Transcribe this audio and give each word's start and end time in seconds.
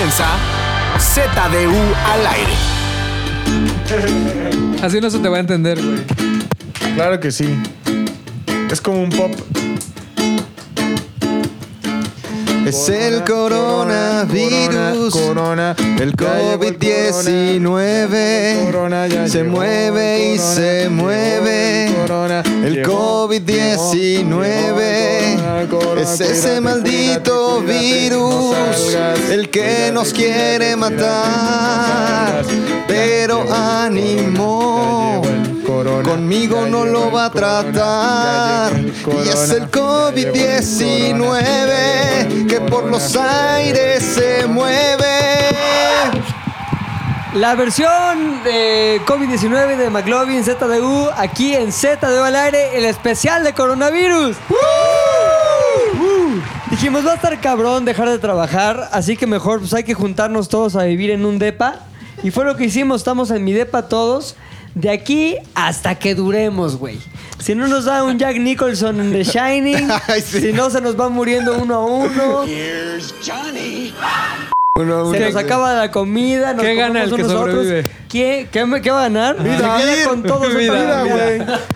comienza 0.00 0.38
ZDU 0.98 1.76
al 2.06 2.26
aire. 2.26 2.52
Así 4.82 4.98
no 4.98 5.10
se 5.10 5.18
te 5.18 5.28
va 5.28 5.36
a 5.36 5.40
entender, 5.40 5.78
güey. 5.78 6.06
Claro 6.94 7.20
que 7.20 7.30
sí. 7.30 7.54
Es 8.70 8.80
como 8.80 9.02
un 9.02 9.10
pop. 9.10 9.30
Es 12.70 12.88
el 12.88 13.24
coronavirus. 13.24 15.12
Corona, 15.12 15.74
El 15.98 16.14
ya 16.14 16.38
llegó 16.38 16.62
el 16.62 16.78
COVID-19 16.78 18.64
corona, 18.66 19.08
ya 19.08 19.26
se 19.26 19.42
mueve 19.42 20.34
y 20.34 20.38
se 20.38 20.88
mueve. 20.88 21.86
el 21.86 21.94
corona, 21.96 22.44
El 22.46 22.74
llegó, 22.74 23.28
COVID-19 23.28 23.44
llegó 23.44 24.82
el 24.84 25.68
corona, 25.68 25.68
corona, 25.68 26.00
es 26.00 26.20
ese 26.20 26.60
maldito 26.60 27.60
virus, 27.62 28.54
el 29.32 29.50
que 29.50 29.90
nos 29.92 30.12
quiere 30.12 30.76
matar. 30.76 32.44
Pero 32.86 33.52
ánimo, 33.52 35.22
corona, 35.84 36.08
conmigo 36.08 36.64
ya 36.64 36.70
no 36.70 36.84
lo 36.84 37.10
va 37.10 37.26
a 37.26 37.30
tratar. 37.30 38.72
Y 38.78 39.28
es 39.28 39.50
el 39.50 39.60
ya 39.60 39.66
llegó 39.66 40.08
el 40.08 40.20
corona, 40.20 40.20
ya 40.20 40.32
llegó 40.32 41.20
COVID-19 41.30 41.70
el 42.32 42.46
que 42.46 42.60
por 42.60 42.84
los 42.84 43.16
aires 43.16 44.02
se 44.02 44.46
mueve. 44.46 45.06
La 47.34 47.54
versión 47.54 48.42
de 48.42 49.00
COVID-19 49.06 49.76
de 49.76 49.88
McLovin 49.88 50.42
ZDU 50.44 51.10
aquí 51.16 51.54
en 51.54 51.72
ZDU 51.72 52.24
al 52.24 52.34
aire, 52.34 52.76
el 52.76 52.84
especial 52.84 53.44
de 53.44 53.52
coronavirus. 53.52 54.36
Uh. 54.48 54.54
Dijimos, 56.70 57.06
va 57.06 57.12
a 57.12 57.14
estar 57.14 57.40
cabrón 57.40 57.84
dejar 57.84 58.08
de 58.08 58.18
trabajar, 58.18 58.88
así 58.92 59.16
que 59.16 59.26
mejor 59.26 59.60
pues 59.60 59.74
hay 59.74 59.84
que 59.84 59.94
juntarnos 59.94 60.48
todos 60.48 60.76
a 60.76 60.84
vivir 60.84 61.10
en 61.10 61.24
un 61.24 61.38
depa. 61.38 61.80
Y 62.22 62.30
fue 62.30 62.44
lo 62.44 62.56
que 62.56 62.64
hicimos, 62.64 63.00
estamos 63.00 63.30
en 63.30 63.44
mi 63.44 63.52
depa 63.52 63.88
todos. 63.88 64.36
De 64.74 64.90
aquí 64.90 65.36
hasta 65.54 65.94
que 65.96 66.14
duremos, 66.14 66.76
güey. 66.76 66.98
Si 67.38 67.54
no 67.54 67.66
nos 67.68 67.86
da 67.86 68.04
un 68.04 68.18
Jack 68.18 68.36
Nicholson 68.36 69.00
en 69.00 69.12
The 69.12 69.24
Shining, 69.24 69.88
Ay, 70.08 70.20
sí. 70.20 70.40
si 70.40 70.52
no 70.52 70.70
se 70.70 70.80
nos 70.80 70.98
va 70.98 71.08
muriendo 71.08 71.56
uno 71.58 71.74
a 71.74 71.84
uno, 71.86 72.42
Uno, 72.42 72.46
uno. 74.78 75.10
se 75.12 75.20
nos 75.20 75.36
acaba 75.36 75.74
la 75.74 75.90
comida. 75.90 76.52
Nos 76.54 76.64
¿Qué 76.64 76.74
gana 76.74 77.02
el 77.02 77.08
que 77.08 77.14
unos 77.22 77.32
a 77.32 77.40
otros. 77.40 77.54
sobrevive? 77.56 77.88
¿Qué, 78.08 78.48
qué, 78.50 78.66
me- 78.66 78.80
qué 78.80 78.90
va 78.90 79.00
a 79.00 79.02
ganar? 79.08 79.36
Se 79.36 79.42
queda 79.44 80.08
con 80.08 80.22
todo 80.22 80.44
su 80.50 80.56
Vida, 80.56 80.72
vida, 80.74 81.02
vida, 81.04 81.14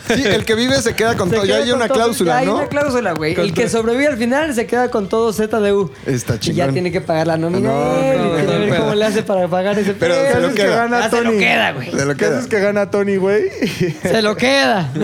güey. 0.09 0.17
Sí, 0.19 0.25
el 0.27 0.45
que 0.45 0.55
vive 0.55 0.81
se 0.81 0.95
queda 0.95 1.17
con 1.17 1.29
Se 1.29 1.37
todo. 1.37 1.45
Ya 1.45 1.57
hay 1.57 1.65
con 1.71 1.75
una 1.77 1.89
todo. 1.89 1.97
cláusula, 1.99 2.33
Ya 2.33 2.39
hay 2.39 2.47
¿no? 2.47 2.55
una 2.57 2.67
cláusula, 2.69 3.13
güey. 3.13 3.35
El 3.39 3.53
que 3.53 3.69
sobrevive 3.69 4.07
al 4.09 4.17
final 4.17 4.55
se 4.55 4.67
queda 4.67 4.91
con 4.91 5.09
todo 5.09 5.33
ZDU. 5.33 5.91
Está 6.07 6.35
Y 6.35 6.37
ya 6.37 6.41
chingón. 6.41 6.73
tiene 6.73 6.93
que 6.93 7.01
pagar 7.01 7.27
la 7.27 7.37
nómina. 7.37 7.69
No, 7.69 7.95
él, 8.01 8.19
no, 8.19 8.27
y 8.27 8.29
tiene 8.31 8.47
que 8.47 8.53
no, 8.53 8.59
ver 8.61 8.69
no, 8.69 8.77
cómo 8.77 8.89
no. 8.91 8.95
le 8.95 9.05
hace 9.05 9.23
para 9.23 9.49
pagar 9.49 9.79
ese 9.79 9.95
Pero 9.95 10.15
pedo. 10.15 10.27
se 10.27 10.41
lo 10.41 10.47
haces 10.47 10.57
que 10.57 10.63
queda. 10.63 10.77
gana 10.77 11.01
Ya 11.01 11.11
se 11.11 11.17
lo 11.21 11.31
Tony? 11.31 11.39
queda, 11.39 11.73
güey. 11.73 11.91
Se 11.91 12.05
lo 12.05 12.13
¿Qué 12.13 12.25
queda. 12.25 12.37
haces 12.39 12.49
que 12.49 12.61
gana 12.61 12.91
Tony, 12.91 13.17
güey? 13.17 13.43
Se 14.03 14.23
lo 14.23 14.37
queda. 14.37 14.91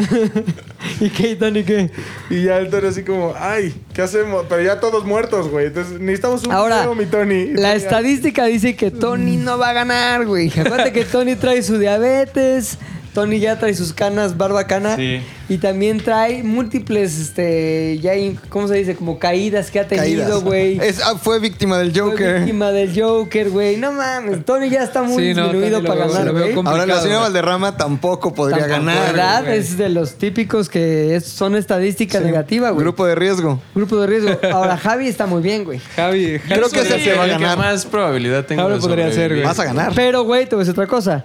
¿Y 1.01 1.11
qué, 1.11 1.37
Tony, 1.37 1.63
qué? 1.65 1.91
y 2.31 2.45
ya 2.45 2.59
el 2.59 2.71
Tony 2.71 2.89
así 2.89 3.03
como, 3.03 3.35
ay, 3.39 3.75
¿qué 3.93 4.03
hacemos? 4.03 4.47
Pero 4.49 4.63
ya 4.63 4.81
todos 4.81 5.05
muertos, 5.05 5.49
güey. 5.49 5.67
Entonces 5.67 6.01
necesitamos 6.01 6.45
un 6.47 6.53
Ahora, 6.53 6.81
video, 6.81 6.95
mi 6.95 7.07
Tony. 7.07 7.35
Y 7.35 7.55
la 7.55 7.75
estadística 7.75 8.45
dice 8.47 8.77
que 8.77 8.91
Tony 8.91 9.37
no 9.37 9.59
va 9.59 9.71
a 9.71 9.73
ganar, 9.73 10.27
güey. 10.27 10.49
Acuérdate 10.49 10.93
que 10.93 11.05
Tony 11.05 11.37
trae 11.37 11.63
su 11.63 11.79
diabetes, 11.79 12.79
Tony 13.13 13.41
ya 13.41 13.59
trae 13.59 13.75
sus 13.75 13.93
canas 13.93 14.37
barbacana 14.37 14.95
Sí. 14.97 15.21
y 15.49 15.59
también 15.59 15.99
trae 15.99 16.43
múltiples, 16.45 17.19
este, 17.19 17.99
ya, 18.01 18.13
hay- 18.13 18.39
¿cómo 18.49 18.69
se 18.69 18.75
dice? 18.77 18.95
Como 18.95 19.19
caídas 19.19 19.71
que 19.73 19.81
ha 19.81 19.89
tenido, 19.89 20.43
güey. 20.43 20.79
Ah, 21.05 21.15
fue 21.21 21.41
víctima 21.41 21.79
del 21.79 21.91
Fue 21.93 22.03
Joker. 22.03 22.37
víctima 22.39 22.71
del 22.71 22.93
Joker, 23.01 23.51
güey. 23.51 23.77
No 23.79 23.91
mames, 23.93 24.45
Tony 24.45 24.71
ya 24.71 24.85
está 24.85 25.03
muy 25.03 25.17
Sí, 25.23 25.29
disminuido 25.35 25.83
para 25.83 26.05
veo- 26.07 26.13
ganar, 26.15 26.33
güey. 26.33 26.55
Ahora 26.65 26.87
la 26.87 27.01
señora. 27.01 27.21
Valderrama 27.23 27.77
tampoco 27.77 28.33
podría 28.35 28.69
Tampoco, 28.69 28.85
ganar. 28.87 29.07
¿Verdad? 29.13 29.55
Es 29.55 29.77
de 29.77 29.89
los 29.89 30.15
típicos 30.15 30.69
que 30.69 31.17
es- 31.17 31.25
son 31.27 31.57
estadística 31.57 32.21
negativa, 32.21 32.71
güey. 32.71 32.85
Grupo. 32.85 33.01
Grupo 33.01 33.07
de 33.07 33.15
riesgo. 33.15 33.61
de 33.75 34.07
riesgo. 34.07 34.39
Ahora, 34.53 34.77
Javi 34.77 35.07
está 35.09 35.27
muy 35.27 35.43
bien, 35.43 35.65
güey. 35.65 35.81
Javi, 35.97 36.39
Javi 36.39 36.55
Creo 36.55 36.69
que 36.71 36.81
es 36.81 36.91
el 36.91 37.03
que 37.05 37.15
va 37.15 37.25
a 37.25 37.27
ganar. 37.29 37.57
más 37.57 37.87
probabilidad 37.87 38.45
tengo 38.45 38.63
Ahora 38.63 38.75
de 38.75 38.81
podría 38.81 39.11
ser, 39.13 39.31
güey. 39.33 39.43
Vas 39.45 39.59
a 39.59 39.65
ganar. 39.65 39.93
Pero, 39.95 40.25
güey, 40.25 40.45
te 40.47 40.55
voy 40.55 40.63
a 40.63 40.65
decir 40.65 40.73
otra 40.73 40.87
cosa. 40.87 41.25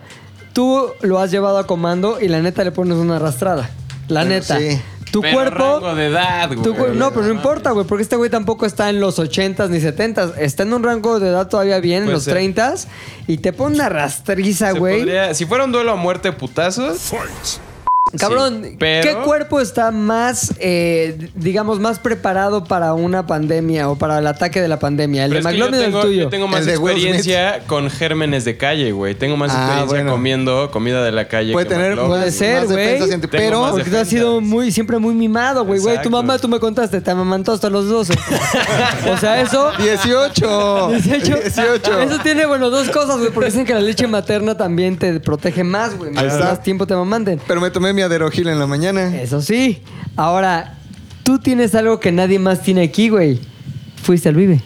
Tú 0.56 0.88
lo 1.02 1.20
has 1.20 1.30
llevado 1.30 1.60
a 1.60 1.68
comando 1.68 2.18
y 2.20 2.28
la 2.30 2.42
neta 2.42 2.64
le 2.64 2.72
pones 2.72 2.98
una 2.98 3.18
arrastrada. 3.18 3.70
La 4.08 4.24
neta. 4.26 4.58
sí. 4.58 4.82
Tu 5.12 5.22
Pero 5.22 5.34
cuerpo... 5.36 5.64
rango 5.80 5.96
de 5.96 6.08
edad, 6.08 6.48
güey. 6.48 6.62
tu 6.62 6.74
no, 6.94 7.12
pero 7.12 7.22
no 7.28 7.32
importa, 7.34 7.72
güey, 7.72 7.86
porque 7.86 8.02
este 8.04 8.16
güey 8.18 8.30
tampoco 8.30 8.66
está 8.66 8.90
en 8.90 9.00
los 9.00 9.18
80s 9.20 9.70
ni 9.70 9.78
70s. 9.80 10.34
Está 10.38 10.64
en 10.64 10.74
un 10.74 10.84
rango 10.84 11.20
de 11.22 11.30
edad 11.30 11.48
todavía 11.48 11.80
bien, 11.80 12.04
en 12.04 12.12
los 12.12 12.24
ser. 12.24 12.36
30s. 12.36 12.88
Y 13.28 13.38
te 13.38 13.54
pone 13.54 13.76
una 13.76 13.88
rastriza, 13.88 14.72
Se 14.74 14.80
güey. 14.80 14.98
podría- 15.00 15.34
si 15.34 15.46
fuera 15.46 15.64
un 15.66 15.72
duelo 15.72 15.92
a 15.92 15.96
muerte 15.96 16.32
putazos, 16.34 17.12
Cabrón, 18.16 18.62
Sí, 18.64 18.76
pero- 18.78 19.02
¿qué 19.02 19.16
cuerpo 19.26 19.60
está 19.60 19.90
más, 19.90 20.54
eh, 20.60 21.32
digamos, 21.34 21.80
más 21.80 21.98
preparado 21.98 22.64
para 22.64 22.94
una 22.94 23.26
pandemia 23.26 23.90
o 23.90 23.96
para 23.98 24.20
el 24.20 24.28
ataque 24.28 24.62
de 24.62 24.68
la 24.68 24.78
pandemia? 24.78 25.26
¿El 25.26 25.32
pero 25.32 25.44
de 25.44 25.52
McLovin 25.52 25.82
o 25.82 25.98
el 25.98 26.06
tuyo? 26.06 26.24
yo 26.26 26.30
tengo 26.30 26.48
más 26.48 26.68
experiencia 26.68 27.64
con 27.66 27.90
gérmenes 27.90 28.46
de 28.46 28.58
calle, 28.58 28.92
güey. 28.92 29.16
Tengo 29.16 29.38
más 29.38 29.50
Ah, 29.52 29.56
experiencia 29.56 29.98
bueno. 29.98 30.12
comiendo 30.12 30.70
comida 30.72 31.04
de 31.04 31.12
la 31.12 31.28
calle. 31.28 31.52
Puede 31.52 31.68
que 31.68 31.74
tener 31.74 31.90
McLovin. 31.96 32.10
Puede 32.12 32.32
ser, 32.32 32.68
güey. 32.68 33.20
Pero 33.32 33.72
Porque 33.72 33.90
tú 33.90 33.98
has 33.98 34.08
sido 34.08 34.40
muy, 34.40 34.72
siempre 34.72 35.00
muy 35.00 35.16
mimado, 35.16 35.66
güey. 35.66 35.80
Güey, 35.80 36.00
tu 36.04 36.12
mamá, 36.12 36.38
tú 36.38 36.48
me 36.48 36.60
contaste, 36.60 37.02
te 37.02 37.10
amamantó 37.12 37.54
hasta 37.54 37.72
los 37.72 37.90
12. 37.90 38.14
o 39.12 39.18
sea, 39.18 39.42
eso... 39.42 39.72
18. 39.80 40.90
18. 40.92 41.38
18. 41.42 42.00
Eso 42.02 42.20
tiene, 42.22 42.46
bueno, 42.46 42.70
dos 42.70 42.88
cosas, 42.92 43.18
güey. 43.18 43.32
Porque 43.32 43.50
dicen 43.50 43.66
que 43.66 43.74
la 43.74 43.80
leche 43.82 44.06
materna 44.08 44.56
también 44.56 44.96
te 44.96 45.20
protege 45.20 45.64
más, 45.64 45.98
güey. 45.98 46.12
Más 46.12 46.62
tiempo 46.62 46.86
te 46.86 46.94
amamanten. 46.94 47.42
Pero 47.48 47.60
me 47.60 47.72
tomé 47.72 47.94
mi 47.96 48.05
aderogil 48.06 48.48
en 48.48 48.60
la 48.60 48.68
mañana. 48.68 49.16
Eso 49.22 49.42
sí. 49.42 49.82
Ahora, 50.16 50.78
tú 51.24 51.40
tienes 51.40 51.76
algo 51.76 52.00
que 52.00 52.12
nadie 52.12 52.40
más 52.40 52.62
tiene 52.62 52.84
aquí, 52.84 53.10
güey. 53.10 53.40
Fuiste 54.02 54.30
al 54.30 54.36
Vive. 54.36 54.62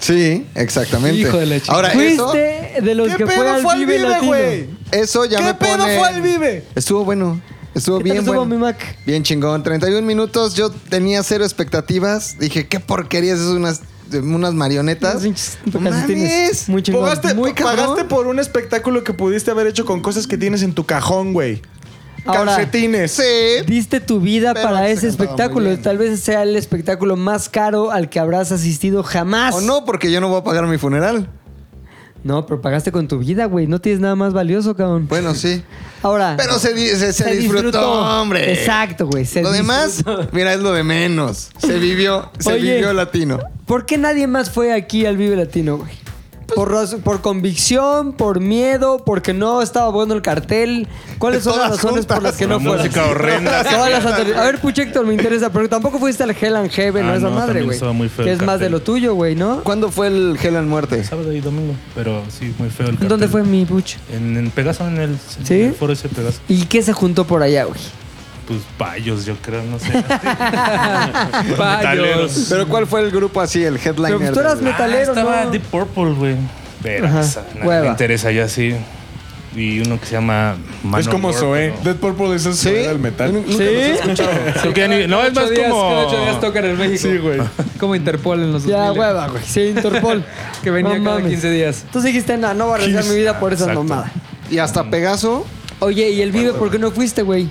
Sí, 0.00 0.46
exactamente. 0.54 1.20
Hijo 1.20 1.36
de 1.38 1.46
la. 1.46 1.60
Ahora, 1.68 1.92
eso, 1.92 2.28
Fuiste 2.30 2.80
de 2.82 2.94
los 2.94 3.08
¿Qué 3.08 3.16
que 3.18 3.26
fue 3.26 3.36
pedo 3.36 3.54
al 3.54 3.62
fue 3.62 3.72
al 3.72 3.78
Vive, 3.80 3.96
Vive, 3.98 4.08
Latino. 4.08 4.26
güey? 4.32 4.66
eso 4.90 5.24
ya 5.24 5.38
¿Qué 5.38 5.44
me 5.44 5.54
pedo 5.54 5.76
pone... 5.78 5.98
fue 5.98 6.08
al 6.08 6.22
Vive? 6.22 6.64
Estuvo 6.74 7.04
bueno. 7.04 7.40
Estuvo 7.74 7.98
¿Qué 7.98 8.02
tal 8.02 8.04
bien 8.12 8.16
estuvo, 8.18 8.34
bueno. 8.36 8.54
mi 8.54 8.60
Mac? 8.60 8.98
Bien 9.06 9.22
chingón. 9.22 9.62
31 9.62 10.06
minutos. 10.06 10.54
Yo 10.54 10.70
tenía 10.70 11.22
cero 11.22 11.44
expectativas. 11.44 12.36
Dije, 12.38 12.66
qué 12.66 12.80
porquerías. 12.80 13.38
Es 13.38 13.46
unas, 13.46 13.80
unas 14.12 14.52
marionetas. 14.54 15.14
Unos 15.14 15.22
pinches 15.24 15.58
No 15.72 15.80
calcetines. 15.80 16.30
mames. 16.42 16.68
Muy 16.68 16.82
chingón. 16.82 17.02
Pagaste, 17.02 17.34
Muy 17.34 17.52
cabrón. 17.54 17.76
pagaste 17.86 18.04
por 18.04 18.26
un 18.26 18.38
espectáculo 18.40 19.04
que 19.04 19.14
pudiste 19.14 19.50
haber 19.52 19.68
hecho 19.68 19.84
con 19.86 20.00
cosas 20.02 20.26
que 20.26 20.36
tienes 20.36 20.62
en 20.62 20.72
tu 20.74 20.84
cajón, 20.84 21.32
güey. 21.32 21.62
Ahora, 22.24 22.56
Calcetines. 22.56 23.10
Sí. 23.12 23.64
Diste 23.66 24.00
tu 24.00 24.20
vida 24.20 24.54
Pero 24.54 24.68
para 24.68 24.86
se 24.86 24.92
ese 24.92 25.08
espectáculo. 25.08 25.76
Tal 25.78 25.98
vez 25.98 26.20
sea 26.20 26.42
el 26.42 26.56
espectáculo 26.56 27.16
más 27.16 27.48
caro 27.48 27.90
al 27.90 28.08
que 28.08 28.20
habrás 28.20 28.52
asistido 28.52 29.02
jamás. 29.02 29.54
O 29.54 29.60
no, 29.60 29.84
porque 29.84 30.10
yo 30.12 30.20
no 30.20 30.28
voy 30.28 30.40
a 30.40 30.44
pagar 30.44 30.66
mi 30.66 30.78
funeral. 30.78 31.28
No, 32.24 32.46
pero 32.46 32.60
pagaste 32.60 32.92
con 32.92 33.08
tu 33.08 33.18
vida, 33.18 33.46
güey. 33.46 33.66
No 33.66 33.80
tienes 33.80 34.00
nada 34.00 34.14
más 34.14 34.32
valioso, 34.32 34.76
cabrón. 34.76 35.08
Bueno, 35.08 35.34
sí. 35.34 35.64
Ahora. 36.02 36.34
Pero 36.36 36.56
se, 36.60 36.72
di- 36.72 36.86
se, 36.90 37.12
se 37.12 37.34
disfrutó, 37.34 37.82
hombre. 38.20 38.52
Exacto, 38.52 39.08
güey. 39.08 39.26
Lo 39.42 39.50
demás, 39.50 40.04
mira, 40.30 40.52
es 40.54 40.60
lo 40.60 40.72
de 40.72 40.84
menos. 40.84 41.50
Se 41.58 41.80
vivió, 41.80 42.30
se 42.38 42.52
Oye. 42.52 42.74
vivió 42.74 42.92
latino. 42.92 43.40
¿Por 43.66 43.86
qué 43.86 43.98
nadie 43.98 44.28
más 44.28 44.50
fue 44.50 44.72
aquí 44.72 45.04
al 45.06 45.16
Vive 45.16 45.34
Latino, 45.34 45.78
güey? 45.78 45.90
Pues 46.54 46.90
Por, 46.90 47.00
por 47.02 47.20
convicción, 47.20 48.12
por 48.12 48.40
miedo, 48.40 48.98
porque 49.04 49.32
no 49.32 49.62
estaba 49.62 49.88
bueno 49.90 50.14
el 50.14 50.22
cartel. 50.22 50.86
¿Cuáles 51.18 51.44
son 51.44 51.52
las 51.58 51.68
Todas 51.68 51.82
razones 51.82 52.06
por 52.06 52.16
juntas. 52.16 52.32
las 52.32 52.38
que 52.38 52.46
no 52.46 52.54
La 52.58 52.60
fueron? 52.60 52.78
música 52.86 53.06
horrenda. 53.06 53.64
Todas 53.70 53.90
las 53.90 54.04
anteriores. 54.06 54.40
A 54.40 54.44
ver, 54.44 54.58
Puchector, 54.60 55.06
me 55.06 55.14
interesa, 55.14 55.50
pero 55.52 55.68
tampoco 55.68 55.98
fuiste 55.98 56.22
al 56.22 56.30
Hell 56.38 56.56
and 56.56 56.70
Heaven 56.70 57.06
o 57.06 57.12
Ah, 57.12 57.16
esa 57.16 57.28
no, 57.28 57.34
madre, 57.34 57.46
también 57.46 57.64
güey. 57.66 57.74
estaba 57.76 57.92
muy 57.92 58.08
feo 58.08 58.24
Que 58.24 58.32
el 58.32 58.40
es 58.40 58.42
más 58.46 58.58
de 58.58 58.66
cartel. 58.66 58.72
lo 58.72 58.80
tuyo, 58.82 59.14
güey, 59.14 59.34
¿no? 59.34 59.62
¿Cuándo 59.62 59.90
fue 59.90 60.08
el 60.08 60.38
Hell 60.42 60.56
and 60.56 60.68
Muerte? 60.68 61.02
Sábado 61.04 61.32
y 61.32 61.40
domingo, 61.40 61.74
pero 61.94 62.22
sí, 62.28 62.54
muy 62.58 62.70
feo 62.70 62.86
el 62.86 62.92
cartel. 62.92 63.08
¿Dónde 63.08 63.28
fue 63.28 63.42
mi 63.44 63.64
Puch? 63.64 63.96
En, 64.12 64.36
en 64.36 64.50
Pegaso, 64.50 64.86
en 64.86 64.96
el, 64.98 65.10
en 65.10 65.46
¿Sí? 65.46 65.60
el 65.62 65.74
foro 65.74 65.92
ese 65.92 66.08
Pegaso. 66.08 66.38
¿Y 66.48 66.64
qué 66.66 66.82
se 66.82 66.92
juntó 66.92 67.26
por 67.26 67.42
allá, 67.42 67.64
güey? 67.64 67.78
Pues 68.52 68.64
payos, 68.76 69.24
yo 69.24 69.34
creo, 69.42 69.62
no 69.62 69.78
sé. 69.78 69.90
Payos. 71.56 72.46
Pero 72.48 72.68
¿cuál 72.68 72.86
fue 72.86 73.00
el 73.00 73.10
grupo 73.10 73.40
así, 73.40 73.64
el 73.64 73.76
headliner? 73.76 74.06
Pero 74.12 74.18
pues 74.18 74.32
tú 74.32 74.40
eras 74.40 74.56
del- 74.56 74.64
metalero, 74.68 75.12
ah, 75.14 75.18
estaba 75.18 75.44
¿no? 75.44 75.50
Deep 75.50 75.62
Purple, 75.62 76.12
güey. 76.12 76.36
Pero 76.82 77.06
Ajá, 77.06 77.20
esa, 77.20 77.44
no 77.58 77.66
hueva. 77.68 77.82
me 77.84 77.88
interesa 77.88 78.30
ya 78.30 78.48
sí. 78.48 78.74
Y 79.54 79.80
uno 79.80 80.00
que 80.00 80.06
se 80.06 80.12
llama 80.12 80.56
es 80.78 80.84
Manowar, 80.84 81.10
como 81.12 81.32
Zoé. 81.34 81.74
pero- 81.82 81.92
Dead 81.94 81.96
Purple 82.00 82.34
es 82.36 82.46
el 82.46 82.54
¿Sí? 82.54 82.68
Zoé 82.70 82.88
del 82.88 82.98
metal. 82.98 83.44
¿Sí? 83.46 83.54
Creo 84.62 84.72
que 84.74 84.80
ya 84.80 84.88
ni- 84.88 85.06
no, 85.06 85.22
es 85.22 85.34
más 85.34 85.50
días- 85.50 85.70
como... 85.70 85.90
cada 85.90 86.06
ocho 86.06 86.20
días 86.22 86.40
tocan 86.40 86.64
en 86.64 86.78
México. 86.78 87.08
Sí, 87.10 87.18
güey. 87.18 87.40
Como 87.78 87.94
Interpol 87.94 88.40
en 88.42 88.52
los 88.52 88.64
Ya, 88.64 88.86
2000. 88.86 89.00
hueva, 89.00 89.28
güey. 89.28 89.42
Sí, 89.44 89.60
Interpol. 89.76 90.24
Que 90.62 90.70
venía 90.70 90.96
No 90.98 91.04
cada 91.04 91.16
mames. 91.16 91.32
15 91.32 91.50
días. 91.50 91.84
Tú 91.92 92.00
dijiste, 92.00 92.36
no, 92.38 92.54
no 92.54 92.64
voy 92.66 92.72
a 92.72 92.76
arriesgar 92.76 93.04
mi 93.06 93.16
vida 93.16 93.38
por 93.40 93.52
esa 93.52 93.64
Exacto. 93.64 93.84
mamada. 93.84 94.10
Y 94.50 94.58
hasta 94.58 94.84
Pegaso. 94.84 95.44
Oye, 95.80 96.10
¿y 96.10 96.22
el 96.22 96.30
Vive 96.32 96.52
por 96.52 96.70
qué 96.70 96.78
no 96.78 96.90
fuiste, 96.92 97.22
güey? 97.22 97.48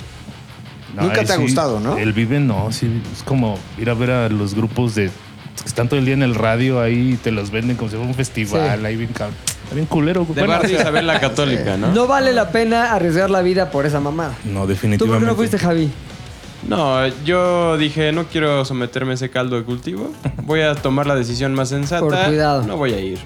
Nunca 0.95 1.23
te 1.23 1.33
ha 1.33 1.37
gustado, 1.37 1.79
¿no? 1.79 1.97
El 1.97 2.13
Vive 2.13 2.39
no, 2.39 2.71
sí. 2.71 3.01
Es 3.15 3.23
como 3.23 3.57
ir 3.77 3.89
a 3.89 3.93
ver 3.93 4.11
a 4.11 4.29
los 4.29 4.53
grupos 4.55 4.95
de 4.95 5.09
Están 5.65 5.87
todo 5.89 5.99
el 5.99 6.05
día 6.05 6.13
en 6.13 6.23
el 6.23 6.35
radio 6.35 6.81
ahí 6.81 7.13
y 7.13 7.15
te 7.17 7.31
los 7.31 7.51
venden 7.51 7.77
como 7.77 7.89
si 7.89 7.95
fuera 7.95 8.09
un 8.09 8.15
festival. 8.15 8.79
Sí. 8.79 8.85
Ahí 8.85 8.95
bien, 8.95 9.09
bien 9.73 9.85
culero. 9.85 10.21
De 10.25 10.33
Bueno, 10.33 10.47
Barrio 10.49 10.69
sí. 10.69 10.75
Isabel 10.75 11.07
la 11.07 11.19
Católica, 11.19 11.77
¿no? 11.77 11.91
No 11.93 12.07
vale 12.07 12.33
la 12.33 12.49
pena 12.51 12.93
arriesgar 12.93 13.29
la 13.29 13.41
vida 13.41 13.69
por 13.71 13.85
esa 13.85 13.99
mamada. 13.99 14.33
No, 14.45 14.51
¿Tú 14.51 14.57
por 14.59 14.67
definitivamente. 14.67 15.25
qué 15.25 15.29
no 15.31 15.35
fuiste, 15.35 15.57
Javi? 15.59 15.89
No, 16.67 17.07
yo 17.25 17.77
dije, 17.77 18.11
no 18.11 18.25
quiero 18.25 18.65
someterme 18.65 19.11
a 19.11 19.13
ese 19.15 19.29
caldo 19.29 19.55
de 19.55 19.63
cultivo. 19.63 20.11
Voy 20.43 20.61
a 20.61 20.75
tomar 20.75 21.07
la 21.07 21.15
decisión 21.15 21.53
más 21.55 21.69
sensata. 21.69 22.01
Por 22.01 22.15
cuidado. 22.25 22.63
No 22.63 22.77
voy 22.77 22.93
a 22.93 22.99
ir. 22.99 23.19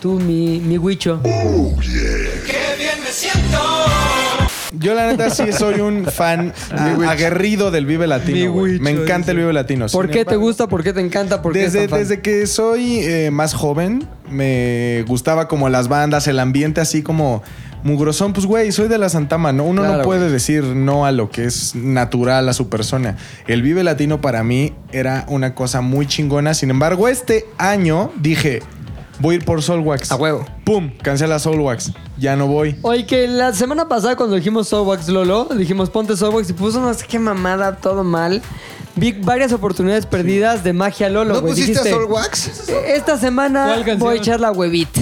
Tú, 0.00 0.20
mi, 0.20 0.60
mi 0.60 0.78
huicho. 0.78 1.20
Yo 4.78 4.94
la 4.94 5.06
neta 5.08 5.30
sí 5.30 5.52
soy 5.52 5.80
un 5.80 6.04
fan 6.06 6.52
a- 6.70 7.10
aguerrido 7.10 7.70
del 7.70 7.86
Vive 7.86 8.06
Latino. 8.06 8.52
güey. 8.52 8.78
Me 8.80 8.90
encanta 8.90 9.30
el 9.32 9.38
Vive 9.38 9.52
Latino. 9.52 9.86
¿Por 9.86 10.06
Sin 10.06 10.12
qué 10.12 10.18
te 10.24 10.34
embargo, 10.34 10.40
gusta? 10.42 10.68
¿Por 10.68 10.82
qué 10.82 10.92
te 10.92 11.00
encanta? 11.00 11.42
¿Por 11.42 11.52
qué 11.52 11.60
Desde, 11.60 11.78
es 11.84 11.90
tan 11.90 11.90
fan? 11.90 11.98
desde 12.00 12.20
que 12.20 12.46
soy 12.46 12.98
eh, 13.00 13.30
más 13.30 13.54
joven, 13.54 14.06
me 14.30 15.04
gustaba 15.06 15.48
como 15.48 15.68
las 15.68 15.88
bandas, 15.88 16.26
el 16.28 16.38
ambiente 16.38 16.80
así 16.80 17.02
como 17.02 17.42
mugrosón. 17.82 18.32
Pues, 18.32 18.46
güey, 18.46 18.72
soy 18.72 18.88
de 18.88 18.98
la 18.98 19.08
Santama, 19.08 19.52
¿no? 19.52 19.64
Uno 19.64 19.82
Claro, 19.82 19.98
no 19.98 20.04
puede 20.04 20.20
güey. 20.20 20.32
decir 20.32 20.64
no 20.64 21.06
a 21.06 21.12
lo 21.12 21.30
que 21.30 21.44
es 21.44 21.74
natural 21.74 22.48
a 22.48 22.52
su 22.52 22.68
persona. 22.68 23.16
El 23.46 23.62
Vive 23.62 23.84
Latino 23.84 24.20
para 24.20 24.42
mí 24.42 24.72
era 24.92 25.24
una 25.28 25.54
cosa 25.54 25.80
muy 25.80 26.06
chingona. 26.06 26.54
Sin 26.54 26.70
embargo, 26.70 27.06
este 27.08 27.46
año 27.58 28.10
dije, 28.20 28.60
voy 29.18 29.34
a 29.34 29.38
ir 29.38 29.44
por 29.44 29.62
Soulwax. 29.62 30.10
A 30.12 30.16
huevo. 30.16 30.44
¡Pum! 30.64 30.90
Cancela 31.02 31.38
Soulwax. 31.38 31.92
Ya 32.18 32.36
no 32.36 32.46
voy. 32.46 32.76
Oye, 32.82 33.06
que 33.06 33.26
la 33.28 33.52
semana 33.52 33.88
pasada 33.88 34.16
cuando 34.16 34.36
dijimos 34.36 34.68
Soulwax 34.68 35.08
Lolo, 35.08 35.48
dijimos 35.56 35.90
ponte 35.90 36.16
Soulwax 36.16 36.50
y 36.50 36.52
puso 36.52 36.80
no 36.80 36.92
sé 36.94 37.06
qué 37.06 37.18
mamada, 37.18 37.76
todo 37.76 38.04
mal. 38.04 38.42
Vi 38.94 39.12
varias 39.12 39.52
oportunidades 39.52 40.06
perdidas 40.06 40.64
de 40.64 40.72
magia 40.72 41.10
Lolo, 41.10 41.34
¿No 41.34 41.40
güey. 41.42 41.52
pusiste 41.52 41.72
Dijiste, 41.72 41.90
a 41.90 41.92
Soul 41.92 42.04
Wax? 42.10 42.68
Esta 42.86 43.18
semana 43.18 43.76
voy 43.98 44.16
a 44.16 44.18
echar 44.18 44.40
la 44.40 44.52
huevita. 44.52 45.00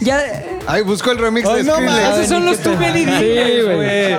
Ya. 0.00 0.20
Ay, 0.66 0.82
buscó 0.82 1.10
el 1.12 1.18
remix 1.18 1.46
Ay, 1.48 1.56
de 1.58 1.64
no, 1.64 1.74
Skrillex. 1.74 1.94
mames. 2.02 2.16
Esos 2.18 2.28
son 2.28 2.44
los 2.46 2.58
tú 2.60 2.70
güey. 2.74 4.16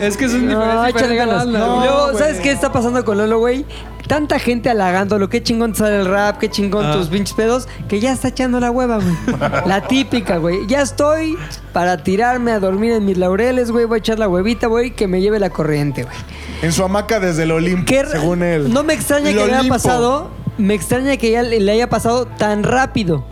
Es 0.00 0.16
que 0.16 0.28
son 0.28 0.46
No, 0.46 0.60
diferentes. 0.60 0.96
échale 1.02 1.14
ganas. 1.16 1.46
No, 1.46 1.80
Luego. 1.80 2.18
¿sabes 2.18 2.40
qué 2.40 2.50
está 2.50 2.72
pasando 2.72 3.04
con 3.04 3.16
Lolo, 3.18 3.38
güey? 3.38 3.64
Tanta 4.06 4.38
gente 4.38 4.68
halagándolo, 4.70 5.28
qué 5.28 5.42
chingón 5.42 5.72
te 5.72 5.78
sale 5.78 6.00
el 6.00 6.06
rap, 6.06 6.38
qué 6.38 6.50
chingón 6.50 6.84
Ah. 6.86 6.92
tus 6.92 7.08
pinches 7.08 7.34
pedos, 7.34 7.68
que 7.88 8.00
ya 8.00 8.12
está 8.12 8.28
echando 8.28 8.60
la 8.60 8.70
hueva, 8.70 8.98
güey. 8.98 9.16
la 9.66 9.80
típica, 9.86 10.36
güey. 10.36 10.66
Ya 10.66 10.82
estoy 10.82 11.36
para 11.72 12.02
tirarme 12.02 12.52
a 12.52 12.60
dormir 12.60 12.92
en 12.92 13.04
mis 13.04 13.16
laureles, 13.16 13.70
güey. 13.70 13.86
Voy 13.86 13.96
a 13.96 13.98
echar 13.98 14.18
la 14.18 14.28
huevita, 14.28 14.66
güey, 14.66 14.90
que 14.90 15.06
me 15.08 15.20
lleve 15.20 15.38
la 15.38 15.50
corriente, 15.50 16.02
güey. 16.04 16.16
En 16.62 16.72
su 16.72 16.84
hamaca 16.84 17.18
desde 17.20 17.44
el 17.44 17.50
Olimpo, 17.52 17.84
Qué 17.86 18.04
según 18.06 18.42
él. 18.42 18.72
No 18.72 18.82
me 18.82 18.94
extraña 18.94 19.30
El 19.30 19.36
que 19.38 19.46
le 19.46 19.54
haya 19.54 19.68
pasado. 19.68 20.30
Me 20.58 20.74
extraña 20.74 21.16
que 21.16 21.30
ya 21.30 21.42
le 21.42 21.70
haya 21.72 21.88
pasado 21.88 22.26
tan 22.26 22.62
rápido. 22.62 23.24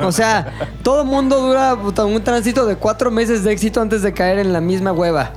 O 0.00 0.10
sea, 0.12 0.52
todo 0.82 1.04
mundo 1.04 1.40
dura 1.40 1.74
un 1.74 2.22
tránsito 2.24 2.64
de 2.66 2.76
cuatro 2.76 3.10
meses 3.10 3.44
de 3.44 3.52
éxito 3.52 3.80
antes 3.80 4.02
de 4.02 4.12
caer 4.12 4.38
en 4.38 4.52
la 4.52 4.60
misma 4.60 4.92
hueva. 4.92 5.32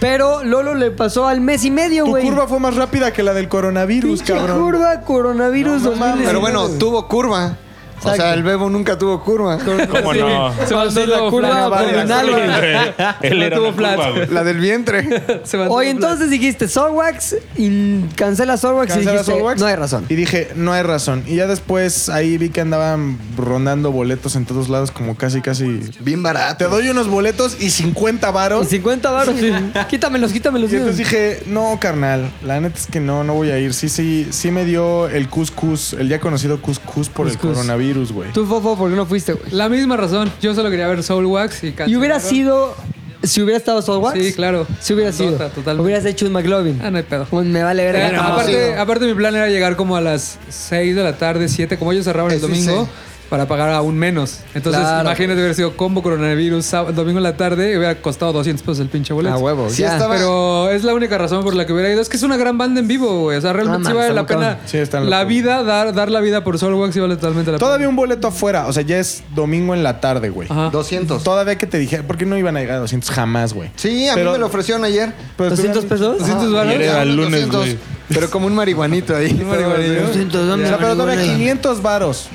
Pero 0.00 0.42
Lolo 0.42 0.74
le 0.74 0.90
pasó 0.90 1.28
al 1.28 1.40
mes 1.42 1.64
y 1.64 1.70
medio, 1.70 2.04
Tu 2.04 2.10
güey. 2.10 2.24
curva 2.24 2.46
fue 2.48 2.58
más 2.58 2.74
rápida 2.74 3.12
que 3.12 3.22
la 3.22 3.34
del 3.34 3.48
coronavirus, 3.48 4.20
Pinche 4.22 4.34
cabrón. 4.34 4.58
curva 4.62 5.00
coronavirus 5.02 5.82
No 5.82 5.90
mames. 5.90 6.26
2019. 6.26 6.26
Pero 6.26 6.40
bueno, 6.40 6.68
tuvo 6.78 7.06
curva. 7.06 7.56
O 8.02 8.14
sea, 8.14 8.34
el 8.34 8.42
Bebo 8.42 8.70
nunca 8.70 8.98
tuvo 8.98 9.22
curva. 9.22 9.58
¿Cómo 9.58 10.14
no? 10.14 10.52
Se 10.66 10.74
mandó 10.74 11.06
la 11.06 11.18
curva 11.30 11.64
abdominal, 11.64 12.30
güey. 12.30 12.42
Él 13.32 13.42
era 13.42 13.56
mantuvo 13.56 13.68
una 13.68 13.76
flat. 13.76 13.96
curva, 13.96 14.10
güey. 14.12 14.26
La 14.30 14.44
del 14.44 14.58
vientre. 14.58 15.22
Se 15.44 15.58
mandó 15.58 15.74
Oye, 15.74 15.90
flat. 15.90 16.02
entonces 16.02 16.30
dijiste 16.30 16.68
Soulwax 16.68 17.36
y 17.56 18.02
cancela 18.16 18.56
Soulwax 18.56 18.86
y 18.90 18.94
Cancela 18.94 19.12
dijiste, 19.12 19.32
Soulwax. 19.32 19.60
no 19.60 19.66
hay 19.66 19.76
razón. 19.76 20.06
Y 20.08 20.14
dije, 20.14 20.50
no 20.54 20.72
hay 20.72 20.82
razón. 20.82 21.24
Y 21.26 21.36
ya 21.36 21.46
después 21.46 22.08
ahí 22.08 22.38
vi 22.38 22.50
que 22.50 22.60
andaban 22.60 23.18
rondando 23.36 23.92
boletos 23.92 24.36
en 24.36 24.46
todos 24.46 24.68
lados, 24.68 24.90
como 24.90 25.16
casi, 25.16 25.40
casi. 25.40 25.80
Bien 26.00 26.22
barato. 26.22 26.56
Te 26.56 26.64
doy 26.64 26.88
unos 26.88 27.08
boletos 27.08 27.56
y 27.60 27.70
50 27.70 28.28
Y 28.28 28.32
varos. 28.32 28.68
50 28.68 29.10
baros. 29.10 29.34
quítamelos, 29.88 30.32
quítamelos. 30.32 30.72
Y 30.72 30.76
entonces 30.76 30.96
dije, 30.98 31.42
no, 31.46 31.78
carnal, 31.80 32.30
la 32.44 32.60
neta 32.60 32.78
es 32.78 32.86
que 32.86 33.00
no, 33.00 33.24
no 33.24 33.34
voy 33.34 33.50
a 33.50 33.58
ir. 33.58 33.74
Sí, 33.74 33.88
sí, 33.88 34.26
sí 34.30 34.50
me 34.50 34.64
dio 34.64 35.08
el 35.08 35.28
cuscús, 35.28 35.92
el 35.94 36.08
ya 36.08 36.20
conocido 36.20 36.60
cuscús 36.60 37.08
por 37.08 37.26
el 37.26 37.36
Cuscús. 37.36 37.58
Coronavirus, 37.92 38.12
güey. 38.12 38.32
Tú, 38.32 38.46
Fofo, 38.46 38.76
¿por 38.76 38.90
qué 38.90 38.96
no 38.96 39.06
fuiste, 39.06 39.32
güey? 39.32 39.50
La 39.52 39.68
misma 39.68 39.96
razón. 39.96 40.30
Yo 40.40 40.54
solo 40.54 40.70
quería 40.70 40.86
ver 40.88 41.02
Soul 41.02 41.26
Wax 41.26 41.64
y 41.64 41.68
Y 41.86 41.96
hubiera 41.96 42.14
cancelaron. 42.16 42.20
sido. 42.20 42.74
Si 43.22 43.42
hubiera 43.42 43.58
estado 43.58 43.82
Soulwax. 43.82 44.18
Sí, 44.18 44.32
claro. 44.32 44.66
Si 44.80 44.94
hubiera 44.94 45.12
sido. 45.12 45.32
Tota, 45.32 45.50
totalmente. 45.50 45.82
Hubieras 45.84 46.06
hecho 46.06 46.24
un 46.24 46.32
McLovin. 46.32 46.80
Ah, 46.82 46.90
no 46.90 46.96
hay 46.96 47.02
pedo. 47.02 47.26
Un 47.32 47.52
me 47.52 47.62
vale 47.62 47.84
ver 47.84 47.94
Pero 47.94 48.22
aparte, 48.22 48.74
aparte 48.76 49.04
mi 49.04 49.12
plan 49.12 49.36
era 49.36 49.46
llegar 49.48 49.76
como 49.76 49.94
a 49.96 50.00
las 50.00 50.38
6 50.48 50.96
de 50.96 51.02
la 51.04 51.18
tarde, 51.18 51.46
7, 51.48 51.76
como 51.78 51.92
ellos 51.92 52.06
cerraban 52.06 52.32
el 52.32 52.38
Eso 52.38 52.48
domingo, 52.48 52.84
sí. 52.86 52.90
Para 53.30 53.46
pagar 53.46 53.70
aún 53.70 53.96
menos. 53.96 54.40
Entonces, 54.54 54.82
Claro. 54.82 55.02
imagínate 55.08 55.38
hubiera 55.38 55.54
sido 55.54 55.76
combo 55.76 56.02
coronavirus, 56.02 56.64
sábado- 56.66 56.92
domingo 56.92 57.18
en 57.18 57.22
la 57.22 57.36
tarde, 57.36 57.72
y 57.72 57.76
hubiera 57.76 57.94
costado 58.02 58.32
200 58.32 58.62
pesos 58.62 58.80
el 58.80 58.88
pinche 58.88 59.14
boleto. 59.14 59.34
A 59.34 59.38
huevo. 59.38 59.70
Sí 59.70 59.82
ya. 59.82 59.92
estaba- 59.92 60.16
Pero 60.16 60.68
es 60.70 60.82
la 60.84 60.92
única 60.94 61.16
razón 61.16 61.44
por 61.44 61.54
la 61.54 61.64
que 61.64 61.72
hubiera 61.72 61.88
ido. 61.90 62.00
Es 62.02 62.08
que 62.08 62.16
es 62.16 62.22
una 62.24 62.36
gran 62.36 62.58
banda 62.58 62.80
en 62.80 62.88
vivo, 62.88 63.20
güey. 63.22 63.38
O 63.38 63.40
sea, 63.40 63.52
realmente 63.52 63.84
sí 63.88 63.94
man, 63.94 63.94
vale 63.94 64.08
está 64.08 64.14
la 64.14 64.22
muy 64.22 64.28
pena. 64.28 64.40
cabrón. 64.54 64.68
Sí, 64.68 64.76
están 64.78 65.08
la 65.08 65.24
vida, 65.24 65.62
dar, 65.62 65.94
dar 65.94 66.10
la 66.10 66.20
vida 66.20 66.42
por 66.44 66.58
Soulwax 66.58 66.92
sí 66.92 66.98
vale 67.00 67.14
totalmente 67.14 67.52
la 67.52 67.58
Todavía 67.58 67.88
un 67.88 67.96
boleto 67.96 68.26
afuera, 68.28 68.66
o 68.66 68.72
sea, 68.72 68.82
ya 68.82 68.98
es 68.98 69.22
domingo 69.34 69.74
en 69.74 69.84
la 69.84 70.00
tarde, 70.00 70.28
güey. 70.30 70.48
Ajá. 70.50 70.70
200. 70.70 71.22
Todavía 71.22 71.56
que 71.56 71.68
te 71.68 71.78
dije, 71.78 72.02
¿por 72.02 72.16
qué 72.18 72.26
no 72.26 72.36
iban 72.36 72.56
a 72.56 72.60
llegar 72.60 72.76
a 72.78 72.80
200 72.80 73.10
jamás, 73.10 73.52
güey? 73.54 73.70
Sí, 73.76 74.08
a 74.08 74.14
Pero- 74.14 74.30
mí 74.30 74.32
me 74.32 74.38
lo 74.40 74.46
ofrecieron 74.46 74.84
ayer. 74.84 75.12
Pero 75.36 75.50
200 75.50 75.84
pesos. 75.84 76.18
200 76.18 76.52
varos. 76.52 76.68
Ayer 76.74 76.82
era 76.82 77.02
el 77.02 77.14
lunes, 77.16 77.48
güey. 77.48 77.78
Pero 78.08 78.28
como 78.28 78.46
un 78.48 78.56
marihuanito 78.56 79.14
ahí. 79.14 79.30
Un 79.40 79.48
marihuanillo. 79.48 80.02
200, 80.08 80.48
dame 80.48 80.64
O 80.64 80.66
sea, 80.68 80.78
pero 80.78 80.94
todavía 80.94 81.14
marihuana. 81.14 81.38
500 81.38 81.80
varos. 81.80 82.28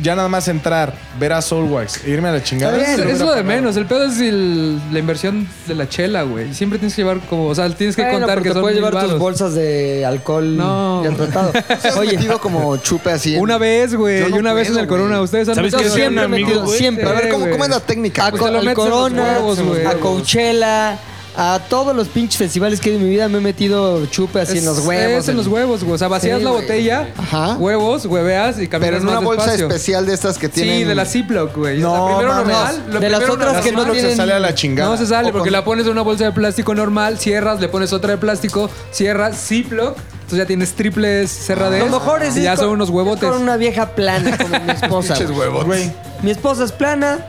Ya 0.00 0.14
nada 0.14 0.28
más 0.28 0.46
entrar, 0.46 0.94
ver 1.18 1.32
a 1.32 1.42
Soulwax 1.42 2.04
e 2.04 2.10
irme 2.10 2.28
a 2.28 2.32
la 2.32 2.42
chingada. 2.42 2.76
Es, 2.76 2.98
lo 2.98 3.04
es 3.04 3.16
hubiera 3.16 3.24
lo 3.24 3.34
de 3.34 3.42
menos. 3.42 3.76
El 3.76 3.86
pedo 3.86 4.04
es 4.04 4.20
el- 4.20 4.80
la 4.92 4.98
inversión 5.00 5.48
de 5.66 5.74
la 5.74 5.88
chela, 5.88 6.22
güey. 6.22 6.54
Siempre 6.54 6.78
tienes 6.78 6.94
que 6.94 7.02
llevar 7.02 7.18
como, 7.20 7.46
o 7.48 7.54
sea, 7.54 7.68
tienes 7.70 7.96
que 7.96 8.02
Bueno, 8.02 8.18
contar 8.20 8.36
porque 8.36 8.48
que 8.50 8.52
son 8.52 8.62
puedes 8.62 8.76
mil 8.76 8.84
llevar 8.84 9.02
tus 9.02 9.08
varos. 9.10 9.18
bolsas 9.20 9.54
de 9.54 10.06
alcohol 10.06 10.56
No. 10.56 11.02
ya 11.04 11.10
tratado. 11.16 11.52
¿Has 11.68 11.96
Oye, 11.96 12.12
metido 12.16 12.38
como 12.40 12.76
chupe 12.76 13.10
así? 13.10 13.34
en- 13.34 13.40
Una 13.42 13.58
vez, 13.58 13.94
güey, 13.96 14.20
Yo 14.20 14.28
no 14.28 14.36
y 14.36 14.38
una 14.38 14.52
vez 14.52 14.68
en 14.68 14.74
puedo, 14.74 14.82
el 14.84 14.88
Corona. 14.88 15.14
güey. 15.16 15.24
Ustedes 15.24 15.48
han 15.48 15.54
¿Sabes 15.56 15.72
metido 15.72 15.80
qué 15.80 15.88
hacía 15.92 16.04
siempre 16.04 16.26
un 16.26 16.32
amigo, 16.32 16.46
metido, 16.48 16.64
güey? 16.66 16.78
siempre. 16.78 17.04
Pero 17.04 17.16
a 17.16 17.20
ver, 17.20 17.30
¿cómo, 17.30 17.40
güey. 17.40 17.52
cómo 17.52 17.64
es 17.64 17.70
la 17.70 17.80
técnica? 17.80 18.26
a, 18.26 18.30
güey? 18.30 18.40
Pues 18.40 18.48
te 18.48 18.52
lo 18.52 18.58
al 18.60 18.64
metes 18.66 18.84
en 18.84 18.90
los 18.90 18.98
Corona, 19.00 19.22
huevos, 19.38 19.60
güey. 19.62 19.86
a 19.86 19.94
Coachella, 19.94 20.98
a 21.40 21.60
todos 21.68 21.94
los 21.94 22.08
pinches 22.08 22.36
festivales 22.36 22.80
que 22.80 22.88
he 22.88 22.92
ido 22.94 22.98
en 23.00 23.04
mi 23.06 23.10
vida 23.12 23.28
me 23.28 23.38
he 23.38 23.40
metido 23.40 24.04
chupe 24.06 24.40
así 24.40 24.58
en 24.58 24.64
los 24.64 24.80
huevos. 24.84 25.22
Es 25.22 25.28
en 25.28 25.36
los 25.36 25.46
huevos, 25.46 25.84
güey. 25.84 25.94
O 25.94 25.98
sea, 25.98 26.08
vacías 26.08 26.38
Sí, 26.38 26.44
la 26.44 26.50
güey. 26.50 26.62
botella, 26.62 27.08
Ajá. 27.16 27.54
huevos, 27.58 28.06
hueveas 28.06 28.58
y 28.60 28.66
caminas 28.66 28.88
Pero 28.90 28.96
en 29.02 29.02
una 29.04 29.14
más 29.20 29.24
bolsa 29.24 29.42
despacio. 29.44 29.66
especial 29.68 30.04
de 30.06 30.14
estas 30.14 30.36
que 30.36 30.48
tienen... 30.48 30.78
Sí, 30.78 30.84
de 30.84 30.94
la 30.96 31.04
Ziploc, 31.06 31.54
güey. 31.56 31.78
No, 31.78 31.92
o 31.92 32.08
sea, 32.08 32.16
primero 32.18 32.34
normal. 32.38 32.84
lo 32.90 32.98
De 33.00 33.08
las 33.08 33.22
otras 33.30 33.62
que 33.64 33.70
no 33.70 33.78
Ziploc 33.82 33.94
se 33.94 34.00
tienen- 34.00 34.16
sale 34.16 34.32
a 34.32 34.40
la 34.40 34.54
chingada. 34.54 34.90
No 34.90 34.96
se 34.96 35.06
sale 35.06 35.28
O 35.28 35.32
porque 35.32 35.50
con- 35.50 35.52
la 35.52 35.64
pones 35.64 35.86
en 35.86 35.92
una 35.92 36.02
bolsa 36.02 36.24
de 36.24 36.32
plástico 36.32 36.74
normal, 36.74 37.18
cierras, 37.18 37.60
le 37.60 37.68
pones 37.68 37.92
otra 37.92 38.10
de 38.10 38.18
plástico, 38.18 38.68
cierras, 38.90 39.36
Ziploc, 39.40 39.96
entonces 39.96 40.38
ya 40.38 40.46
tienes 40.46 40.74
triples 40.74 41.30
cerraderas. 41.30 41.88
Lo 41.88 41.98
mejor 42.00 42.22
es 42.24 42.34
y 42.34 42.40
ir 42.40 42.44
ya 42.46 42.56
con- 42.56 42.64
son 42.64 42.72
unos 42.74 42.90
huevotes. 42.90 43.28
Con 43.30 43.40
una 43.40 43.56
vieja 43.56 43.90
plana 43.90 44.36
como 44.36 44.58
mi 44.58 44.70
esposa. 44.82 45.14
Pinches. 45.14 45.30
Güey, 45.64 45.92
Mi 46.22 46.32
esposa 46.32 46.64
es 46.64 46.72
plana, 46.72 47.24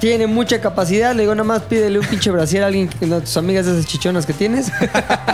tiene 0.00 0.26
mucha 0.26 0.60
capacidad. 0.60 1.14
Le 1.14 1.22
digo, 1.22 1.34
nada 1.34 1.44
más 1.46 1.62
pídele 1.62 1.98
un 1.98 2.06
pinche 2.06 2.30
brasier 2.30 2.62
a 2.62 2.66
alguien, 2.66 2.88
que- 2.88 3.06
a 3.12 3.20
tus 3.20 3.36
amigas 3.36 3.66
de 3.66 3.72
esas 3.72 3.86
chichonas 3.86 4.26
que 4.26 4.32
tienes. 4.32 4.68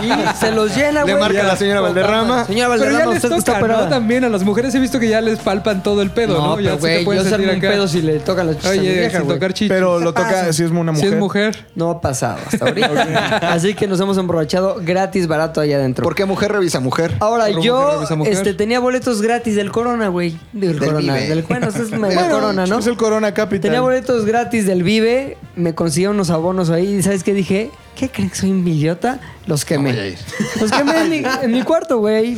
Y 0.01 0.37
se 0.39 0.51
los 0.51 0.75
llena, 0.75 1.03
Le 1.03 1.11
güey. 1.13 1.21
marca 1.23 1.37
Ya. 1.39 1.43
la 1.47 1.55
señora 1.55 1.81
Valderrama. 1.81 2.45
Señora 2.45 2.69
Pero 2.69 2.83
ya 2.83 2.87
Valderrama, 2.89 3.13
les 3.13 3.15
usted 3.23 3.29
que 3.29 3.37
está 3.39 3.59
toca, 3.59 3.67
¿no? 3.67 3.89
También 3.89 4.23
a 4.23 4.29
las 4.29 4.43
mujeres 4.43 4.73
he 4.75 4.79
visto 4.79 4.99
que 4.99 5.07
ya 5.09 5.21
les 5.21 5.39
palpan 5.39 5.83
todo 5.83 6.01
el 6.01 6.11
pedo, 6.11 6.37
¿no? 6.37 6.47
No, 6.47 6.59
Ya 6.59 6.71
pero 6.71 6.79
güey, 6.79 7.05
yo 7.17 7.53
un 7.53 7.59
pedo 7.59 7.87
si 7.87 8.01
le 8.01 8.19
tocan 8.19 8.47
los 8.47 8.57
chichos 8.57 8.71
a 8.71 8.73
mi 8.73 8.79
Oye, 8.79 8.93
vieja, 8.99 9.19
sin 9.19 9.27
tocar 9.27 9.53
chichis. 9.53 9.69
pero 9.69 9.99
lo 9.99 10.13
toca 10.13 10.51
si 10.53 10.63
es 10.63 10.71
una 10.71 10.91
mujer. 10.91 11.07
Si 11.09 11.13
es 11.13 11.19
mujer. 11.19 11.65
No 11.75 11.89
ha 11.89 12.01
pasado 12.01 12.37
hasta 12.45 12.65
ahorita. 12.67 13.37
Así 13.51 13.73
que 13.73 13.87
nos 13.87 13.99
hemos 13.99 14.17
emborrachado 14.17 14.77
gratis, 14.81 15.27
barato 15.27 15.61
allá 15.61 15.77
adentro. 15.77 16.03
¿Por 16.03 16.15
qué 16.15 16.25
mujer 16.25 16.51
revisa 16.51 16.79
mujer? 16.79 17.13
Ahora, 17.19 17.45
Por 17.47 17.61
yo 17.61 18.03
mujer. 18.15 18.33
este, 18.33 18.53
tenía 18.53 18.79
boletos 18.79 19.21
gratis 19.21 19.55
del 19.55 19.71
Corona, 19.71 20.07
güey. 20.09 20.37
Del, 20.51 20.79
Del 20.79 20.79
Corona. 20.79 21.13
Vive. 21.15 21.27
Del, 21.27 21.41
bueno, 21.43 21.67
es 21.67 21.89
Bueno, 21.91 22.29
Corona, 22.29 22.65
¿no? 22.65 22.79
Es 22.79 22.87
el 22.87 22.97
Corona 22.97 23.33
Capital. 23.33 23.61
Tenía 23.61 23.81
boletos 23.81 24.25
gratis 24.25 24.52
del 24.61 24.83
Vive, 24.83 25.37
me 25.55 25.73
consiguió 25.73 26.11
unos 26.11 26.29
abonos 26.29 26.69
ahí. 26.69 26.95
¿Y 26.95 27.01
sabes 27.01 27.23
qué 27.23 27.33
dije? 27.33 27.71
¿Qué 27.95 28.09
creen 28.09 28.29
que 28.29 28.35
soy 28.35 28.51
un 28.51 28.67
idiota? 28.67 29.19
Los 29.45 29.65
quemé. 29.65 30.15
Los 30.59 30.71
quemé 30.71 31.01
en 31.01 31.09
mi, 31.09 31.21
en 31.43 31.51
mi 31.51 31.61
cuarto, 31.63 31.97
güey. 31.99 32.35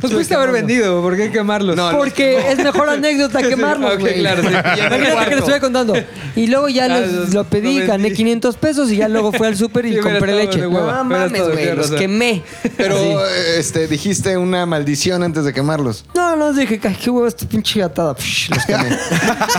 Los 0.00 0.10
pudiste 0.12 0.34
haber 0.34 0.50
vendido, 0.52 1.02
¿por 1.02 1.16
qué 1.16 1.30
quemarlos? 1.30 1.76
No, 1.76 1.90
Porque 1.90 2.52
es 2.52 2.58
mejor 2.58 2.88
anécdota 2.88 3.42
quemarlos, 3.48 3.98
güey. 3.98 4.20
claro, 4.20 4.42
sí. 4.42 4.48
Imagínate 4.48 5.24
que 5.28 5.30
les 5.34 5.38
estoy 5.40 5.60
contando. 5.60 5.94
Y 6.36 6.46
luego 6.46 6.68
ya 6.68 6.84
Ah, 6.94 7.00
los- 7.00 7.34
lo 7.34 7.44
pedí, 7.44 7.80
lo 7.80 7.86
gané 7.86 8.04
vendí. 8.04 8.16
500 8.16 8.56
pesos 8.56 8.90
y 8.92 8.96
ya 8.96 9.08
luego 9.08 9.32
fui 9.32 9.46
al 9.46 9.56
súper 9.56 9.84
y 9.86 9.94
Sí, 9.94 9.98
compré 10.00 10.34
leche. 10.34 10.60
No 10.60 10.70
mames, 10.70 11.32
güey. 11.42 11.74
Los 11.76 11.90
quemé. 11.90 12.42
Pero 12.76 12.96
Así. 12.96 13.34
este, 13.58 13.86
dijiste 13.88 14.36
una 14.38 14.64
maldición 14.64 15.22
antes 15.22 15.44
de 15.44 15.52
quemarlos. 15.52 16.04
No, 16.14 16.34
no, 16.36 16.52
dije, 16.52 16.80
"Ay, 16.82 16.96
qué 17.02 17.10
huevo 17.10 17.26
esta 17.26 17.46
pinche 17.46 17.80
gatada. 17.80 18.14
Los 18.14 18.64
quemé. 18.64 18.96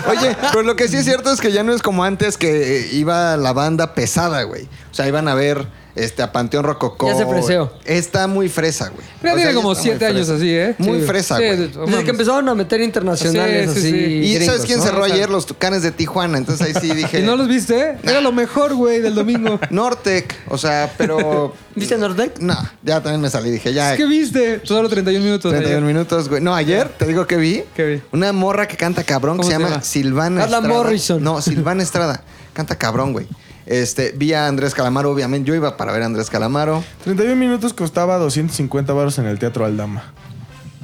Oye, 0.10 0.36
pero 0.52 0.64
lo 0.64 0.76
que 0.76 0.88
sí 0.88 0.98
es 0.98 1.06
cierto 1.06 1.32
es 1.32 1.40
que 1.42 1.52
ya 1.52 1.64
no 1.64 1.74
es 1.74 1.82
como 1.82 2.04
antes 2.04 2.38
que 2.38 2.90
iba 2.94 3.38
la 3.38 3.54
banda 3.54 3.94
pesada, 3.94 4.42
güey. 4.44 4.68
O 4.96 4.98
sea, 4.98 5.10
iban 5.10 5.28
a 5.28 5.36
ver 5.36 5.68
este, 5.96 6.24
a 6.24 6.32
Panteón 6.32 6.64
Rococó. 6.64 7.08
Ya 7.10 7.16
se 7.18 7.26
freseó. 7.26 7.70
Está 7.84 8.28
muy 8.28 8.48
fresa, 8.48 8.88
güey. 8.88 9.06
Pero 9.22 9.34
O 9.34 9.36
tiene 9.36 9.52
ya 9.52 9.56
como 9.58 9.76
siete 9.76 10.06
años 10.06 10.30
así, 10.30 10.50
¿eh? 10.56 10.74
Muy 10.78 11.02
Sí. 11.02 11.06
fresa, 11.06 11.36
Sí, 11.38 11.44
güey. 11.44 11.58
de- 11.58 11.68
Desde 11.68 12.04
que 12.06 12.10
empezaron 12.12 12.48
a 12.48 12.56
meter 12.56 12.80
internacionales 12.80 13.72
Sí, 13.74 13.82
sí, 13.82 13.88
así. 13.90 13.92
sí. 13.92 13.98
Y 13.98 14.34
gringos, 14.36 14.46
¿sabes 14.56 14.62
quién 14.66 14.80
¿no? 14.80 14.86
cerró 14.86 15.04
O 15.04 15.06
sea- 15.06 15.14
ayer? 15.16 15.30
Los 15.30 15.46
Tucanes 15.46 15.82
de 15.84 15.92
Tijuana. 15.92 16.38
Entonces 16.38 16.66
ahí 16.66 16.82
sí 16.82 16.96
dije... 16.96 17.20
¿Y 17.20 17.24
no 17.24 17.36
los 17.36 17.50
viste? 17.50 17.98
Era 18.04 18.22
lo 18.22 18.32
mejor, 18.32 18.74
güey, 18.76 19.02
del 19.02 19.16
domingo. 19.16 19.60
Nortec. 19.70 20.34
O 20.48 20.58
sea, 20.58 20.94
pero... 20.98 21.54
¿Viste 21.76 21.98
Nordec? 21.98 22.40
No, 22.40 22.56
ya 22.82 23.04
también 23.04 23.20
me 23.20 23.30
salí. 23.30 23.52
Dije, 23.52 23.74
ya... 23.74 23.98
¿Qué 23.98 24.06
viste? 24.06 24.62
Solo 24.64 24.88
31 24.88 25.26
minutos. 25.26 25.52
31 25.52 25.76
ayer. 25.86 25.94
minutos, 25.94 26.30
güey. 26.30 26.42
No, 26.42 26.56
ayer 26.56 26.88
te 26.88 27.06
digo 27.06 27.28
que 27.28 27.36
vi. 27.36 27.64
¿Qué 27.76 27.86
vi? 27.86 28.02
Una 28.14 28.32
morra 28.32 28.66
que 28.66 28.78
canta 28.78 29.04
cabrón 29.04 29.36
que 29.36 29.42
¿Cómo 29.44 29.52
se 29.52 29.58
se 29.58 29.62
llama? 29.62 29.82
Silvana 29.84 30.40
Carla 30.44 30.58
Estrada. 30.60 30.78
Morrison. 30.82 31.22
No, 31.22 31.42
Silvana 31.42 31.84
Estrada. 31.84 32.24
Canta 32.54 32.78
cabrón, 32.78 33.12
güey. 33.12 33.28
Este, 33.66 34.12
vi 34.16 34.34
a 34.34 34.48
Andrés 34.48 34.74
Calamaro, 34.76 35.10
obviamente. 35.12 35.48
Yo 35.48 35.56
iba 35.56 35.76
para 35.78 35.92
ver 35.92 36.04
a 36.04 36.06
Andrés 36.06 36.30
Calamaro. 36.30 36.84
31 37.04 37.36
minutos 37.36 37.74
costaba 37.74 38.18
250 38.18 38.94
baros 38.94 39.18
en 39.18 39.26
el 39.26 39.40
Teatro 39.40 39.66
Aldama. 39.66 40.14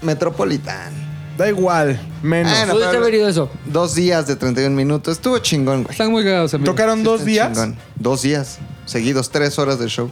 Metropolitan. 0.01 0.91
Da 1.38 1.47
igual, 1.50 2.00
menos. 2.21 2.51
No. 2.67 2.73
Pudiste 2.73 2.89
pero- 2.91 3.01
haber 3.03 3.13
ido 3.15 3.27
eso. 3.29 3.50
Dos 3.65 3.95
días 3.95 4.27
de 4.27 4.35
31 4.35 4.75
minutos. 4.75 5.17
Estuvo 5.17 5.38
chingón, 5.39 5.83
güey. 5.83 5.91
Están 5.91 6.11
muy 6.11 6.23
cagados, 6.23 6.53
amigos. 6.53 6.73
Tocaron 6.75 6.97
Sí, 7.00 7.03
dos 7.03 7.19
está 7.21 7.25
días. 7.29 7.50
chingón. 7.53 7.77
Dos 7.95 8.21
días. 8.23 8.57
Seguidos, 8.85 9.29
tres 9.29 9.57
horas 9.59 9.79
de 9.79 9.88
show. 9.88 10.11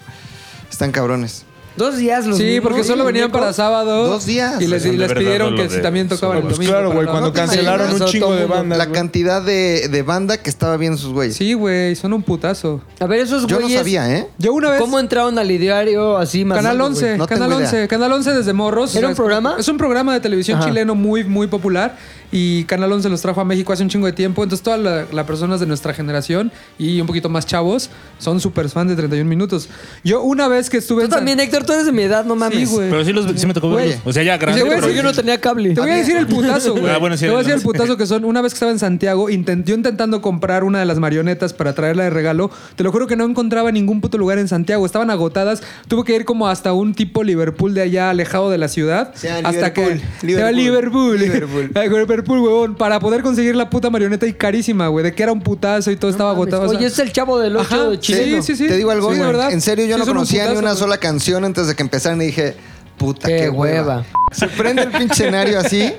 Están 0.71 0.91
cabrones. 0.91 1.45
Dos 1.79 1.97
días 1.97 2.25
los 2.27 2.37
Sí, 2.37 2.59
porque 2.61 2.83
solo 2.83 3.05
venían 3.05 3.31
para 3.31 3.53
sábado. 3.53 4.05
Dos 4.07 4.25
días. 4.25 4.61
Y 4.61 4.67
les, 4.67 4.85
y 4.85 4.89
pidieron 4.91 5.55
que 5.55 5.69
si 5.69 5.81
también 5.81 6.09
tocaban 6.09 6.37
el 6.37 6.43
Pues 6.43 6.55
domingo. 6.55 6.73
claro, 6.73 6.91
güey, 6.91 7.05
la- 7.05 7.11
cuando 7.11 7.27
¿No 7.29 7.33
te 7.33 7.39
cancelaron 7.39 7.93
un 7.93 8.05
chingo 8.05 8.35
de 8.35 8.45
bandas. 8.45 8.77
La 8.77 8.91
cantidad 8.91 9.41
de, 9.41 9.87
de 9.89 10.01
banda 10.03 10.37
que 10.37 10.49
estaba 10.49 10.75
viendo 10.77 10.97
sus 10.97 11.13
güeyes. 11.13 11.35
Sí, 11.37 11.53
güey, 11.53 11.95
son 11.95 12.11
un 12.13 12.21
putazo. 12.21 12.81
A 12.99 13.05
ver, 13.05 13.21
esos 13.21 13.47
Yo 13.47 13.55
no 13.55 13.61
güeyes. 13.63 13.79
sabía, 13.79 14.13
¿eh? 14.13 14.27
Yo 14.37 14.53
una 14.53 14.71
vez... 14.71 14.81
¿Cómo 14.81 14.99
entraron 14.99 15.39
al 15.39 15.49
ideario 15.49 16.17
así 16.17 16.43
más 16.43 16.57
Canal 16.57 16.73
algo, 16.73 16.87
11, 16.87 17.05
güey? 17.05 17.17
No 17.17 17.27
Canal 17.27 17.47
tengo 17.49 17.61
idea. 17.61 17.69
11, 17.71 17.87
Canal 17.87 18.11
11 18.11 18.31
desde 18.33 18.53
morros. 18.53 18.95
¿Era 18.95 18.99
O 18.99 19.01
sea, 19.01 19.09
un 19.11 19.15
programa? 19.15 19.55
Es 19.57 19.67
un 19.69 19.77
programa 19.77 20.13
de 20.13 20.19
televisión 20.19 20.57
Ajá. 20.59 20.67
chileno 20.67 20.95
muy, 20.95 21.23
muy 21.23 21.47
popular 21.47 21.95
y 22.31 22.65
Canal 22.65 22.91
11 22.91 23.09
los 23.09 23.21
trajo 23.21 23.41
a 23.41 23.45
México 23.45 23.73
hace 23.73 23.83
un 23.83 23.89
chingo 23.89 24.05
de 24.05 24.13
tiempo. 24.13 24.43
Entonces 24.43 24.61
todas 24.63 24.79
la- 24.79 25.05
las 25.11 25.25
personas 25.25 25.59
de 25.61 25.65
nuestra 25.65 25.93
generación 25.93 26.51
y 26.77 26.99
un 26.99 27.07
poquito 27.07 27.29
más 27.29 27.45
chavos 27.45 27.89
son 28.19 28.39
súper 28.41 28.69
fans 28.69 28.89
de 28.89 28.95
31 28.97 29.27
minutos. 29.29 29.69
Yo 30.03 30.21
una 30.21 30.47
vez 30.47 30.69
que 30.69 30.77
estuve 30.77 31.01
Tú 31.01 31.05
en 31.05 31.11
San- 31.11 31.19
también, 31.19 31.39
Héctor, 31.39 31.65
tú 31.69 31.73
eres 31.73 31.85
de 31.85 31.91
mi 31.91 32.01
edad, 32.01 32.25
no 32.25 32.35
mames. 32.35 32.57
Sí, 32.57 32.75
güey. 32.75 32.89
Pero 32.89 33.05
sí, 33.05 33.13
los, 33.13 33.27
sí 33.39 33.45
me 33.45 33.53
tocó 33.53 33.69
Güey. 33.69 33.89
verlos. 33.89 34.01
O 34.05 34.11
sea, 34.11 34.23
ya 34.23 34.37
grande. 34.37 34.63
Pero 34.67 34.87
sí, 34.87 34.95
Yo 34.95 35.03
no 35.03 35.13
tenía 35.13 35.39
cable. 35.39 35.73
Te 35.75 35.81
voy 35.81 35.91
a 35.91 35.95
decir 35.97 36.17
el 36.17 36.25
putazo, 36.27 36.71
güey. 36.73 36.85
Ah, 36.89 36.97
bueno, 36.97 37.15
sí, 37.15 37.25
Te 37.25 37.29
voy 37.29 37.35
a 37.35 37.39
decir 37.39 37.53
el 37.53 37.61
putazo 37.61 37.95
que 37.97 38.07
son. 38.07 38.25
Una 38.25 38.41
vez 38.41 38.53
que 38.53 38.55
estaba 38.55 38.71
en 38.71 38.79
Santiago, 38.79 39.29
intent- 39.29 39.63
yo 39.65 39.75
intentando 39.75 40.21
comprar 40.21 40.63
una 40.63 40.79
de 40.79 40.85
las 40.85 40.97
marionetas 40.97 41.53
para 41.53 41.73
traerla 41.73 42.03
de 42.05 42.09
regalo. 42.09 42.49
Te 42.75 42.83
lo 42.83 42.91
juro 42.91 43.05
que 43.05 43.15
no 43.15 43.25
encontraba 43.25 43.71
ningún 43.71 44.01
puto 44.01 44.17
lugar 44.17 44.39
en 44.39 44.47
Santiago. 44.47 44.85
Estaban 44.85 45.11
agotadas. 45.11 45.61
Tuve 45.87 46.03
que 46.03 46.15
ir 46.15 46.25
como 46.25 46.47
hasta 46.47 46.73
un 46.73 46.95
tipo 46.95 47.23
Liverpool 47.23 47.73
de 47.75 47.81
allá, 47.81 48.09
alejado 48.09 48.49
de 48.49 48.57
la 48.57 48.67
ciudad. 48.67 49.11
Sí, 49.13 49.27
a 49.27 49.37
hasta 49.37 49.71
que. 49.73 50.01
Liverpool. 50.23 50.55
Liverpool. 50.55 51.19
Liverpool. 51.19 51.71
Ay, 51.75 51.89
Liverpool, 51.89 52.39
huevón. 52.39 52.75
Para 52.75 52.99
poder 52.99 53.21
conseguir 53.21 53.55
la 53.55 53.69
puta 53.69 53.89
marioneta 53.89 54.25
y 54.25 54.33
carísima, 54.33 54.87
güey. 54.87 55.03
De 55.03 55.13
que 55.13 55.21
era 55.23 55.31
un 55.31 55.41
putazo 55.41 55.91
y 55.91 55.95
todo 55.97 56.09
estaba 56.09 56.31
agotado. 56.31 56.63
o 56.63 56.69
sea- 56.69 56.77
Oye, 56.77 56.87
es 56.87 56.97
el 56.99 57.11
chavo 57.11 57.39
del 57.39 57.55
8 57.57 57.67
Ajá, 57.75 57.89
de 57.89 57.99
chileno. 57.99 58.41
Sí, 58.41 58.55
sí, 58.55 58.63
sí. 58.63 58.67
Te 58.67 58.77
digo 58.77 58.89
algo, 58.91 59.09
Sí, 59.09 59.13
de 59.15 59.19
güey. 59.23 59.31
verdad. 59.31 59.51
En 59.51 59.61
serio, 59.61 59.85
yo 59.85 59.95
Sí, 59.95 59.99
no 59.99 60.05
son 60.05 60.11
un 60.11 60.17
conocía 60.19 60.43
ni 60.43 60.49
putazo, 60.49 60.59
una 60.61 60.71
güey. 60.71 60.79
sola 60.79 60.97
canción 60.97 61.45
antes 61.59 61.67
de 61.67 61.75
que 61.75 61.83
empezaran 61.83 62.21
y 62.21 62.25
dije, 62.27 62.55
puta, 62.97 63.27
Qué 63.27 63.37
qué, 63.37 63.49
hueva. 63.49 63.97
hueva. 63.97 64.05
Se 64.31 64.47
prende 64.47 64.83
el 64.83 64.91
pinche 64.91 65.13
escenario 65.23 65.59
así, 65.59 65.93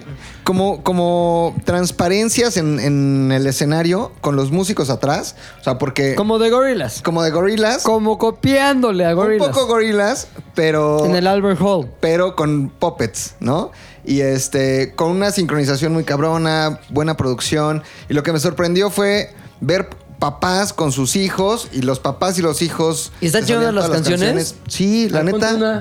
como, 0.45 0.83
como 0.83 1.55
transparencias 1.65 2.57
en, 2.57 2.79
en 2.81 3.33
el 3.33 3.47
escenario 3.47 4.13
con 4.21 4.37
los 4.37 4.51
músicos 4.53 4.89
atrás. 4.91 5.35
O 5.61 5.65
sea, 5.65 5.79
porque 5.79 6.15
como, 6.15 6.35
Como 6.35 6.39
de 6.39 6.51
Gorillaz. 6.51 7.03
de 7.03 7.31
gorilas, 7.31 7.83
Como 7.83 8.19
copiándole 8.19 9.05
a 9.05 9.11
un 9.11 9.17
Gorillaz. 9.17 9.49
poco 9.49 9.67
gorilas, 9.67 10.29
pero 10.55 11.05
En 11.05 11.15
el 11.17 11.27
Albert 11.27 11.61
Hall. 11.61 11.89
pero 12.01 12.37
con 12.37 12.69
puppets, 12.71 13.35
¿no? 13.41 13.71
Y 14.05 14.21
este, 14.23 14.95
con 14.95 15.11
una 15.11 15.31
sincronización 15.31 15.93
muy 15.93 16.05
cabrona, 16.05 16.81
buena 16.89 17.17
producción. 17.17 17.83
Y 18.09 18.15
lo 18.15 18.23
que 18.23 18.33
me 18.33 18.41
sorprendió 18.41 18.91
fue 18.91 19.35
ver 19.61 19.91
papás 20.21 20.73
con 20.73 20.93
sus 20.93 21.17
hijos 21.17 21.69
y 21.73 21.83
los 21.83 21.99
papás 21.99 22.39
y 22.39 22.43
los 22.43 22.63
hijos. 22.63 23.11
¿Y 23.21 23.27
están 23.27 23.45
chidas 23.45 23.75
las 23.75 23.89
canciones? 23.89 24.55
Sí, 24.69 25.09
la 25.09 25.23
Ponte 25.23 25.33
neta. 25.33 25.55
una. 25.57 25.81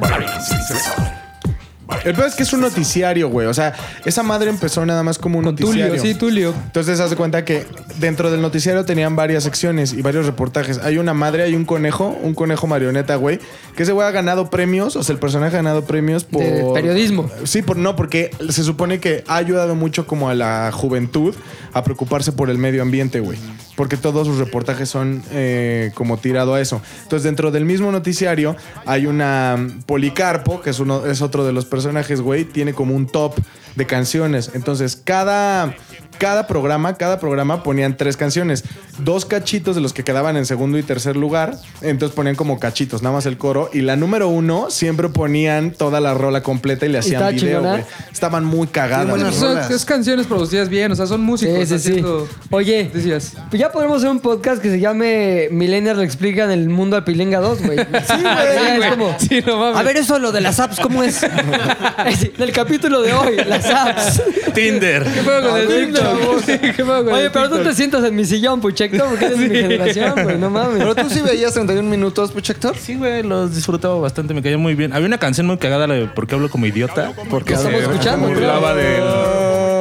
El 2.06 2.14
peor 2.14 2.28
es 2.28 2.36
que 2.36 2.44
es 2.44 2.54
un 2.54 2.62
noticiario, 2.62 3.30
güey. 3.30 3.48
O 3.48 3.54
sea, 3.54 3.74
esa 4.06 4.24
madre 4.24 4.50
empezó 4.50 4.86
nada 4.86 5.04
más 5.04 5.18
como 5.18 5.40
un 5.40 5.46
Con 5.46 5.56
noticiario. 5.56 5.96
Tulio, 5.96 6.02
sí, 6.02 6.14
Tulio. 6.14 6.54
Entonces, 6.66 7.00
haz 7.00 7.10
de 7.10 7.16
cuenta 7.16 7.44
que 7.44 7.66
dentro 7.98 8.32
del 8.32 8.42
noticiario 8.42 8.86
tenían 8.86 9.16
varias 9.16 9.44
secciones 9.44 9.94
y 9.94 10.02
varios 10.02 10.26
reportajes. 10.26 10.78
Hay 10.80 10.98
una 10.98 11.14
madre, 11.14 11.44
hay 11.44 11.56
un 11.56 11.66
conejo, 11.66 12.16
un 12.22 12.36
conejo 12.36 12.68
marioneta, 12.68 13.16
güey. 13.16 13.40
Que 13.76 13.84
ese 13.84 13.92
güey 13.92 14.08
ha 14.08 14.12
ganado 14.12 14.50
premios, 14.50 14.96
o 14.96 15.04
sea, 15.04 15.14
el 15.14 15.20
personaje 15.20 15.58
ha 15.58 15.60
ganado 15.60 15.84
premios 15.84 16.24
por. 16.24 16.44
De 16.44 16.64
periodismo. 16.74 17.30
Sí, 17.44 17.64
por, 17.64 17.78
no, 17.78 17.96
porque 17.96 18.32
se 18.50 18.64
supone 18.64 19.00
que 19.00 19.24
ha 19.28 19.38
ayudado 19.38 19.76
mucho 19.76 20.06
como 20.06 20.30
a 20.30 20.36
la 20.36 20.72
juventud 20.72 21.36
a 21.74 21.84
preocuparse 21.84 22.32
por 22.32 22.50
el 22.50 22.60
medio 22.60 22.82
ambiente, 22.82 23.20
güey. 23.20 23.40
Porque 23.80 23.96
todos 23.96 24.28
sus 24.28 24.40
reportajes 24.40 24.90
son 24.90 25.24
eh, 25.32 25.92
como 25.94 26.18
tirado 26.18 26.54
a 26.54 26.60
eso. 26.60 26.82
Entonces, 27.04 27.24
dentro 27.24 27.50
del 27.50 27.64
mismo 27.64 27.94
noticiario 27.94 28.58
hay 28.86 29.06
una 29.06 29.56
mm, 29.58 29.84
Policarpo, 29.84 30.60
que 30.60 30.72
es, 30.72 30.82
uno, 30.82 31.06
es 31.06 31.22
otro 31.22 31.46
de 31.46 31.54
los 31.54 31.64
personajes, 31.64 32.20
güey. 32.20 32.44
Tiene 32.44 32.74
como 32.74 32.94
un 32.94 33.08
top 33.08 33.36
de 33.78 33.86
canciones. 33.86 34.52
Entonces, 34.54 34.98
cada, 35.02 35.78
cada 36.20 36.46
programa, 36.46 36.96
cada 36.98 37.20
programa 37.20 37.64
ponían 37.64 37.98
tres 37.98 38.16
canciones. 38.18 38.64
Dos 39.00 39.26
cachitos 39.26 39.76
de 39.76 39.82
los 39.82 39.94
que 39.94 40.04
quedaban 40.04 40.38
en 40.38 40.46
segundo 40.46 40.78
y 40.78 40.84
tercer 40.84 41.16
lugar. 41.16 41.56
Entonces 41.82 42.16
ponían 42.16 42.36
como 42.36 42.60
cachitos, 42.60 43.02
nada 43.02 43.16
más 43.16 43.26
el 43.26 43.38
coro. 43.38 43.70
Y 43.74 43.82
la 43.82 43.96
número 43.96 44.28
uno 44.28 44.70
siempre 44.70 45.10
ponían 45.10 45.72
toda 45.72 46.00
la 46.02 46.14
rola 46.14 46.44
completa 46.44 46.86
y 46.86 46.90
le 46.90 47.00
hacían 47.00 47.16
¿Estaba 47.16 47.32
video, 47.32 47.62
güey. 47.64 47.84
Estaban 48.12 48.44
muy 48.46 48.68
cagadas. 48.68 49.10
Güey. 49.20 49.34
Son- 49.34 49.58
es 49.58 49.86
canciones 49.86 50.28
producidas 50.28 50.70
bien, 50.70 50.92
o 50.92 50.96
sea, 50.96 51.08
son 51.08 51.22
músicos. 51.22 51.68
Sí, 51.68 51.80
sí, 51.80 51.94
sí. 51.96 52.06
Oye, 52.52 52.92
Decías. 52.94 53.34
pues 53.50 53.60
ya 53.60 53.72
podemos 53.72 53.98
hacer 53.98 54.10
un 54.10 54.20
podcast 54.20 54.62
que 54.62 54.70
se 54.70 54.80
llame 54.80 55.48
Millennials 55.52 55.98
lo 55.98 56.04
explican 56.04 56.52
el 56.52 56.68
mundo 56.70 56.98
a 56.98 57.06
Pilinga 57.06 57.40
2, 57.40 57.62
güey. 57.64 57.78
Sí, 58.10 58.22
güey. 58.22 58.82
Es 58.82 58.86
como, 58.92 59.16
Sí, 59.20 59.42
no 59.46 59.64
a 59.66 59.84
ver, 59.84 59.98
eso 59.98 60.20
lo 60.20 60.32
de 60.32 60.42
las 60.42 60.60
apps, 60.60 60.80
¿cómo 60.80 61.02
es? 61.04 61.22
Sí, 62.20 62.32
Del 62.38 62.52
capítulo 62.52 63.02
de 63.02 63.14
hoy, 63.14 63.38
las 63.48 63.66
apps. 63.66 64.22
Tinder. 64.54 65.04
¿Qué 65.04 65.22
pedo 65.22 65.50
con 65.50 65.60
el 65.60 65.68
TikTok? 65.68 66.09
Sí, 66.46 66.58
¿Qué 66.58 66.74
pedo 66.74 67.04
con 67.04 67.14
Oye, 67.14 67.26
el 67.26 67.32
pero 67.32 67.46
tú 67.50 67.56
TikTok? 67.56 67.70
te 67.70 67.76
sientas 67.76 68.04
en 68.04 68.16
mi 68.16 68.26
sillón, 68.26 68.62
Puchector, 68.62 69.08
porque 69.10 69.26
eres 69.26 69.40
de 69.40 69.50
mi 69.50 69.56
generación, 69.56 70.14
güey, 70.24 70.38
no 70.38 70.50
mames. 70.50 70.78
Pero 70.80 70.96
tú 70.96 71.10
sí 71.10 71.22
veías 71.22 71.54
31 71.54 71.88
minutos, 71.90 72.32
Puchector. 72.32 72.76
Sí, 72.78 72.96
güey, 72.96 73.24
los 73.24 73.54
disfrutaba 73.56 74.00
bastante, 74.00 74.34
me 74.34 74.42
caía 74.42 74.58
muy 74.58 74.76
bien. 74.76 74.94
Había 74.94 75.08
una 75.08 75.18
canción 75.18 75.48
muy 75.48 75.58
cagada, 75.58 75.88
la 75.88 75.96
de 75.96 76.08
¿Por 76.08 76.28
qué 76.28 76.36
hablo 76.36 76.50
como 76.50 76.66
idiota? 76.66 77.14
Porque 77.30 77.54
estamos 77.54 77.80
se 77.80 77.86
escuchando, 77.86 78.28
burlaba 78.28 78.74
del, 78.76 79.04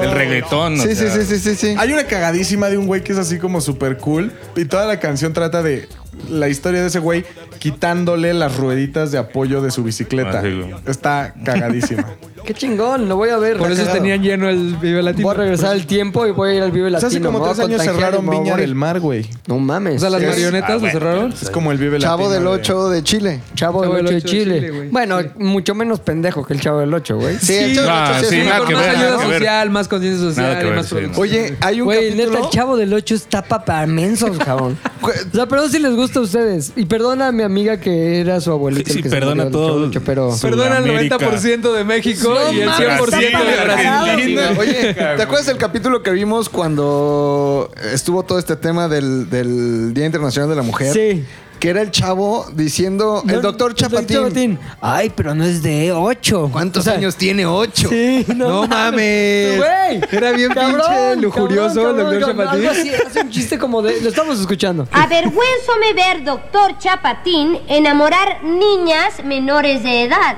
del 0.02 0.10
reggaetón. 0.12 0.76
Sí, 0.78 0.88
sí, 0.88 0.94
sea, 0.96 1.10
sí, 1.10 1.24
sí, 1.24 1.38
sí, 1.38 1.54
sí. 1.54 1.74
Hay 1.78 1.92
una 1.92 2.04
cagadísima 2.04 2.68
de 2.68 2.78
un 2.78 2.86
güey 2.86 3.02
que 3.02 3.12
es 3.12 3.18
así 3.18 3.38
como 3.38 3.60
súper 3.60 3.96
cool. 3.98 4.32
Y 4.56 4.64
toda 4.64 4.86
la 4.86 4.98
canción 5.00 5.32
trata 5.32 5.62
de 5.62 5.88
la 6.28 6.48
historia 6.48 6.80
de 6.80 6.88
ese 6.88 6.98
güey 6.98 7.24
quitándole 7.58 8.34
las 8.34 8.56
rueditas 8.56 9.12
de 9.12 9.18
apoyo 9.18 9.60
de 9.62 9.70
su 9.70 9.82
bicicleta. 9.84 10.40
Ah, 10.40 10.42
sí. 10.42 10.62
Está 10.86 11.34
cagadísima. 11.44 12.06
Qué 12.48 12.54
chingón, 12.54 13.10
lo 13.10 13.16
voy 13.16 13.28
a 13.28 13.36
ver. 13.36 13.58
Por 13.58 13.70
eso 13.70 13.82
cagado. 13.82 13.98
tenían 13.98 14.22
lleno 14.22 14.48
el 14.48 14.74
Vive 14.80 15.02
Latino. 15.02 15.28
Voy 15.28 15.34
a 15.34 15.38
regresar 15.38 15.72
al 15.72 15.84
tiempo 15.84 16.26
y 16.26 16.30
voy 16.30 16.48
a 16.52 16.54
ir 16.54 16.62
al 16.62 16.70
Vive 16.72 16.86
O 16.86 16.90
sea, 16.92 17.00
Latino. 17.02 17.08
hace 17.08 17.20
como 17.20 17.44
tres 17.44 17.58
años 17.58 17.82
cerraron 17.82 18.30
Viña 18.30 18.56
del 18.56 18.74
Mar, 18.74 19.00
güey. 19.00 19.28
No 19.46 19.58
mames. 19.58 19.96
O 19.96 19.98
sea, 19.98 20.08
las 20.08 20.22
Es- 20.22 20.28
marionetas 20.30 20.70
Ah, 20.70 20.72
lo 20.72 20.80
bueno. 20.80 20.92
cerraron. 20.98 21.32
Es 21.42 21.50
como 21.50 21.72
el 21.72 21.76
Vive 21.76 21.98
Chavo 21.98 22.22
Latino 22.22 22.30
del 22.32 22.42
de- 22.44 22.48
8 22.48 22.88
de 22.88 23.02
Chile. 23.02 23.40
Chavo 23.54 23.82
del 23.82 23.90
Chavo 23.90 23.96
del 23.98 24.06
8 24.06 24.10
de 24.12 24.16
Ocho 24.16 24.26
de 24.26 24.30
Chile. 24.70 24.88
Bueno, 24.90 25.20
Sí. 25.20 25.26
mucho 25.36 25.74
menos 25.74 26.00
pendejo 26.00 26.42
que 26.42 26.54
el 26.54 26.60
Chavo 26.62 26.78
del 26.80 26.94
8, 26.94 27.18
güey. 27.18 27.36
Sí, 27.38 27.54
el 27.54 27.74
Chavo 27.74 27.86
del 27.86 27.94
Ah, 27.94 28.12
8 28.16 28.20
sí 28.30 28.34
sí, 28.34 28.36
que 28.40 28.44
Más 28.74 28.86
ayuda 28.96 29.22
social, 29.22 29.70
más 29.70 29.88
conciencia 29.88 30.24
social 30.26 30.74
más 30.74 30.86
sí. 30.86 30.96
Oye, 31.16 31.54
hay 31.60 31.80
un 31.82 31.84
Güey, 31.84 32.14
neta, 32.14 32.38
el 32.38 32.48
Chavo 32.48 32.78
del 32.78 32.94
8 32.94 33.14
está 33.14 33.42
para 33.42 33.86
mensos, 33.86 34.38
cabrón. 34.42 34.78
O 35.02 35.10
sea, 35.36 35.46
perdón 35.46 35.70
si 35.70 35.78
les 35.80 35.94
gusta 35.94 36.18
a 36.20 36.22
ustedes. 36.22 36.72
Y 36.76 36.86
perdona 36.86 37.26
a 37.28 37.32
mi 37.32 37.42
amiga 37.42 37.78
que 37.78 38.20
era 38.20 38.40
su 38.40 38.50
abuelita. 38.52 38.90
Sí, 38.90 39.02
perdona 39.02 39.42
del 39.44 39.52
todo. 39.52 39.68
Chavo 39.68 39.88
del 39.90 40.00
pero... 40.02 40.32
Sí. 40.32 40.40
Perdona 40.46 40.78
el 40.78 40.84
Sudamérica. 40.84 41.18
90% 41.18 41.72
de 41.74 41.84
México 41.84 42.37
No 42.46 42.52
y 42.52 42.60
el 42.60 42.66
mames, 42.66 42.88
100% 43.00 43.44
de. 43.44 43.72
Argentina. 43.72 44.42
Oye, 44.58 44.94
¿te 44.94 45.22
acuerdas 45.22 45.46
del 45.46 45.58
capítulo 45.58 46.02
que 46.02 46.10
vimos 46.10 46.48
cuando 46.48 47.70
estuvo 47.92 48.22
todo 48.22 48.38
este 48.38 48.56
tema 48.56 48.88
del, 48.88 49.28
del 49.30 49.92
Día 49.94 50.06
Internacional 50.06 50.48
de 50.50 50.56
la 50.56 50.62
Mujer? 50.62 50.92
Sí. 50.92 51.24
Que 51.58 51.70
era 51.70 51.80
el 51.82 51.90
chavo 51.90 52.46
diciendo, 52.54 53.20
No, 53.24 53.34
el 53.34 53.42
doctor 53.42 53.74
Chapatín. 53.74 54.60
Ay, 54.80 55.10
pero 55.12 55.34
no 55.34 55.44
es 55.44 55.60
de 55.60 55.90
8. 55.90 56.50
¿Cuántos 56.52 56.86
años 56.86 57.16
tiene? 57.16 57.46
Ocho. 57.46 57.88
Sí, 57.88 58.24
No 58.36 58.64
mames. 58.68 59.56
Güey. 59.56 60.00
Era 60.12 60.30
bien 60.30 60.50
pinche 60.52 61.16
lujurioso 61.16 61.90
el 61.90 61.96
doctor 61.96 62.20
Chapatín. 62.26 62.48
Algo 62.60 62.70
así, 62.70 62.90
hace 62.94 63.22
un 63.22 63.30
chiste 63.30 63.58
como 63.58 63.82
de... 63.82 64.00
Lo 64.00 64.08
estamos 64.08 64.38
escuchando. 64.38 64.86
Avergüenzome 64.92 65.94
ver, 65.96 66.22
doctor 66.22 66.78
Chapatín, 66.78 67.58
enamorar 67.66 68.44
niñas 68.44 69.24
menores 69.24 69.82
de 69.82 70.04
edad. 70.04 70.36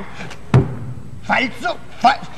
Falso. 1.24 1.76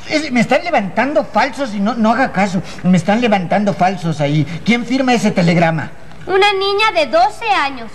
Es- 0.09 0.31
me 0.33 0.40
están 0.40 0.64
levantando 0.64 1.25
falsos 1.25 1.75
y 1.75 1.81
no, 1.81 1.95
no 1.95 2.11
haga 2.12 2.33
caso. 2.33 2.62
Me 2.83 2.97
están 2.97 3.21
levantando 3.21 3.75
falsos 3.75 4.21
ahí. 4.21 4.47
¿Quién 4.64 4.85
firma 4.85 5.14
ese 5.14 5.31
telegrama? 5.31 5.90
Una 6.25 6.52
niña 6.52 6.92
de 6.95 7.07
12 7.11 7.45
años. 7.50 7.90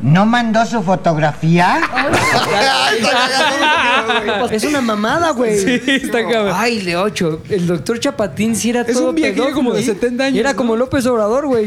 ¿No 0.00 0.24
mandó 0.26 0.64
su 0.64 0.80
fotografía? 0.82 1.80
Es 4.50 4.62
una 4.64 4.80
mamada, 4.80 5.30
güey. 5.32 5.58
Sí, 5.58 5.80
está 5.86 6.22
cabrón. 6.22 6.52
Ay, 6.54 6.80
de 6.82 6.96
ocho. 6.96 7.42
El 7.48 7.66
doctor 7.66 7.98
Chapatín 7.98 8.54
sí 8.54 8.70
era 8.70 8.82
Es 8.82 8.92
todo 8.92 9.10
un 9.10 9.16
pedófilo, 9.16 9.52
como 9.54 9.72
de 9.72 9.80
¿eh? 9.80 9.84
70 9.84 10.24
años, 10.24 10.36
Y 10.36 10.40
Era 10.40 10.50
¿no? 10.52 10.56
como 10.56 10.76
López 10.76 11.04
Obrador, 11.06 11.46
güey. 11.46 11.66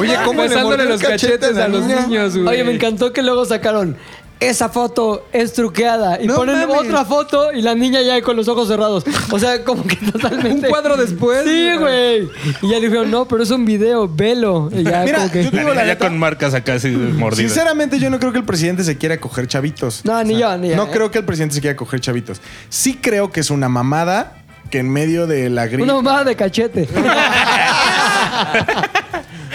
Oye, 0.00 0.18
¿cómo 0.24 0.42
le 0.42 0.48
Besándole 0.48 0.84
los 0.84 1.00
cachetes 1.00 1.56
la 1.56 1.64
a 1.64 1.68
los 1.68 1.84
niños, 1.86 2.36
güey. 2.36 2.48
Oye, 2.48 2.64
me 2.64 2.72
encantó 2.72 3.12
que 3.12 3.22
luego 3.22 3.44
sacaron 3.46 3.96
esa 4.40 4.70
foto 4.70 5.26
es 5.32 5.52
truqueada 5.52 6.18
y 6.20 6.26
No 6.26 6.34
ponen 6.36 6.56
mames. 6.56 6.76
otra 6.78 7.04
foto 7.04 7.52
y 7.52 7.60
la 7.60 7.74
niña 7.74 8.00
ya 8.00 8.20
con 8.22 8.36
los 8.36 8.48
ojos 8.48 8.68
cerrados. 8.68 9.04
O 9.30 9.38
sea, 9.38 9.62
como 9.64 9.84
que 9.86 9.96
totalmente. 10.12 10.66
Un 10.66 10.70
cuadro 10.72 10.96
después. 10.96 11.44
Sí, 11.44 11.70
güey. 11.78 12.26
Y 12.62 12.70
ya 12.70 12.80
dijeron, 12.80 13.10
no, 13.10 13.26
pero 13.28 13.42
es 13.42 13.50
un 13.50 13.66
video, 13.66 14.08
velo. 14.08 14.70
Y 14.72 14.82
ya 14.82 15.02
Mira, 15.04 15.18
como 15.18 15.30
que. 15.30 15.44
yo 15.44 15.50
te 15.50 15.58
digo 15.58 15.74
la 15.74 15.86
ya 15.86 15.98
con 15.98 16.18
marcas 16.18 16.54
acá 16.54 16.74
así 16.74 16.88
mordidas. 16.88 17.52
Sinceramente, 17.52 17.98
yo 17.98 18.08
no 18.08 18.18
creo 18.18 18.32
que 18.32 18.38
el 18.38 18.44
presidente 18.46 18.82
se 18.82 18.96
quiera 18.96 19.18
coger 19.20 19.46
chavitos. 19.46 20.04
No, 20.04 20.24
ni 20.24 20.38
yo, 20.38 20.56
ni 20.56 20.70
yo, 20.70 20.76
No 20.76 20.84
¿eh? 20.84 20.90
creo 20.90 21.10
que 21.10 21.18
el 21.18 21.24
presidente 21.26 21.54
se 21.56 21.60
quiera 21.60 21.76
coger 21.76 22.00
chavitos. 22.00 22.40
Sí 22.70 22.98
creo 23.00 23.30
que 23.30 23.40
es 23.40 23.50
una 23.50 23.68
mamada 23.68 24.38
que 24.70 24.78
en 24.78 24.88
medio 24.88 25.26
de 25.26 25.50
la 25.50 25.66
gripe. 25.66 25.82
Una 25.82 25.94
mamada 25.96 26.24
de 26.24 26.34
cachete. 26.36 26.88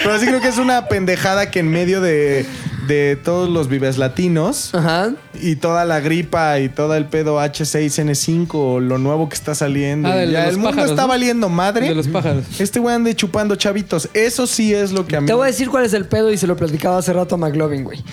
Pero 0.03 0.19
sí 0.19 0.25
creo 0.27 0.41
que 0.41 0.49
es 0.49 0.57
una 0.57 0.87
pendejada 0.87 1.49
que 1.49 1.59
en 1.59 1.69
medio 1.69 2.01
de, 2.01 2.45
de 2.87 3.15
todos 3.15 3.49
los 3.49 3.67
vives 3.67 3.97
latinos 3.97 4.73
Ajá. 4.75 5.13
y 5.33 5.55
toda 5.55 5.85
la 5.85 5.99
gripa 5.99 6.59
y 6.59 6.69
todo 6.69 6.95
el 6.95 7.05
pedo 7.05 7.39
H6N5 7.39 8.47
o 8.53 8.79
lo 8.79 8.97
nuevo 8.97 9.29
que 9.29 9.35
está 9.35 9.55
saliendo. 9.55 10.09
Ah, 10.09 10.15
de 10.17 10.31
ya 10.31 10.47
el 10.47 10.55
mundo 10.57 10.69
pájaros, 10.71 10.89
está 10.91 11.03
¿no? 11.03 11.07
valiendo 11.07 11.49
madre. 11.49 11.87
De 11.89 11.95
los 11.95 12.07
pájaros. 12.07 12.43
Este 12.59 12.79
güey 12.79 12.95
ande 12.95 13.15
chupando 13.15 13.55
chavitos. 13.55 14.09
Eso 14.13 14.47
sí 14.47 14.73
es 14.73 14.91
lo 14.91 15.05
que 15.07 15.15
a 15.17 15.21
mí. 15.21 15.27
Te 15.27 15.33
voy 15.33 15.43
a 15.43 15.47
decir 15.51 15.69
cuál 15.69 15.85
es 15.85 15.93
el 15.93 16.05
pedo 16.05 16.31
y 16.31 16.37
se 16.37 16.47
lo 16.47 16.55
platicaba 16.55 16.97
hace 16.97 17.13
rato 17.13 17.35
a 17.35 17.37
McLovin, 17.37 17.83
güey. 17.83 18.03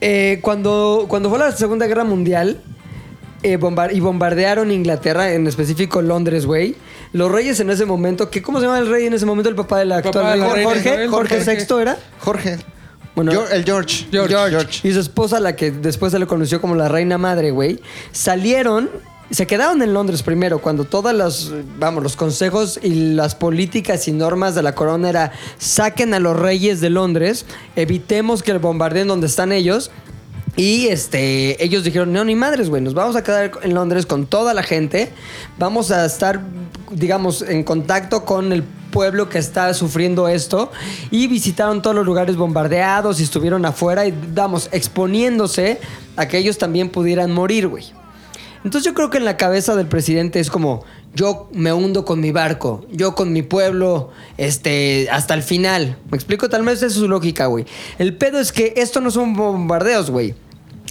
Eh, 0.00 0.38
cuando, 0.42 1.06
cuando 1.08 1.30
fue 1.30 1.38
la 1.38 1.52
Segunda 1.52 1.86
Guerra 1.86 2.02
Mundial 2.04 2.60
eh, 3.44 3.58
bombar- 3.58 3.94
y 3.94 4.00
bombardearon 4.00 4.70
Inglaterra, 4.72 5.32
en 5.32 5.46
específico 5.46 6.02
Londres, 6.02 6.44
güey, 6.46 6.74
los 7.12 7.30
reyes 7.30 7.60
en 7.60 7.70
ese 7.70 7.86
momento, 7.86 8.30
que 8.30 8.42
¿cómo 8.42 8.58
se 8.58 8.66
llama 8.66 8.78
el 8.78 8.88
rey 8.88 9.06
en 9.06 9.14
ese 9.14 9.26
momento? 9.26 9.48
El 9.48 9.54
papá 9.54 9.78
del 9.78 9.92
actual 9.92 10.12
Papá 10.14 10.28
de 10.28 10.32
rey, 10.34 10.40
la 10.42 10.54
reina 10.54 10.70
Jorge, 10.70 11.08
Jorge, 11.08 11.36
Jorge. 11.44 11.66
VI 11.68 11.82
era. 11.82 11.98
Jorge. 12.20 12.58
Bueno, 13.14 13.32
Geor- 13.32 13.52
el 13.52 13.64
George. 13.64 14.06
George. 14.10 14.88
Y 14.88 14.92
su 14.92 15.00
esposa, 15.00 15.38
la 15.40 15.54
que 15.54 15.70
después 15.70 16.12
se 16.12 16.18
le 16.18 16.26
conoció 16.26 16.60
como 16.60 16.74
la 16.74 16.88
reina 16.88 17.18
madre, 17.18 17.50
güey, 17.50 17.78
salieron, 18.10 18.88
se 19.30 19.46
quedaron 19.46 19.82
en 19.82 19.92
Londres 19.92 20.22
primero, 20.22 20.60
cuando 20.60 20.84
todas 20.84 21.14
las, 21.14 21.50
vamos, 21.78 22.02
los 22.02 22.16
consejos 22.16 22.80
y 22.82 23.12
las 23.14 23.34
políticas 23.34 24.08
y 24.08 24.12
normas 24.12 24.54
de 24.54 24.62
la 24.62 24.74
corona 24.74 25.10
era 25.10 25.32
saquen 25.58 26.14
a 26.14 26.20
los 26.20 26.38
reyes 26.38 26.80
de 26.80 26.90
Londres, 26.90 27.44
evitemos 27.76 28.42
que 28.42 28.50
el 28.52 28.58
bombardeen 28.58 29.08
donde 29.08 29.26
están 29.26 29.52
ellos. 29.52 29.90
Y 30.54 30.88
este, 30.88 31.62
ellos 31.64 31.82
dijeron, 31.82 32.12
no, 32.12 32.24
ni 32.26 32.34
madres, 32.34 32.68
güey, 32.68 32.82
nos 32.82 32.92
vamos 32.92 33.16
a 33.16 33.22
quedar 33.22 33.52
en 33.62 33.72
Londres 33.72 34.04
con 34.04 34.26
toda 34.26 34.52
la 34.52 34.62
gente, 34.62 35.10
vamos 35.58 35.90
a 35.90 36.04
estar, 36.04 36.42
digamos, 36.90 37.40
en 37.40 37.64
contacto 37.64 38.26
con 38.26 38.52
el 38.52 38.62
pueblo 38.92 39.28
que 39.28 39.38
está 39.38 39.74
sufriendo 39.74 40.28
esto 40.28 40.70
y 41.10 41.26
visitaron 41.26 41.82
todos 41.82 41.96
los 41.96 42.06
lugares 42.06 42.36
bombardeados 42.36 43.18
y 43.18 43.24
estuvieron 43.24 43.66
afuera 43.66 44.06
y, 44.06 44.14
vamos, 44.32 44.68
exponiéndose 44.70 45.80
a 46.14 46.28
que 46.28 46.38
ellos 46.38 46.58
también 46.58 46.90
pudieran 46.90 47.32
morir, 47.32 47.66
güey. 47.66 47.92
Entonces 48.64 48.84
yo 48.84 48.94
creo 48.94 49.10
que 49.10 49.18
en 49.18 49.24
la 49.24 49.36
cabeza 49.36 49.74
del 49.74 49.88
presidente 49.88 50.38
es 50.38 50.48
como 50.48 50.84
yo 51.14 51.48
me 51.52 51.72
hundo 51.72 52.04
con 52.04 52.20
mi 52.20 52.30
barco, 52.30 52.86
yo 52.92 53.16
con 53.16 53.32
mi 53.32 53.42
pueblo, 53.42 54.10
este, 54.38 55.08
hasta 55.10 55.34
el 55.34 55.42
final. 55.42 55.98
¿Me 56.10 56.16
explico? 56.16 56.48
Tal 56.48 56.64
vez 56.64 56.82
es 56.82 56.92
su 56.92 57.08
lógica, 57.08 57.46
güey. 57.46 57.66
El 57.98 58.16
pedo 58.16 58.38
es 58.38 58.52
que 58.52 58.74
esto 58.76 59.00
no 59.00 59.10
son 59.10 59.34
bombardeos, 59.34 60.10
güey. 60.10 60.34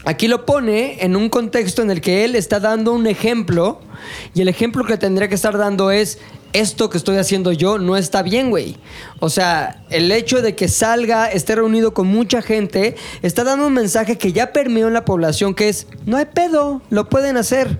Aquí 0.03 0.27
lo 0.27 0.45
pone 0.45 1.03
en 1.03 1.15
un 1.15 1.29
contexto 1.29 1.81
en 1.81 1.91
el 1.91 2.01
que 2.01 2.25
él 2.25 2.35
está 2.35 2.59
dando 2.59 2.93
un 2.93 3.05
ejemplo 3.05 3.79
y 4.33 4.41
el 4.41 4.47
ejemplo 4.47 4.83
que 4.83 4.97
tendría 4.97 5.27
que 5.27 5.35
estar 5.35 5.57
dando 5.57 5.91
es 5.91 6.17
esto 6.53 6.89
que 6.89 6.97
estoy 6.97 7.17
haciendo 7.17 7.51
yo 7.51 7.77
no 7.77 7.95
está 7.95 8.23
bien, 8.23 8.49
güey. 8.49 8.77
O 9.19 9.29
sea, 9.29 9.83
el 9.89 10.11
hecho 10.11 10.41
de 10.41 10.55
que 10.55 10.67
salga, 10.67 11.27
esté 11.27 11.55
reunido 11.55 11.93
con 11.93 12.07
mucha 12.07 12.41
gente, 12.41 12.95
está 13.21 13.43
dando 13.43 13.67
un 13.67 13.73
mensaje 13.73 14.17
que 14.17 14.33
ya 14.33 14.51
permeó 14.51 14.87
en 14.87 14.93
la 14.93 15.05
población 15.05 15.53
que 15.53 15.69
es, 15.69 15.87
no 16.05 16.17
hay 16.17 16.25
pedo, 16.25 16.81
lo 16.89 17.07
pueden 17.07 17.37
hacer. 17.37 17.79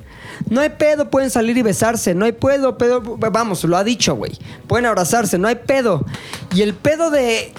No 0.50 0.62
hay 0.62 0.70
pedo, 0.70 1.10
pueden 1.10 1.30
salir 1.30 1.58
y 1.58 1.62
besarse. 1.62 2.14
No 2.16 2.26
hay 2.26 2.32
pedo, 2.32 2.78
pedo, 2.78 3.02
vamos, 3.02 3.64
lo 3.64 3.78
ha 3.78 3.84
dicho, 3.84 4.16
güey. 4.16 4.32
Pueden 4.68 4.86
abrazarse, 4.86 5.38
no 5.38 5.48
hay 5.48 5.56
pedo. 5.56 6.06
Y 6.54 6.62
el 6.62 6.74
pedo 6.74 7.10
de... 7.10 7.52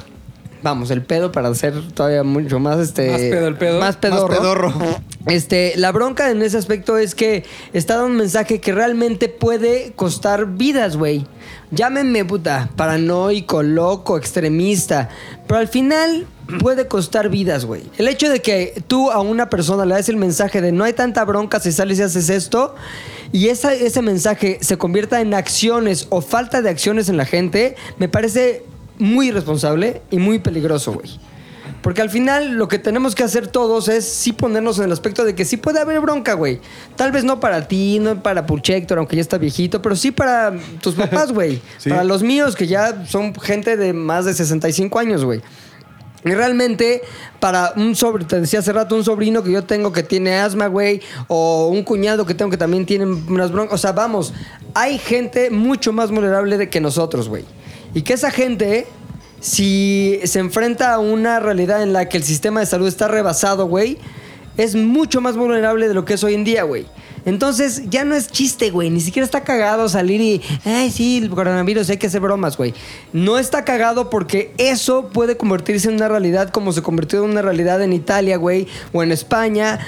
Vamos, 0.63 0.91
el 0.93 1.03
pedo 1.03 1.33
para 1.33 1.53
ser 1.55 1.75
todavía 1.93 2.23
mucho 2.23 2.61
más 2.61 2.79
este... 2.79 3.11
Más 3.11 3.21
pedo 3.21 3.47
el 3.49 3.57
pedo. 3.57 3.81
Más 3.81 3.97
pedorro. 3.97 4.29
Más 4.29 4.39
pedorro. 4.39 4.73
Este, 5.27 5.73
la 5.77 5.91
bronca 5.93 6.31
en 6.31 6.41
ese 6.43 6.57
aspecto 6.59 6.97
es 6.99 7.15
que 7.15 7.45
está 7.73 7.95
dando 7.97 8.11
un 8.11 8.17
mensaje 8.17 8.61
que 8.61 8.73
realmente 8.73 9.29
puede 9.29 9.93
costar 9.97 10.47
vidas, 10.47 10.97
güey. 10.97 11.27
Llámenme 11.73 12.25
puta, 12.25 12.71
paranoico, 12.77 13.63
loco, 13.63 14.17
extremista. 14.19 15.09
Pero 15.47 15.59
al 15.61 15.69
final 15.69 16.27
puede 16.61 16.87
costar 16.87 17.29
vidas, 17.29 17.65
güey. 17.65 17.83
El 17.99 18.07
hecho 18.09 18.29
de 18.29 18.41
que 18.43 18.83
tú 18.87 19.11
a 19.11 19.21
una 19.21 19.49
persona 19.49 19.85
le 19.87 19.95
das 19.95 20.09
el 20.09 20.17
mensaje 20.17 20.61
de 20.61 20.71
no 20.71 20.85
hay 20.85 20.93
tanta 20.93 21.25
bronca 21.25 21.59
si 21.61 21.73
sales 21.73 21.99
y 21.99 22.03
haces 22.03 22.29
esto, 22.29 22.75
y 23.33 23.49
esa- 23.49 23.75
ese 23.75 24.03
mensaje 24.03 24.59
se 24.61 24.77
convierta 24.77 25.21
en 25.21 25.35
acciones 25.35 26.07
o 26.11 26.21
falta 26.21 26.63
de 26.63 26.69
acciones 26.71 27.09
en 27.09 27.17
la 27.17 27.25
gente, 27.25 27.75
me 27.99 28.09
parece 28.09 28.65
muy 29.03 29.29
irresponsable 29.29 30.03
y 30.11 30.19
muy 30.19 30.39
peligroso, 30.39 30.93
güey. 30.93 31.09
Porque 31.83 32.01
al 32.01 32.11
final 32.11 32.53
lo 32.53 32.69
que 32.69 32.79
tenemos 32.79 33.17
que 33.17 33.25
hacer 33.25 33.49
todos 33.49 33.89
es 33.89 34.09
sí 34.09 34.33
ponernos 34.33 34.79
en 34.79 34.85
el 34.85 34.93
aspecto 34.93 35.25
de 35.25 35.35
que 35.35 35.45
sí 35.45 35.57
puede 35.57 35.81
haber 35.81 35.99
bronca, 36.01 36.35
güey. 36.35 36.61
Tal 36.95 37.11
vez 37.11 37.25
no 37.25 37.41
para 37.41 37.67
ti, 37.67 37.99
no 37.99 38.23
para 38.23 38.47
Puchector, 38.47 38.99
aunque 38.99 39.17
ya 39.17 39.23
está 39.23 39.37
viejito, 39.37 39.83
pero 39.83 39.97
sí 39.97 40.13
para 40.13 40.55
tus 40.81 40.95
papás, 40.95 41.33
güey. 41.35 41.61
Sí. 41.79 41.91
Para 41.91 42.05
los 42.05 42.23
míos, 42.23 42.55
que 42.55 42.69
ya 42.69 43.05
son 43.07 43.35
gente 43.35 43.77
de 43.77 43.93
más 43.93 44.25
de 44.25 44.35
65 44.35 44.99
años, 44.99 45.25
güey. 45.25 45.43
Y 46.25 46.31
realmente, 46.31 47.03
para 47.41 47.73
un 47.75 47.97
sobrino, 47.97 48.29
te 48.29 48.41
decía 48.41 48.61
hace 48.61 48.73
rato, 48.73 48.95
un 48.95 49.03
sobrino 49.03 49.43
que 49.43 49.51
yo 49.51 49.65
tengo 49.65 49.91
que 49.91 50.05
tiene 50.05 50.37
asma, 50.37 50.69
güey, 50.69 51.01
o 51.27 51.67
un 51.67 51.83
cuñado 51.83 52.25
que 52.25 52.35
tengo 52.35 52.49
que 52.49 52.57
también 52.57 52.87
tiene 52.87 53.07
unas 53.07 53.51
broncas. 53.51 53.75
O 53.75 53.79
sea, 53.79 53.91
vamos, 53.91 54.33
hay 54.73 54.99
gente 54.99 55.51
mucho 55.51 55.93
más 55.93 56.13
vulnerable 56.13 56.59
de 56.59 56.71
que 56.71 56.81
nosotros, 56.81 57.29
güey. 57.29 57.45
Y 57.95 58.03
que 58.03 58.15
esa 58.15 58.31
gente, 58.31 58.87
si 59.41 60.21
se 60.25 60.39
enfrenta 60.39 60.95
a 60.95 60.99
una 60.99 61.41
realidad 61.41 61.83
en 61.83 61.93
la 61.93 62.09
que 62.09 62.17
el 62.17 62.25
sistema 62.25 62.61
de 62.61 62.67
salud 62.67 62.89
está 62.89 63.09
rebasado, 63.09 63.67
güey, 63.67 63.99
es 64.57 64.75
mucho 64.75 65.21
más 65.21 65.37
vulnerable 65.37 65.89
de 65.89 65.95
lo 65.95 66.05
que 66.05 66.15
es 66.15 66.25
hoy 66.25 66.35
en 66.35 66.45
día, 66.45 66.63
güey. 66.63 66.87
Entonces, 67.25 67.89
ya 67.89 68.05
no 68.05 68.15
es 68.15 68.29
chiste, 68.29 68.71
güey. 68.71 68.91
Ni 68.91 69.01
siquiera 69.01 69.25
está 69.25 69.45
cagado 69.45 69.89
salir 69.89 70.21
y, 70.21 70.43
ay, 70.65 70.91
sí, 70.91 71.19
el 71.19 71.31
coronavirus, 71.31 71.91
hay 71.91 71.97
que 71.97 72.09
hacer 72.09 72.21
bromas, 72.21 72.57
güey. 72.57 72.75
No 73.13 73.39
está 73.39 73.65
cagado 73.65 74.11
porque 74.11 74.53
eso 74.59 75.09
puede 75.09 75.37
convertirse 75.37 75.89
en 75.89 75.95
una 75.95 76.09
realidad 76.09 76.51
como 76.51 76.73
se 76.73 76.83
convirtió 76.83 77.25
en 77.25 77.31
una 77.31 77.43
realidad 77.43 77.83
en 77.83 77.93
Italia, 77.93 78.37
güey, 78.37 78.67
o 78.93 79.03
en 79.03 79.13
España. 79.13 79.79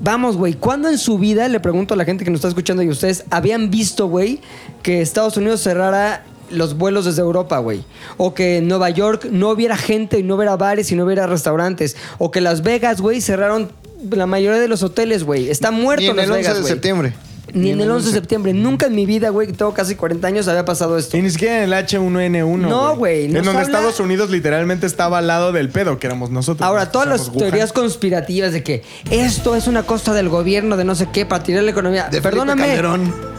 Vamos, 0.00 0.36
güey, 0.36 0.54
¿cuándo 0.54 0.88
en 0.88 0.98
su 0.98 1.18
vida, 1.18 1.48
le 1.48 1.60
pregunto 1.60 1.94
a 1.94 1.96
la 1.96 2.04
gente 2.04 2.24
que 2.24 2.30
nos 2.30 2.38
está 2.38 2.48
escuchando 2.48 2.82
y 2.82 2.88
ustedes, 2.88 3.24
habían 3.30 3.70
visto, 3.70 4.08
güey, 4.08 4.40
que 4.82 5.00
Estados 5.00 5.36
Unidos 5.36 5.60
cerrara 5.60 6.24
los 6.50 6.76
vuelos 6.76 7.04
desde 7.04 7.22
Europa, 7.22 7.58
güey? 7.58 7.84
O 8.16 8.34
que 8.34 8.58
en 8.58 8.68
Nueva 8.68 8.90
York 8.90 9.26
no 9.30 9.50
hubiera 9.50 9.76
gente 9.76 10.18
y 10.18 10.22
no 10.22 10.36
hubiera 10.36 10.56
bares 10.56 10.90
y 10.92 10.96
no 10.96 11.04
hubiera 11.04 11.26
restaurantes. 11.26 11.96
O 12.18 12.30
que 12.30 12.40
Las 12.40 12.62
Vegas, 12.62 13.00
güey, 13.00 13.20
cerraron 13.20 13.70
la 14.10 14.26
mayoría 14.26 14.60
de 14.60 14.68
los 14.68 14.82
hoteles, 14.82 15.24
güey. 15.24 15.48
Está 15.50 15.70
muerto 15.70 16.02
Ni 16.02 16.08
en 16.10 16.16
Las 16.16 16.26
el 16.26 16.32
11 16.32 16.42
Vegas, 16.42 16.62
de 16.62 16.68
septiembre. 16.68 17.12
Ni 17.52 17.70
en 17.70 17.80
el 17.80 17.90
11 17.90 18.08
de 18.08 18.14
septiembre. 18.14 18.52
Nunca 18.52 18.86
en 18.86 18.94
mi 18.96 19.06
vida, 19.06 19.28
güey, 19.28 19.46
que 19.46 19.52
tengo 19.52 19.72
casi 19.74 19.94
40 19.94 20.26
años, 20.26 20.48
había 20.48 20.64
pasado 20.64 20.98
esto. 20.98 21.16
Y 21.16 21.22
ni 21.22 21.30
siquiera 21.30 21.58
en 21.58 21.64
el 21.64 21.72
H1N1. 21.72 22.56
No, 22.56 22.96
güey, 22.96 23.26
En 23.26 23.32
donde 23.34 23.50
habla- 23.50 23.62
Estados 23.62 24.00
Unidos 24.00 24.30
literalmente 24.30 24.86
estaba 24.86 25.18
al 25.18 25.26
lado 25.28 25.52
del 25.52 25.68
pedo, 25.68 25.98
que 25.98 26.06
éramos 26.08 26.30
nosotros. 26.30 26.66
Ahora, 26.66 26.90
todas 26.90 27.06
las 27.06 27.28
Wuhan. 27.28 27.38
teorías 27.38 27.72
conspirativas 27.72 28.52
de 28.52 28.64
que 28.64 28.82
esto 29.10 29.54
es 29.54 29.68
una 29.68 29.84
costa 29.84 30.12
del 30.14 30.28
gobierno 30.30 30.76
de 30.76 30.84
no 30.84 30.94
sé 30.96 31.08
qué 31.12 31.26
para 31.26 31.44
tirar 31.44 31.62
la 31.62 31.70
economía. 31.70 32.08
De 32.10 32.20
Perdóname. 32.20 32.76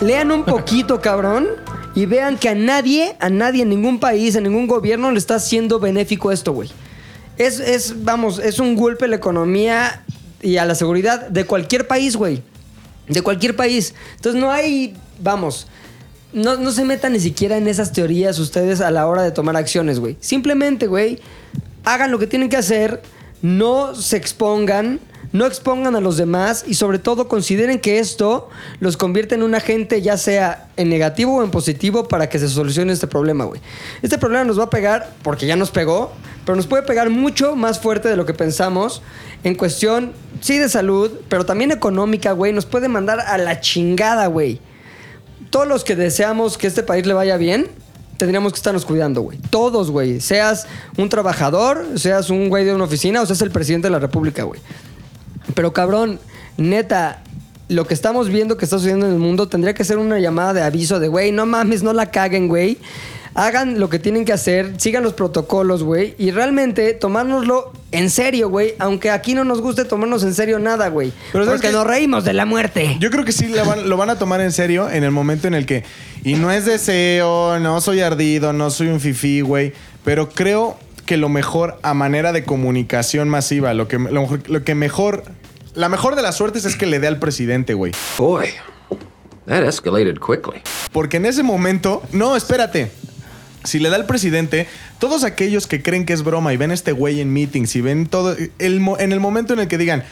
Lean 0.02 0.32
un 0.32 0.46
poquito, 0.46 1.02
cabrón, 1.02 1.48
y 1.96 2.06
vean 2.06 2.38
que 2.38 2.50
a 2.50 2.56
nadie, 2.56 3.16
a 3.20 3.30
nadie, 3.30 3.64
en 3.64 3.70
ningún 3.70 4.00
país, 4.00 4.36
en 4.36 4.44
ningún 4.44 4.68
gobierno 4.68 5.12
le 5.12 5.18
está 5.18 5.36
haciendo 5.36 5.80
benéfico 5.80 6.32
esto, 6.32 6.52
güey. 6.52 6.70
Es, 7.38 7.60
es, 7.60 8.04
vamos, 8.04 8.40
es 8.40 8.60
un 8.60 8.76
golpe 8.76 9.06
a 9.06 9.08
la 9.08 9.16
economía 9.16 10.04
y 10.42 10.58
a 10.58 10.66
la 10.66 10.76
seguridad 10.76 11.30
de 11.30 11.46
cualquier 11.46 11.88
país, 11.88 12.18
güey. 12.18 12.44
De 13.08 13.22
cualquier 13.22 13.56
país. 13.56 13.94
Entonces 14.18 14.40
no 14.40 14.52
hay, 14.52 14.94
vamos, 15.22 15.68
no, 16.34 16.58
no 16.58 16.72
se 16.72 16.84
metan 16.84 17.14
ni 17.14 17.20
siquiera 17.22 17.58
en 17.58 17.68
esas 17.68 17.94
teorías 17.94 18.40
ustedes 18.40 18.82
a 18.82 18.92
la 18.92 19.08
hora 19.08 19.24
de 19.24 19.32
tomar 19.32 19.56
acciones, 19.56 20.00
güey. 20.00 20.18
Simplemente, 20.20 20.88
güey, 20.88 21.20
hagan 21.86 22.12
lo 22.12 22.20
que 22.20 22.28
tienen 22.28 22.50
que 22.50 22.58
hacer, 22.58 23.02
no 23.42 23.96
se 23.96 24.18
expongan, 24.18 25.00
no 25.36 25.46
expongan 25.46 25.96
a 25.96 26.02
los 26.02 26.18
demás 26.18 26.64
y 26.68 26.76
sobre 26.76 27.00
todo 27.00 27.28
consideren 27.28 27.80
que 27.80 28.00
esto 28.00 28.50
los 28.80 28.98
convierte 28.98 29.36
en 29.36 29.44
un 29.44 29.56
agente 29.56 30.02
ya 30.02 30.18
sea 30.18 30.70
en 30.78 30.90
negativo 30.90 31.38
o 31.38 31.44
en 31.44 31.52
positivo 31.52 32.08
para 32.08 32.30
que 32.30 32.40
se 32.40 32.50
solucione 32.50 32.94
este 32.94 33.08
problema, 33.08 33.46
güey. 33.46 33.62
Este 34.02 34.18
problema 34.18 34.44
nos 34.44 34.60
va 34.60 34.66
a 34.66 34.70
pegar 34.70 35.12
porque 35.24 35.46
ya 35.46 35.56
nos 35.56 35.72
pegó, 35.72 36.12
pero 36.46 36.56
nos 36.56 36.68
puede 36.68 36.84
pegar 36.84 37.10
mucho 37.10 37.56
más 37.56 37.80
fuerte 37.80 38.10
de 38.10 38.16
lo 38.16 38.26
que 38.26 38.34
pensamos 38.34 39.02
en 39.44 39.56
cuestión, 39.56 40.14
sí, 40.42 40.58
de 40.58 40.70
salud, 40.70 41.12
pero 41.30 41.46
también 41.46 41.72
económica, 41.72 42.32
güey. 42.32 42.52
Nos 42.52 42.66
puede 42.66 42.88
mandar 42.88 43.20
a 43.20 43.38
la 43.38 43.60
chingada, 43.60 44.28
güey 44.28 44.60
todos 45.56 45.70
los 45.70 45.86
que 45.86 45.96
deseamos 45.96 46.58
que 46.58 46.68
este 46.68 46.84
país 46.84 47.06
le 47.06 47.14
vaya 47.14 47.38
bien, 47.38 47.70
tendríamos 48.18 48.52
que 48.52 48.58
estarnos 48.58 48.86
cuidando, 48.86 49.22
güey. 49.22 49.38
Todos, 49.50 49.90
güey. 49.90 50.20
Seas 50.20 50.68
un 50.98 51.08
trabajador, 51.08 51.86
seas 51.96 52.30
un 52.30 52.50
güey 52.50 52.66
de 52.66 52.76
una 52.76 52.84
oficina 52.84 53.22
o 53.22 53.26
seas 53.26 53.42
el 53.42 53.52
presidente 53.52 53.88
de 53.88 53.92
la 53.92 54.00
República, 54.00 54.44
güey. 54.44 54.60
Pero 55.54 55.74
cabrón, 55.74 56.20
neta, 56.58 57.22
lo 57.68 57.86
que 57.88 57.94
estamos 57.94 58.30
viendo 58.30 58.58
que 58.58 58.66
está 58.66 58.78
sucediendo 58.78 59.06
en 59.08 59.14
el 59.14 59.20
mundo 59.20 59.48
tendría 59.48 59.74
que 59.74 59.84
ser 59.84 59.98
una 59.98 60.20
llamada 60.20 60.54
de 60.54 60.62
aviso 60.64 61.00
de, 61.00 61.08
güey, 61.08 61.32
no 61.32 61.46
mames, 61.46 61.84
no 61.84 61.94
la 61.94 62.12
caguen, 62.12 62.48
güey. 62.48 62.78
Hagan 63.38 63.82
lo 63.82 63.90
que 63.90 64.00
tienen 64.00 64.24
que 64.24 64.32
hacer, 64.32 64.76
sigan 64.78 65.04
los 65.04 65.12
protocolos, 65.12 65.84
güey. 65.84 66.16
Y 66.18 66.32
realmente 66.32 66.94
tomárnoslo 66.94 67.74
en 67.92 68.10
serio, 68.10 68.48
güey. 68.50 68.76
Aunque 68.80 69.12
aquí 69.12 69.34
no 69.34 69.44
nos 69.44 69.60
guste 69.60 69.84
tomarnos 69.84 70.24
en 70.24 70.34
serio 70.34 70.58
nada, 70.58 70.88
güey. 70.88 71.12
Pero 71.34 71.44
¿sabes 71.44 71.60
Porque 71.60 71.72
qué? 71.72 71.78
nos 71.78 71.86
reímos 71.86 72.24
de 72.24 72.32
la 72.32 72.46
muerte. 72.46 72.96
Yo 73.02 73.12
creo 73.12 73.26
que 73.26 73.34
sí 73.34 73.48
la 73.48 73.64
van- 73.66 73.90
lo 73.90 73.98
van 73.98 74.10
a 74.10 74.18
tomar 74.18 74.40
en 74.40 74.54
serio 74.54 74.90
en 74.90 75.04
el 75.04 75.12
momento 75.12 75.50
en 75.50 75.54
el 75.54 75.66
que. 75.66 75.84
Y 76.24 76.36
no 76.36 76.50
es 76.50 76.66
deseo, 76.66 77.60
no 77.60 77.82
soy 77.82 78.00
ardido, 78.00 78.54
no 78.54 78.70
soy 78.70 78.88
un 78.88 79.02
fifí, 79.02 79.42
güey. 79.42 79.74
Pero 80.06 80.30
creo 80.30 80.78
que 81.06 81.18
lo 81.18 81.30
mejor 81.30 81.78
a 81.84 81.94
manera 81.94 82.32
de 82.34 82.44
comunicación 82.44 83.30
masiva, 83.30 83.74
lo 83.74 83.88
que, 83.88 83.98
lo, 84.00 84.22
mejor- 84.22 84.50
lo 84.50 84.64
que 84.64 84.76
mejor. 84.76 85.24
La 85.74 85.90
mejor 85.90 86.16
de 86.16 86.22
las 86.22 86.36
suertes 86.36 86.66
es 86.66 86.76
que 86.76 86.86
le 86.86 87.00
dé 87.00 87.08
al 87.08 87.20
presidente, 87.20 87.74
güey. 87.74 87.92
Boy, 88.18 88.48
that 89.48 89.64
escalated 89.64 90.16
quickly. 90.20 90.62
Porque 90.92 91.18
en 91.18 91.26
ese 91.26 91.44
momento. 91.44 92.02
No, 92.12 92.36
espérate. 92.36 92.92
Si 93.64 93.80
le 93.80 93.90
da 93.90 93.96
al 93.96 94.06
presidente, 94.06 94.68
todos 95.00 95.24
aquellos 95.24 95.66
que 95.68 95.82
creen 95.82 96.06
que 96.06 96.14
es 96.14 96.24
broma 96.24 96.54
y 96.54 96.58
ven 96.58 96.70
a 96.72 96.74
este 96.76 96.92
güey 96.92 97.20
en 97.20 97.34
meetings 97.34 97.76
y 97.76 97.82
ven 97.82 98.06
todo. 98.08 98.36
el 98.60 98.82
en 99.00 99.12
el 99.12 99.20
momento 99.20 99.54
en 99.54 99.60
el 99.60 99.68
que 99.68 99.78
digan, 99.80 100.04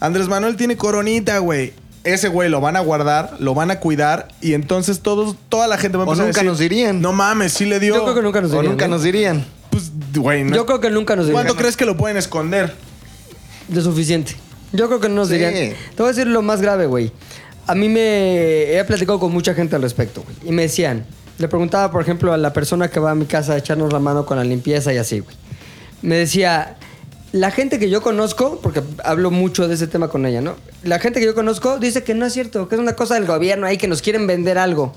Andrés 0.00 0.28
Manuel 0.28 0.56
tiene 0.56 0.76
coronita, 0.76 1.38
güey. 1.38 1.72
Ese 2.04 2.28
güey 2.28 2.48
lo 2.48 2.60
van 2.60 2.76
a 2.76 2.80
guardar, 2.80 3.36
lo 3.38 3.54
van 3.54 3.70
a 3.70 3.78
cuidar 3.80 4.28
y 4.40 4.54
entonces 4.54 5.00
todos, 5.00 5.36
toda 5.48 5.68
la 5.68 5.78
gente 5.78 5.98
va 5.98 6.04
a 6.04 6.06
O 6.06 6.10
empezar 6.12 6.24
a 6.24 6.26
nunca 6.28 6.40
decir, 6.40 6.50
nos 6.50 6.58
dirían. 6.58 7.00
No 7.00 7.12
mames, 7.12 7.52
sí 7.52 7.64
le 7.64 7.78
dio. 7.80 7.94
Yo 7.94 8.02
creo 8.02 8.14
que 8.14 8.22
nunca 8.22 8.40
nos 8.40 8.50
O 8.52 8.54
dirían. 8.54 8.72
nunca 8.72 8.84
¿eh? 8.86 8.88
nos 8.88 9.02
dirían. 9.02 9.44
Pues, 9.72 9.90
güey, 10.14 10.44
no- 10.44 10.54
Yo 10.54 10.66
creo 10.66 10.80
que 10.80 10.90
nunca 10.90 11.16
nos 11.16 11.26
dirían. 11.26 11.42
¿Cuánto 11.44 11.58
crees 11.60 11.76
que 11.76 11.84
lo 11.84 11.96
pueden 11.96 12.16
esconder? 12.16 12.72
De 13.68 13.80
suficiente. 13.80 14.36
Yo 14.72 14.86
creo 14.86 15.00
que 15.00 15.08
no 15.08 15.16
nos 15.16 15.28
Sí. 15.28 15.34
dirían. 15.34 15.54
Te 15.54 15.74
voy 15.98 16.06
a 16.06 16.08
decir 16.12 16.26
lo 16.28 16.42
más 16.42 16.62
grave, 16.62 16.86
güey. 16.86 17.10
A 17.66 17.74
mí 17.74 17.88
me 17.88 18.76
he 18.78 18.84
platicado 18.84 19.18
con 19.18 19.32
mucha 19.32 19.54
gente 19.54 19.74
al 19.76 19.82
respecto, 19.82 20.22
güey. 20.22 20.36
Y 20.44 20.52
me 20.52 20.62
decían, 20.62 21.04
le 21.38 21.48
preguntaba, 21.48 21.90
por 21.90 22.02
ejemplo, 22.02 22.32
a 22.32 22.36
la 22.36 22.52
persona 22.52 22.88
que 22.88 23.00
va 23.00 23.10
a 23.12 23.14
mi 23.14 23.24
casa 23.24 23.54
a 23.54 23.56
echarnos 23.58 23.92
la 23.92 23.98
mano 23.98 24.26
con 24.26 24.36
la 24.36 24.44
limpieza 24.44 24.92
y 24.92 24.98
así, 24.98 25.20
güey. 25.20 25.34
Me 26.02 26.16
decía, 26.16 26.76
la 27.32 27.50
gente 27.50 27.78
que 27.78 27.88
yo 27.88 28.02
conozco, 28.02 28.60
porque 28.62 28.82
hablo 29.04 29.30
mucho 29.30 29.68
de 29.68 29.74
ese 29.74 29.86
tema 29.86 30.08
con 30.08 30.26
ella, 30.26 30.40
¿no? 30.42 30.56
La 30.82 30.98
gente 30.98 31.18
que 31.20 31.26
yo 31.26 31.34
conozco 31.34 31.78
dice 31.78 32.02
que 32.02 32.14
no 32.14 32.26
es 32.26 32.32
cierto, 32.34 32.68
que 32.68 32.74
es 32.74 32.80
una 32.80 32.94
cosa 32.94 33.14
del 33.14 33.24
gobierno 33.26 33.66
ahí, 33.66 33.78
que 33.78 33.88
nos 33.88 34.02
quieren 34.02 34.26
vender 34.26 34.58
algo. 34.58 34.92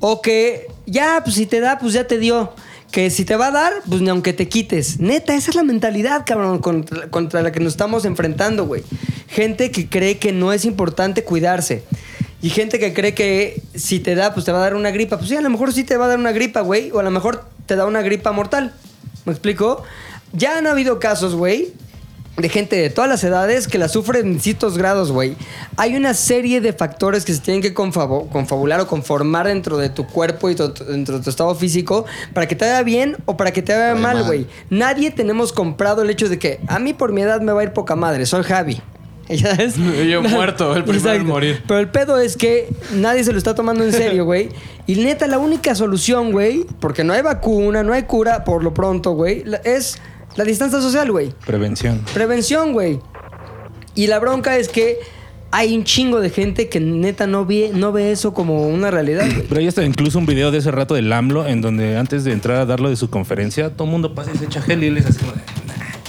O 0.00 0.20
que 0.22 0.66
ya, 0.86 1.20
pues 1.22 1.36
si 1.36 1.46
te 1.46 1.60
da, 1.60 1.78
pues 1.78 1.92
ya 1.92 2.06
te 2.06 2.18
dio. 2.18 2.52
Que 2.90 3.10
si 3.10 3.24
te 3.24 3.36
va 3.36 3.48
a 3.48 3.50
dar, 3.50 3.72
pues 3.88 4.00
ni 4.00 4.08
aunque 4.08 4.32
te 4.32 4.48
quites. 4.48 4.98
Neta, 4.98 5.34
esa 5.34 5.50
es 5.50 5.56
la 5.56 5.62
mentalidad, 5.62 6.24
cabrón, 6.26 6.58
contra, 6.58 7.42
la 7.42 7.52
que 7.52 7.60
nos 7.60 7.74
estamos 7.74 8.04
enfrentando, 8.04 8.66
güey. 8.66 8.82
Gente 9.28 9.70
que 9.70 9.88
cree 9.88 10.18
que 10.18 10.32
no 10.32 10.52
es 10.52 10.64
importante 10.64 11.22
cuidarse. 11.22 11.84
Y 12.42 12.50
gente 12.50 12.78
que 12.78 12.92
cree 12.92 13.14
que 13.14 13.62
si 13.74 14.00
te 14.00 14.14
da, 14.14 14.34
pues 14.34 14.46
te 14.46 14.52
va 14.52 14.58
a 14.58 14.62
dar 14.62 14.74
una 14.74 14.90
gripa. 14.90 15.18
Pues 15.18 15.28
sí, 15.28 15.36
a 15.36 15.40
lo 15.40 15.50
mejor 15.50 15.72
sí 15.72 15.84
te 15.84 15.96
va 15.96 16.06
a 16.06 16.08
dar 16.08 16.18
una 16.18 16.32
gripa, 16.32 16.62
güey. 16.62 16.90
O 16.90 16.98
a 16.98 17.02
lo 17.02 17.10
mejor 17.10 17.44
te 17.66 17.76
da 17.76 17.86
una 17.86 18.02
gripa 18.02 18.32
mortal. 18.32 18.74
¿Me 19.24 19.32
explico? 19.32 19.84
Ya 20.32 20.58
han 20.58 20.66
habido 20.66 20.98
casos, 20.98 21.34
güey, 21.34 21.72
de 22.36 22.48
gente 22.48 22.76
de 22.76 22.88
todas 22.90 23.10
las 23.10 23.22
edades 23.24 23.68
que 23.68 23.76
la 23.76 23.88
sufren 23.88 24.26
en 24.26 24.40
ciertos 24.40 24.78
grados, 24.78 25.12
güey. 25.12 25.36
Hay 25.76 25.94
una 25.96 26.14
serie 26.14 26.60
de 26.62 26.72
factores 26.72 27.24
que 27.24 27.34
se 27.34 27.40
tienen 27.40 27.60
que 27.60 27.74
confabular 27.74 28.80
o 28.80 28.86
conformar 28.86 29.46
dentro 29.46 29.76
de 29.76 29.90
tu 29.90 30.06
cuerpo 30.06 30.48
y 30.48 30.54
tu- 30.54 30.72
dentro 30.72 31.18
de 31.18 31.24
tu 31.24 31.28
estado 31.30 31.54
físico 31.54 32.06
para 32.32 32.48
que 32.48 32.56
te 32.56 32.64
vaya 32.64 32.82
bien 32.82 33.16
o 33.26 33.36
para 33.36 33.52
que 33.52 33.60
te 33.62 33.72
vaya 33.76 33.94
mal, 33.94 34.24
güey. 34.24 34.46
Nadie 34.70 35.10
tenemos 35.10 35.52
comprado 35.52 36.02
el 36.02 36.08
hecho 36.10 36.28
de 36.28 36.38
que 36.38 36.60
a 36.66 36.78
mí 36.78 36.94
por 36.94 37.12
mi 37.12 37.20
edad 37.22 37.40
me 37.42 37.52
va 37.52 37.60
a 37.60 37.64
ir 37.64 37.72
poca 37.72 37.94
madre, 37.96 38.24
soy 38.24 38.42
Javi. 38.42 38.80
¿Ya 39.28 39.54
ves? 39.54 39.74
Yo 40.10 40.22
muerto, 40.22 40.74
el 40.74 40.84
primero 40.84 41.12
en 41.12 41.26
morir. 41.26 41.62
Pero 41.68 41.78
el 41.78 41.88
pedo 41.90 42.18
es 42.18 42.36
que 42.36 42.68
nadie 42.94 43.22
se 43.22 43.32
lo 43.32 43.38
está 43.38 43.54
tomando 43.54 43.84
en 43.84 43.92
serio, 43.92 44.24
güey. 44.24 44.48
Y 44.86 44.94
neta, 44.96 45.26
la 45.26 45.38
única 45.38 45.74
solución, 45.74 46.32
güey, 46.32 46.64
porque 46.80 47.04
no 47.04 47.12
hay 47.12 47.22
vacuna, 47.22 47.82
no 47.82 47.92
hay 47.92 48.04
cura 48.04 48.44
por 48.44 48.64
lo 48.64 48.72
pronto, 48.74 49.12
güey, 49.12 49.44
es 49.64 49.98
la 50.36 50.44
distancia 50.44 50.80
social, 50.80 51.10
güey. 51.10 51.32
Prevención. 51.46 52.00
Prevención, 52.14 52.72
güey. 52.72 53.00
Y 53.94 54.06
la 54.06 54.18
bronca 54.18 54.56
es 54.56 54.68
que 54.68 54.98
hay 55.50 55.76
un 55.76 55.84
chingo 55.84 56.20
de 56.20 56.30
gente 56.30 56.68
que 56.68 56.78
neta 56.80 57.26
no 57.26 57.44
ve, 57.44 57.72
no 57.74 57.92
ve 57.92 58.12
eso 58.12 58.32
como 58.32 58.68
una 58.68 58.90
realidad, 58.90 59.26
güey. 59.26 59.46
Pero 59.48 59.60
ahí 59.60 59.66
está 59.66 59.84
incluso 59.84 60.18
un 60.18 60.26
video 60.26 60.50
de 60.50 60.58
ese 60.58 60.70
rato 60.70 60.94
del 60.94 61.12
AMLO 61.12 61.46
en 61.46 61.60
donde 61.60 61.96
antes 61.96 62.24
de 62.24 62.32
entrar 62.32 62.58
a 62.58 62.66
darlo 62.66 62.88
de 62.88 62.96
su 62.96 63.10
conferencia, 63.10 63.70
todo 63.70 63.84
el 63.84 63.90
mundo 63.90 64.14
pasa 64.14 64.30
y 64.34 64.38
se 64.38 64.44
echa 64.44 64.62
gel 64.62 64.84
y 64.84 64.86
él 64.88 64.98
es 64.98 65.06
así 65.06 65.18
como 65.18 65.32
de, 65.32 65.40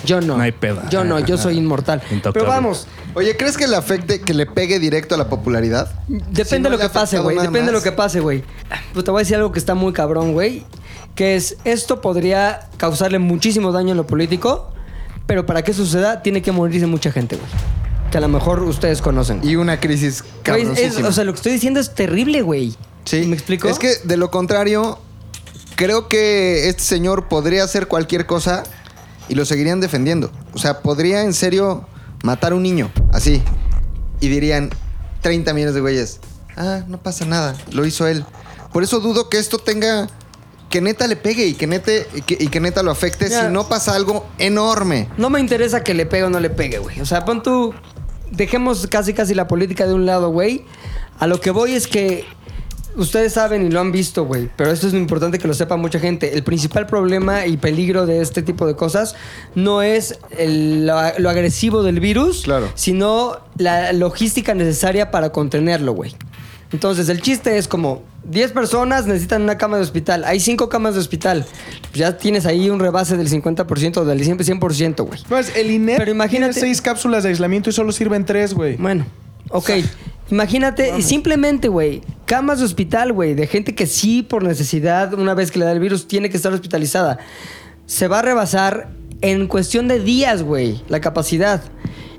Yo 0.05 0.21
no. 0.21 0.37
No 0.37 0.43
hay 0.43 0.51
pedo. 0.51 0.81
Yo 0.89 1.03
no, 1.03 1.19
yo 1.19 1.37
soy 1.37 1.57
inmortal. 1.57 2.01
Intocable. 2.11 2.33
Pero 2.33 2.45
vamos, 2.45 2.87
Oye, 3.13 3.35
¿crees 3.35 3.57
que 3.57 3.67
le 3.67 3.75
afecte, 3.75 4.21
que 4.21 4.33
le 4.33 4.45
pegue 4.45 4.79
directo 4.79 5.15
a 5.15 5.17
la 5.17 5.27
popularidad? 5.27 5.91
Depende 6.07 6.45
Si 6.45 6.59
no 6.59 6.69
de 6.69 6.77
lo 6.77 6.77
que 6.77 6.89
pase, 6.89 7.19
güey. 7.19 7.37
Depende 7.37 7.65
de 7.65 7.71
lo 7.73 7.83
que 7.83 7.91
pase, 7.91 8.21
güey. 8.21 8.43
Pues 8.93 9.03
te 9.03 9.11
voy 9.11 9.19
a 9.19 9.23
decir 9.23 9.35
algo 9.35 9.51
que 9.51 9.59
está 9.59 9.75
muy 9.75 9.91
cabrón, 9.91 10.31
güey. 10.31 10.63
Que 11.15 11.35
es, 11.35 11.57
esto 11.65 12.01
podría 12.01 12.69
causarle 12.77 13.19
muchísimo 13.19 13.71
daño 13.71 13.91
en 13.91 13.97
lo 13.97 14.07
político, 14.07 14.71
pero 15.27 15.45
para 15.45 15.63
que 15.63 15.73
suceda 15.73 16.21
tiene 16.21 16.41
que 16.41 16.51
morirse 16.51 16.87
mucha 16.87 17.11
gente, 17.11 17.35
güey. 17.35 17.47
Que 18.11 18.17
a 18.17 18.21
lo 18.21 18.27
mejor 18.27 18.61
ustedes 18.63 19.01
conocen. 19.01 19.39
Y 19.43 19.55
una 19.55 19.79
crisis 19.79 20.23
cabrosísima. 20.43 21.07
o 21.07 21.11
sea, 21.11 21.23
lo 21.23 21.33
que 21.33 21.37
estoy 21.37 21.53
diciendo 21.53 21.79
es 21.79 21.93
terrible, 21.93 22.41
güey. 22.41 22.75
Sí. 23.05 23.25
¿Me 23.25 23.35
explico? 23.35 23.67
Es 23.67 23.79
que 23.79 23.95
de 24.03 24.17
lo 24.17 24.31
contrario, 24.31 24.99
creo 25.75 26.07
que 26.07 26.69
este 26.69 26.83
señor 26.83 27.27
podría 27.27 27.63
hacer 27.63 27.87
cualquier 27.87 28.25
cosa 28.25 28.63
y 29.29 29.35
lo 29.35 29.45
seguirían 29.45 29.79
defendiendo. 29.79 30.31
O 30.53 30.59
sea, 30.59 30.81
podría 30.81 31.23
en 31.23 31.33
serio 31.33 31.87
matar 32.23 32.51
a 32.51 32.55
un 32.55 32.63
niño, 32.63 32.91
así. 33.11 33.41
Y 34.19 34.27
dirían 34.27 34.69
30 35.21 35.53
millones 35.53 35.75
de 35.75 35.81
güeyes. 35.81 36.19
Ah, 36.57 36.81
no 36.87 37.01
pasa 37.01 37.25
nada, 37.25 37.55
lo 37.71 37.85
hizo 37.85 38.07
él. 38.07 38.25
Por 38.73 38.83
eso 38.83 38.99
dudo 38.99 39.29
que 39.29 39.39
esto 39.39 39.57
tenga. 39.57 40.09
Que 40.71 40.81
neta 40.81 41.05
le 41.07 41.15
pegue 41.17 41.45
y 41.45 41.53
que, 41.53 41.67
nete, 41.67 42.07
y 42.15 42.21
que, 42.21 42.37
y 42.39 42.47
que 42.47 42.59
neta 42.59 42.81
lo 42.81 42.91
afecte 42.91 43.27
si 43.29 43.51
no 43.51 43.67
pasa 43.67 43.93
algo 43.93 44.25
enorme. 44.39 45.09
No 45.17 45.29
me 45.29 45.39
interesa 45.39 45.83
que 45.83 45.93
le 45.93 46.05
pegue 46.05 46.23
o 46.23 46.29
no 46.29 46.39
le 46.39 46.49
pegue, 46.49 46.79
güey. 46.79 46.99
O 47.01 47.05
sea, 47.05 47.25
pon 47.25 47.43
tú. 47.43 47.73
Dejemos 48.31 48.87
casi 48.87 49.13
casi 49.13 49.33
la 49.35 49.47
política 49.47 49.85
de 49.85 49.93
un 49.93 50.05
lado, 50.05 50.29
güey. 50.31 50.63
A 51.19 51.27
lo 51.27 51.39
que 51.41 51.51
voy 51.51 51.73
es 51.73 51.87
que. 51.87 52.25
Ustedes 52.93 53.31
saben 53.31 53.65
y 53.65 53.69
lo 53.69 53.79
han 53.79 53.93
visto, 53.93 54.25
güey. 54.25 54.49
Pero 54.57 54.69
esto 54.69 54.85
es 54.87 54.93
importante 54.93 55.39
que 55.39 55.47
lo 55.47 55.53
sepa 55.53 55.77
mucha 55.77 55.97
gente. 55.97 56.33
El 56.33 56.43
principal 56.43 56.87
problema 56.87 57.45
y 57.45 57.55
peligro 57.55 58.05
de 58.05 58.21
este 58.21 58.41
tipo 58.41 58.67
de 58.67 58.75
cosas 58.75 59.15
no 59.55 59.81
es 59.81 60.19
el- 60.37 60.85
lo, 60.87 60.95
lo 61.17 61.29
agresivo 61.29 61.83
del 61.83 62.01
virus, 62.01 62.41
Claro. 62.43 62.69
sino 62.75 63.37
la 63.57 63.93
logística 63.93 64.53
necesaria 64.53 65.09
para 65.09 65.31
contenerlo, 65.31 65.93
güey. 65.93 66.15
Entonces, 66.73 67.09
el 67.09 67.21
chiste 67.21 67.57
es 67.57 67.67
como 67.67 68.03
10 68.23 68.51
personas 68.53 69.05
necesitan 69.05 69.41
una 69.41 69.57
cama 69.57 69.77
de 69.77 69.83
hospital. 69.83 70.23
Hay 70.23 70.39
5 70.39 70.69
camas 70.69 70.93
de 70.93 70.99
hospital. 71.01 71.45
Pues 71.81 71.93
ya 71.95 72.17
tienes 72.17 72.45
ahí 72.45 72.69
un 72.69 72.79
rebase 72.79 73.17
del 73.17 73.29
50% 73.29 73.97
o 73.97 74.05
del 74.05 74.23
100%, 74.23 75.05
güey. 75.05 75.19
No, 75.29 75.37
es 75.37 75.55
el 75.55 75.71
INEP 75.71 75.97
Pero 75.97 76.11
imagínate- 76.11 76.53
tiene 76.53 76.67
seis 76.67 76.81
cápsulas 76.81 77.23
de 77.23 77.29
aislamiento 77.29 77.69
y 77.69 77.73
solo 77.73 77.91
sirven 77.91 78.25
tres, 78.25 78.53
güey. 78.53 78.77
Bueno, 78.77 79.05
ok. 79.49 79.69
Imagínate, 80.29 80.93
y 80.97 81.01
simplemente, 81.01 81.67
güey, 81.67 82.01
camas 82.25 82.59
de 82.59 82.65
hospital, 82.65 83.11
güey, 83.11 83.33
de 83.33 83.47
gente 83.47 83.75
que 83.75 83.85
sí, 83.85 84.21
por 84.23 84.43
necesidad, 84.43 85.13
una 85.13 85.33
vez 85.33 85.51
que 85.51 85.59
le 85.59 85.65
da 85.65 85.73
el 85.73 85.81
virus, 85.81 86.07
tiene 86.07 86.29
que 86.29 86.37
estar 86.37 86.53
hospitalizada. 86.53 87.17
Se 87.85 88.07
va 88.07 88.19
a 88.19 88.21
rebasar 88.21 88.87
en 89.19 89.47
cuestión 89.47 89.89
de 89.89 89.99
días, 89.99 90.41
güey, 90.43 90.81
la 90.87 91.01
capacidad. 91.01 91.61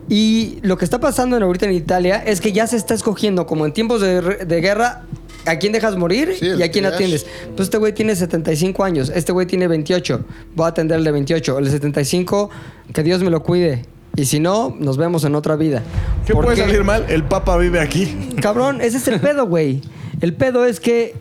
Y 0.09 0.59
lo 0.63 0.77
que 0.77 0.85
está 0.85 1.01
pasando 1.01 1.37
en 1.37 1.43
ahorita 1.43 1.67
en 1.67 1.73
Italia 1.73 2.23
es 2.25 2.41
que 2.41 2.53
ya 2.53 2.67
se 2.67 2.77
está 2.77 2.95
escogiendo, 2.95 3.47
como 3.47 3.67
en 3.67 3.73
tiempos 3.73 4.01
de, 4.01 4.21
de 4.45 4.61
guerra, 4.61 5.05
a 5.47 5.57
quién 5.57 5.73
dejas 5.73 5.97
morir 5.97 6.35
Sí, 6.39 6.47
y 6.59 6.63
a 6.63 6.71
quién 6.71 6.87
atiendes. 6.87 7.27
Pues 7.57 7.67
este 7.69 7.79
güey 7.79 7.93
tiene 7.93 8.15
75 8.15 8.85
años, 8.85 9.13
este 9.15 9.33
güey 9.33 9.47
tiene 9.47 9.69
28. 9.69 10.25
Voy 10.55 10.65
a 10.67 10.69
atender 10.69 10.99
el 10.99 11.05
de 11.05 11.13
28. 11.13 11.59
El 11.59 11.65
de 11.65 11.71
75, 11.71 12.51
que 12.93 13.03
Dios 13.03 13.23
me 13.23 13.31
lo 13.31 13.43
cuide. 13.43 13.85
Y 14.15 14.27
si 14.27 14.41
no, 14.41 14.77
nos 14.79 14.99
vemos 14.99 15.25
en 15.25 15.35
otra 15.35 15.57
vida. 15.57 15.83
¿Qué 16.27 16.35
puede 16.35 16.57
salir 16.57 16.85
mal? 16.85 17.07
El 17.09 17.25
Papa 17.25 17.57
vive 17.57 17.81
aquí. 17.81 18.29
Cabrón, 18.43 18.81
ese 18.81 18.99
es 18.99 19.09
el 19.09 19.21
pedo, 19.21 19.47
güey. 19.47 19.81
El 20.21 20.35
pedo 20.35 20.67
es 20.67 20.81
que 20.81 21.15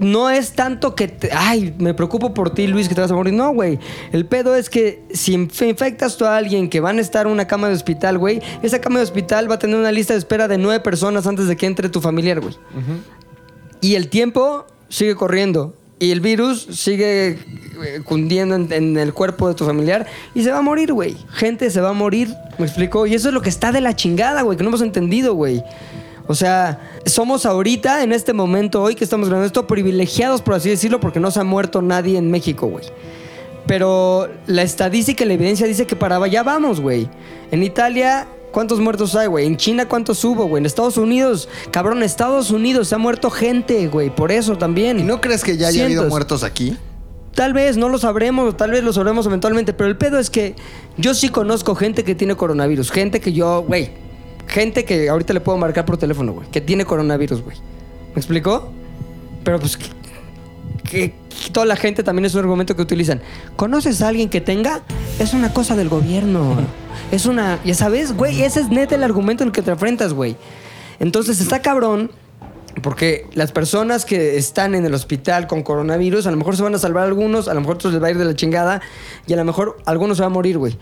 no 0.00 0.30
es 0.30 0.52
tanto 0.52 0.94
que, 0.94 1.08
te- 1.08 1.30
ay, 1.32 1.74
me 1.78 1.94
preocupo 1.94 2.34
por 2.34 2.50
ti, 2.50 2.66
Luis, 2.66 2.88
que 2.88 2.94
te 2.94 3.00
vas 3.00 3.10
a 3.10 3.14
morir. 3.14 3.34
No, 3.34 3.52
güey. 3.52 3.78
El 4.12 4.26
pedo 4.26 4.54
es 4.54 4.70
que 4.70 5.02
si 5.12 5.34
inf- 5.36 5.68
infectas 5.68 6.16
tú 6.16 6.24
a 6.24 6.36
alguien 6.36 6.68
que 6.68 6.80
van 6.80 6.98
a 6.98 7.00
estar 7.00 7.26
en 7.26 7.32
una 7.32 7.46
cama 7.46 7.68
de 7.68 7.74
hospital, 7.74 8.18
güey, 8.18 8.40
esa 8.62 8.80
cama 8.80 8.98
de 8.98 9.04
hospital 9.04 9.50
va 9.50 9.56
a 9.56 9.58
tener 9.58 9.76
una 9.76 9.92
lista 9.92 10.12
de 10.14 10.18
espera 10.18 10.48
de 10.48 10.58
nueve 10.58 10.80
personas 10.80 11.26
antes 11.26 11.46
de 11.48 11.56
que 11.56 11.66
entre 11.66 11.88
tu 11.88 12.00
familiar, 12.00 12.40
güey. 12.40 12.54
Y 13.80 13.94
el 13.94 14.08
tiempo 14.08 14.66
sigue 14.88 15.14
corriendo. 15.14 15.74
Y 16.00 16.12
el 16.12 16.20
virus 16.20 16.62
sigue 16.70 17.30
eh, 17.30 18.00
cundiendo 18.04 18.54
en, 18.54 18.72
en 18.72 18.96
el 18.98 19.12
cuerpo 19.12 19.48
de 19.48 19.54
tu 19.54 19.64
familiar. 19.64 20.06
Y 20.32 20.44
se 20.44 20.52
va 20.52 20.58
a 20.58 20.62
morir, 20.62 20.92
güey. 20.92 21.16
Gente 21.32 21.70
se 21.70 21.80
va 21.80 21.88
a 21.90 21.92
morir. 21.92 22.32
¿Me 22.56 22.66
explico? 22.66 23.04
Y 23.08 23.14
eso 23.14 23.28
es 23.28 23.34
lo 23.34 23.42
que 23.42 23.48
está 23.48 23.72
de 23.72 23.80
la 23.80 23.96
chingada, 23.96 24.42
güey. 24.42 24.56
Que 24.56 24.62
no 24.62 24.70
hemos 24.70 24.82
entendido, 24.82 25.34
güey. 25.34 25.60
O 26.28 26.34
sea, 26.34 26.78
somos 27.06 27.46
ahorita, 27.46 28.02
en 28.02 28.12
este 28.12 28.34
momento, 28.34 28.82
hoy 28.82 28.94
que 28.94 29.02
estamos 29.02 29.28
grabando 29.28 29.46
esto, 29.46 29.66
privilegiados, 29.66 30.42
por 30.42 30.54
así 30.54 30.68
decirlo, 30.68 31.00
porque 31.00 31.20
no 31.20 31.30
se 31.30 31.40
ha 31.40 31.44
muerto 31.44 31.80
nadie 31.80 32.18
en 32.18 32.30
México, 32.30 32.66
güey. 32.66 32.84
Pero 33.66 34.28
la 34.46 34.62
estadística 34.62 35.24
y 35.24 35.26
la 35.26 35.34
evidencia 35.34 35.66
dice 35.66 35.86
que 35.86 35.96
para 35.96 36.16
allá 36.16 36.42
vamos, 36.42 36.82
güey. 36.82 37.08
En 37.50 37.62
Italia, 37.62 38.28
¿cuántos 38.52 38.78
muertos 38.78 39.14
hay, 39.14 39.26
güey? 39.26 39.46
En 39.46 39.56
China, 39.56 39.88
¿cuántos 39.88 40.22
hubo, 40.22 40.44
güey? 40.44 40.60
En 40.60 40.66
Estados 40.66 40.98
Unidos, 40.98 41.48
cabrón, 41.70 42.02
Estados 42.02 42.50
Unidos 42.50 42.88
se 42.88 42.94
ha 42.94 42.98
muerto 42.98 43.30
gente, 43.30 43.88
güey. 43.88 44.10
Por 44.14 44.30
eso 44.30 44.58
también. 44.58 45.00
¿Y 45.00 45.04
no 45.04 45.22
crees 45.22 45.42
que 45.42 45.56
ya 45.56 45.68
haya 45.68 45.86
habido 45.86 46.08
muertos 46.08 46.44
aquí? 46.44 46.76
Tal 47.34 47.54
vez 47.54 47.78
no 47.78 47.88
lo 47.88 47.98
sabremos, 47.98 48.54
tal 48.56 48.72
vez 48.72 48.84
lo 48.84 48.92
sabremos 48.92 49.24
eventualmente, 49.24 49.72
pero 49.72 49.88
el 49.88 49.96
pedo 49.96 50.18
es 50.18 50.28
que 50.28 50.56
yo 50.98 51.14
sí 51.14 51.30
conozco 51.30 51.74
gente 51.74 52.04
que 52.04 52.14
tiene 52.14 52.34
coronavirus, 52.34 52.90
gente 52.90 53.20
que 53.20 53.32
yo, 53.32 53.62
güey, 53.62 54.07
gente 54.48 54.84
que 54.84 55.08
ahorita 55.08 55.32
le 55.32 55.40
puedo 55.40 55.58
marcar 55.58 55.84
por 55.84 55.96
teléfono, 55.96 56.32
güey, 56.32 56.50
que 56.50 56.60
tiene 56.60 56.84
coronavirus, 56.84 57.42
güey. 57.42 57.56
¿Me 58.14 58.20
explicó? 58.20 58.72
Pero 59.44 59.60
pues 59.60 59.76
que, 59.76 59.86
que 60.84 61.14
toda 61.52 61.66
la 61.66 61.76
gente 61.76 62.02
también 62.02 62.24
es 62.26 62.34
un 62.34 62.40
argumento 62.40 62.74
que 62.74 62.82
utilizan. 62.82 63.20
¿Conoces 63.56 64.02
a 64.02 64.08
alguien 64.08 64.28
que 64.28 64.40
tenga? 64.40 64.82
Es 65.18 65.34
una 65.34 65.52
cosa 65.52 65.76
del 65.76 65.88
gobierno. 65.88 66.56
Es 67.10 67.24
una, 67.24 67.58
ya 67.64 67.72
sabes, 67.72 68.14
güey, 68.14 68.42
ese 68.42 68.60
es 68.60 68.68
neta 68.68 68.94
el 68.94 69.02
argumento 69.02 69.42
en 69.42 69.48
el 69.48 69.52
que 69.54 69.62
te 69.62 69.70
enfrentas, 69.70 70.12
güey. 70.12 70.36
Entonces 71.00 71.40
está 71.40 71.62
cabrón 71.62 72.10
porque 72.82 73.26
las 73.34 73.52
personas 73.52 74.04
que 74.04 74.36
están 74.36 74.74
en 74.74 74.84
el 74.84 74.94
hospital 74.94 75.46
con 75.46 75.62
coronavirus, 75.62 76.26
a 76.26 76.30
lo 76.30 76.36
mejor 76.36 76.56
se 76.56 76.62
van 76.62 76.74
a 76.74 76.78
salvar 76.78 77.04
algunos, 77.04 77.48
a 77.48 77.54
lo 77.54 77.60
mejor 77.60 77.76
otros 77.76 77.92
les 77.92 78.02
va 78.02 78.08
a 78.08 78.10
ir 78.10 78.18
de 78.18 78.24
la 78.24 78.34
chingada 78.34 78.80
y 79.26 79.32
a 79.32 79.36
lo 79.36 79.44
mejor 79.44 79.78
algunos 79.86 80.16
se 80.18 80.22
van 80.22 80.32
a 80.32 80.34
morir, 80.34 80.58
güey. 80.58 80.76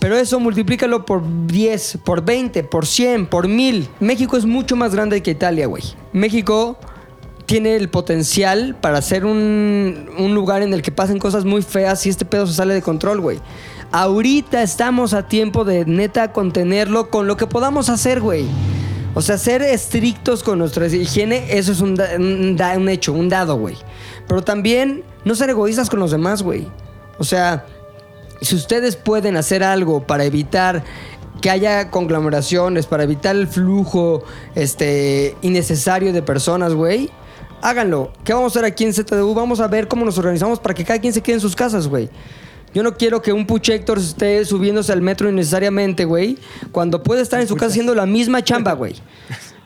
Pero 0.00 0.16
eso 0.16 0.40
multiplícalo 0.40 1.04
por 1.04 1.22
10, 1.46 1.98
por 2.04 2.24
20, 2.24 2.64
por 2.64 2.86
100, 2.86 3.26
por 3.26 3.46
1000. 3.48 3.88
México 4.00 4.36
es 4.36 4.46
mucho 4.46 4.74
más 4.74 4.94
grande 4.94 5.22
que 5.22 5.30
Italia, 5.32 5.66
güey. 5.66 5.82
México 6.12 6.78
tiene 7.46 7.76
el 7.76 7.88
potencial 7.90 8.76
para 8.80 9.02
ser 9.02 9.24
un, 9.26 10.08
un 10.18 10.34
lugar 10.34 10.62
en 10.62 10.72
el 10.72 10.82
que 10.82 10.90
pasen 10.92 11.18
cosas 11.18 11.44
muy 11.44 11.62
feas 11.62 12.00
si 12.00 12.08
este 12.08 12.24
pedo 12.24 12.46
se 12.46 12.54
sale 12.54 12.72
de 12.74 12.80
control, 12.82 13.20
güey. 13.20 13.38
Ahorita 13.92 14.62
estamos 14.62 15.12
a 15.14 15.26
tiempo 15.28 15.64
de 15.64 15.84
neta 15.84 16.32
contenerlo 16.32 17.10
con 17.10 17.26
lo 17.26 17.36
que 17.36 17.46
podamos 17.46 17.88
hacer, 17.90 18.20
güey. 18.20 18.46
O 19.14 19.20
sea, 19.20 19.36
ser 19.36 19.62
estrictos 19.62 20.44
con 20.44 20.60
nuestra 20.60 20.86
higiene, 20.86 21.44
eso 21.58 21.72
es 21.72 21.80
un, 21.80 21.98
un 22.18 22.56
da- 22.56 22.76
un 22.78 22.88
hecho, 22.88 23.12
un 23.12 23.28
dado, 23.28 23.56
güey. 23.56 23.76
Pero 24.28 24.42
también 24.42 25.02
no 25.24 25.34
ser 25.34 25.50
egoístas 25.50 25.90
con 25.90 25.98
los 25.98 26.12
demás, 26.12 26.42
güey. 26.42 26.68
O 27.18 27.24
sea, 27.24 27.66
si 28.40 28.54
ustedes 28.54 28.96
pueden 28.96 29.36
hacer 29.36 29.62
algo 29.62 30.06
para 30.06 30.24
evitar 30.24 30.84
que 31.40 31.50
haya 31.50 31.90
conglomeraciones, 31.90 32.86
para 32.86 33.04
evitar 33.04 33.34
el 33.34 33.48
flujo 33.48 34.24
este, 34.54 35.36
innecesario 35.42 36.12
de 36.12 36.22
personas, 36.22 36.74
güey, 36.74 37.10
háganlo. 37.62 38.12
¿Qué 38.24 38.32
vamos 38.32 38.56
a 38.56 38.60
hacer 38.60 38.70
aquí 38.70 38.84
en 38.84 38.92
ZDU? 38.92 39.34
Vamos 39.34 39.60
a 39.60 39.68
ver 39.68 39.88
cómo 39.88 40.04
nos 40.04 40.18
organizamos 40.18 40.58
para 40.60 40.74
que 40.74 40.84
cada 40.84 41.00
quien 41.00 41.12
se 41.12 41.22
quede 41.22 41.36
en 41.36 41.40
sus 41.40 41.56
casas, 41.56 41.88
güey. 41.88 42.10
Yo 42.72 42.82
no 42.82 42.96
quiero 42.96 43.20
que 43.20 43.32
un 43.32 43.46
Puchector 43.46 43.98
esté 43.98 44.44
subiéndose 44.44 44.92
al 44.92 45.02
metro 45.02 45.28
innecesariamente, 45.28 46.04
güey, 46.04 46.38
cuando 46.70 47.02
puede 47.02 47.22
estar 47.22 47.40
en 47.40 47.48
su 47.48 47.56
casa 47.56 47.70
haciendo 47.70 47.94
la 47.94 48.06
misma 48.06 48.42
chamba, 48.42 48.72
güey. 48.72 48.94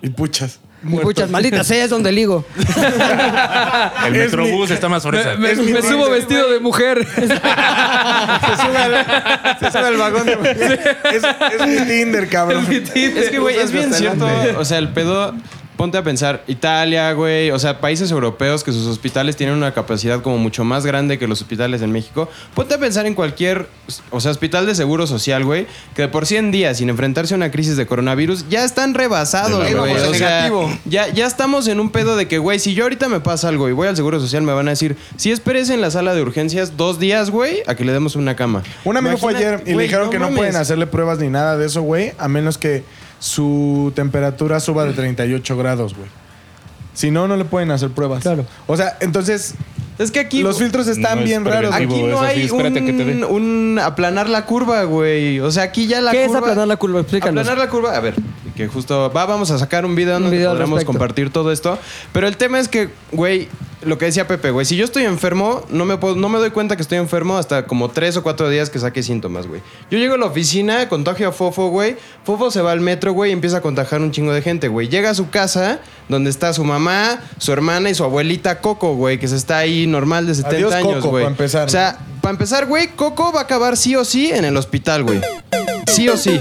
Y 0.02 0.10
puchas. 0.10 0.60
Y 0.86 0.96
Puchas, 0.98 1.30
maldita 1.30 1.64
sea, 1.64 1.84
es 1.84 1.90
donde 1.90 2.12
ligo. 2.12 2.44
El 4.06 4.16
Es 4.16 4.22
Metrobús 4.24 4.70
está 4.70 4.88
más 4.88 5.02
fresa. 5.02 5.36
Me, 5.36 5.54
mi 5.54 5.72
me 5.72 5.82
subo 5.82 6.10
vestido 6.10 6.50
de 6.50 6.60
mujer. 6.60 7.06
se, 7.14 7.26
sube 7.26 8.76
al, 8.76 9.56
se 9.60 9.70
sube 9.70 9.86
al 9.86 9.96
vagón 9.96 10.26
de... 10.26 10.32
Es, 11.12 11.22
es 11.24 11.66
mi 11.66 11.86
Tinder, 11.86 12.28
cabrón. 12.28 12.66
Es 12.70 13.30
que, 13.30 13.38
güey, 13.38 13.58
es 13.58 13.72
bien 13.72 13.92
cierto. 13.92 14.26
O 14.58 14.64
sea, 14.64 14.78
el 14.78 14.88
pedo. 14.90 15.34
Ponte 15.76 15.98
a 15.98 16.04
pensar, 16.04 16.44
Italia, 16.46 17.12
güey, 17.14 17.50
o 17.50 17.58
sea, 17.58 17.80
países 17.80 18.10
europeos 18.12 18.62
que 18.62 18.70
sus 18.70 18.87
hospitales 18.87 19.34
tienen 19.34 19.56
una 19.56 19.74
capacidad 19.74 20.22
como 20.22 20.38
mucho 20.38 20.62
más 20.64 20.87
grande 20.87 21.18
que 21.18 21.26
los 21.26 21.40
hospitales 21.40 21.82
en 21.82 21.90
México. 21.90 22.28
Ponte 22.54 22.74
a 22.74 22.78
pensar 22.78 23.06
en 23.06 23.14
cualquier, 23.14 23.68
o 24.10 24.20
sea, 24.20 24.30
hospital 24.30 24.66
de 24.66 24.76
seguro 24.76 25.08
social, 25.08 25.44
güey, 25.44 25.66
que 25.96 26.02
de 26.02 26.08
por 26.08 26.26
100 26.26 26.52
días 26.52 26.78
sin 26.78 26.90
enfrentarse 26.90 27.34
a 27.34 27.37
una 27.37 27.50
crisis 27.50 27.76
de 27.76 27.87
coronavirus 27.87 28.48
ya 28.48 28.64
están 28.64 28.94
rebasados, 28.94 29.62
güey. 29.62 29.74
vamos, 29.74 30.00
O 30.02 30.14
sea, 30.14 30.28
negativo. 30.28 30.78
ya, 30.84 31.08
ya 31.08 31.26
estamos 31.26 31.66
en 31.66 31.80
un 31.80 31.90
pedo 31.90 32.14
de 32.16 32.28
que, 32.28 32.38
güey, 32.38 32.60
si 32.60 32.74
yo 32.74 32.84
ahorita 32.84 33.08
me 33.08 33.18
pasa 33.18 33.48
algo 33.48 33.68
y 33.68 33.72
voy 33.72 33.88
al 33.88 33.96
seguro 33.96 34.20
social, 34.20 34.42
me 34.42 34.52
van 34.52 34.68
a 34.68 34.70
decir, 34.70 34.96
si 35.16 35.32
esperes 35.32 35.70
en 35.70 35.80
la 35.80 35.90
sala 35.90 36.14
de 36.14 36.22
urgencias 36.22 36.76
dos 36.76 37.00
días, 37.00 37.30
güey, 37.30 37.62
a 37.66 37.74
que 37.74 37.84
le 37.84 37.92
demos 37.92 38.14
una 38.14 38.37
cama. 38.37 38.62
Un 38.84 38.96
amigo 38.96 39.16
fue 39.16 39.34
ayer 39.34 39.62
y 39.66 39.74
le 39.74 39.82
dijeron 39.82 40.08
que 40.10 40.18
no 40.20 40.26
mames. 40.26 40.38
pueden 40.38 40.56
hacerle 40.56 40.87
pruebas 40.87 41.18
ni 41.18 41.28
nada 41.30 41.56
de 41.56 41.66
eso, 41.66 41.82
güey, 41.82 42.12
a 42.18 42.28
menos 42.28 42.58
que 42.58 42.84
su 43.24 43.90
temperatura 43.94 44.60
suba 44.60 44.84
de 44.84 44.92
38 44.92 45.56
grados, 45.56 45.94
güey. 45.94 46.08
Si 46.92 47.10
no, 47.10 47.26
no 47.26 47.38
le 47.38 47.46
pueden 47.46 47.70
hacer 47.70 47.88
pruebas. 47.90 48.22
Claro. 48.22 48.44
O 48.66 48.76
sea, 48.76 48.98
entonces, 49.00 49.54
Es 49.98 50.10
que 50.10 50.20
aquí... 50.20 50.42
los 50.42 50.58
filtros 50.58 50.87
están 50.88 51.14
No 51.16 51.20
es 51.22 51.28
bien 51.28 51.42
raros. 51.46 51.74
Aquí 51.74 52.02
no 52.02 52.20
sí, 52.20 52.24
hay 52.26 52.42
espérate 52.42 52.84
que 52.84 52.92
te 52.92 53.04
dé. 53.06 53.24
un, 53.24 53.24
un 53.24 53.78
aplanar 53.78 54.28
la 54.28 54.44
curva, 54.44 54.82
güey. 54.84 55.40
O 55.40 55.50
sea, 55.50 55.62
aquí 55.62 55.87
ya 55.87 56.02
la 56.02 56.10
¿Qué 56.10 56.24
es 56.24 56.26
curva... 56.28 56.40
aplanar 56.40 56.68
la 56.68 56.76
curva? 56.76 57.00
Explícanos. 57.00 57.40
Aplanar 57.40 57.64
la 57.64 57.70
curva, 57.70 57.96
a 57.96 58.00
ver, 58.00 58.14
que 58.56 58.68
justo 58.68 59.10
va, 59.14 59.26
vamos 59.26 59.50
a 59.50 59.58
sacar 59.58 59.84
un 59.84 59.94
video 59.94 60.16
Un 60.16 60.22
donde 60.24 60.36
video 60.36 60.50
podremos 60.52 60.84
compartir 60.84 61.30
todo 61.30 61.50
esto. 61.52 61.78
Pero 62.12 62.28
el 62.28 62.36
tema 62.36 62.60
es 62.60 62.68
que, 62.68 62.88
güey, 63.12 63.48
lo 63.82 63.98
que 63.98 64.06
decía 64.06 64.26
Pepe, 64.26 64.50
güey, 64.50 64.64
si 64.64 64.76
yo 64.76 64.84
estoy 64.84 65.04
enfermo, 65.04 65.62
no 65.68 65.84
me, 65.84 65.96
puedo- 65.98 66.14
no 66.16 66.28
me 66.28 66.38
doy 66.38 66.50
cuenta 66.50 66.76
que 66.76 66.82
estoy 66.82 66.98
enfermo 66.98 67.36
hasta 67.36 67.66
como 67.66 67.90
tres 67.90 68.16
o 68.16 68.22
cuatro 68.22 68.48
días 68.48 68.70
que 68.70 68.78
saque 68.78 69.02
síntomas, 69.02 69.46
güey. 69.46 69.60
Yo 69.90 69.98
llego 69.98 70.14
a 70.14 70.18
la 70.18 70.26
oficina, 70.26 70.88
contagio 70.88 71.28
a 71.28 71.32
Fofo, 71.32 71.68
güey. 71.68 71.96
Fofo 72.24 72.50
se 72.50 72.62
va 72.62 72.72
al 72.72 72.80
metro, 72.80 73.12
güey, 73.12 73.30
y 73.30 73.32
empieza 73.34 73.58
a 73.58 73.60
contagiar 73.60 74.00
un 74.00 74.10
chingo 74.12 74.32
de 74.32 74.40
gente, 74.40 74.68
güey. 74.68 74.88
Llega 74.88 75.10
a 75.10 75.14
su 75.14 75.28
casa, 75.30 75.80
donde 76.08 76.30
está 76.30 76.52
su 76.54 76.64
mamá, 76.64 77.20
su 77.38 77.52
hermana 77.52 77.90
y 77.90 77.94
su 77.94 78.04
abuelita 78.04 78.60
Coco, 78.60 78.94
güey, 78.94 79.18
que 79.18 79.28
se 79.28 79.36
está 79.36 79.58
ahí 79.58 79.86
normal 79.86 80.26
de 80.26 80.34
70 80.36 80.56
Adiós, 80.56 80.72
años, 80.72 81.04
güey. 81.04 81.26
O 81.26 81.68
sea, 81.68 81.98
para 82.22 82.30
empezar, 82.32 82.64
güey, 82.66 82.88
Coco 82.88 83.32
va 83.32 83.40
a 83.40 83.42
acabar 83.42 83.76
sí 83.76 83.94
o 83.96 84.04
sí 84.06 84.30
en 84.30 84.46
el 84.46 84.56
hospital, 84.56 85.02
güey. 85.02 85.20
Sí 85.92 86.08
o 86.08 86.16
sí. 86.16 86.40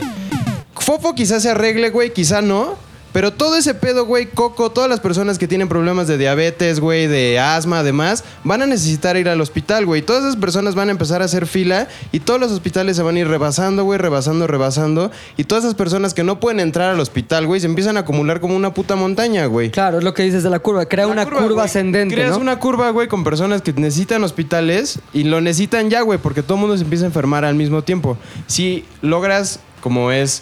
Fofo 0.85 1.15
quizás 1.15 1.43
se 1.43 1.49
arregle, 1.49 1.89
güey, 1.89 2.11
quizá 2.11 2.41
no. 2.41 2.75
Pero 3.13 3.31
todo 3.31 3.57
ese 3.57 3.75
pedo, 3.75 4.07
güey, 4.07 4.25
Coco, 4.25 4.71
todas 4.71 4.89
las 4.89 4.99
personas 4.99 5.37
que 5.37 5.47
tienen 5.47 5.69
problemas 5.69 6.07
de 6.07 6.17
diabetes, 6.17 6.79
güey, 6.79 7.05
de 7.05 7.37
asma, 7.39 7.79
además, 7.79 8.23
van 8.43 8.63
a 8.63 8.65
necesitar 8.65 9.17
ir 9.17 9.29
al 9.29 9.39
hospital, 9.39 9.85
güey. 9.85 10.01
Todas 10.01 10.23
esas 10.23 10.35
personas 10.35 10.73
van 10.73 10.87
a 10.87 10.91
empezar 10.93 11.21
a 11.21 11.25
hacer 11.25 11.45
fila 11.45 11.87
y 12.11 12.21
todos 12.21 12.39
los 12.39 12.51
hospitales 12.51 12.95
se 12.97 13.03
van 13.03 13.15
a 13.15 13.19
ir 13.19 13.27
rebasando, 13.27 13.83
güey, 13.83 13.99
rebasando, 13.99 14.47
rebasando. 14.47 15.11
Y 15.37 15.43
todas 15.43 15.63
esas 15.63 15.75
personas 15.75 16.15
que 16.15 16.23
no 16.23 16.39
pueden 16.39 16.59
entrar 16.59 16.89
al 16.89 16.99
hospital, 16.99 17.45
güey, 17.45 17.61
se 17.61 17.67
empiezan 17.67 17.97
a 17.97 17.99
acumular 17.99 18.39
como 18.41 18.55
una 18.55 18.73
puta 18.73 18.95
montaña, 18.95 19.45
güey. 19.45 19.69
Claro, 19.69 19.99
es 19.99 20.03
lo 20.03 20.15
que 20.15 20.23
dices 20.23 20.41
de 20.41 20.49
la 20.49 20.57
curva. 20.57 20.87
Crea 20.87 21.05
La 21.05 21.11
una 21.11 21.25
curva, 21.25 21.45
güey. 21.47 21.59
ascendente, 21.65 22.15
Creas 22.15 22.31
¿no? 22.31 22.39
una 22.39 22.57
curva, 22.57 22.89
güey, 22.89 23.07
con 23.07 23.23
personas 23.23 23.61
que 23.61 23.73
necesitan 23.73 24.23
hospitales 24.23 24.97
y 25.13 25.25
lo 25.25 25.39
necesitan 25.39 25.91
ya, 25.91 26.01
güey, 26.01 26.17
porque 26.17 26.41
todo 26.41 26.55
el 26.55 26.61
mundo 26.61 26.75
se 26.77 26.83
empieza 26.83 27.05
a 27.05 27.09
enfermar 27.09 27.45
al 27.45 27.53
mismo 27.53 27.83
tiempo. 27.83 28.17
Si 28.47 28.85
logras, 29.03 29.59
como 29.81 30.11
es, 30.11 30.41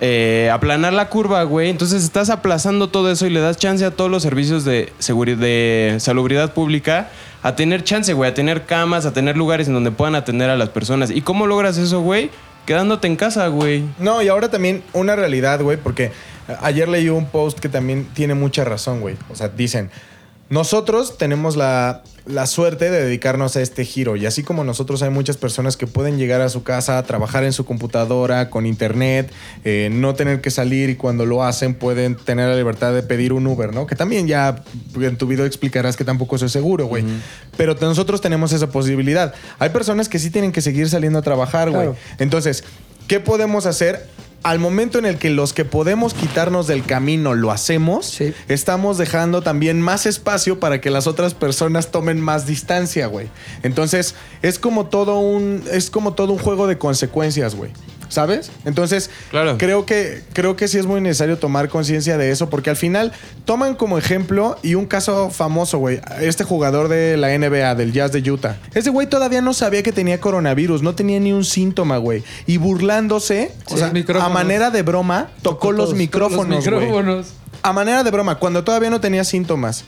eh, 0.00 0.50
aplanar 0.52 0.92
la 0.92 1.08
curva, 1.08 1.42
güey, 1.44 1.70
entonces 1.70 2.02
estás 2.02 2.28
aplazando 2.28 2.88
todo 2.88 3.10
eso 3.10 3.26
y 3.26 3.30
le 3.30 3.40
das 3.40 3.56
chance 3.56 3.84
a 3.84 3.92
todos 3.92 4.10
los 4.10 4.22
servicios 4.22 4.64
de 4.64 4.92
seguridad, 4.98 5.38
de 5.38 5.96
salubridad 6.00 6.52
pública 6.52 7.10
a 7.42 7.54
tener 7.56 7.84
chance, 7.84 8.12
güey, 8.12 8.30
a 8.30 8.34
tener 8.34 8.64
camas, 8.64 9.06
a 9.06 9.12
tener 9.12 9.36
lugares 9.36 9.68
en 9.68 9.74
donde 9.74 9.90
puedan 9.90 10.14
atender 10.14 10.50
a 10.50 10.56
las 10.56 10.70
personas. 10.70 11.10
¿Y 11.10 11.20
cómo 11.20 11.46
logras 11.46 11.78
eso, 11.78 12.00
güey? 12.00 12.30
Quedándote 12.66 13.06
en 13.06 13.16
casa, 13.16 13.46
güey. 13.48 13.84
No, 13.98 14.22
y 14.22 14.28
ahora 14.28 14.50
también 14.50 14.82
una 14.94 15.14
realidad, 15.14 15.60
güey, 15.60 15.76
porque 15.76 16.10
ayer 16.60 16.88
leí 16.88 17.08
un 17.10 17.26
post 17.26 17.58
que 17.60 17.68
también 17.68 18.06
tiene 18.14 18.34
mucha 18.34 18.64
razón, 18.64 19.00
güey. 19.00 19.16
O 19.30 19.36
sea, 19.36 19.48
dicen, 19.48 19.90
nosotros 20.48 21.18
tenemos 21.18 21.56
la, 21.56 22.02
la 22.26 22.46
suerte 22.46 22.90
de 22.90 23.04
dedicarnos 23.04 23.56
a 23.56 23.60
este 23.60 23.84
giro 23.84 24.16
y 24.16 24.24
así 24.24 24.42
como 24.42 24.64
nosotros 24.64 25.02
hay 25.02 25.10
muchas 25.10 25.36
personas 25.36 25.76
que 25.76 25.86
pueden 25.86 26.16
llegar 26.16 26.40
a 26.40 26.48
su 26.48 26.62
casa, 26.62 27.02
trabajar 27.02 27.44
en 27.44 27.52
su 27.52 27.66
computadora, 27.66 28.48
con 28.48 28.64
internet, 28.64 29.30
eh, 29.64 29.90
no 29.92 30.14
tener 30.14 30.40
que 30.40 30.50
salir 30.50 30.88
y 30.88 30.96
cuando 30.96 31.26
lo 31.26 31.44
hacen 31.44 31.74
pueden 31.74 32.16
tener 32.16 32.48
la 32.48 32.56
libertad 32.56 32.94
de 32.94 33.02
pedir 33.02 33.32
un 33.34 33.46
Uber, 33.46 33.74
¿no? 33.74 33.86
Que 33.86 33.94
también 33.94 34.26
ya 34.26 34.62
en 34.98 35.16
tu 35.18 35.26
video 35.26 35.44
explicarás 35.44 35.96
que 35.96 36.04
tampoco 36.04 36.36
eso 36.36 36.46
es 36.46 36.52
seguro, 36.52 36.86
güey. 36.86 37.04
Pero 37.56 37.76
nosotros 37.80 38.20
tenemos 38.20 38.52
esa 38.52 38.68
posibilidad. 38.68 39.34
Hay 39.58 39.68
personas 39.70 40.08
que 40.08 40.18
sí 40.18 40.30
tienen 40.30 40.52
que 40.52 40.62
seguir 40.62 40.88
saliendo 40.88 41.18
a 41.18 41.22
trabajar, 41.22 41.70
güey. 41.70 41.82
Claro. 41.82 41.96
Entonces, 42.18 42.64
¿qué 43.06 43.20
podemos 43.20 43.66
hacer? 43.66 44.13
Al 44.44 44.58
momento 44.60 44.98
en 44.98 45.06
el 45.06 45.18
que 45.18 45.30
los 45.30 45.52
que 45.52 45.64
podemos 45.64 46.14
quitarnos 46.14 46.66
del 46.68 46.84
camino 46.84 47.34
lo 47.34 47.50
hacemos, 47.50 48.06
Sí. 48.06 48.32
estamos 48.48 48.98
dejando 48.98 49.42
también 49.42 49.80
más 49.80 50.06
espacio 50.06 50.60
para 50.60 50.80
que 50.80 50.90
las 50.90 51.06
otras 51.06 51.34
personas 51.34 51.90
tomen 51.90 52.20
más 52.20 52.46
distancia, 52.46 53.06
güey. 53.08 53.28
Entonces, 53.62 54.14
es 54.42 54.58
como 54.60 54.86
todo 54.86 55.18
un 55.18 55.64
es 55.72 55.90
como 55.90 56.12
todo 56.14 56.32
un 56.34 56.38
juego 56.38 56.66
de 56.66 56.78
consecuencias, 56.78 57.54
güey. 57.56 57.72
¿Sabes? 58.14 58.52
Entonces, 58.64 59.10
Claro. 59.30 59.58
creo 59.58 59.86
que 59.86 60.22
creo 60.32 60.54
que 60.54 60.68
sí 60.68 60.78
es 60.78 60.86
muy 60.86 61.00
necesario 61.00 61.36
tomar 61.36 61.68
conciencia 61.68 62.16
de 62.16 62.30
eso 62.30 62.48
porque 62.48 62.70
al 62.70 62.76
final 62.76 63.10
toman 63.44 63.74
como 63.74 63.98
ejemplo 63.98 64.56
y 64.62 64.76
un 64.76 64.86
caso 64.86 65.30
famoso, 65.30 65.78
güey, 65.78 66.00
este 66.20 66.44
jugador 66.44 66.86
de 66.86 67.16
la 67.16 67.36
NBA 67.36 67.74
del 67.74 67.92
Jazz 67.92 68.12
de 68.12 68.30
Utah. 68.30 68.56
Ese 68.72 68.90
güey 68.90 69.08
todavía 69.08 69.40
no 69.40 69.52
sabía 69.52 69.82
que 69.82 69.90
tenía 69.90 70.20
coronavirus, 70.20 70.80
no 70.82 70.94
tenía 70.94 71.18
ni 71.18 71.32
un 71.32 71.44
síntoma, 71.44 71.96
güey, 71.98 72.22
y 72.46 72.56
burlándose, 72.58 73.50
o 73.66 73.70
Sí, 73.72 73.78
sea, 73.78 73.90
micrófonos. 73.90 74.30
a 74.30 74.32
manera 74.32 74.70
de 74.70 74.82
broma, 74.82 75.30
tocó 75.42 75.72
los 75.72 75.86
Todos, 75.86 75.98
micrófonos, 75.98 76.64
los 76.64 76.72
güey. 76.74 76.86
micrófonos. 76.86 77.26
A 77.62 77.72
manera 77.72 78.04
de 78.04 78.10
broma, 78.12 78.38
cuando 78.38 78.62
todavía 78.62 78.90
no 78.90 79.00
tenía 79.00 79.24
síntomas. 79.24 79.84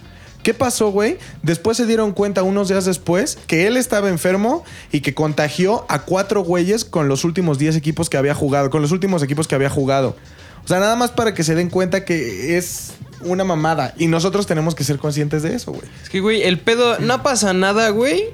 ¿Qué 0.46 0.54
pasó, 0.54 0.90
güey? 0.92 1.18
Después 1.42 1.76
se 1.76 1.86
dieron 1.86 2.12
cuenta 2.12 2.44
unos 2.44 2.68
días 2.68 2.84
después 2.84 3.36
que 3.48 3.66
él 3.66 3.76
estaba 3.76 4.10
enfermo 4.10 4.62
y 4.92 5.00
que 5.00 5.12
contagió 5.12 5.84
a 5.88 6.02
cuatro 6.02 6.44
güeyes 6.44 6.84
con 6.84 7.08
los 7.08 7.24
últimos 7.24 7.58
10 7.58 7.74
equipos 7.74 8.08
que 8.08 8.16
había 8.16 8.32
jugado, 8.32 8.70
con 8.70 8.80
los 8.80 8.92
últimos 8.92 9.24
equipos 9.24 9.48
que 9.48 9.56
había 9.56 9.70
jugado. 9.70 10.14
O 10.64 10.68
sea, 10.68 10.78
nada 10.78 10.94
más 10.94 11.10
para 11.10 11.34
que 11.34 11.42
se 11.42 11.56
den 11.56 11.68
cuenta 11.68 12.04
que 12.04 12.56
es 12.56 12.92
una 13.22 13.42
mamada 13.42 13.92
y 13.98 14.06
nosotros 14.06 14.46
tenemos 14.46 14.76
que 14.76 14.84
ser 14.84 14.98
conscientes 14.98 15.42
de 15.42 15.56
eso, 15.56 15.72
güey. 15.72 15.82
Es 16.00 16.10
que, 16.10 16.20
güey, 16.20 16.44
el 16.44 16.60
pedo, 16.60 16.96
no 17.00 17.24
pasa 17.24 17.52
nada, 17.52 17.88
güey. 17.88 18.26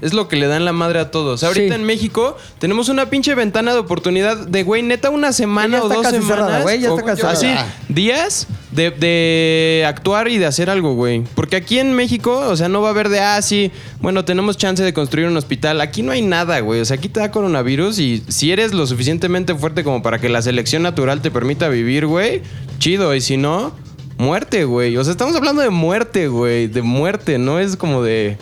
Es 0.00 0.14
lo 0.14 0.28
que 0.28 0.36
le 0.36 0.46
dan 0.46 0.64
la 0.64 0.72
madre 0.72 1.00
a 1.00 1.10
todos. 1.10 1.42
Ahorita 1.42 1.74
Sí. 1.74 1.80
en 1.80 1.84
México 1.86 2.36
tenemos 2.60 2.88
una 2.88 3.10
pinche 3.10 3.34
ventana 3.34 3.72
de 3.72 3.80
oportunidad 3.80 4.36
de, 4.36 4.62
güey, 4.62 4.82
neta, 4.82 5.10
una 5.10 5.32
semana 5.32 5.78
Ya 5.78 5.84
o 5.84 5.88
dos 5.88 6.02
casi 6.02 6.16
semanas. 6.18 6.28
cerrada, 6.46 6.62
güey, 6.62 6.80
ya 6.80 6.92
o- 6.92 6.98
está 6.98 7.04
casi 7.16 7.22
cerrada. 7.22 7.62
Así, 7.62 7.92
días 7.92 8.46
de, 8.70 8.90
de 8.92 9.84
actuar 9.88 10.28
y 10.28 10.38
de 10.38 10.46
hacer 10.46 10.70
algo, 10.70 10.94
güey. 10.94 11.24
Porque 11.34 11.56
aquí 11.56 11.78
en 11.80 11.94
México, 11.94 12.38
o 12.48 12.56
sea, 12.56 12.68
no 12.68 12.80
va 12.80 12.88
a 12.88 12.90
haber 12.92 13.08
de, 13.08 13.18
ah, 13.20 13.42
sí, 13.42 13.72
bueno, 14.00 14.24
tenemos 14.24 14.56
chance 14.56 14.82
de 14.84 14.92
construir 14.92 15.26
un 15.26 15.36
hospital. 15.36 15.80
Aquí 15.80 16.02
no 16.02 16.12
hay 16.12 16.22
nada, 16.22 16.60
güey. 16.60 16.80
O 16.80 16.84
sea, 16.84 16.96
aquí 16.96 17.08
te 17.08 17.18
da 17.18 17.30
coronavirus 17.32 17.98
y 17.98 18.22
si 18.28 18.52
eres 18.52 18.72
lo 18.74 18.86
suficientemente 18.86 19.54
fuerte 19.56 19.82
como 19.82 20.02
para 20.02 20.20
que 20.20 20.28
la 20.28 20.42
selección 20.42 20.82
natural 20.82 21.22
te 21.22 21.30
permita 21.32 21.68
vivir, 21.68 22.06
güey, 22.06 22.42
chido. 22.78 23.14
Y 23.16 23.20
si 23.20 23.36
no, 23.36 23.72
muerte, 24.16 24.64
güey. 24.64 24.96
O 24.96 25.02
sea, 25.02 25.10
estamos 25.10 25.34
hablando 25.34 25.60
de 25.62 25.70
muerte, 25.70 26.28
güey. 26.28 26.68
De 26.68 26.82
muerte, 26.82 27.38
no 27.38 27.58
es 27.58 27.76
como 27.76 28.02
de 28.02 28.38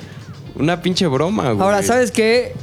una 0.59 0.83
pinche 0.83 1.07
broma, 1.07 1.53
güey. 1.53 1.61
Ahora, 1.63 1.83
¿sabes 1.83 2.11
qué? 2.11 2.55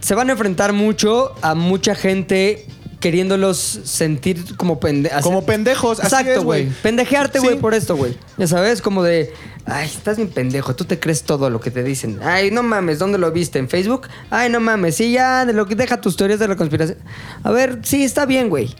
Se 0.00 0.14
van 0.14 0.28
a 0.28 0.32
enfrentar 0.32 0.72
mucho 0.72 1.34
a 1.42 1.54
mucha 1.54 1.94
gente 1.94 2.66
queriéndolos 3.00 3.56
sentir 3.84 4.56
como 4.56 4.78
pendejos. 4.78 5.22
Como 5.22 5.44
pendejos, 5.44 6.00
así 6.00 6.08
Exacto, 6.14 6.42
güey. 6.42 6.64
güey. 6.66 6.76
Pendejearte, 6.82 7.40
Sí. 7.40 7.46
güey, 7.46 7.58
por 7.58 7.72
esto, 7.74 7.96
güey. 7.96 8.14
Ya 8.36 8.46
sabes, 8.46 8.82
como 8.82 9.02
de, 9.02 9.32
ay, 9.64 9.86
estás 9.86 10.16
bien 10.18 10.28
pendejo, 10.28 10.76
tú 10.76 10.84
te 10.84 11.00
crees 11.00 11.22
todo 11.22 11.48
lo 11.48 11.60
que 11.60 11.70
te 11.70 11.82
dicen. 11.82 12.20
Ay, 12.22 12.50
no 12.50 12.62
mames, 12.62 12.98
¿dónde 12.98 13.16
lo 13.16 13.32
viste? 13.32 13.58
¿En 13.58 13.70
Facebook? 13.70 14.08
Ay, 14.28 14.50
no 14.50 14.60
mames, 14.60 14.96
sí, 14.96 15.12
ya, 15.12 15.46
de 15.46 15.54
lo 15.54 15.66
que 15.66 15.74
deja 15.76 16.00
tus 16.00 16.16
teorías 16.16 16.38
de 16.40 16.48
la 16.48 16.56
conspiración. 16.56 16.98
A 17.42 17.50
ver, 17.50 17.78
sí, 17.84 18.04
está 18.04 18.26
bien, 18.26 18.50
güey. 18.50 18.74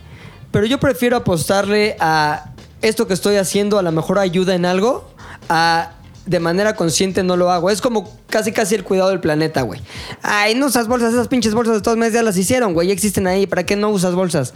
Pero 0.51 0.67
yo 0.67 0.79
prefiero 0.79 1.17
apostarle 1.17 1.97
a 1.99 2.53
esto 2.83 3.07
que 3.07 3.15
estoy 3.15 3.37
haciendo, 3.37 3.79
a 3.79 3.83
lo 3.83 3.93
mejor 3.93 4.19
ayuda 4.19 4.55
en 4.55 4.67
algo, 4.67 5.09
a 5.49 5.93
de 6.31 6.39
manera 6.39 6.77
consciente 6.77 7.25
no 7.25 7.37
lo 7.37 7.51
hago. 7.51 7.71
Es 7.71 7.81
como 7.81 8.17
casi 8.29 8.53
casi 8.53 8.77
el 8.77 8.85
cuidado 8.85 9.11
del 9.11 9.19
planeta, 9.19 9.63
güey. 9.63 9.81
Ay, 10.23 10.55
no 10.55 10.67
usas 10.67 10.87
bolsas, 10.87 11.13
esas 11.13 11.27
pinches 11.27 11.55
bolsas 11.55 11.75
de 11.75 11.81
todos 11.83 11.99
meses 11.99 12.15
ya 12.15 12.23
las 12.23 12.37
hicieron, 12.37 12.73
güey. 12.73 12.87
Ya 12.87 12.95
existen 12.95 13.27
ahí. 13.27 13.49
¿Para 13.49 13.67
qué 13.67 13.75
no 13.75 13.91
usas 13.91 14.15
bolsas? 14.15 14.55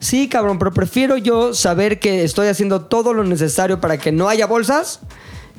Sí, 0.00 0.28
cabrón, 0.28 0.58
pero 0.58 0.72
prefiero 0.72 1.16
yo 1.16 1.54
saber 1.54 2.00
que 2.00 2.24
estoy 2.24 2.48
haciendo 2.48 2.82
todo 2.82 3.14
lo 3.14 3.22
necesario 3.22 3.80
para 3.80 3.98
que 3.98 4.10
no 4.10 4.28
haya 4.28 4.46
bolsas 4.46 4.98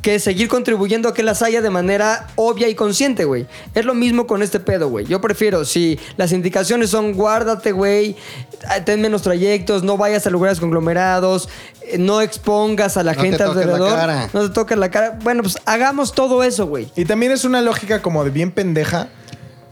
que 0.03 0.19
seguir 0.19 0.49
contribuyendo 0.49 1.07
a 1.09 1.13
que 1.13 1.23
las 1.23 1.41
haya 1.41 1.61
de 1.61 1.69
manera 1.69 2.27
obvia 2.35 2.67
y 2.67 2.75
consciente, 2.75 3.23
güey. 3.23 3.47
Es 3.73 3.85
lo 3.85 3.95
mismo 3.95 4.27
con 4.27 4.43
este 4.43 4.59
pedo, 4.59 4.89
güey. 4.89 5.05
Yo 5.05 5.21
prefiero, 5.21 5.63
si 5.63 5.97
las 6.17 6.33
indicaciones 6.33 6.89
son 6.89 7.13
guárdate, 7.13 7.71
güey, 7.71 8.17
ten 8.85 9.01
menos 9.01 9.21
trayectos, 9.21 9.81
no 9.81 9.95
vayas 9.97 10.27
a 10.27 10.29
lugares 10.29 10.59
conglomerados, 10.59 11.47
eh, 11.81 11.97
no 11.97 12.19
expongas 12.21 12.97
a 12.97 13.03
la 13.03 13.13
No 13.13 13.21
te 13.21 13.27
gente 13.29 13.43
toques 13.43 13.55
la 13.55 13.61
alrededor, 13.61 13.97
cara. 13.97 14.29
no 14.33 14.41
te 14.41 14.49
toques 14.49 14.77
la 14.77 14.91
cara. 14.91 15.17
Bueno, 15.23 15.41
pues 15.41 15.57
hagamos 15.65 16.11
todo 16.11 16.43
eso, 16.43 16.67
güey. 16.67 16.91
Y 16.97 17.05
también 17.05 17.31
es 17.31 17.45
una 17.45 17.61
lógica 17.61 18.01
como 18.01 18.25
de 18.25 18.29
bien 18.29 18.51
pendeja. 18.51 19.07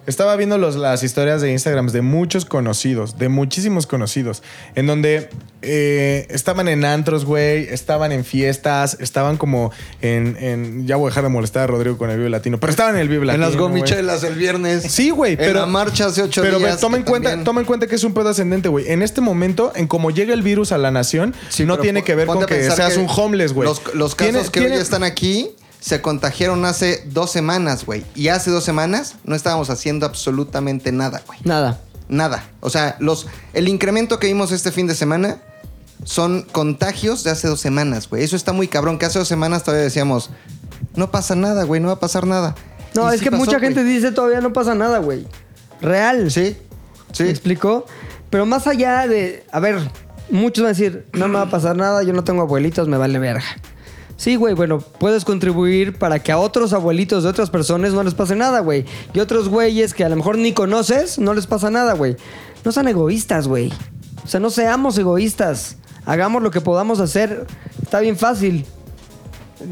Estaba 0.07 0.35
viendo 0.35 0.57
los- 0.57 0.75
las 0.75 1.03
historias 1.03 1.41
de 1.41 1.51
Instagram 1.51 1.87
de 1.87 2.01
muchos 2.01 2.45
conocidos, 2.45 3.19
de 3.19 3.29
muchísimos 3.29 3.85
conocidos, 3.87 4.41
en 4.75 4.87
donde 4.87 5.29
eh, 5.63 6.25
estaban 6.31 6.67
en 6.67 6.83
antros, 6.85 7.23
güey, 7.23 7.67
estaban 7.69 8.11
en 8.11 8.25
fiestas, 8.25 8.97
estaban 8.99 9.37
como 9.37 9.71
en, 10.01 10.35
en- 10.39 10.87
Ya 10.87 10.95
voy 10.95 11.05
a 11.05 11.09
dejar 11.11 11.23
de 11.25 11.29
molestar 11.29 11.63
a 11.65 11.67
Rodrigo 11.67 11.99
con 11.99 12.09
el 12.09 12.17
Vive 12.17 12.31
Latino, 12.31 12.59
pero 12.59 12.71
estaban 12.71 12.95
en 12.95 13.01
el 13.01 13.09
Vive 13.09 13.21
En 13.21 13.27
Latino. 13.27 13.45
las 13.45 13.55
güey. 13.55 13.69
gomichelas 13.69 14.23
el 14.23 14.33
viernes. 14.33 14.83
Sí, 14.91 15.11
güey, 15.11 15.33
En 15.33 15.37
pero. 15.37 15.59
la 15.59 15.65
marcha 15.67 16.07
hace 16.07 16.23
ocho 16.23 16.41
pero, 16.41 16.57
días. 16.57 16.71
Pero 16.71 16.81
toma 16.81 16.97
en, 16.97 17.03
cuenta, 17.03 17.29
también- 17.29 17.45
toma 17.45 17.61
en 17.61 17.67
cuenta 17.67 17.85
que 17.85 17.93
es 17.93 18.03
un 18.03 18.15
pedo 18.15 18.29
ascendente, 18.29 18.69
güey. 18.69 18.89
En 18.91 19.03
este 19.03 19.21
momento, 19.21 19.71
en 19.75 19.85
cómo 19.85 20.09
llega 20.09 20.33
el 20.33 20.41
virus 20.41 20.71
a 20.71 20.79
la 20.79 20.89
nación, 20.89 21.35
Sí, 21.49 21.63
no 21.65 21.77
tiene 21.77 22.03
que 22.03 22.15
ver 22.15 22.25
con 22.25 22.43
que 22.47 22.63
seas 22.71 22.93
que 22.95 22.99
un 22.99 23.07
homeless, 23.07 23.53
güey. 23.53 23.69
Los, 23.69 23.93
los 23.93 24.15
casos 24.15 24.31
Tiene- 24.33 24.49
que 24.49 24.59
tiene- 24.61 24.75
hoy 24.77 24.81
están 24.81 25.03
aquí 25.03 25.51
se 25.81 25.99
contagiaron 25.99 26.63
hace 26.63 27.03
dos 27.07 27.31
semanas, 27.31 27.85
güey. 27.85 28.05
Y 28.15 28.29
hace 28.29 28.51
dos 28.51 28.63
semanas 28.63 29.15
no 29.25 29.35
estábamos 29.35 29.69
haciendo 29.71 30.05
absolutamente 30.05 30.91
nada, 30.91 31.23
güey. 31.25 31.39
Nada. 31.43 31.81
Nada. 32.07 32.43
O 32.59 32.69
sea, 32.69 32.95
los, 32.99 33.27
el 33.53 33.67
incremento 33.67 34.19
que 34.19 34.27
vimos 34.27 34.51
este 34.51 34.71
fin 34.71 34.85
de 34.85 34.93
semana 34.93 35.39
son 36.03 36.43
contagios 36.51 37.23
de 37.23 37.31
hace 37.31 37.47
dos 37.47 37.59
semanas, 37.59 38.07
güey. 38.07 38.23
Eso 38.23 38.35
está 38.35 38.53
muy 38.53 38.67
cabrón. 38.67 38.99
Que 38.99 39.07
hace 39.07 39.17
dos 39.17 39.27
semanas 39.27 39.63
todavía 39.63 39.83
decíamos, 39.83 40.29
no 40.95 41.09
pasa 41.09 41.35
nada, 41.35 41.63
güey, 41.63 41.81
no 41.81 41.87
va 41.87 41.95
a 41.95 41.99
pasar 41.99 42.27
nada. 42.27 42.53
No, 42.93 43.09
Y 43.09 43.15
es 43.15 43.19
sí 43.19 43.23
que 43.25 43.31
pasó, 43.31 43.43
mucha 43.43 43.59
gente 43.59 43.83
dice 43.83 44.11
todavía 44.11 44.39
no 44.39 44.53
pasa 44.53 44.75
nada, 44.75 44.99
güey. 44.99 45.25
Real. 45.81 46.29
Sí, 46.29 46.57
sí. 47.11 47.23
¿Me 47.23 47.29
explicó? 47.31 47.87
Pero 48.29 48.45
más 48.45 48.67
allá 48.67 49.07
de. 49.07 49.45
A 49.51 49.59
ver, 49.59 49.79
muchos 50.29 50.63
van 50.63 50.75
a 50.75 50.77
decir, 50.77 51.07
no 51.13 51.27
me 51.27 51.35
va 51.35 51.43
a 51.43 51.49
pasar 51.49 51.75
nada, 51.75 52.03
yo 52.03 52.13
no 52.13 52.23
tengo 52.23 52.43
abuelitos, 52.43 52.87
me 52.87 52.97
vale 52.97 53.17
verga. 53.17 53.45
Sí, 54.21 54.35
güey, 54.35 54.53
bueno, 54.53 54.77
puedes 54.77 55.25
contribuir 55.25 55.97
para 55.97 56.19
que 56.19 56.31
a 56.31 56.37
otros 56.37 56.73
abuelitos 56.73 57.23
de 57.23 57.29
otras 57.29 57.49
personas 57.49 57.93
no 57.93 58.03
les 58.03 58.13
pase 58.13 58.35
nada, 58.35 58.59
güey. 58.59 58.85
Y 59.15 59.19
otros 59.19 59.49
güeyes 59.49 59.95
que 59.95 60.03
a 60.03 60.09
lo 60.09 60.15
mejor 60.15 60.37
ni 60.37 60.53
conoces, 60.53 61.17
no 61.17 61.33
les 61.33 61.47
pasa 61.47 61.71
nada, 61.71 61.93
güey. 61.93 62.17
No 62.63 62.71
sean 62.71 62.87
egoístas, 62.87 63.47
güey. 63.47 63.73
O 64.23 64.27
sea, 64.27 64.39
no 64.39 64.51
seamos 64.51 64.95
egoístas. 64.99 65.77
Hagamos 66.05 66.43
lo 66.43 66.51
que 66.51 66.61
podamos 66.61 66.99
hacer. 66.99 67.47
Está 67.81 67.99
bien 67.99 68.15
fácil. 68.15 68.67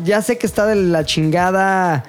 Ya 0.03 0.23
sé 0.23 0.39
que 0.39 0.47
está 0.47 0.65
de 0.65 0.77
la 0.77 1.05
chingada. 1.05 2.03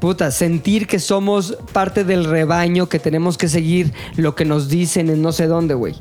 Puta, 0.00 0.32
sentir 0.32 0.88
que 0.88 0.98
somos 0.98 1.56
parte 1.72 2.02
del 2.02 2.24
rebaño, 2.24 2.88
que 2.88 2.98
tenemos 2.98 3.38
que 3.38 3.46
seguir 3.46 3.92
lo 4.16 4.34
que 4.34 4.44
nos 4.44 4.68
dicen 4.68 5.10
en 5.10 5.22
no 5.22 5.30
sé 5.30 5.46
dónde, 5.46 5.74
güey. 5.74 5.94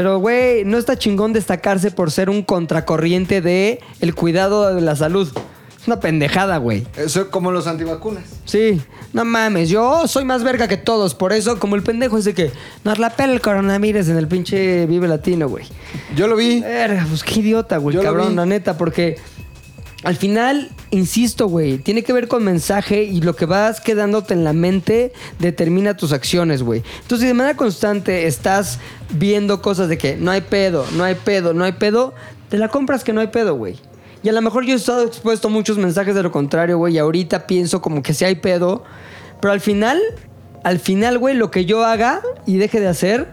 Pero, 0.00 0.18
güey, 0.18 0.64
no 0.64 0.78
está 0.78 0.96
chingón 0.96 1.34
destacarse 1.34 1.90
por 1.90 2.10
ser 2.10 2.30
un 2.30 2.42
contracorriente 2.42 3.42
de 3.42 3.80
el 4.00 4.14
cuidado 4.14 4.74
de 4.74 4.80
la 4.80 4.96
salud. 4.96 5.30
Es 5.78 5.86
una 5.86 6.00
pendejada, 6.00 6.56
güey. 6.56 6.86
Eso 6.96 7.20
es 7.20 7.26
como 7.26 7.52
los 7.52 7.66
antivacunas. 7.66 8.24
Sí, 8.46 8.80
no 9.12 9.26
mames, 9.26 9.68
yo 9.68 10.08
soy 10.08 10.24
más 10.24 10.42
verga 10.42 10.68
que 10.68 10.78
todos. 10.78 11.14
Por 11.14 11.34
eso, 11.34 11.58
como 11.58 11.76
el 11.76 11.82
pendejo 11.82 12.16
ese 12.16 12.32
que 12.32 12.50
nos 12.82 12.98
la 12.98 13.10
pela 13.10 13.34
el 13.34 13.42
coronavirus 13.42 14.08
en 14.08 14.16
el 14.16 14.26
pinche 14.26 14.86
Vive 14.86 15.06
Latino, 15.06 15.50
güey. 15.50 15.66
Yo 16.16 16.28
lo 16.28 16.34
vi. 16.34 16.60
Verga, 16.62 17.04
pues 17.06 17.22
qué 17.22 17.40
idiota, 17.40 17.76
güey, 17.76 17.94
Yo 17.94 18.02
lo 18.02 18.08
cabrón, 18.08 18.30
vi. 18.30 18.36
la 18.36 18.46
neta, 18.46 18.78
porque 18.78 19.18
al 20.02 20.16
final, 20.16 20.70
insisto, 20.90 21.46
güey, 21.46 21.78
tiene 21.78 22.02
que 22.02 22.14
ver 22.14 22.26
con 22.26 22.42
mensaje 22.42 23.04
y 23.04 23.20
lo 23.20 23.36
que 23.36 23.44
vas 23.44 23.80
quedándote 23.82 24.32
en 24.32 24.44
la 24.44 24.54
mente 24.54 25.12
determina 25.38 25.96
tus 25.96 26.12
acciones, 26.12 26.62
güey. 26.62 26.82
Entonces, 27.02 27.20
si 27.20 27.26
de 27.26 27.34
manera 27.34 27.56
constante 27.56 28.26
estás 28.26 28.78
viendo 29.10 29.60
cosas 29.60 29.88
de 29.88 29.98
que 29.98 30.16
no 30.16 30.30
hay 30.30 30.40
pedo, 30.40 30.86
no 30.96 31.04
hay 31.04 31.16
pedo, 31.16 31.52
no 31.52 31.64
hay 31.64 31.72
pedo, 31.72 32.14
te 32.48 32.56
la 32.56 32.68
compras 32.68 33.04
que 33.04 33.12
no 33.12 33.20
hay 33.20 33.26
pedo, 33.26 33.56
güey. 33.56 33.76
Y 34.22 34.30
a 34.30 34.32
lo 34.32 34.40
mejor 34.40 34.64
yo 34.64 34.72
he 34.72 34.76
estado 34.76 35.04
expuesto 35.04 35.48
a 35.48 35.50
muchos 35.50 35.76
mensajes 35.76 36.14
de 36.14 36.22
lo 36.22 36.32
contrario, 36.32 36.78
güey, 36.78 36.94
y 36.94 36.98
ahorita 36.98 37.46
pienso 37.46 37.82
como 37.82 38.02
que 38.02 38.14
sí 38.14 38.24
hay 38.24 38.36
pedo, 38.36 38.84
pero 39.40 39.52
al 39.52 39.60
final, 39.60 40.00
al 40.64 40.78
final, 40.78 41.18
güey, 41.18 41.34
lo 41.34 41.50
que 41.50 41.66
yo 41.66 41.84
haga 41.84 42.22
y 42.46 42.56
deje 42.56 42.80
de 42.80 42.88
hacer, 42.88 43.28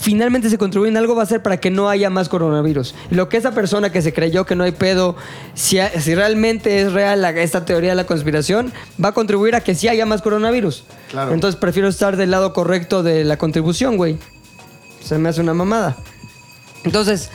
finalmente 0.00 0.48
se 0.50 0.58
contribuye 0.58 0.90
en 0.90 0.96
algo 0.96 1.14
va 1.16 1.22
a 1.22 1.26
ser 1.26 1.42
para 1.42 1.56
que 1.58 1.70
no 1.70 1.88
haya 1.88 2.08
más 2.10 2.28
coronavirus. 2.28 2.94
Lo 3.10 3.28
que 3.28 3.36
esa 3.36 3.52
persona 3.52 3.90
que 3.90 4.00
se 4.02 4.12
creyó 4.12 4.46
que 4.46 4.54
no 4.56 4.64
hay 4.64 4.72
pedo, 4.72 5.16
si, 5.54 5.78
realmente 6.14 6.80
es 6.80 6.92
real 6.92 7.20
la- 7.22 7.30
esta 7.30 7.64
teoría 7.64 7.90
de 7.90 7.96
la 7.96 8.04
conspiración, 8.04 8.72
va 9.02 9.08
a 9.10 9.12
contribuir 9.12 9.54
a 9.54 9.60
que 9.60 9.74
sí 9.74 9.88
haya 9.88 10.06
más 10.06 10.22
coronavirus. 10.22 10.84
Claro. 11.10 11.32
Entonces 11.34 11.58
prefiero 11.60 11.88
estar 11.88 12.16
del 12.16 12.30
lado 12.30 12.52
correcto 12.52 13.02
de 13.02 13.24
la 13.24 13.36
contribución, 13.38 13.96
güey. 13.96 14.18
Se 15.02 15.18
me 15.18 15.28
hace 15.30 15.40
una 15.40 15.54
mamada. 15.54 15.96
Entonces, 16.84 17.30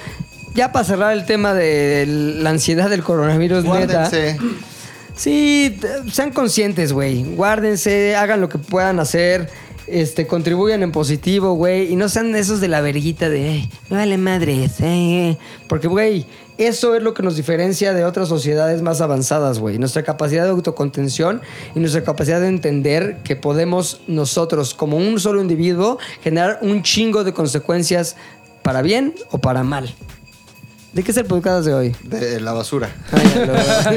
ya 0.56 0.72
para 0.72 0.86
cerrar 0.86 1.14
el 1.14 1.26
tema 1.26 1.54
de 1.54 2.06
la 2.08 2.50
ansiedad 2.52 2.90
del 2.90 3.04
coronavirus, 3.04 3.64
neta. 3.64 4.08
Guárdense. 4.08 4.38
Sí, 5.16 5.78
t- 5.80 6.12
sean 6.12 6.32
conscientes, 6.32 6.92
güey. 6.94 7.24
Guárdense, 7.36 8.16
hagan 8.16 8.42
lo 8.42 8.50
que 8.50 8.58
puedan 8.58 9.00
hacer. 9.00 9.50
Este, 9.88 10.28
contribuyan 10.28 10.84
en 10.84 10.92
positivo, 10.92 11.54
güey, 11.54 11.92
y 11.92 11.96
no 11.96 12.10
sean 12.10 12.36
esos 12.36 12.62
de 12.62 12.68
la 12.68 12.82
verguita 12.82 13.30
de, 13.30 13.50
"Ay, 13.50 13.70
no 13.90 13.98
vale 13.98 14.18
madres, 14.18 14.80
eh, 14.80 15.30
eh". 15.30 15.38
porque, 15.68 15.88
güey, 15.88 16.26
eso 16.58 16.96
es 16.96 17.02
lo 17.02 17.14
que 17.14 17.24
nos 17.24 17.36
diferencia 17.36 17.94
de 17.94 18.06
otras 18.06 18.30
sociedades 18.30 18.82
más 18.82 19.02
avanzadas, 19.02 19.60
güey. 19.60 19.80
Nuestra 19.80 20.04
capacidad 20.04 20.44
de 20.44 20.52
autocontención 20.52 21.42
y 21.76 21.80
nuestra 21.80 22.04
capacidad 22.04 22.40
de 22.40 22.48
entender 22.48 23.18
que 23.24 23.36
podemos 23.36 24.02
nosotros, 24.08 24.74
como 24.74 24.98
un 24.98 25.20
solo 25.20 25.42
individuo, 25.42 25.98
generar 26.22 26.60
un 26.62 26.84
chingo 26.84 27.24
de 27.24 27.34
consecuencias 27.34 28.16
para 28.62 28.82
bien 28.82 29.16
o 29.32 29.40
para 29.40 29.64
mal. 29.64 29.94
¿De 30.94 31.02
qué 31.02 31.10
es 31.10 31.18
el 31.18 31.26
podcast 31.26 31.66
de 31.66 31.74
hoy? 31.74 31.96
De 32.04 32.40
la 32.40 32.54
basura. 32.54 32.96
Ah, 33.12 33.92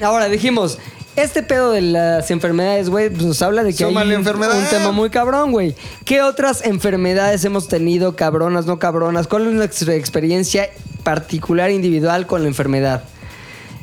Ahora 0.02 0.30
dijimos, 0.30 0.78
este 1.22 1.42
pedo 1.42 1.72
de 1.72 1.82
las 1.82 2.30
enfermedades, 2.30 2.88
güey, 2.90 3.10
pues 3.10 3.24
nos 3.24 3.42
habla 3.42 3.62
de 3.64 3.70
que 3.72 3.84
Suma 3.84 4.02
hay 4.02 4.12
enfermedad. 4.12 4.58
un 4.58 4.64
tema 4.68 4.92
muy 4.92 5.10
cabrón, 5.10 5.52
güey. 5.52 5.74
¿Qué 6.04 6.22
otras 6.22 6.64
enfermedades 6.64 7.44
hemos 7.44 7.68
tenido, 7.68 8.16
cabronas, 8.16 8.66
no 8.66 8.78
cabronas? 8.78 9.26
¿Cuál 9.26 9.48
es 9.48 9.52
nuestra 9.52 9.94
experiencia 9.94 10.68
particular, 11.02 11.70
individual 11.70 12.26
con 12.26 12.42
la 12.42 12.48
enfermedad? 12.48 13.04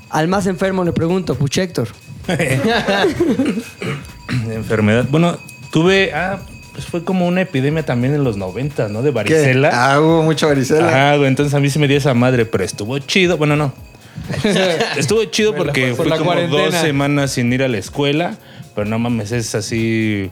Al 0.10 0.28
más 0.28 0.48
enfermo 0.48 0.84
le 0.84 0.94
pregunto, 0.94 1.36
Puchector. 1.36 1.90
Enfermedad. 4.50 5.06
Bueno, 5.10 5.38
tuve. 5.72 6.14
Ah, 6.14 6.40
pues 6.74 6.86
fue 6.86 7.04
como 7.04 7.28
una 7.28 7.42
epidemia 7.42 7.84
también 7.86 8.14
en 8.14 8.24
los 8.24 8.36
90, 8.38 8.90
¿no? 8.90 9.02
De 9.02 9.10
¿Qué? 9.10 9.16
varicela. 9.16 9.70
Ah, 9.74 10.00
hubo 10.00 10.24
mucha 10.24 10.48
varicela. 10.48 11.16
Güey. 11.18 11.28
Entonces 11.28 11.54
a 11.54 11.60
mí 11.60 11.70
se 11.70 11.80
me 11.80 11.88
dio 11.88 11.98
esa 11.98 12.14
madre, 12.14 12.46
pero 12.46 12.64
estuvo 12.64 12.98
chido. 13.00 13.38
Bueno, 13.38 13.56
no. 13.56 13.74
estuvo 14.98 15.24
chido 15.26 15.56
porque 15.56 15.88
por 15.90 15.98
fui 15.98 16.10
la 16.10 16.18
como 16.18 16.32
cuarentena. 16.32 16.64
dos 16.66 16.76
semanas 16.76 17.32
sin 17.32 17.52
ir 17.54 17.64
a 17.64 17.68
la 17.68 17.78
escuela. 17.78 18.38
Pero 18.74 18.88
no 18.90 19.00
mames, 19.00 19.32
es 19.32 19.56
así 19.56 20.30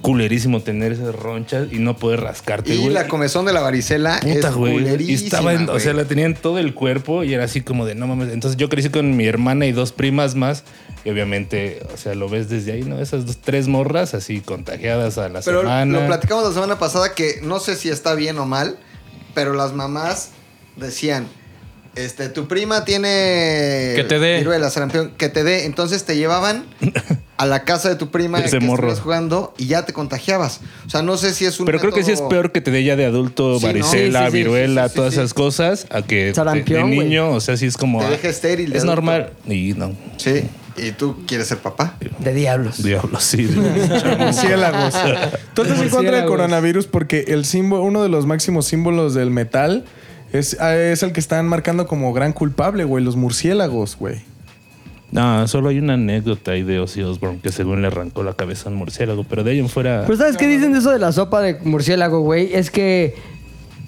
culerísimo 0.00 0.60
tener 0.60 0.92
esas 0.92 1.14
ronchas 1.14 1.68
y 1.72 1.78
no 1.78 1.96
poder 1.96 2.20
rascarte, 2.20 2.74
Y 2.74 2.90
la 2.90 3.06
comezón 3.08 3.46
de 3.46 3.54
la 3.54 3.60
varicela 3.60 4.18
Puta, 4.20 4.48
es 4.48 4.54
güey. 4.54 4.74
Y 4.74 4.78
culerísima, 4.80 5.24
estaba 5.24 5.54
en- 5.54 5.70
o 5.70 5.78
sea, 5.80 5.94
la 5.94 6.04
tenía 6.04 6.26
en 6.26 6.34
todo 6.34 6.58
el 6.58 6.74
cuerpo 6.74 7.24
y 7.24 7.32
era 7.32 7.44
así 7.44 7.60
como 7.62 7.86
de 7.86 7.94
no 7.94 8.06
mames. 8.06 8.32
Entonces 8.32 8.56
yo 8.58 8.68
crecí 8.68 8.90
con 8.90 9.16
mi 9.16 9.24
hermana 9.26 9.64
y 9.66 9.72
dos 9.72 9.92
primas 9.92 10.34
más. 10.34 10.64
Y 11.06 11.10
obviamente, 11.10 11.80
o 11.94 11.96
sea, 11.96 12.14
lo 12.14 12.28
ves 12.28 12.48
desde 12.48 12.72
ahí, 12.72 12.82
¿no? 12.82 12.98
Esas 12.98 13.26
dos, 13.26 13.38
tres 13.38 13.68
morras 13.68 14.12
así 14.14 14.40
contagiadas 14.40 15.16
a 15.18 15.28
la 15.28 15.40
Pero 15.42 15.60
semana. 15.62 16.00
lo 16.00 16.06
platicamos 16.06 16.44
la 16.44 16.52
semana 16.52 16.78
pasada 16.78 17.14
que 17.14 17.40
no 17.42 17.60
sé 17.60 17.76
si 17.76 17.88
está 17.90 18.14
bien 18.14 18.38
o 18.38 18.46
mal, 18.46 18.76
pero 19.34 19.52
las 19.54 19.72
mamás 19.72 20.30
decían, 20.76 21.26
este, 21.96 22.28
tu 22.28 22.48
prima 22.48 22.84
tiene 22.84 23.92
Que 23.96 24.04
te 24.08 24.18
dé. 24.18 24.38
viruela, 24.38 24.70
sarampión, 24.70 25.12
que 25.16 25.28
te 25.28 25.44
dé. 25.44 25.64
Entonces 25.64 26.04
te 26.04 26.16
llevaban 26.16 26.64
a 27.36 27.46
la 27.46 27.64
casa 27.64 27.88
de 27.88 27.96
tu 27.96 28.10
prima 28.10 28.38
Ese 28.40 28.58
que 28.58 28.64
morro. 28.64 28.94
jugando 28.96 29.54
y 29.58 29.66
ya 29.66 29.84
te 29.84 29.92
contagiabas. 29.92 30.60
O 30.86 30.90
sea, 30.90 31.02
no 31.02 31.16
sé 31.16 31.34
si 31.34 31.44
es 31.46 31.58
un 31.60 31.66
Pero 31.66 31.78
creo 31.80 31.92
que 31.92 32.02
sí 32.04 32.12
es 32.12 32.20
peor 32.22 32.52
que 32.52 32.60
te 32.60 32.70
dé 32.70 32.84
ya 32.84 32.96
de 32.96 33.04
adulto 33.06 33.58
varicela, 33.60 34.20
Sí, 34.20 34.26
sí, 34.26 34.30
sí, 34.32 34.38
viruela, 34.38 34.84
sí, 34.84 34.90
sí, 34.90 34.96
todas 34.96 35.14
sí. 35.14 35.20
esas 35.20 35.34
cosas, 35.34 35.86
a 35.90 36.02
que 36.02 36.26
de- 36.26 36.34
Sarampión, 36.34 36.90
de 36.90 36.96
güey. 36.96 37.08
niño, 37.08 37.30
o 37.30 37.40
sea, 37.40 37.56
sí 37.56 37.66
es 37.66 37.76
como... 37.76 38.00
Te 38.00 38.06
ah, 38.06 38.10
deja 38.10 38.28
estéril 38.28 38.70
de 38.70 38.76
Es 38.78 38.82
adulto. 38.84 38.94
normal. 39.02 39.30
Y 39.48 39.74
no, 39.74 39.92
Sí, 40.16 40.42
y 40.76 40.90
tú 40.92 41.24
quieres 41.26 41.46
ser 41.48 41.58
papá. 41.58 41.96
De 42.18 42.34
diablos. 42.34 42.82
diablo, 42.82 43.20
sí. 43.20 43.42
Murciélagos. 44.18 44.94
Tú 45.54 45.62
estás 45.62 45.80
en 45.80 45.88
contra 45.88 46.16
del 46.16 46.26
coronavirus 46.26 46.86
porque 46.86 47.26
el 47.28 47.44
símbolo, 47.44 47.82
uno 47.84 48.02
de 48.02 48.08
los 48.08 48.26
máximos 48.26 48.66
símbolos 48.66 49.14
del 49.14 49.30
metal 49.30 49.84
es, 50.34 50.60
ah, 50.60 50.76
es 50.76 51.02
el 51.04 51.12
que 51.12 51.20
están 51.20 51.46
marcando 51.46 51.86
como 51.86 52.12
gran 52.12 52.32
culpable, 52.32 52.82
güey, 52.84 53.04
los 53.04 53.14
murciélagos, 53.14 53.96
güey. 53.96 54.16
no, 55.12 55.46
solo 55.46 55.68
hay 55.68 55.78
una 55.78 55.94
anécdota 55.94 56.50
ahí 56.50 56.64
de 56.64 56.80
Ozzy 56.80 57.02
Osbourne 57.02 57.38
que 57.40 57.52
según 57.52 57.82
le 57.82 57.86
arrancó 57.86 58.24
la 58.24 58.34
cabeza 58.34 58.68
a 58.68 58.72
un 58.72 58.78
murciélago, 58.78 59.22
pero 59.22 59.44
de 59.44 59.52
ahí 59.52 59.60
en 59.60 59.68
fuera... 59.68 60.02
Pero 60.06 60.18
¿sabes 60.18 60.36
qué 60.36 60.48
dicen 60.48 60.72
de 60.72 60.80
eso 60.80 60.90
de 60.90 60.98
la 60.98 61.12
sopa 61.12 61.40
de 61.40 61.60
murciélago, 61.62 62.20
güey? 62.20 62.52
Es 62.52 62.72
que, 62.72 63.14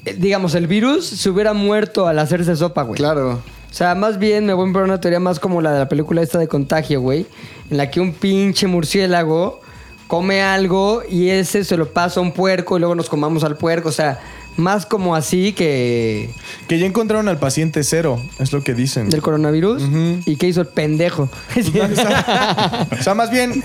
eh, 0.04 0.16
digamos, 0.18 0.54
el 0.54 0.68
virus 0.68 1.04
se 1.04 1.28
hubiera 1.30 1.52
muerto 1.52 2.06
al 2.06 2.20
hacerse 2.20 2.54
sopa, 2.54 2.82
güey. 2.82 2.96
Claro. 2.96 3.42
O 3.68 3.74
sea, 3.74 3.96
más 3.96 4.20
bien 4.20 4.46
me 4.46 4.54
voy 4.54 4.72
por 4.72 4.84
una 4.84 5.00
teoría 5.00 5.18
más 5.18 5.40
como 5.40 5.60
la 5.60 5.72
de 5.72 5.80
la 5.80 5.88
película 5.88 6.22
esta 6.22 6.38
de 6.38 6.46
Contagio, 6.46 7.00
güey. 7.00 7.26
En 7.72 7.76
la 7.76 7.90
que 7.90 8.00
un 8.00 8.12
pinche 8.12 8.68
murciélago 8.68 9.60
come 10.06 10.42
algo 10.42 11.02
y 11.08 11.30
ese 11.30 11.64
se 11.64 11.76
lo 11.76 11.92
pasa 11.92 12.20
a 12.20 12.22
un 12.22 12.30
puerco 12.30 12.76
y 12.76 12.80
luego 12.80 12.94
nos 12.94 13.08
comamos 13.08 13.42
al 13.42 13.56
puerco. 13.56 13.88
O 13.88 13.92
sea, 13.92 14.20
más 14.56 14.86
como 14.86 15.14
así 15.14 15.52
que 15.52 16.30
Que 16.68 16.78
ya 16.78 16.86
encontraron 16.86 17.28
al 17.28 17.38
paciente 17.38 17.82
cero, 17.84 18.20
es 18.38 18.52
lo 18.52 18.62
que 18.62 18.74
dicen. 18.74 19.08
del 19.10 19.22
coronavirus. 19.22 19.82
¿Y 20.26 20.36
qué 20.36 20.48
hizo 20.48 20.60
el 20.62 20.68
pendejo? 20.68 21.28
o 22.98 23.02
sea, 23.02 23.14
más 23.14 23.30
bien, 23.30 23.62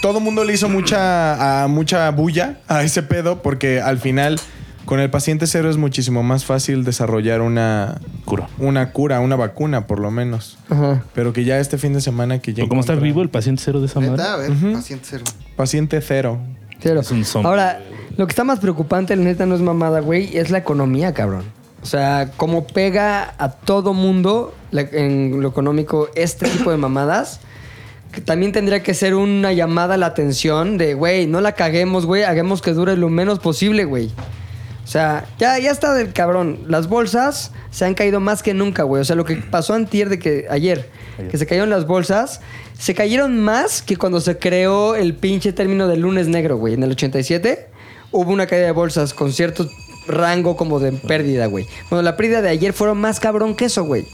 todo 0.00 0.20
mundo 0.20 0.44
le 0.44 0.54
hizo 0.54 0.68
mucha, 0.68 1.62
a 1.64 1.68
mucha 1.68 2.10
bulla 2.10 2.60
a 2.68 2.82
ese 2.84 3.02
pedo 3.02 3.42
porque 3.42 3.80
al 3.80 3.98
final, 3.98 4.38
con 4.84 5.00
el 5.00 5.10
paciente 5.10 5.46
cero 5.46 5.68
es 5.70 5.76
muchísimo 5.76 6.22
más 6.22 6.44
fácil 6.44 6.84
desarrollar 6.84 7.40
una 7.42 8.00
Cura. 8.24 8.48
una 8.58 8.92
cura, 8.92 9.20
una 9.20 9.36
vacuna, 9.36 9.86
por 9.86 9.98
lo 10.00 10.10
menos. 10.10 10.58
Ajá. 10.70 11.02
Pero 11.14 11.32
que 11.32 11.44
ya 11.44 11.58
este 11.58 11.78
fin 11.78 11.92
de 11.94 12.00
semana 12.00 12.38
que 12.40 12.54
ya 12.54 12.66
como 12.68 12.80
está 12.80 12.94
vivo 12.94 13.22
el 13.22 13.30
paciente 13.30 13.62
cero 13.64 13.80
de 13.80 13.86
esa 13.86 14.00
Neta, 14.00 14.12
madre. 14.12 14.24
a 14.28 14.36
ver, 14.36 14.72
paciente 14.74 15.06
cero. 15.10 15.24
Paciente 15.56 16.00
cero. 16.00 16.38
Cero. 16.80 17.00
Es 17.00 17.10
un 17.10 17.24
zombie. 17.24 17.48
Ahora, 17.48 17.80
lo 18.16 18.26
que 18.26 18.30
está 18.32 18.44
más 18.44 18.58
preocupante, 18.60 19.14
la 19.16 19.24
neta, 19.24 19.46
no 19.46 19.54
es 19.54 19.60
mamada, 19.60 20.00
güey, 20.00 20.36
es 20.36 20.50
la 20.50 20.58
economía, 20.58 21.14
cabrón. 21.14 21.44
O 21.82 21.86
sea, 21.86 22.30
cómo 22.36 22.66
pega 22.66 23.34
a 23.38 23.50
todo 23.52 23.94
mundo 23.94 24.54
la- 24.72 24.80
en 24.82 25.40
lo 25.40 25.48
económico 25.48 26.08
este 26.14 26.48
tipo 26.48 26.70
de 26.70 26.76
mamadas. 26.76 27.40
Que 28.12 28.20
también 28.22 28.52
tendría 28.52 28.82
que 28.82 28.94
ser 28.94 29.14
una 29.14 29.52
llamada 29.52 29.94
a 29.94 29.96
la 29.98 30.06
atención 30.06 30.78
de, 30.78 30.94
güey, 30.94 31.26
no 31.26 31.40
la 31.40 31.52
caguemos, 31.52 32.06
güey, 32.06 32.24
hagamos 32.24 32.62
que 32.62 32.72
dure 32.72 32.96
lo 32.96 33.10
menos 33.10 33.38
posible, 33.38 33.84
güey. 33.84 34.10
O 34.82 34.90
sea, 34.90 35.26
ya, 35.38 35.58
ya 35.58 35.70
está 35.70 35.92
del 35.92 36.14
cabrón. 36.14 36.60
Las 36.66 36.88
bolsas 36.88 37.52
se 37.70 37.84
han 37.84 37.92
caído 37.94 38.18
más 38.20 38.42
que 38.42 38.54
nunca, 38.54 38.82
güey. 38.84 39.02
O 39.02 39.04
sea, 39.04 39.14
lo 39.14 39.26
que 39.26 39.36
pasó 39.36 39.74
antier 39.74 40.08
de 40.08 40.18
que 40.18 40.46
ayer, 40.50 40.88
que 41.30 41.36
se 41.36 41.46
cayeron 41.46 41.68
las 41.68 41.86
bolsas, 41.86 42.40
se 42.78 42.94
cayeron 42.94 43.38
más 43.40 43.82
que 43.82 43.96
cuando 43.98 44.20
se 44.22 44.38
creó 44.38 44.94
el 44.94 45.14
pinche 45.14 45.52
término 45.52 45.86
del 45.86 46.00
lunes 46.00 46.26
negro, 46.28 46.56
güey. 46.56 46.72
En 46.74 46.82
el 46.82 46.92
87 46.92 47.68
hubo 48.10 48.32
una 48.32 48.46
caída 48.46 48.66
de 48.66 48.72
bolsas 48.72 49.14
con 49.14 49.32
cierto 49.32 49.68
rango 50.06 50.56
como 50.56 50.80
de 50.80 50.92
pérdida, 50.92 51.46
güey. 51.46 51.66
Bueno, 51.90 52.02
la 52.02 52.16
pérdida 52.16 52.42
de 52.42 52.48
ayer 52.48 52.72
fueron 52.72 52.98
más 52.98 53.20
cabrón 53.20 53.54
que 53.54 53.66
eso, 53.66 53.84
güey. 53.84 54.06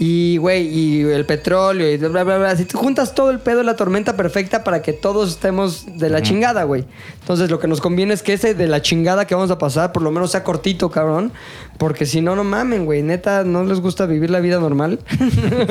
Y, 0.00 0.36
güey, 0.36 0.68
y 0.68 1.00
el 1.02 1.26
petróleo 1.26 1.90
y 1.90 1.96
bla, 1.96 2.22
bla, 2.22 2.38
bla. 2.38 2.56
Si 2.56 2.64
tú 2.64 2.78
juntas 2.78 3.16
todo 3.16 3.30
el 3.30 3.40
pedo, 3.40 3.64
la 3.64 3.74
tormenta 3.74 4.16
perfecta 4.16 4.62
para 4.62 4.80
que 4.80 4.92
todos 4.92 5.30
estemos 5.30 5.86
de 5.98 6.08
la 6.08 6.22
chingada, 6.22 6.62
güey. 6.62 6.84
Entonces, 7.20 7.50
lo 7.50 7.58
que 7.58 7.66
nos 7.66 7.80
conviene 7.80 8.14
es 8.14 8.22
que 8.22 8.32
ese 8.32 8.54
de 8.54 8.68
la 8.68 8.80
chingada 8.80 9.26
que 9.26 9.34
vamos 9.34 9.50
a 9.50 9.58
pasar, 9.58 9.92
por 9.92 10.02
lo 10.02 10.12
menos 10.12 10.30
sea 10.30 10.44
cortito, 10.44 10.88
cabrón. 10.88 11.32
Porque 11.78 12.06
si 12.06 12.20
no, 12.20 12.36
no 12.36 12.44
mamen, 12.44 12.84
güey. 12.84 13.02
Neta, 13.02 13.42
¿no 13.42 13.64
les 13.64 13.80
gusta 13.80 14.06
vivir 14.06 14.30
la 14.30 14.38
vida 14.38 14.60
normal? 14.60 15.00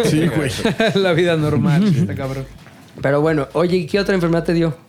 Sí, 0.04 0.28
güey. 0.28 0.52
la 0.96 1.14
vida 1.14 1.38
normal. 1.38 1.88
está 1.88 2.14
cabrón. 2.14 2.46
Pero 3.02 3.22
bueno, 3.22 3.48
oye, 3.54 3.78
¿y 3.78 3.86
qué 3.86 4.00
otra 4.00 4.14
enfermedad 4.14 4.44
te 4.44 4.54
dio? 4.54 4.87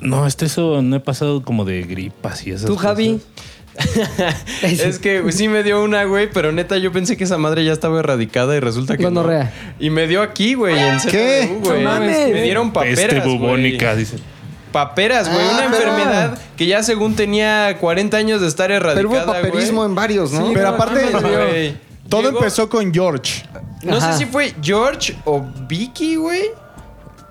No, 0.00 0.26
este 0.26 0.46
eso 0.46 0.80
no 0.82 0.96
he 0.96 1.00
pasado 1.00 1.42
como 1.42 1.64
de 1.64 1.82
gripas 1.82 2.46
y 2.46 2.50
esas 2.52 2.66
¿Tú, 2.66 2.76
Javi? 2.76 3.14
cosas. 3.14 3.26
Es 4.62 4.98
que 4.98 5.22
sí 5.32 5.48
me 5.48 5.62
dio 5.62 5.82
una, 5.82 6.04
güey, 6.04 6.28
pero 6.30 6.52
neta 6.52 6.76
yo 6.78 6.90
pensé 6.92 7.16
que 7.16 7.24
esa 7.24 7.38
madre 7.38 7.64
ya 7.64 7.72
estaba 7.72 8.00
erradicada 8.00 8.56
y 8.56 8.60
resulta 8.60 8.96
que 8.96 9.10
no. 9.10 9.24
Y 9.78 9.90
me 9.90 10.06
dio 10.06 10.22
aquí, 10.22 10.54
güey, 10.54 10.78
en 10.78 10.98
¿Qué? 11.00 11.56
Güey. 11.62 11.82
No 11.84 11.90
mames. 11.90 12.32
Me 12.32 12.42
dieron 12.42 12.72
paperas, 12.72 12.98
Peste 12.98 13.20
güey. 13.20 13.38
bubónica, 13.38 13.94
dice. 13.94 14.16
Paperas, 14.72 15.28
güey, 15.32 15.44
Ah, 15.46 15.50
una 15.54 15.70
pero- 15.70 15.90
enfermedad 15.92 16.38
que 16.56 16.66
ya 16.66 16.82
según 16.82 17.14
tenía 17.16 17.76
40 17.80 18.16
años 18.16 18.40
de 18.40 18.48
estar 18.48 18.70
erradicada, 18.70 19.08
Pero 19.08 19.24
hubo 19.24 19.32
paperismo 19.32 19.78
güey. 19.78 19.88
en 19.88 19.94
varios, 19.94 20.32
¿no? 20.32 20.46
Sí, 20.48 20.52
Pero 20.54 20.68
no 20.68 20.74
aparte, 20.74 21.00
todo 22.08 22.22
Llegó- 22.22 22.38
empezó 22.38 22.68
con 22.68 22.92
George. 22.92 23.44
No 23.82 23.96
Ajá. 23.96 24.12
sé 24.12 24.18
si 24.18 24.26
fue 24.26 24.52
George 24.62 25.16
o 25.24 25.44
Vicky, 25.68 26.16
güey. 26.16 26.42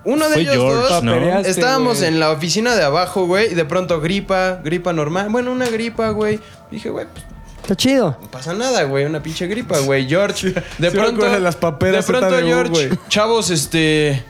Uno 0.06 0.28
de 0.30 0.34
Fue 0.34 0.42
ellos 0.44 0.56
George, 0.56 0.94
dos. 0.94 1.04
¿no? 1.04 1.16
Estábamos 1.40 1.98
güey. 2.00 2.08
en 2.10 2.20
la 2.20 2.32
oficina 2.32 2.76
de 2.76 2.84
abajo, 2.84 3.26
güey, 3.26 3.52
y 3.52 3.56
de 3.56 3.66
pronto 3.66 4.00
gripa, 4.00 4.60
gripa 4.64 4.94
normal. 4.94 5.28
Bueno, 5.30 5.52
una 5.52 5.68
gripa, 5.70 6.10
güey. 6.12 6.40
Dije, 6.72 6.90
güey, 6.90 7.06
pues 7.12 7.26
Está 7.62 7.76
chido. 7.76 8.18
no 8.22 8.32
pasa 8.32 8.54
nada, 8.54 8.84
güey, 8.84 9.06
una 9.06 9.22
pinche 9.22 9.46
gripa, 9.48 9.78
güey. 9.80 10.08
George, 10.08 10.54
de 10.78 10.90
sí 10.92 10.98
pronto. 10.98 11.30
de 11.30 11.40
las 11.40 11.56
paperas 11.58 12.08
De 12.08 12.14
pronto, 12.14 12.36
George, 12.40 12.70
güey. 12.72 12.90
chavos, 13.10 13.50
este. 13.50 14.24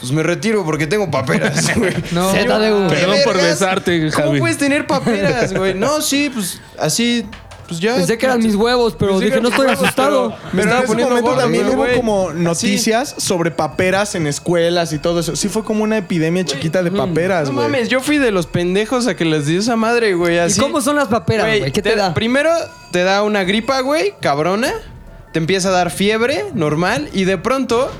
Pues 0.00 0.12
me 0.12 0.22
retiro 0.22 0.62
porque 0.62 0.86
tengo 0.86 1.10
paperas, 1.10 1.74
güey. 1.76 1.94
No. 2.12 2.30
ZDU. 2.30 2.88
¿Qué 2.88 2.96
Perdón 2.96 3.18
por 3.24 3.36
besarte, 3.36 4.10
¿Cómo 4.10 4.26
Javi. 4.26 4.38
puedes 4.40 4.58
tener 4.58 4.86
paperas, 4.86 5.54
güey? 5.54 5.72
No, 5.72 6.02
sí, 6.02 6.30
pues 6.34 6.60
así, 6.78 7.24
pues 7.68 7.80
ya. 7.80 7.94
Pensé 7.96 8.16
que 8.18 8.26
eran 8.26 8.42
mis 8.42 8.54
huevos, 8.54 8.94
pero 8.98 9.12
Pensé 9.12 9.24
que 9.26 9.30
dije, 9.30 9.40
no 9.42 9.48
estoy 9.48 9.66
huevos, 9.66 9.82
asustado. 9.82 10.28
pero 10.30 10.42
Me 10.44 10.50
Pero 10.50 10.62
en 10.62 10.68
estaba 10.68 10.78
ese 10.80 10.86
poniendo 10.88 11.08
momento 11.10 11.30
gordo, 11.30 11.42
también 11.42 11.68
hubo 11.68 11.86
como 11.96 12.32
noticias 12.32 13.14
sobre 13.18 13.50
paperas 13.50 14.14
en 14.14 14.26
escuelas 14.26 14.92
y 14.92 14.98
todo 14.98 15.20
eso. 15.20 15.36
Sí 15.36 15.48
fue 15.48 15.64
como 15.64 15.84
una 15.84 15.98
epidemia 15.98 16.44
chiquita 16.44 16.82
de 16.82 16.90
paperas, 16.90 17.48
No 17.48 17.54
güey. 17.54 17.66
mames, 17.66 17.88
yo 17.88 18.00
fui 18.00 18.18
de 18.18 18.30
los 18.30 18.46
pendejos 18.46 19.06
a 19.06 19.14
que 19.16 19.24
les 19.24 19.46
dio 19.46 19.60
esa 19.60 19.76
madre, 19.76 20.14
güey. 20.14 20.36
¿Y 20.36 20.38
Así. 20.38 20.60
cómo 20.60 20.80
son 20.80 20.96
las 20.96 21.08
paperas, 21.08 21.46
güey? 21.58 21.72
¿Qué 21.72 21.82
te, 21.82 21.96
da? 21.96 22.14
Primero 22.14 22.50
te 22.92 23.02
da 23.02 23.22
una 23.22 23.44
gripa, 23.44 23.80
güey, 23.80 24.14
cabrona. 24.20 24.72
Te 25.32 25.38
empieza 25.38 25.68
a 25.68 25.72
dar 25.72 25.90
fiebre 25.90 26.46
normal 26.54 27.10
y 27.12 27.24
de 27.24 27.36
pronto 27.36 27.90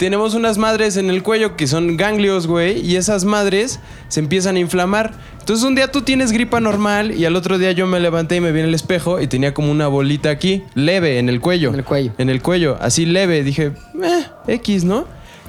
tenemos 0.00 0.32
unas 0.32 0.56
madres 0.56 0.96
en 0.96 1.10
el 1.10 1.22
cuello 1.22 1.56
que 1.56 1.66
son 1.66 1.98
ganglios, 1.98 2.46
güey, 2.46 2.80
y 2.80 2.96
esas 2.96 3.26
madres 3.26 3.80
se 4.08 4.20
empiezan 4.20 4.56
a 4.56 4.58
inflamar. 4.58 5.12
Entonces 5.40 5.62
un 5.62 5.74
día 5.74 5.92
tú 5.92 6.00
tienes 6.00 6.32
gripa 6.32 6.58
normal 6.58 7.12
y 7.12 7.26
al 7.26 7.36
otro 7.36 7.58
día 7.58 7.72
yo 7.72 7.86
me 7.86 8.00
levanté 8.00 8.36
y 8.36 8.40
me 8.40 8.50
vi 8.50 8.60
en 8.60 8.66
el 8.66 8.74
espejo 8.74 9.20
y 9.20 9.26
tenía 9.26 9.52
como 9.52 9.70
una 9.70 9.88
bolita 9.88 10.30
aquí, 10.30 10.64
leve, 10.72 11.18
en 11.18 11.28
el 11.28 11.42
cuello. 11.42 11.68
En 11.68 11.74
el 11.74 11.84
cuello. 11.84 12.12
En 12.16 12.30
el 12.30 12.40
cuello, 12.40 12.78
así 12.80 13.04
leve. 13.04 13.44
Dije, 13.44 13.72
eh, 14.02 14.24
X, 14.48 14.84
¿no? 14.84 15.04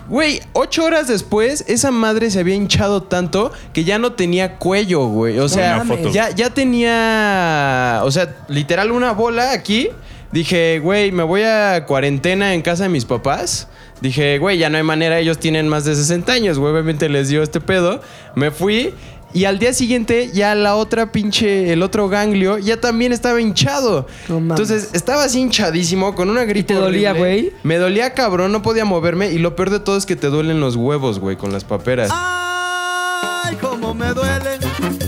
Güey, 0.10 0.42
ocho 0.52 0.84
horas 0.84 1.08
después, 1.08 1.64
esa 1.70 1.92
madre 1.92 2.30
se 2.30 2.42
había 2.42 2.56
hinchado 2.56 3.04
tanto 3.04 3.54
que 3.72 3.86
ya 3.86 4.00
no 4.00 4.12
tenía 4.12 4.58
cuello, 4.58 5.06
güey. 5.06 5.40
O 5.40 5.48
sea, 5.48 5.82
ya, 6.12 6.32
ya 6.32 6.50
tenía, 6.50 8.02
o 8.04 8.12
sea, 8.12 8.36
literal 8.50 8.92
una 8.92 9.14
bola 9.14 9.54
aquí. 9.54 9.88
Dije, 10.34 10.80
güey, 10.80 11.14
me 11.14 11.24
voy 11.24 11.44
a 11.44 11.86
cuarentena 11.86 12.54
en 12.54 12.62
casa 12.62 12.84
de 12.84 12.90
mis 12.90 13.06
papás. 13.06 13.70
Dije, 14.02 14.40
güey, 14.40 14.58
ya 14.58 14.70
no 14.70 14.78
hay 14.78 14.84
manera, 14.84 15.20
ellos 15.20 15.38
tienen 15.38 15.68
más 15.68 15.86
de 15.86 15.96
60 15.96 16.34
años, 16.34 16.58
güey, 16.58 16.74
obviamente 16.74 17.08
les 17.08 17.30
dio 17.30 17.44
este 17.44 17.62
pedo. 17.62 18.02
Me 18.36 18.50
fui 18.50 18.94
y 19.34 19.46
al 19.46 19.60
día 19.60 19.74
siguiente 19.74 20.32
ya 20.34 20.56
la 20.56 20.76
otra 20.76 21.12
pinche, 21.12 21.72
el 21.72 21.84
otro 21.84 22.10
ganglio 22.10 22.58
ya 22.58 22.82
también 22.82 23.14
estaba 23.14 23.40
hinchado. 23.40 24.08
No 24.28 24.42
mames. 24.42 24.60
Entonces 24.60 24.90
estaba 24.94 25.24
así 25.24 25.40
hinchadísimo 25.40 26.16
con 26.16 26.30
una 26.30 26.44
gripe 26.44 26.74
te 26.74 26.80
dolía, 26.80 27.14
güey? 27.14 27.54
Me 27.64 27.78
dolía 27.78 28.14
cabrón, 28.14 28.52
no 28.52 28.62
podía 28.62 28.86
moverme 28.86 29.32
y 29.32 29.38
lo 29.38 29.56
peor 29.56 29.70
de 29.70 29.80
todo 29.80 29.98
es 29.98 30.06
que 30.06 30.16
te 30.16 30.28
duelen 30.28 30.60
los 30.60 30.76
huevos, 30.76 31.20
güey, 31.20 31.38
con 31.38 31.54
las 31.54 31.64
paperas. 31.64 32.10
Ay, 32.12 33.56
cómo 33.62 33.94
me 33.94 34.14
duelen, 34.14 34.60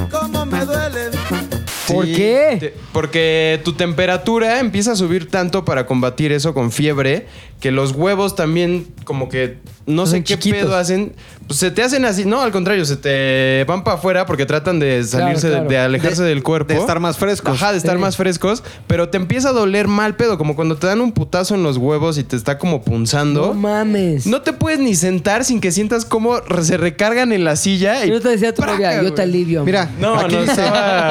cómo 0.10 0.28
me 0.28 0.38
duelen. 0.38 0.43
¿Por 1.94 2.06
Sí, 2.06 2.14
qué? 2.16 2.58
te- 2.60 2.74
porque 2.92 3.60
tu 3.64 3.74
temperatura 3.74 4.60
empieza 4.60 4.92
a 4.94 4.96
subir 4.96 5.30
tanto 5.30 5.64
para 5.66 5.86
combatir 5.86 6.32
eso 6.32 6.54
con 6.54 6.72
fiebre 6.72 7.28
que 7.60 7.72
los 7.72 7.92
huevos 7.92 8.36
también 8.36 8.88
como 9.06 9.30
que 9.30 9.58
no 9.86 10.06
sé 10.06 10.24
qué 10.24 10.36
chiquitos. 10.38 10.60
pedo 10.62 10.76
hacen. 10.76 11.14
Pues 11.48 11.60
se 11.60 11.72
te 11.72 11.84
hacen 11.84 12.06
así, 12.06 12.26
no, 12.26 12.42
al 12.42 12.52
contrario, 12.52 12.86
se 12.86 12.96
te 12.98 13.66
van 13.68 13.84
para 13.84 13.98
afuera 13.98 14.26
porque 14.26 14.46
tratan 14.46 14.80
de 14.80 15.04
salirse, 15.04 15.48
de- 15.48 15.54
claro. 15.56 15.70
de, 15.70 15.78
alejarse 15.78 16.24
De- 16.24 16.30
del 16.30 16.42
cuerpo. 16.44 16.74
de 16.74 16.80
estar 16.80 17.00
más 17.00 17.18
frescos. 17.18 17.54
Ajá, 17.56 17.72
de 17.72 17.78
estar 17.78 17.96
Sí. 17.96 18.02
más 18.02 18.16
frescos, 18.18 18.64
pero 18.88 19.10
te 19.10 19.18
empieza 19.18 19.50
a 19.50 19.52
doler 19.52 19.88
mal 19.88 20.16
pedo, 20.16 20.38
como 20.38 20.56
cuando 20.56 20.78
te 20.78 20.88
dan 20.88 21.02
un 21.02 21.12
putazo 21.12 21.56
en 21.56 21.64
los 21.64 21.78
huevos 21.78 22.18
y 22.18 22.24
te 22.24 22.36
está 22.36 22.58
como 22.58 22.82
punzando. 22.84 23.48
No 23.48 23.54
mames. 23.54 24.26
No 24.26 24.42
te 24.42 24.54
puedes 24.54 24.80
ni 24.80 24.96
sentar 24.96 25.44
sin 25.46 25.60
que 25.62 25.72
sientas 25.72 26.06
cómo 26.06 26.38
se 26.62 26.78
recargan 26.78 27.32
en 27.34 27.44
la 27.44 27.56
silla. 27.56 28.06
Y 28.06 28.10
Yo 28.10 28.22
te 28.22 28.30
decía 28.30 28.50
a 28.50 28.54
tu 28.54 28.62
¡praca, 28.62 28.76
novia, 28.78 29.04
yo 29.04 29.14
te 29.14 29.22
alivio. 29.22 29.64
Mira, 29.66 29.90
No, 30.00 30.16
aquí 30.20 30.36
no 30.36 30.42
dice, 30.44 30.64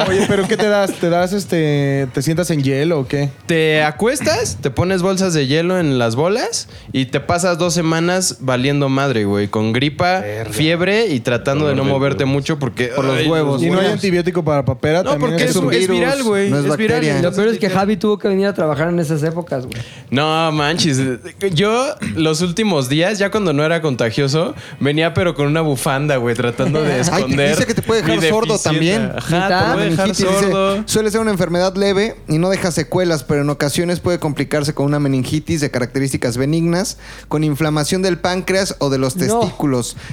Oye, 0.07 0.25
pero 0.27 0.47
¿qué 0.47 0.57
te 0.57 0.67
das? 0.67 0.93
¿Te 0.93 1.09
das 1.09 1.33
este. 1.33 2.07
¿Te 2.13 2.21
sientas 2.21 2.49
en 2.51 2.63
hielo 2.63 2.99
o 3.01 3.07
qué? 3.07 3.29
Te 3.45 3.83
acuestas, 3.83 4.57
te 4.61 4.69
pones 4.71 5.01
bolsas 5.01 5.33
de 5.33 5.47
hielo 5.47 5.77
en 5.79 5.97
las 5.99 6.15
bolas 6.15 6.67
y 6.91 7.05
te 7.05 7.19
pasas 7.19 7.57
dos 7.57 7.73
semanas 7.73 8.37
valiendo 8.39 8.89
madre, 8.89 9.25
güey. 9.25 9.47
Con 9.47 9.73
gripa, 9.73 10.22
fiebre 10.51 11.07
y 11.07 11.19
tratando 11.19 11.67
de 11.67 11.75
no 11.75 11.83
moverte 11.83 12.25
mucho 12.25 12.59
porque... 12.59 12.87
Por 12.87 13.05
los 13.05 13.17
ay, 13.17 13.27
huevos, 13.27 13.61
¿Y 13.61 13.69
no 13.69 13.79
hay 13.79 13.87
antibiótico 13.87 14.43
para 14.43 14.65
papera? 14.65 15.03
No, 15.03 15.11
También 15.11 15.31
porque 15.31 15.43
es, 15.45 15.55
un 15.55 15.71
es 15.73 15.79
virus, 15.79 15.97
viral, 15.99 16.23
güey. 16.23 16.49
no 16.49 16.59
es 16.59 16.65
es 16.65 16.77
viral. 16.77 16.97
bacteria. 16.99 17.21
Lo 17.21 17.31
peor 17.35 17.47
es 17.49 17.59
que 17.59 17.69
Javi 17.69 17.97
tuvo 17.97 18.17
que 18.17 18.27
venir 18.27 18.47
a 18.47 18.53
trabajar 18.53 18.89
en 18.89 18.99
esas 18.99 19.23
épocas, 19.23 19.65
güey. 19.65 19.81
No 20.09 20.51
manches. 20.51 20.99
Yo 21.53 21.95
los 22.15 22.41
últimos 22.41 22.89
días, 22.89 23.19
ya 23.19 23.31
cuando 23.31 23.53
no 23.53 23.63
era 23.63 23.81
contagioso, 23.81 24.53
venía 24.79 25.13
pero 25.13 25.33
con 25.35 25.47
una 25.47 25.61
bufanda, 25.61 26.17
güey, 26.17 26.35
tratando 26.35 26.81
de 26.81 26.93
Ay, 26.93 27.01
esconder. 27.01 27.49
dice 27.51 27.65
que 27.65 27.73
te 27.73 27.81
puede 27.81 28.01
dejar 28.01 28.29
sordo 28.29 28.57
también. 28.57 29.11
Ajá, 29.15 29.47
te 29.67 29.73
puede 29.73 29.89
dejar 29.89 30.07
dice, 30.07 30.23
sordo. 30.25 30.83
suele 30.85 31.11
ser 31.11 31.21
una 31.21 31.31
enfermedad 31.31 31.75
leve 31.75 32.15
y 32.27 32.37
no 32.37 32.49
deja 32.49 32.71
secuelas, 32.71 33.23
pero 33.23 33.41
en 33.41 33.49
ocasiones 33.49 33.99
puede 33.99 34.19
complicarse 34.19 34.73
con 34.73 34.85
una 34.85 34.99
meningitis 34.99 35.61
de 35.61 35.71
características 35.71 36.37
benignas, 36.37 36.97
con 37.27 37.43
inflamación 37.43 38.01
del 38.01 38.17
páncreas 38.17 38.75
o 38.79 38.89
de 38.89 38.97
los 38.97 39.15
No. 39.15 39.23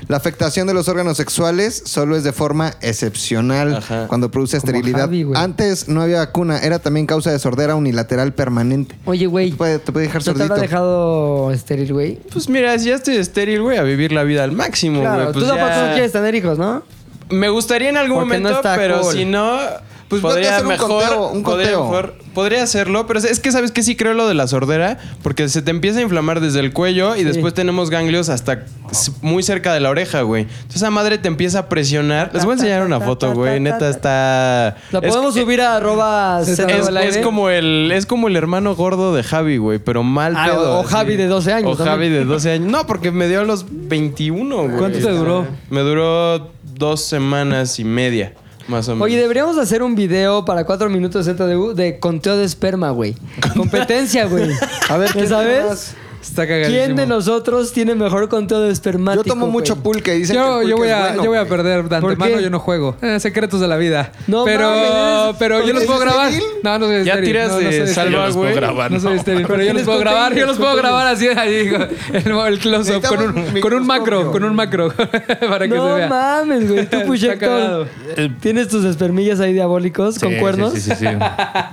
La 0.08 0.16
afectación 0.16 0.66
de 0.66 0.74
los 0.74 0.88
órganos 0.88 1.16
sexuales 1.16 1.82
solo 1.86 2.16
es 2.16 2.24
de 2.24 2.32
forma 2.32 2.74
excepcional 2.80 3.76
Ajá. 3.76 4.06
cuando 4.08 4.30
produce 4.30 4.58
Como 4.58 4.70
esterilidad. 4.72 5.00
Javi, 5.06 5.22
güey. 5.24 5.40
Antes 5.40 5.88
no 5.88 6.02
había 6.02 6.18
vacuna, 6.18 6.58
era 6.58 6.78
también 6.78 7.06
causa 7.06 7.30
de 7.30 7.38
sordera 7.38 7.74
unilateral 7.76 8.32
permanente. 8.34 8.96
Oye, 9.04 9.26
güey. 9.26 9.50
Te 9.50 9.56
puede, 9.56 9.78
te 9.78 9.92
puede 9.92 10.06
dejar 10.06 10.20
¿No 10.22 10.24
te 10.24 10.38
sordito. 10.38 10.52
habrá 10.54 10.62
dejado 10.62 11.50
estéril, 11.52 11.92
güey? 11.92 12.18
Pues 12.32 12.48
mira, 12.48 12.78
si 12.78 12.86
ya 12.88 12.96
estoy 12.96 13.16
estéril, 13.16 13.62
güey, 13.62 13.78
a 13.78 13.82
vivir 13.82 14.12
la 14.12 14.22
vida 14.24 14.44
al 14.44 14.52
máximo, 14.52 15.00
güey. 15.00 15.06
Claro, 15.12 15.32
Pues 15.32 15.44
tú 15.44 15.48
tampoco 15.50 15.70
ya- 15.70 15.86
no 15.86 15.92
quieres 15.92 16.12
tener 16.12 16.34
hijos, 16.34 16.58
¿no? 16.58 16.82
Me 17.30 17.48
gustaría 17.48 17.90
en 17.90 17.96
algún 17.96 18.20
Porque 18.24 18.38
no 18.38 18.48
momento, 18.48 18.68
está 18.68 18.76
pero 18.76 19.02
cool. 19.02 19.12
si 19.14 19.24
no, 19.24 19.58
Pues 20.10 20.20
podría 20.22 20.50
hacer 20.56 20.62
un 20.66 20.68
mejor, 20.72 20.88
conteo, 20.88 21.28
un 21.28 21.42
podría 21.42 21.72
conteo. 21.72 21.84
mejor- 21.84 22.14
podría 22.34 22.62
hacerlo, 22.62 23.06
pero 23.06 23.18
es 23.20 23.40
que 23.40 23.50
sabes 23.50 23.72
que 23.72 23.82
sí 23.82 23.96
creo 23.96 24.12
lo 24.14 24.28
de 24.28 24.34
la 24.34 24.46
sordera, 24.46 24.98
porque 25.22 25.48
se 25.48 25.62
te 25.62 25.70
empieza 25.70 25.98
a 26.00 26.02
inflamar 26.02 26.40
desde 26.40 26.60
el 26.60 26.72
cuello 26.72 27.16
y 27.16 27.24
después 27.24 27.54
tenemos 27.54 27.90
ganglios 27.90 28.28
hasta 28.28 28.64
muy 29.22 29.42
cerca 29.42 29.72
de 29.72 29.80
la 29.80 29.90
oreja, 29.90 30.22
güey. 30.22 30.42
Entonces 30.42 30.76
esa 30.76 30.90
madre 30.90 31.18
te 31.18 31.28
empieza 31.28 31.60
a 31.60 31.68
presionar. 31.68 32.30
Les 32.34 32.44
voy 32.44 32.52
a 32.52 32.54
enseñar 32.56 32.84
una 32.84 33.00
foto, 33.00 33.32
güey. 33.34 33.58
Neta 33.60 33.88
está. 33.88 34.76
La 34.90 34.98
es- 35.00 35.08
podemos 35.08 35.34
subir 35.34 35.60
a 35.60 35.76
arroba 35.76 36.40
Es, 36.42 36.58
es 36.58 37.18
como 37.18 37.48
el 37.50 37.90
es 37.92 38.06
como 38.06 38.28
el 38.28 38.36
hermano 38.36 38.74
gordo 38.76 39.14
de 39.14 39.22
Javi, 39.22 39.56
güey, 39.58 39.78
pero 39.78 40.02
mal 40.02 40.34
Ah, 40.36 40.46
pedo. 40.46 40.78
o 40.80 40.82
Javi 40.84 41.16
de 41.16 41.26
12 41.28 41.52
años 41.52 41.72
O 41.72 41.76
también. 41.76 41.94
Javi 41.94 42.08
de 42.10 42.24
12 42.24 42.50
años. 42.52 42.70
No, 42.70 42.86
porque 42.86 43.10
me 43.12 43.28
dio 43.28 43.40
a 43.40 43.44
los 43.44 43.64
21, 43.70 44.56
güey. 44.64 44.76
¿Cuánto 44.76 44.98
te 44.98 45.10
duró? 45.10 45.46
Me 45.70 45.80
duró 45.80 46.50
dos 46.74 47.04
semanas 47.04 47.78
y 47.78 47.84
media, 47.84 48.32
más 48.70 48.88
o 48.88 48.92
menos. 48.92 49.04
Oye, 49.04 49.16
deberíamos 49.16 49.58
hacer 49.58 49.82
un 49.82 49.94
video 49.94 50.44
para 50.44 50.64
4 50.64 50.88
minutos 50.88 51.26
de 51.26 51.34
ZDU 51.34 51.74
de 51.74 51.98
conteo 51.98 52.36
de 52.36 52.44
esperma, 52.44 52.90
güey. 52.90 53.14
Competencia, 53.56 54.26
güey. 54.26 54.50
A 54.88 54.96
ver, 54.96 55.08
¿Ya 55.08 55.12
¿quién 55.12 55.28
sabes? 55.28 55.94
Más? 56.20 56.28
Está 56.28 56.46
cagadísimo. 56.46 56.76
¿Quién 56.84 56.96
de 56.96 57.06
nosotros 57.06 57.72
tiene 57.72 57.94
mejor 57.94 58.28
conteo 58.28 58.60
de 58.60 58.70
espermático? 58.72 59.24
Yo 59.24 59.28
tomo 59.28 59.46
mucho 59.48 59.74
güey? 59.76 59.82
pulque. 59.94 60.12
Dicen 60.14 60.36
que 60.36 60.62
el 60.62 60.68
yo 60.68 60.76
voy 60.76 60.88
es 60.88 60.94
a, 60.94 61.00
bueno, 61.08 61.24
yo 61.24 61.30
voy 61.30 61.38
a 61.38 61.44
perder 61.48 61.82
de 61.88 62.00
¿Por 62.00 62.12
antemano, 62.12 62.40
yo 62.40 62.50
no 62.50 62.58
juego. 62.60 62.96
Eh, 63.02 63.18
secretos 63.20 63.60
de 63.60 63.68
la 63.68 63.76
vida. 63.76 64.12
No 64.26 64.44
pero, 64.44 64.68
mames, 64.70 65.36
pero 65.38 65.56
yo 65.56 65.60
¿porque 65.62 65.72
los 65.74 65.84
puedo 65.84 65.98
grabar. 66.00 66.32
No, 66.62 66.78
no 66.78 66.86
soy 66.86 67.04
Ya 67.04 67.14
estéril. 67.14 67.24
tiras 67.24 67.48
no, 67.48 67.60
no 67.60 67.68
de 67.70 67.86
salva, 67.86 68.10
Yo 68.10 68.18
los 68.26 68.34
puedo 68.34 68.44
güey. 68.46 68.54
grabar, 68.54 68.90
No 68.90 69.00
soy 69.00 69.16
estéril, 69.16 69.46
pero 69.48 69.62
yo 69.62 69.72
los 69.72 69.82
puedo 69.82 69.98
grabar, 69.98 70.34
yo 70.34 70.46
los 70.46 70.56
puedo 70.58 70.76
grabar 70.76 71.06
así 71.06 71.28
ahí, 71.28 71.72
el, 72.12 72.30
el 72.30 72.58
close-up 72.58 73.02
con 73.06 73.20
un, 73.22 73.60
con 73.60 73.72
un 73.74 73.86
macro, 73.86 74.30
con 74.32 74.44
un 74.44 74.54
macro, 74.54 74.92
para 75.48 75.66
que 75.66 75.72
se 75.72 75.76
No 75.76 75.94
vea. 75.94 76.08
mames, 76.08 76.70
güey. 76.70 76.86
Tú, 76.86 76.98
Puchector, 77.06 77.38
cagado. 77.38 77.86
¿tienes 78.40 78.68
tus 78.68 78.84
espermillas 78.84 79.40
ahí 79.40 79.52
diabólicos 79.52 80.18
con 80.18 80.34
cuernos? 80.36 80.74
Sí, 80.74 80.80
sí, 80.80 80.92
sí. 80.98 81.06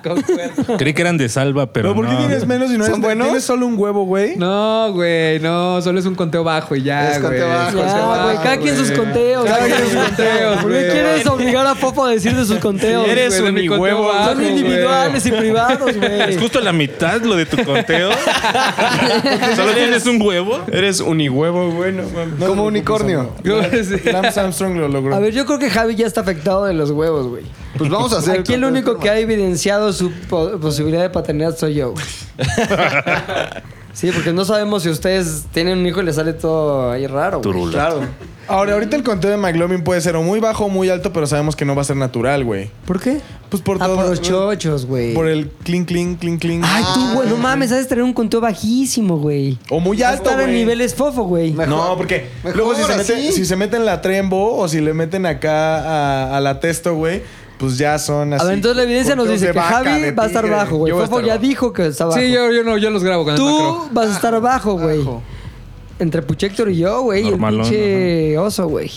Con 0.03 0.21
cuernos. 0.21 0.77
Creí 0.77 0.93
que 0.93 1.01
eran 1.01 1.17
de 1.17 1.27
salva, 1.29 1.65
pero 1.71 1.89
¿Pero 1.89 1.95
por 1.95 2.05
qué 2.07 2.13
no. 2.13 2.19
tienes 2.19 2.47
menos 2.47 2.71
y 2.71 2.77
no 2.77 2.83
¿Son 2.85 2.93
eres 2.95 3.03
buenos? 3.05 3.27
¿Tienes 3.27 3.43
solo 3.43 3.65
un 3.67 3.77
huevo, 3.77 4.05
güey? 4.05 4.36
No, 4.47 4.91
güey, 4.93 5.39
no, 5.39 5.81
solo 5.81 5.99
es 5.99 6.05
un 6.05 6.15
conteo 6.15 6.43
bajo 6.43 6.75
y 6.75 6.83
ya, 6.83 7.11
Es 7.11 7.21
güey. 7.21 7.39
conteo 7.39 7.47
bajo, 7.49 7.67
Es 7.69 7.73
conteo 7.75 7.87
Ya, 7.97 8.05
bajo, 8.05 8.23
güey, 8.23 8.37
cada 8.37 8.57
quien 8.57 8.77
sus 8.77 8.87
güey. 8.91 8.99
conteos. 8.99 9.45
Cada 9.45 9.65
quien 9.65 9.77
sus 9.79 9.93
conteos, 10.03 10.57
¿Por 10.61 10.71
qué 10.71 10.77
güey. 10.79 10.91
quieres 10.91 11.25
obligar 11.27 11.67
a 11.67 11.75
Popo 11.75 12.05
a 12.05 12.09
decir 12.11 12.35
de 12.35 12.45
sus 12.45 12.57
conteos? 12.59 13.07
Eres 13.07 13.39
güey, 13.41 13.45
de 13.53 13.61
mi 13.61 13.67
un 13.67 13.77
conteo 13.77 13.83
huevo. 13.97 14.07
bajo, 14.13 14.29
Son 14.33 14.45
individuales 14.45 15.25
y 15.25 15.31
privados, 15.31 15.89
Es 15.89 15.97
güey. 15.97 16.37
justo 16.37 16.61
la 16.61 16.71
mitad 16.73 17.21
lo 17.21 17.35
de 17.35 17.45
tu 17.45 17.63
conteo. 17.63 18.11
Solo 19.55 19.71
tienes 19.73 20.05
un 20.05 20.21
huevo. 20.21 20.59
Eres 20.71 20.99
unihuevo, 21.01 21.71
güey, 21.71 21.93
no 21.93 22.03
mames. 22.03 22.47
Como 22.47 22.63
unicornio. 22.65 23.31
Lance 23.43 24.39
Armstrong 24.39 24.77
lo 24.77 24.87
logró. 24.87 25.15
A 25.15 25.19
ver, 25.19 25.33
yo 25.33 25.45
creo 25.45 25.59
que 25.59 25.69
Javi 25.69 25.95
ya 25.95 26.05
está 26.07 26.21
afectado 26.21 26.65
de 26.65 26.73
los 26.73 26.91
huevos, 26.91 27.27
güey. 27.27 27.43
Pues 27.77 27.89
vamos 27.89 28.13
a 28.13 28.17
hacer. 28.19 28.39
Aquí 28.39 28.53
el 28.53 28.63
único 28.63 28.97
que 28.97 29.09
ha 29.09 29.17
evidenciado 29.19 29.91
su 29.93 30.11
po- 30.11 30.57
posibilidad 30.59 31.01
de 31.01 31.09
paternidad 31.09 31.55
soy 31.57 31.75
yo, 31.75 31.91
güey. 31.91 32.05
Sí, 33.97 34.11
porque 34.13 34.31
no 34.31 34.45
sabemos 34.45 34.83
si 34.83 34.89
ustedes 34.89 35.45
tienen 35.51 35.79
un 35.79 35.87
hijo 35.87 36.01
y 36.01 36.05
les 36.05 36.17
sale 36.17 36.33
todo 36.33 36.91
ahí 36.91 37.07
raro, 37.07 37.41
güey. 37.41 37.71
Claro. 37.71 38.01
Ahora, 38.47 38.73
ahorita 38.73 38.95
el 38.95 39.01
conteo 39.03 39.31
de 39.31 39.37
McLovin 39.37 39.83
puede 39.83 39.99
ser 40.01 40.15
o 40.15 40.21
muy 40.21 40.39
bajo 40.39 40.65
o 40.65 40.69
muy 40.69 40.87
alto, 40.89 41.11
pero 41.11 41.25
sabemos 41.25 41.55
que 41.55 41.65
no 41.65 41.73
va 41.75 41.81
a 41.81 41.85
ser 41.85 41.95
natural, 41.97 42.45
güey. 42.45 42.69
¿Por 42.85 43.01
qué? 43.01 43.19
Pues 43.49 43.63
por 43.63 43.77
Ah, 43.81 43.87
todo. 43.87 43.95
por 43.95 44.05
los 44.05 44.21
chochos, 44.21 44.85
güey. 44.85 45.15
Por 45.15 45.27
el 45.27 45.49
clink, 45.49 45.87
clink, 45.87 46.19
clink, 46.19 46.39
clink. 46.39 46.63
Ay, 46.65 46.83
tú, 46.93 47.13
güey, 47.15 47.27
no 47.27 47.37
mames, 47.37 47.71
sabes 47.71 47.87
tener 47.87 48.03
un 48.03 48.13
conteo 48.13 48.39
bajísimo, 48.39 49.17
güey. 49.17 49.57
O 49.71 49.79
muy 49.79 50.03
alto, 50.03 50.25
estar 50.29 50.39
en 50.41 50.45
güey. 50.45 50.59
niveles 50.59 50.93
fofo, 50.93 51.23
güey. 51.23 51.53
No, 51.53 51.95
porque 51.97 52.27
Mejor 52.43 52.55
luego 52.55 52.75
si 52.75 52.83
se, 52.83 52.95
meten, 52.97 53.33
si 53.33 53.45
se 53.45 53.55
meten 53.55 53.83
la 53.83 53.99
trembo 54.01 54.57
o 54.57 54.67
si 54.67 54.79
le 54.79 54.93
meten 54.93 55.25
acá 55.25 55.79
a, 55.79 56.37
a 56.37 56.39
la 56.39 56.59
testo, 56.59 56.93
güey, 56.93 57.23
pues 57.57 57.77
ya 57.77 57.97
son 57.99 58.33
así. 58.33 58.43
A 58.43 58.45
ver, 58.47 58.55
entonces 58.55 58.77
la 58.77 58.83
evidencia 58.83 59.15
nos 59.15 59.29
dice 59.29 59.47
que 59.47 59.51
vaca, 59.53 59.83
Javi 59.83 60.11
va 60.11 60.23
a 60.23 60.27
estar 60.27 60.49
bajo, 60.49 60.77
güey. 60.77 60.93
Fofo 60.93 61.21
ya 61.21 61.37
dijo 61.37 61.73
que 61.73 61.87
está 61.87 62.05
bajo. 62.05 62.19
Sí, 62.19 62.31
yo, 62.31 62.51
yo, 62.51 62.63
no, 62.63 62.77
yo 62.77 62.89
los 62.89 63.03
grabo 63.03 63.23
con 63.23 63.33
el 63.33 63.39
Tú 63.39 63.45
macro. 63.45 63.89
vas 63.91 64.09
a 64.09 64.13
estar 64.13 64.39
bajo, 64.41 64.73
güey. 64.77 65.03
Entre 65.99 66.21
Puchector 66.21 66.69
y 66.69 66.77
yo, 66.77 67.01
güey, 67.01 67.25
y 67.25 67.29
el 67.29 67.37
pinche 67.39 68.37
oso, 68.37 68.67
güey. 68.67 68.91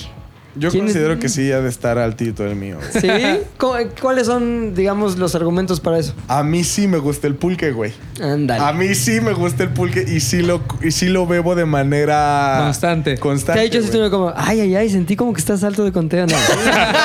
Yo 0.57 0.70
considero 0.72 1.18
que 1.18 1.28
sí 1.28 1.51
ha 1.53 1.61
de 1.61 1.68
estar 1.68 1.98
altito 1.98 2.44
el 2.44 2.57
mío. 2.57 2.78
güey. 2.78 3.03
¿Sí? 3.03 3.40
¿Cómo- 3.57 3.74
¿Cuáles 4.01 4.26
son, 4.26 4.74
digamos, 4.74 5.16
los 5.16 5.34
argumentos 5.34 5.78
para 5.80 5.98
eso? 5.98 6.14
A 6.28 6.42
mí 6.42 6.64
sí 6.64 6.86
me 6.88 6.98
gusta 6.98 7.26
el 7.26 7.34
pulque, 7.36 7.70
güey. 7.72 7.92
Ándale. 8.20 8.62
A 8.62 8.72
mí 8.72 8.94
sí 8.94 9.20
me 9.20 9.32
gusta 9.32 9.62
el 9.62 9.70
pulque 9.70 10.05
y 10.09 10.20
sí 10.20 10.42
lo, 10.42 10.61
y 10.82 10.90
sí 10.90 11.07
lo 11.09 11.26
bebo 11.26 11.55
de 11.55 11.64
manera 11.66 12.59
Constante. 12.64 13.14
Te 13.14 13.20
constante. 13.20 13.61
ha 13.61 13.64
dicho 13.64 13.78
así 13.78 13.88
güey. 13.88 14.03
tú 14.05 14.11
como, 14.11 14.32
ay, 14.36 14.61
ay, 14.61 14.74
ay, 14.76 14.90
sentí 14.90 15.16
como 15.16 15.32
que 15.32 15.40
estás 15.40 15.62
alto 15.64 15.84
de 15.84 15.92
conteo. 15.92 16.26
No. 16.26 16.34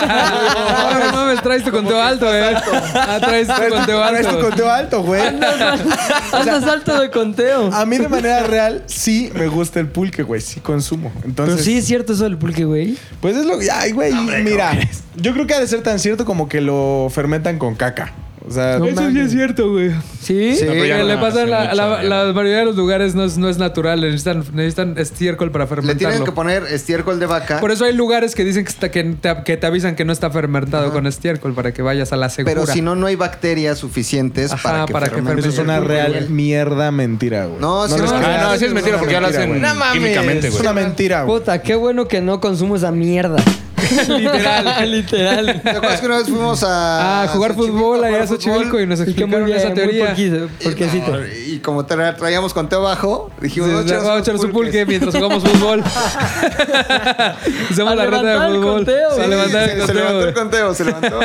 Ah, 0.08 1.00
no 1.12 1.12
mames, 1.18 1.42
traes 1.42 1.64
tu 1.64 1.72
conteo 1.72 2.02
alto, 2.02 2.26
eh. 2.34 2.56
Ah, 2.94 3.18
traes 3.20 3.48
tu 3.48 3.54
conteo 3.54 4.08
traes 4.08 4.28
tu 4.28 4.30
alto. 4.36 4.42
conteo 4.50 4.70
alto, 4.70 5.04
güey. 5.04 5.22
Andas 6.32 6.64
alto 6.64 7.00
de 7.00 7.10
conteo. 7.10 7.72
A 7.74 7.86
mí 7.86 7.98
de 7.98 8.08
manera 8.08 8.44
real 8.44 8.84
sí 8.88 9.32
me 9.34 9.48
gusta 9.48 9.80
el 9.80 9.88
pulque, 9.88 10.24
güey. 10.24 10.42
Sí 10.42 10.60
consumo. 10.60 11.12
Entonces, 11.24 11.56
Pero 11.56 11.64
sí 11.66 11.78
es 11.78 11.86
cierto 11.86 12.14
eso 12.14 12.24
del 12.24 12.38
pulque, 12.38 12.66
güey. 12.66 12.98
pues 13.22 13.35
es 13.40 13.46
lo 13.46 13.58
que... 13.60 13.70
Ay, 13.72 13.92
güey, 13.92 14.14
mira. 14.44 14.78
Yo 15.16 15.34
creo 15.34 15.48
que 15.48 15.54
ha 15.54 15.60
de 15.60 15.68
ser 15.68 15.82
tan 15.82 16.00
cierto 16.00 16.26
como 16.26 16.50
que 16.50 16.62
lo 16.62 17.08
fermentan 17.12 17.58
con 17.58 17.76
caca. 17.76 18.14
O 18.48 18.52
sea, 18.52 18.78
No 18.78 18.86
Eso 18.86 19.10
sí 19.10 19.20
es 19.20 19.32
cierto, 19.32 19.72
güey. 19.72 19.92
¿Sí? 20.22 20.56
Ya 20.60 21.04
le 21.04 21.16
no 21.16 21.22
pasa 21.22 21.46
la, 21.46 21.62
mucho, 21.64 21.76
la, 21.76 22.04
ya 22.04 22.10
la 22.26 22.34
mayoría 22.34 22.60
de 22.60 22.66
los 22.66 22.76
lugares 22.76 23.16
no 23.16 23.24
es, 23.24 23.38
no 23.38 23.50
es 23.50 23.58
natural, 23.58 24.02
necesitan, 24.02 24.44
necesitan 24.54 24.98
estiércol 24.98 25.52
para 25.52 25.66
Le 25.66 25.70
fermentarlo. 25.70 25.98
tienen 26.10 26.24
que 26.26 26.32
poner 26.32 26.64
estiércol 26.64 27.20
de 27.20 27.26
vaca. 27.26 27.60
Por 27.60 27.72
eso 27.72 27.86
hay 27.86 27.94
lugares 27.94 28.36
que 28.36 28.44
dicen 28.44 28.64
que, 28.64 28.70
está, 28.70 28.92
que, 28.92 29.04
te, 29.04 29.36
que 29.44 29.58
te 29.58 29.66
avisan 29.66 29.96
que 29.96 30.06
no 30.06 30.14
está 30.14 30.30
fermentado 30.30 30.92
con 30.92 31.08
estiércol 31.08 31.54
para 31.54 31.74
que 31.74 31.82
vayas 31.82 32.14
a 32.14 32.18
la 32.18 32.30
segura. 32.30 32.54
Pero 32.54 32.68
si 32.68 32.82
no, 32.82 32.96
no 32.96 33.08
hay 33.08 33.16
bacterias 33.16 33.80
suficientes 33.80 34.52
Ajá, 34.52 34.62
para 34.64 34.86
que 34.86 34.94
para 34.94 35.06
que 35.08 35.16
fermente. 35.16 35.42
eso 35.42 35.50
es 35.50 35.58
una 35.60 35.80
real 35.80 36.30
mierda 36.30 36.92
mentira, 36.92 37.46
güey. 37.46 37.60
No, 37.60 37.88
sí, 37.88 37.96
no. 37.98 38.06
no, 38.06 38.58
sí 38.58 38.66
es 38.66 38.74
mentira 38.74 38.98
porque 39.00 39.14
ya 39.14 39.22
lo 39.22 39.28
hacen 39.28 39.50
güey. 39.60 39.62
Químicamente, 39.94 40.48
Es 40.48 40.54
güey. 40.54 40.62
una 40.62 40.74
mentira, 40.74 41.24
güey. 41.24 41.40
Puta, 41.40 41.62
qué 41.62 41.76
bueno 41.76 42.08
que 42.08 42.22
no 42.22 42.40
consumo 42.40 42.76
esa 42.76 42.92
mierda. 42.92 43.38
Literal, 44.08 44.92
literal. 44.92 45.62
¿Te 45.62 45.70
acuerdas 45.70 46.00
que 46.00 46.06
una 46.06 46.18
vez 46.18 46.28
fuimos 46.30 46.64
a. 46.64 47.24
Ah, 47.24 47.28
jugar 47.28 47.52
Xochimilco 47.56 47.78
fútbol 47.80 48.04
a 48.04 48.08
allá 48.08 48.16
a 48.24 48.28
jugar 48.28 48.40
Xochimilco 48.42 48.80
y 48.80 48.86
nos 48.88 49.00
muy 49.00 49.08
explicaron 49.10 49.46
bien, 49.46 49.58
esa 49.58 49.68
muy 49.70 49.76
teoría. 49.76 50.06
porquito, 50.08 50.50
porquecito. 50.64 51.12
No, 51.12 51.26
Y 51.48 51.60
como 51.60 51.86
tra- 51.86 52.16
traíamos 52.16 52.54
conteo 52.54 52.82
bajo, 52.84 53.30
dijimos, 53.42 53.70
Vamos 53.72 53.92
"Vamos 53.92 54.08
a 54.08 54.20
echar 54.20 54.36
su 54.38 54.42
pulques". 54.52 54.54
pulque 54.54 54.86
mientras 54.86 55.14
jugamos 55.16 55.44
fútbol. 55.44 55.84
Hacemos 57.72 57.92
A 57.92 57.96
la 57.96 58.06
reta 58.06 58.22
levantar 58.22 58.52
de 58.52 58.58
fútbol. 58.58 58.74
conteo, 58.76 59.12
a 59.12 59.16
sí, 59.24 59.30
levantar 59.30 59.66
se, 59.70 59.74
el 59.76 59.86
se 59.86 59.94
levantó 59.94 60.28
el 60.28 60.34
conteo. 60.34 60.74
se 60.74 60.86
levantó. 60.86 61.20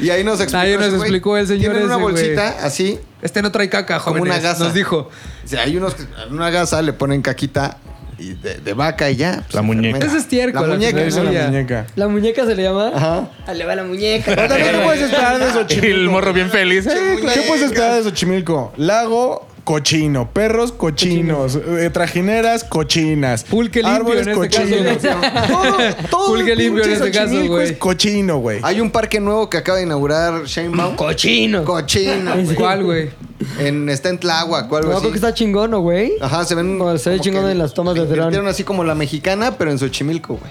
y 0.00 0.10
ahí 0.10 0.24
nos 0.24 0.40
explicó. 0.40 0.58
Ahí 0.62 0.76
nos 0.76 0.94
explicó 0.94 1.36
el 1.36 1.46
señor 1.46 1.72
Tienen 1.72 1.84
una 1.84 1.96
bolsita 1.96 2.56
así, 2.62 2.98
Este 3.22 3.42
no 3.42 3.50
trae 3.50 3.68
caca, 3.68 3.98
como 4.00 4.18
jóvenes. 4.18 4.38
una 4.40 4.48
gasa. 4.50 4.64
Nos 4.64 4.74
dijo. 4.74 5.08
O 5.44 5.48
sea, 5.48 5.62
hay 5.62 5.76
unos 5.76 5.94
que 5.94 6.02
en 6.02 6.32
una 6.34 6.50
gasa 6.50 6.82
le 6.82 6.92
ponen 6.92 7.22
caquita 7.22 7.78
y 8.18 8.34
de, 8.34 8.54
de 8.56 8.72
vaca 8.74 9.10
y 9.10 9.16
ya. 9.16 9.42
pues, 9.42 9.54
La 9.54 9.62
muñeca. 9.62 10.06
es 10.06 10.12
estiércol. 10.14 10.68
La 10.68 10.74
muñeca, 10.76 11.00
la 11.00 11.22
muñeca. 11.48 11.86
¿La 11.96 12.08
muñeca 12.08 12.44
se 12.46 12.54
le 12.54 12.62
llama? 12.62 12.92
Ajá. 12.94 13.28
Ah, 13.46 13.54
le 13.54 13.64
va 13.64 13.74
la 13.74 13.84
muñeca. 13.84 14.24
Pero 14.34 14.48
también, 14.48 14.72
¿qué 14.74 14.78
puedes 14.84 15.02
esperar 15.02 15.38
de 15.38 15.46
Y 15.48 15.52
Xochimilco? 15.52 15.86
el 15.96 16.08
morro 16.10 16.32
bien 16.32 16.50
feliz. 16.50 16.86
¿Qué 16.86 17.42
puedes 17.46 17.62
esperar 17.64 17.94
de 17.96 18.02
Xochimilco? 18.04 18.72
Lago, 18.76 19.47
cochino. 19.68 20.30
Perros, 20.30 20.72
cochinos. 20.72 21.54
Eh, 21.56 21.90
trajineras, 21.92 22.64
cochinas. 22.64 23.44
Pulque 23.44 23.80
limpio 23.82 23.96
Árboles, 23.96 24.26
en 24.26 24.32
este 24.32 24.58
cochinos. 24.58 24.98
todo, 25.46 25.76
todo 26.10 26.26
Pulque 26.28 26.56
limpio 26.56 26.84
en 26.84 26.92
este 26.92 27.10
caso, 27.10 27.46
güey. 27.46 27.66
es 27.66 27.76
cochino, 27.76 28.38
güey. 28.38 28.60
Hay 28.62 28.80
un 28.80 28.90
parque 28.90 29.20
nuevo 29.20 29.50
que 29.50 29.58
acaba 29.58 29.76
de 29.76 29.84
inaugurar 29.84 30.44
Sheinbaum. 30.44 30.96
Cochino. 30.96 31.64
Cochino. 31.64 32.32
güey. 32.32 32.54
¿Cuál, 32.54 32.84
güey? 32.84 33.10
En, 33.58 33.90
está 33.90 34.08
en 34.08 34.18
Tláhuac 34.18 34.72
o 34.72 34.76
algo 34.78 34.88
No, 34.88 34.94
así. 34.96 35.00
creo 35.02 35.12
que 35.12 35.18
está 35.18 35.34
chingón, 35.34 35.70
¿no, 35.70 35.80
güey? 35.80 36.12
Ajá, 36.22 36.46
se 36.46 36.54
ven. 36.54 36.78
Como 36.78 36.96
se 36.96 37.10
ve 37.10 37.20
chingón 37.20 37.50
en 37.50 37.58
las 37.58 37.74
tomas 37.74 37.94
de 37.94 38.06
dron. 38.06 38.16
invirtieron 38.16 38.48
así 38.48 38.64
como 38.64 38.84
la 38.84 38.94
mexicana, 38.94 39.58
pero 39.58 39.70
en 39.70 39.78
Xochimilco, 39.78 40.36
güey. 40.36 40.50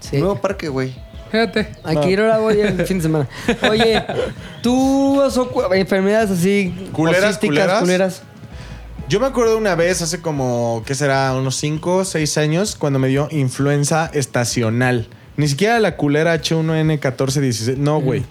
Sí. 0.00 0.16
Nuevo 0.16 0.36
parque, 0.40 0.68
güey. 0.68 0.94
Fíjate. 1.30 1.68
Que 2.02 2.10
ir 2.10 2.20
ahora, 2.20 2.38
güey, 2.38 2.62
el 2.62 2.86
fin 2.86 2.96
de 2.96 3.02
semana. 3.02 3.28
Oye, 3.70 4.02
¿tú 4.62 5.20
has 5.20 5.38
enfermedades 5.72 6.30
así 6.30 6.74
¿Culeras, 6.92 7.36
culeras? 7.36 7.80
culeras? 7.80 8.22
Yo 9.06 9.20
me 9.20 9.26
acuerdo 9.26 9.58
una 9.58 9.74
vez, 9.74 10.00
hace 10.00 10.22
como, 10.22 10.82
¿qué 10.86 10.94
será? 10.94 11.34
Unos 11.34 11.56
5 11.56 11.96
o 11.96 12.04
6 12.06 12.38
años, 12.38 12.74
cuando 12.74 12.98
me 12.98 13.08
dio 13.08 13.28
influenza 13.30 14.10
estacional. 14.14 15.08
Ni 15.36 15.46
siquiera 15.46 15.78
la 15.78 15.96
culera 15.96 16.34
H1N1416. 16.34 17.76
No, 17.76 18.00
güey. 18.00 18.24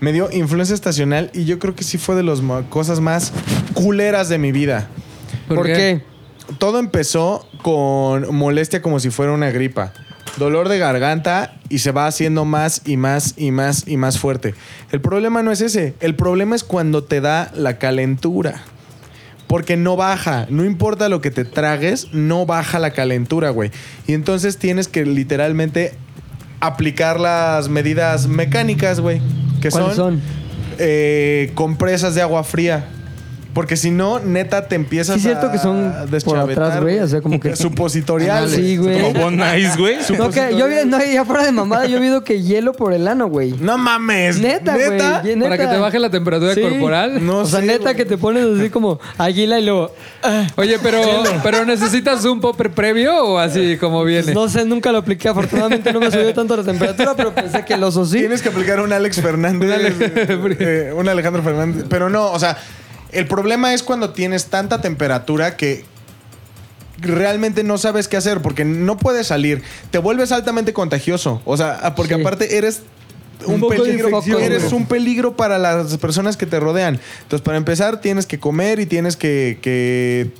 Me 0.00 0.12
dio 0.12 0.30
influenza 0.30 0.72
estacional 0.72 1.30
y 1.34 1.46
yo 1.46 1.58
creo 1.58 1.74
que 1.74 1.82
sí 1.82 1.98
fue 1.98 2.14
de 2.14 2.22
las 2.22 2.40
cosas 2.68 3.00
más 3.00 3.32
culeras 3.74 4.28
de 4.28 4.38
mi 4.38 4.52
vida. 4.52 4.88
¿Por, 5.48 5.66
qué? 5.66 6.02
Todo 6.58 6.78
empezó 6.78 7.48
con 7.62 8.34
molestia 8.34 8.82
como 8.82 9.00
si 9.00 9.10
fuera 9.10 9.32
una 9.32 9.50
gripa. 9.50 9.92
Dolor 10.36 10.68
de 10.68 10.78
garganta 10.78 11.56
y 11.68 11.78
se 11.78 11.90
va 11.90 12.06
haciendo 12.06 12.44
más 12.44 12.82
y 12.84 12.96
más 12.96 13.34
y 13.36 13.50
más 13.50 13.88
y 13.88 13.96
más 13.96 14.18
fuerte. 14.18 14.54
El 14.92 15.00
problema 15.00 15.42
no 15.42 15.50
es 15.50 15.60
ese. 15.60 15.94
El 16.00 16.14
problema 16.14 16.54
es 16.54 16.62
cuando 16.62 17.02
te 17.02 17.20
da 17.20 17.50
la 17.54 17.78
calentura. 17.78 18.62
Porque 19.54 19.76
no 19.76 19.94
baja. 19.94 20.48
No 20.50 20.64
importa 20.64 21.08
lo 21.08 21.20
que 21.20 21.30
te 21.30 21.44
tragues, 21.44 22.08
no 22.12 22.44
baja 22.44 22.80
la 22.80 22.90
calentura, 22.90 23.50
güey. 23.50 23.70
Y 24.08 24.14
entonces 24.14 24.58
tienes 24.58 24.88
que 24.88 25.06
literalmente 25.06 25.94
aplicar 26.58 27.20
las 27.20 27.68
medidas 27.68 28.26
mecánicas, 28.26 28.98
güey. 28.98 29.20
Que 29.60 29.68
¿Cuáles 29.70 29.94
son, 29.94 30.14
son? 30.14 30.22
eh, 30.80 31.52
compresas 31.54 32.16
de 32.16 32.22
agua 32.22 32.42
fría. 32.42 32.88
Porque 33.54 33.76
si 33.76 33.90
no, 33.90 34.18
neta, 34.18 34.66
te 34.68 34.74
empiezas 34.74 35.14
Sí, 35.14 35.20
es 35.20 35.24
cierto 35.26 35.46
a 35.46 35.52
que 35.52 35.58
son 35.58 35.92
por 36.24 36.38
atrás, 36.38 36.80
güey, 36.80 36.98
o 36.98 37.06
sea, 37.08 37.20
como 37.22 37.38
que- 37.40 37.54
Supositoriales. 37.64 38.50
Sí, 38.52 38.76
güey. 38.76 39.00
Como 39.00 39.12
Bon 39.20 39.34
Ice, 39.58 39.76
güey. 39.78 39.96
No, 40.18 40.30
que 40.30 40.56
yo 40.58 40.66
vi, 40.68 40.74
no, 40.86 40.98
ya 41.04 41.24
fuera 41.24 41.44
de 41.44 41.52
mamada, 41.52 41.86
yo 41.86 41.98
he 41.98 42.00
oído 42.00 42.24
que 42.24 42.42
hielo 42.42 42.72
por 42.72 42.92
el 42.92 43.06
ano, 43.08 43.28
güey. 43.28 43.52
No 43.60 43.78
mames. 43.78 44.38
Neta, 44.40 44.74
güey. 44.74 44.90
¿Neta? 44.90 45.22
Para 45.40 45.56
que 45.58 45.66
te 45.66 45.76
baje 45.78 45.98
la 45.98 46.10
temperatura 46.10 46.54
Sí. 46.54 46.60
corporal. 46.62 47.24
No 47.24 47.38
o 47.38 47.44
sea, 47.46 47.60
sé, 47.60 47.66
neta 47.66 47.94
que 47.94 48.04
te 48.04 48.18
pones 48.18 48.44
así 48.58 48.70
como 48.70 48.98
águila 49.18 49.58
y 49.60 49.64
luego... 49.64 49.92
ah, 50.22 50.46
Oye, 50.56 50.78
pero, 50.82 51.00
pero 51.42 51.64
¿necesitas 51.64 52.24
un 52.24 52.40
popper 52.40 52.70
previo 52.72 53.24
o 53.24 53.38
así 53.38 53.76
como 53.78 54.02
viene? 54.04 54.34
no 54.34 54.48
sé, 54.48 54.64
nunca 54.64 54.90
lo 54.92 54.98
apliqué. 54.98 55.28
Afortunadamente 55.28 55.92
no 55.92 56.00
me 56.00 56.10
subió 56.10 56.34
tanto 56.34 56.56
la 56.56 56.64
temperatura, 56.64 57.14
pero 57.16 57.34
pensé 57.34 57.64
que 57.64 57.74
el 57.74 57.82
oso 57.84 58.04
sí. 58.04 58.18
Tienes 58.18 58.42
que 58.42 58.48
aplicar 58.48 58.80
un 58.80 58.92
Alex 58.92 59.20
Fernández. 59.20 59.94
eh, 60.58 60.92
un 60.96 61.08
Alejandro 61.08 61.42
Fernández. 61.42 61.84
Pero 61.88 62.08
no, 62.10 62.30
o 62.32 62.38
sea, 62.38 62.56
el 63.14 63.26
problema 63.26 63.72
es 63.74 63.82
cuando 63.82 64.10
tienes 64.10 64.46
tanta 64.46 64.80
temperatura 64.80 65.56
que 65.56 65.84
realmente 66.98 67.64
no 67.64 67.78
sabes 67.78 68.08
qué 68.08 68.16
hacer 68.16 68.40
porque 68.40 68.64
no 68.64 68.96
puedes 68.96 69.26
salir. 69.26 69.62
Te 69.90 69.98
vuelves 69.98 70.32
altamente 70.32 70.72
contagioso. 70.72 71.42
O 71.44 71.56
sea, 71.56 71.94
porque 71.96 72.14
Sí. 72.14 72.20
aparte 72.20 72.56
eres 72.56 72.82
un, 73.46 73.66
peligro, 73.68 74.22
eres 74.38 74.72
un 74.72 74.86
peligro 74.86 75.36
para 75.36 75.58
las 75.58 75.96
personas 75.98 76.36
que 76.36 76.46
te 76.46 76.60
rodean. 76.60 77.00
Entonces, 77.22 77.44
para 77.44 77.58
empezar, 77.58 78.00
tienes 78.00 78.26
que 78.26 78.38
comer 78.38 78.80
y 78.80 78.86
tienes 78.86 79.16
que, 79.16 79.58
que 79.60 80.30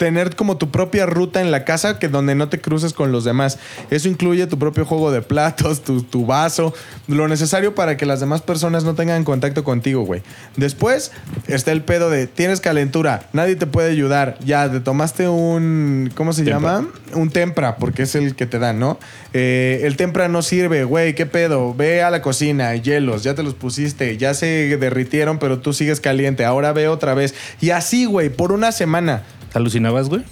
tener 0.00 0.34
como 0.34 0.56
tu 0.56 0.70
propia 0.70 1.04
ruta 1.04 1.42
en 1.42 1.50
la 1.50 1.66
casa 1.66 1.98
que 1.98 2.08
donde 2.08 2.34
no 2.34 2.48
te 2.48 2.58
cruces 2.58 2.94
con 2.94 3.12
los 3.12 3.22
demás. 3.24 3.58
Eso 3.90 4.08
incluye 4.08 4.46
tu 4.46 4.58
propio 4.58 4.86
juego 4.86 5.12
de 5.12 5.20
platos, 5.20 5.84
tu, 5.84 6.02
tu 6.02 6.24
vaso, 6.24 6.72
lo 7.06 7.28
necesario 7.28 7.74
para 7.74 7.98
que 7.98 8.06
las 8.06 8.18
demás 8.18 8.40
personas 8.40 8.82
no 8.82 8.94
tengan 8.94 9.24
contacto 9.24 9.62
contigo, 9.62 10.00
güey. 10.04 10.22
Después 10.56 11.12
está 11.48 11.70
el 11.72 11.82
pedo 11.82 12.08
de 12.08 12.26
tienes 12.26 12.62
calentura, 12.62 13.28
nadie 13.34 13.56
te 13.56 13.66
puede 13.66 13.90
ayudar. 13.90 14.38
Ya, 14.42 14.70
te 14.72 14.80
tomaste 14.80 15.28
un, 15.28 16.10
¿cómo 16.14 16.32
se 16.32 16.44
Tempra. 16.44 16.54
llama? 16.78 16.88
Un 17.12 17.28
tempra, 17.28 17.76
porque 17.76 18.04
es 18.04 18.14
el 18.14 18.34
que 18.34 18.46
te 18.46 18.58
dan, 18.58 18.78
¿no? 18.78 18.98
Eh, 19.34 19.82
el 19.84 19.98
tempra 19.98 20.28
no 20.28 20.40
sirve, 20.40 20.84
güey, 20.84 21.14
¿qué 21.14 21.26
pedo? 21.26 21.74
Ve 21.74 22.02
a 22.02 22.08
la 22.08 22.22
cocina, 22.22 22.74
hielos, 22.74 23.22
ya 23.22 23.34
te 23.34 23.42
los 23.42 23.52
pusiste, 23.52 24.16
ya 24.16 24.32
se 24.32 24.78
derritieron, 24.78 25.38
pero 25.38 25.58
tú 25.58 25.74
sigues 25.74 26.00
caliente, 26.00 26.46
ahora 26.46 26.72
ve 26.72 26.88
otra 26.88 27.12
vez. 27.12 27.34
Y 27.60 27.68
así, 27.68 28.06
güey, 28.06 28.30
por 28.30 28.52
una 28.52 28.72
semana. 28.72 29.24
¿Te 29.52 29.58
alucinabas, 29.58 30.08
güey? 30.08 30.22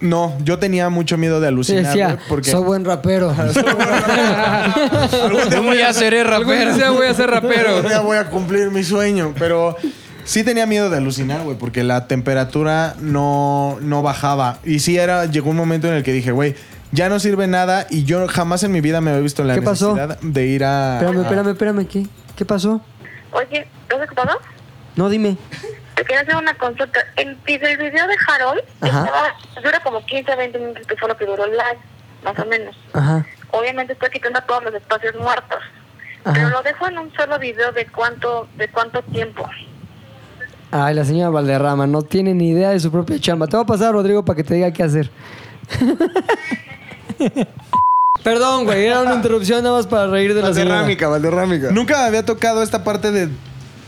No, 0.00 0.36
yo 0.44 0.58
tenía 0.58 0.90
mucho 0.90 1.16
miedo 1.16 1.40
de 1.40 1.46
Sí, 1.46 1.52
alucinar, 1.52 1.84
decía, 1.84 2.06
güey, 2.14 2.18
porque 2.28 2.50
soy 2.50 2.62
buen 2.64 2.84
rapero. 2.84 3.34
¿Cómo 5.56 5.72
ya 5.74 5.92
seré 5.92 6.20
Algún 6.22 6.54
día 6.76 6.90
voy 6.90 7.06
a 7.06 7.14
ser 7.14 7.30
rapero. 7.30 7.88
ya 7.88 8.00
voy 8.00 8.16
a 8.18 8.28
cumplir 8.28 8.70
mi 8.70 8.84
sueño, 8.84 9.32
pero 9.38 9.76
sí 10.24 10.44
tenía 10.44 10.66
miedo 10.66 10.90
de 10.90 10.98
alucinar, 10.98 11.42
güey, 11.42 11.56
porque 11.56 11.82
la 11.84 12.06
temperatura 12.08 12.94
no, 13.00 13.78
no 13.80 14.02
bajaba. 14.02 14.58
Y 14.64 14.80
sí 14.80 14.98
era, 14.98 15.26
llegó 15.26 15.50
un 15.50 15.56
momento 15.56 15.88
en 15.88 15.94
el 15.94 16.02
que 16.02 16.12
dije, 16.12 16.32
güey, 16.32 16.54
ya 16.92 17.08
no 17.08 17.18
sirve 17.18 17.46
nada 17.46 17.86
y 17.90 18.04
yo 18.04 18.26
jamás 18.28 18.62
en 18.64 18.72
mi 18.72 18.80
vida 18.80 19.00
me 19.00 19.10
había 19.10 19.22
visto 19.22 19.42
en 19.42 19.48
la 19.48 19.54
¿Qué 19.54 19.62
pasó? 19.62 19.94
necesidad 19.94 20.18
de 20.20 20.46
ir 20.46 20.64
a... 20.64 20.94
espérame, 21.00 21.18
a- 21.18 21.22
espérame, 21.22 21.48
espérame. 21.50 21.86
¿Qué, 21.86 22.06
¿Qué 22.36 22.44
pasó? 22.44 22.80
Oye, 23.32 23.66
¿estás 23.82 24.04
ocupado? 24.06 24.38
No, 24.94 25.08
dime. 25.08 25.36
Te 25.96 26.04
quiero 26.04 26.22
hacer 26.22 26.36
una 26.36 26.54
consulta. 26.54 27.00
El, 27.16 27.34
video- 27.46 27.68
el 27.70 27.78
video 27.78 28.06
de 28.06 28.14
Harold 28.28 28.60
estaba- 28.82 29.34
dura 29.62 29.80
como 29.80 30.04
15 30.06 30.36
20 30.36 30.58
minutos, 30.58 30.86
que 30.86 30.96
fue 30.96 31.08
lo 31.08 31.16
que 31.16 31.24
duró 31.26 31.44
el 31.46 31.52
live, 31.52 31.78
más 32.22 32.38
o 32.38 32.44
menos. 32.46 32.76
Ajá. 32.92 33.26
Obviamente 33.50 33.94
estoy 33.94 34.10
quitando 34.10 34.40
todos 34.42 34.62
los 34.64 34.74
espacios 34.74 35.14
muertos. 35.16 35.58
Ajá. 36.24 36.34
Pero 36.34 36.50
lo 36.50 36.62
dejo 36.62 36.86
en 36.88 36.98
un 36.98 37.12
solo 37.14 37.38
video 37.38 37.72
de 37.72 37.86
cuánto 37.86 38.46
de 38.56 38.68
cuánto 38.68 39.02
tiempo. 39.02 39.48
Ay, 40.70 40.94
la 40.94 41.04
señora 41.04 41.30
Valderrama 41.30 41.86
no 41.86 42.02
tiene 42.02 42.34
ni 42.34 42.50
idea 42.50 42.70
de 42.70 42.80
su 42.80 42.90
propia 42.92 43.18
chamba. 43.20 43.46
Te 43.46 43.56
voy 43.56 43.64
a 43.64 43.66
pasar 43.66 43.88
a 43.88 43.92
Rodrigo 43.92 44.24
para 44.24 44.36
que 44.36 44.44
te 44.44 44.54
diga 44.54 44.70
qué 44.72 44.82
hacer. 44.82 45.10
Perdón, 48.22 48.64
güey, 48.64 48.84
era 48.86 49.02
una 49.02 49.14
interrupción 49.14 49.62
nada 49.62 49.76
más 49.76 49.86
para 49.86 50.08
reír 50.08 50.34
de 50.34 50.42
la 50.42 50.48
señora. 50.52 50.70
Valderrámica, 50.82 51.08
Valderrámica. 51.08 51.70
Nunca 51.70 51.98
me 51.98 52.04
había 52.06 52.24
tocado 52.24 52.62
esta 52.62 52.82
parte 52.82 53.12
de 53.12 53.28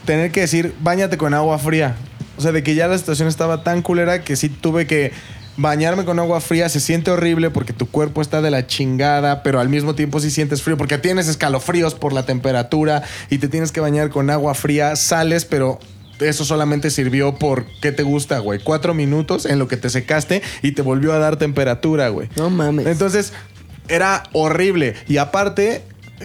tener 0.09 0.33
que 0.33 0.41
decir, 0.41 0.75
bañate 0.81 1.19
con 1.19 1.35
agua 1.35 1.59
fría. 1.59 1.95
O 2.39 2.41
sea, 2.41 2.51
de 2.51 2.63
que 2.63 2.75
ya 2.75 2.89
la 2.89 2.97
situación 2.97 3.29
estaba 3.29 3.63
tan 3.63 3.83
culera 3.83 4.25
que 4.25 4.37
sí 4.37 4.49
tuve 4.49 4.87
que 4.87 5.13
bañarme 5.59 6.07
con 6.07 6.19
agua 6.19 6.41
fría. 6.41 6.71
Se 6.71 6.81
siente 6.81 7.11
horrible 7.11 7.51
porque 7.51 7.75
tu 7.75 7.91
cuerpo 7.91 8.23
está 8.23 8.41
de 8.41 8.51
la 8.51 8.67
chingada, 8.67 9.43
pero 9.43 9.61
al 9.61 9.69
mismo 9.69 9.95
tiempo 9.95 10.19
sí 10.19 10.31
sientes 10.31 10.63
frío 10.63 10.79
porque 10.79 10.97
tienes 10.97 11.29
escalofríos 11.29 11.95
por 11.95 12.15
la 12.15 12.25
temperatura 12.25 13.03
y 13.29 13.37
te 13.37 13.49
tienes 13.49 13.71
que 13.71 13.81
bañar 13.81 14.09
con 14.09 14.31
agua 14.31 14.55
fría. 14.55 14.97
Sales, 14.97 15.45
pero 15.45 15.79
eso 16.21 16.47
solamente 16.47 16.89
sirvió 16.89 17.35
por, 17.35 17.67
¿qué 17.83 17.93
te 17.93 18.03
gusta, 18.03 18.39
güey? 18.39 18.61
Cuatro 18.61 18.95
minutos 18.95 19.45
en 19.45 19.59
lo 19.59 19.69
que 19.69 19.77
te 19.77 19.91
secaste 19.91 20.41
y 20.63 20.73
te 20.73 20.81
volvió 20.81 21.13
a 21.13 21.19
dar 21.19 21.37
temperatura, 21.37 22.09
güey. 22.09 22.31
No 22.35 22.49
mames. 22.49 22.87
Entonces, 22.87 23.35
era 23.89 24.23
horrible. 24.33 24.95
Y 25.07 25.19
aparte, 25.19 25.83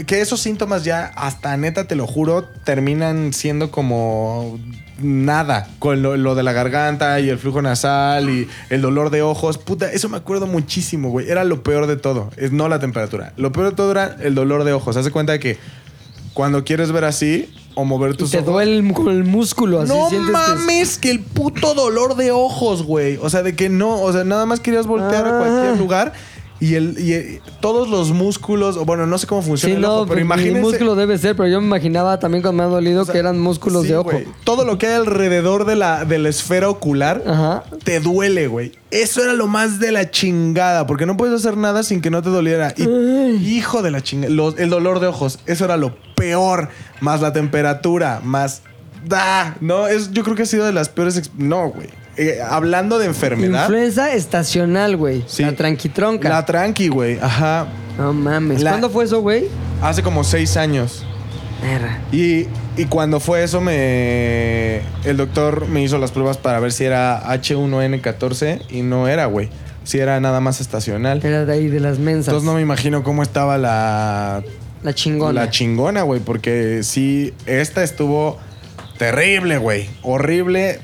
que 0.07 0.21
esos 0.21 0.39
síntomas 0.39 0.83
ya, 0.83 1.05
hasta 1.15 1.55
neta, 1.57 1.85
te 1.87 1.95
lo 1.95 2.07
juro, 2.07 2.45
terminan 2.63 3.33
siendo 3.33 3.69
como 3.71 4.59
nada. 5.01 5.67
Con 5.79 6.01
lo, 6.01 6.17
lo 6.17 6.35
de 6.35 6.43
la 6.43 6.51
garganta 6.53 7.19
y 7.19 7.29
el 7.29 7.37
flujo 7.37 7.61
nasal 7.61 8.29
y 8.29 8.47
el 8.69 8.81
dolor 8.81 9.09
de 9.09 9.21
ojos. 9.21 9.57
Puta, 9.57 9.91
eso 9.91 10.09
me 10.09 10.17
acuerdo 10.17 10.47
muchísimo, 10.47 11.09
güey. 11.09 11.29
Era 11.29 11.43
lo 11.43 11.63
peor 11.63 11.87
de 11.87 11.95
todo. 11.97 12.29
Es 12.37 12.51
no 12.51 12.67
la 12.69 12.79
temperatura. 12.79 13.33
Lo 13.37 13.51
peor 13.51 13.69
de 13.69 13.75
todo 13.75 13.91
era 13.91 14.15
el 14.21 14.35
dolor 14.35 14.63
de 14.63 14.73
ojos. 14.73 14.97
Haz 14.97 15.05
de 15.05 15.11
cuenta 15.11 15.39
que 15.39 15.57
cuando 16.33 16.63
quieres 16.63 16.91
ver 16.91 17.05
así 17.05 17.53
o 17.75 17.85
mover 17.85 18.13
Y 18.13 18.17
tus 18.17 18.31
te 18.31 18.37
ojos. 18.39 18.51
duele 18.53 18.77
el- 18.77 18.93
con 18.93 19.09
el 19.09 19.23
músculo, 19.23 19.81
así 19.81 19.91
No 19.93 20.09
sientes 20.09 20.31
mames, 20.31 20.97
que 20.97 21.11
el 21.11 21.19
puto 21.21 21.73
dolor 21.73 22.15
de 22.15 22.31
ojos, 22.31 22.83
güey. 22.83 23.17
O 23.21 23.29
sea, 23.29 23.41
de 23.43 23.55
que 23.55 23.69
no, 23.69 24.01
o 24.01 24.11
sea, 24.13 24.23
nada 24.23 24.45
más 24.45 24.59
querías 24.59 24.85
voltear 24.87 25.25
a 25.25 25.35
Ah. 25.35 25.39
cualquier 25.39 25.77
lugar 25.77 26.13
y 26.63 26.75
el 26.75 26.95
y 26.97 27.13
eh, 27.13 27.41
todos 27.59 27.89
los 27.89 28.11
músculos, 28.11 28.77
bueno, 28.85 29.05
no 29.05 29.17
sé 29.17 29.27
cómo 29.27 29.41
funciona 29.41 29.73
Sí, 29.75 29.77
el 29.79 29.85
ojo, 29.85 30.03
pero 30.03 30.09
pero 30.09 30.21
imagínense 30.21 30.61
músculo 30.61 30.95
debe 30.95 31.17
ser, 31.17 31.35
pero 31.35 31.49
yo 31.49 31.59
me 31.59 31.67
imaginaba 31.67 32.19
también 32.19 32.41
cuando 32.41 32.57
me 32.61 32.63
han 32.65 32.71
dolido 32.71 33.05
que 33.05 33.17
eran 33.17 33.39
músculos 33.39 33.83
Sí, 33.83 33.89
de 33.89 33.97
ojo. 33.97 34.11
Todo 34.43 34.63
lo 34.63 34.77
que 34.77 34.87
hay 34.87 34.93
alrededor 34.93 35.65
de 35.65 35.75
la, 35.75 36.05
de 36.05 36.19
la 36.19 36.29
esfera 36.29 36.69
ocular 36.69 37.21
Ajá. 37.27 37.63
te 37.83 37.99
duele, 37.99 38.47
güey. 38.47 38.71
Eso 38.91 39.21
era 39.23 39.33
lo 39.33 39.47
más 39.47 39.79
de 39.79 39.91
la 39.91 40.09
chingada, 40.11 40.85
porque 40.87 41.05
no 41.05 41.17
puedes 41.17 41.35
hacer 41.35 41.57
nada 41.57 41.83
sin 41.83 41.99
que 42.01 42.09
no 42.09 42.21
te 42.21 42.29
doliera. 42.29 42.73
Y, 42.77 42.83
hijo 43.57 43.81
de 43.81 43.91
la 43.91 44.01
chingada. 44.01 44.33
Los- 44.33 44.57
el 44.59 44.69
dolor 44.69 44.99
de 44.99 45.07
ojos, 45.07 45.39
eso 45.47 45.65
era 45.65 45.77
lo 45.77 45.95
peor. 46.15 46.69
Más 47.01 47.19
la 47.21 47.33
temperatura, 47.33 48.21
más. 48.23 48.61
Da, 49.05 49.57
no, 49.59 49.87
es, 49.87 50.11
yo 50.11 50.23
creo 50.23 50.35
que 50.37 50.43
ha 50.43 50.45
sido 50.45 50.65
de 50.65 50.71
las 50.71 50.87
peores. 50.89 51.29
No, 51.37 51.69
güey. 51.69 51.89
Eh, 52.17 52.39
hablando 52.47 52.99
de 52.99 53.07
enfermedad. 53.07 53.61
Influenza 53.63 54.13
estacional, 54.13 54.97
güey. 54.97 55.23
La 55.39 55.53
tranquitronca. 55.53 56.29
La 56.29 56.45
tranqui, 56.45 56.87
güey. 56.87 57.17
Ajá. 57.21 57.67
No 57.97 58.13
mames. 58.13 58.61
La- 58.61 58.71
¿Cuándo 58.71 58.89
fue 58.89 59.05
eso, 59.05 59.21
güey? 59.21 59.47
Hace 59.81 60.03
como 60.03 60.23
seis 60.23 60.55
años. 60.57 61.05
Erra. 61.63 61.99
Y, 62.11 62.47
y 62.77 62.85
cuando 62.89 63.19
fue 63.19 63.43
eso, 63.43 63.61
me 63.61 64.81
el 65.05 65.15
doctor 65.17 65.67
me 65.69 65.81
hizo 65.81 65.97
las 65.97 66.11
pruebas 66.11 66.37
para 66.37 66.59
ver 66.59 66.71
si 66.73 66.83
era 66.83 67.23
H1N14 67.33 68.61
y 68.69 68.81
no 68.81 69.07
era, 69.07 69.25
güey. 69.27 69.49
Si 69.83 69.99
era 69.99 70.19
nada 70.19 70.39
más 70.39 70.61
estacional. 70.61 71.19
Era 71.23 71.45
de 71.45 71.53
ahí, 71.53 71.67
de 71.67 71.79
las 71.79 71.99
mensas. 71.99 72.27
Entonces 72.29 72.45
no 72.47 72.53
me 72.55 72.61
imagino 72.61 73.03
cómo 73.03 73.23
estaba 73.23 73.57
la, 73.57 74.43
La 74.83 74.93
chingona. 74.93 75.41
la 75.45 75.49
chingona, 75.49 76.03
güey. 76.03 76.19
Porque 76.21 76.81
sí, 76.83 77.33
esta 77.45 77.83
estuvo 77.83 78.37
terrible, 78.97 79.57
güey. 79.57 79.89
Horrible 80.03 80.79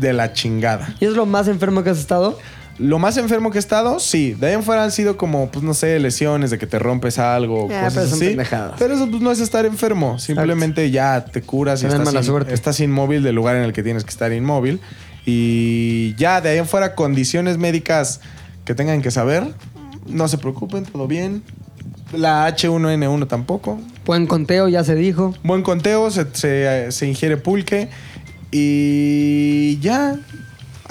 de 0.00 0.12
la 0.12 0.32
chingada. 0.32 0.94
¿Y 1.00 1.04
es 1.06 1.12
lo 1.12 1.26
más 1.26 1.48
enfermo 1.48 1.82
que 1.82 1.90
has 1.90 1.98
estado? 1.98 2.38
Lo 2.76 2.98
más 2.98 3.16
enfermo 3.18 3.52
que 3.52 3.58
he 3.58 3.60
estado, 3.60 4.00
sí. 4.00 4.32
De 4.34 4.48
ahí 4.48 4.54
en 4.54 4.64
fuera 4.64 4.82
han 4.82 4.90
sido 4.90 5.16
como, 5.16 5.48
pues 5.48 5.64
no 5.64 5.74
sé, 5.74 5.96
lesiones 6.00 6.50
de 6.50 6.58
que 6.58 6.66
te 6.66 6.80
rompes 6.80 7.20
algo, 7.20 7.68
cosas 7.68 7.94
pero 7.94 8.06
así. 8.06 8.36
Pero 8.78 8.94
eso 8.94 9.08
pues, 9.08 9.22
no 9.22 9.30
es 9.30 9.38
estar 9.38 9.64
enfermo. 9.64 10.18
Simplemente 10.18 10.90
ya 10.90 11.24
te 11.24 11.40
curas 11.42 11.82
y 11.84 11.86
estás, 11.86 12.04
mala 12.04 12.18
in- 12.18 12.26
suerte. 12.26 12.52
estás 12.52 12.80
inmóvil 12.80 13.22
del 13.22 13.36
lugar 13.36 13.54
en 13.54 13.62
el 13.62 13.72
que 13.72 13.84
tienes 13.84 14.02
que 14.02 14.10
estar 14.10 14.32
inmóvil. 14.32 14.80
Y 15.24 16.14
ya 16.16 16.40
de 16.40 16.50
ahí 16.50 16.58
en 16.58 16.66
fuera, 16.66 16.94
condiciones 16.94 17.58
médicas 17.58 18.20
que 18.64 18.74
tengan 18.74 19.02
que 19.02 19.10
saber, 19.10 19.44
no 20.06 20.28
se 20.28 20.38
preocupen, 20.38 20.84
todo 20.84 21.06
bien. 21.06 21.42
La 22.12 22.48
H1N1 22.48 23.26
tampoco. 23.28 23.80
Buen 24.04 24.26
conteo, 24.26 24.68
ya 24.68 24.84
se 24.84 24.94
dijo. 24.94 25.34
Buen 25.42 25.62
conteo, 25.62 26.10
se, 26.10 26.26
se- 26.32 26.92
se 26.92 27.06
ingiere 27.06 27.36
pulque 27.36 27.88
y 28.56 29.80
ya. 29.80 30.16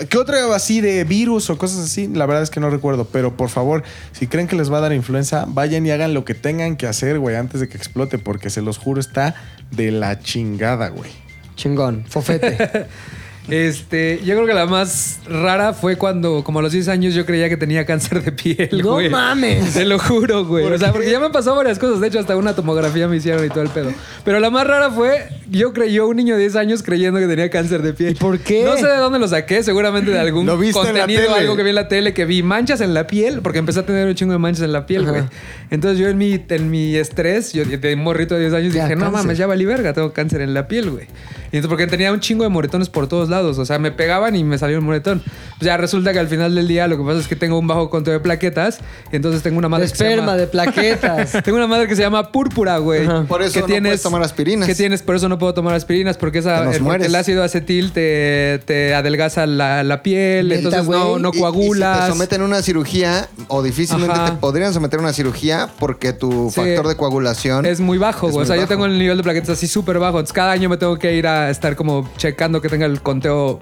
¿Qué 0.09 0.17
otra 0.17 0.53
así 0.53 0.81
de 0.81 1.05
virus 1.05 1.49
o 1.49 1.57
cosas 1.57 1.85
así? 1.85 2.07
La 2.07 2.25
verdad 2.25 2.43
es 2.43 2.49
que 2.49 2.59
no 2.59 2.69
recuerdo, 2.69 3.05
pero 3.05 3.37
por 3.37 3.47
favor, 3.47 3.83
si 4.11 4.27
creen 4.27 4.47
que 4.47 4.57
les 4.57 4.69
va 4.69 4.79
a 4.79 4.81
dar 4.81 4.91
influenza, 4.91 5.45
vayan 5.47 5.85
y 5.85 5.91
hagan 5.91 6.13
lo 6.13 6.25
que 6.25 6.33
tengan 6.33 6.75
que 6.75 6.87
hacer, 6.87 7.19
güey, 7.19 7.37
antes 7.37 7.61
de 7.61 7.69
que 7.69 7.77
explote, 7.77 8.17
porque 8.17 8.49
se 8.49 8.61
los 8.61 8.77
juro, 8.79 8.99
está 8.99 9.35
de 9.71 9.91
la 9.91 10.19
chingada, 10.19 10.89
güey. 10.89 11.11
Chingón. 11.55 12.03
Fofete. 12.05 12.87
Este, 13.49 14.21
yo 14.23 14.35
creo 14.35 14.47
que 14.47 14.53
la 14.53 14.65
más 14.65 15.19
rara 15.27 15.73
fue 15.73 15.97
cuando, 15.97 16.43
como 16.45 16.59
a 16.59 16.61
los 16.61 16.71
10 16.71 16.87
años, 16.87 17.13
yo 17.13 17.25
creía 17.25 17.49
que 17.49 17.57
tenía 17.57 17.85
cáncer 17.85 18.23
de 18.23 18.31
piel, 18.31 18.69
No 18.81 18.93
güey. 18.93 19.09
mames. 19.09 19.73
Te 19.73 19.83
lo 19.83 19.99
juro, 19.99 20.45
güey. 20.45 20.65
O 20.65 20.77
sea, 20.77 20.93
porque 20.93 21.11
ya 21.11 21.19
me 21.19 21.25
han 21.25 21.31
pasado 21.33 21.57
varias 21.57 21.77
cosas. 21.77 21.99
De 21.99 22.07
hecho, 22.07 22.19
hasta 22.19 22.37
una 22.37 22.55
tomografía 22.55 23.07
me 23.09 23.17
hicieron 23.17 23.45
y 23.45 23.49
todo 23.49 23.61
el 23.61 23.69
pedo. 23.69 23.91
Pero 24.23 24.39
la 24.39 24.49
más 24.49 24.65
rara 24.65 24.91
fue, 24.91 25.27
yo 25.49 25.73
creyó 25.73 26.07
un 26.07 26.15
niño 26.15 26.35
de 26.35 26.41
10 26.41 26.55
años 26.55 26.83
creyendo 26.83 27.19
que 27.19 27.27
tenía 27.27 27.49
cáncer 27.49 27.81
de 27.81 27.93
piel. 27.93 28.11
¿Y 28.11 28.15
por 28.15 28.39
qué? 28.39 28.63
No 28.63 28.77
sé 28.77 28.87
de 28.87 28.95
dónde 28.97 29.19
lo 29.19 29.27
saqué, 29.27 29.61
seguramente 29.61 30.11
de 30.11 30.19
algún 30.19 30.45
Lo 30.45 30.57
viste 30.57 30.79
en 30.79 30.85
la 30.93 31.01
contenido, 31.01 31.23
tele. 31.23 31.35
algo 31.41 31.55
que 31.57 31.63
vi 31.63 31.69
en 31.69 31.75
la 31.75 31.87
tele, 31.89 32.13
que 32.13 32.23
vi 32.25 32.43
manchas 32.43 32.79
en 32.79 32.93
la 32.93 33.07
piel, 33.07 33.41
porque 33.41 33.59
empecé 33.59 33.81
a 33.81 33.85
tener 33.85 34.07
un 34.07 34.15
chingo 34.15 34.31
de 34.31 34.39
manchas 34.39 34.63
en 34.63 34.71
la 34.71 34.85
piel, 34.85 35.01
Ajá. 35.03 35.11
güey. 35.11 35.23
Entonces 35.69 35.99
yo 35.99 36.07
en 36.07 36.17
mi, 36.17 36.39
en 36.47 36.69
mi 36.71 36.95
estrés, 36.95 37.51
yo 37.51 37.65
de 37.65 37.95
morrito 37.97 38.35
de 38.35 38.41
10 38.41 38.53
años, 38.53 38.73
Ya, 38.73 38.83
dije, 38.83 38.95
no 38.95 39.11
mames, 39.11 39.37
ya 39.37 39.47
valí 39.47 39.65
verga, 39.65 39.91
tengo 39.91 40.13
cáncer 40.13 40.39
en 40.39 40.53
la 40.53 40.67
piel, 40.69 40.89
güey. 40.91 41.07
Y 41.51 41.57
entonces, 41.57 41.67
porque 41.69 41.85
tenía 41.85 42.11
un 42.11 42.19
chingo 42.19 42.43
de 42.43 42.49
moretones 42.49 42.89
por 42.89 43.07
todos 43.07 43.29
lados. 43.29 43.32
O 43.41 43.65
sea, 43.65 43.79
me 43.79 43.91
pegaban 43.91 44.35
y 44.35 44.43
me 44.43 44.57
salió 44.57 44.77
un 44.79 44.85
moretón. 44.85 45.21
Pues 45.21 45.61
ya 45.67 45.77
resulta 45.77 46.13
que 46.13 46.19
al 46.19 46.27
final 46.27 46.53
del 46.55 46.67
día 46.67 46.87
lo 46.87 46.97
que 46.97 47.03
pasa 47.03 47.19
es 47.19 47.27
que 47.27 47.35
tengo 47.35 47.57
un 47.59 47.67
bajo 47.67 47.89
conteo 47.89 48.13
de 48.13 48.19
plaquetas. 48.19 48.79
Y 49.11 49.15
entonces 49.15 49.41
tengo 49.43 49.57
una 49.57 49.67
De 49.67 49.71
madre 49.71 49.83
que 49.89 49.95
se 49.95 50.03
esperma, 50.03 50.21
llama- 50.33 50.37
de 50.37 50.47
plaquetas. 50.47 51.31
tengo 51.43 51.57
una 51.57 51.67
madre 51.67 51.87
que 51.87 51.95
se 51.95 52.01
llama 52.01 52.31
púrpura, 52.31 52.77
güey. 52.77 53.05
Ajá. 53.05 53.23
Por 53.27 53.41
eso 53.41 53.65
que 53.65 53.79
no 53.79 53.87
puedes 53.87 54.01
tomar 54.01 54.21
aspirinas. 54.23 54.67
Que 54.67 54.75
tienes, 54.75 55.01
por 55.01 55.15
eso 55.15 55.29
no 55.29 55.37
puedo 55.39 55.53
tomar 55.53 55.73
aspirinas, 55.75 56.17
porque, 56.17 56.39
esa, 56.39 56.63
el 56.73 57.15
ácido 57.15 57.43
acetil 57.43 57.91
te, 57.91 58.59
te 58.65 58.93
adelgaza 58.93 59.45
la, 59.45 59.83
la 59.83 60.03
piel, 60.03 60.51
entonces 60.51 60.85
no, 60.87 61.19
no 61.19 61.31
Y- 61.33 61.37
Y, 61.37 61.39
coagulas. 61.39 61.97
si 61.97 62.03
te 62.05 62.11
someten 62.11 62.41
a 62.41 62.45
una 62.45 62.61
cirugía, 62.61 63.27
o 63.47 63.61
difícilmente 63.63 64.13
Ajá. 64.15 64.25
te 64.31 64.37
podrían 64.37 64.73
someter 64.73 64.99
a 64.99 65.03
una 65.03 65.13
cirugía 65.13 65.69
porque 65.79 66.13
tu 66.13 66.49
Sí. 66.49 66.61
factor 66.61 66.87
de 66.87 66.95
coagulación 66.95 67.65
Es 67.65 67.79
muy 67.79 67.97
bajo, 67.97 68.29
güey. 68.29 68.43
O 68.43 68.45
sea, 68.45 68.55
yo 68.57 68.67
tengo 68.67 68.85
el 68.85 68.97
nivel 68.97 69.17
de 69.17 69.23
plaquetas 69.23 69.51
así 69.51 69.67
súper 69.67 69.99
bajo. 69.99 70.17
Entonces, 70.19 70.33
cada 70.33 70.51
año 70.51 70.69
me 70.69 70.77
tengo 70.77 70.97
que 70.97 71.13
ir 71.15 71.27
a 71.27 71.49
estar 71.49 71.75
como 71.75 72.09
checando 72.17 72.61
que 72.61 72.69
tenga 72.69 72.85
el 72.85 73.01
conteo 73.23 73.59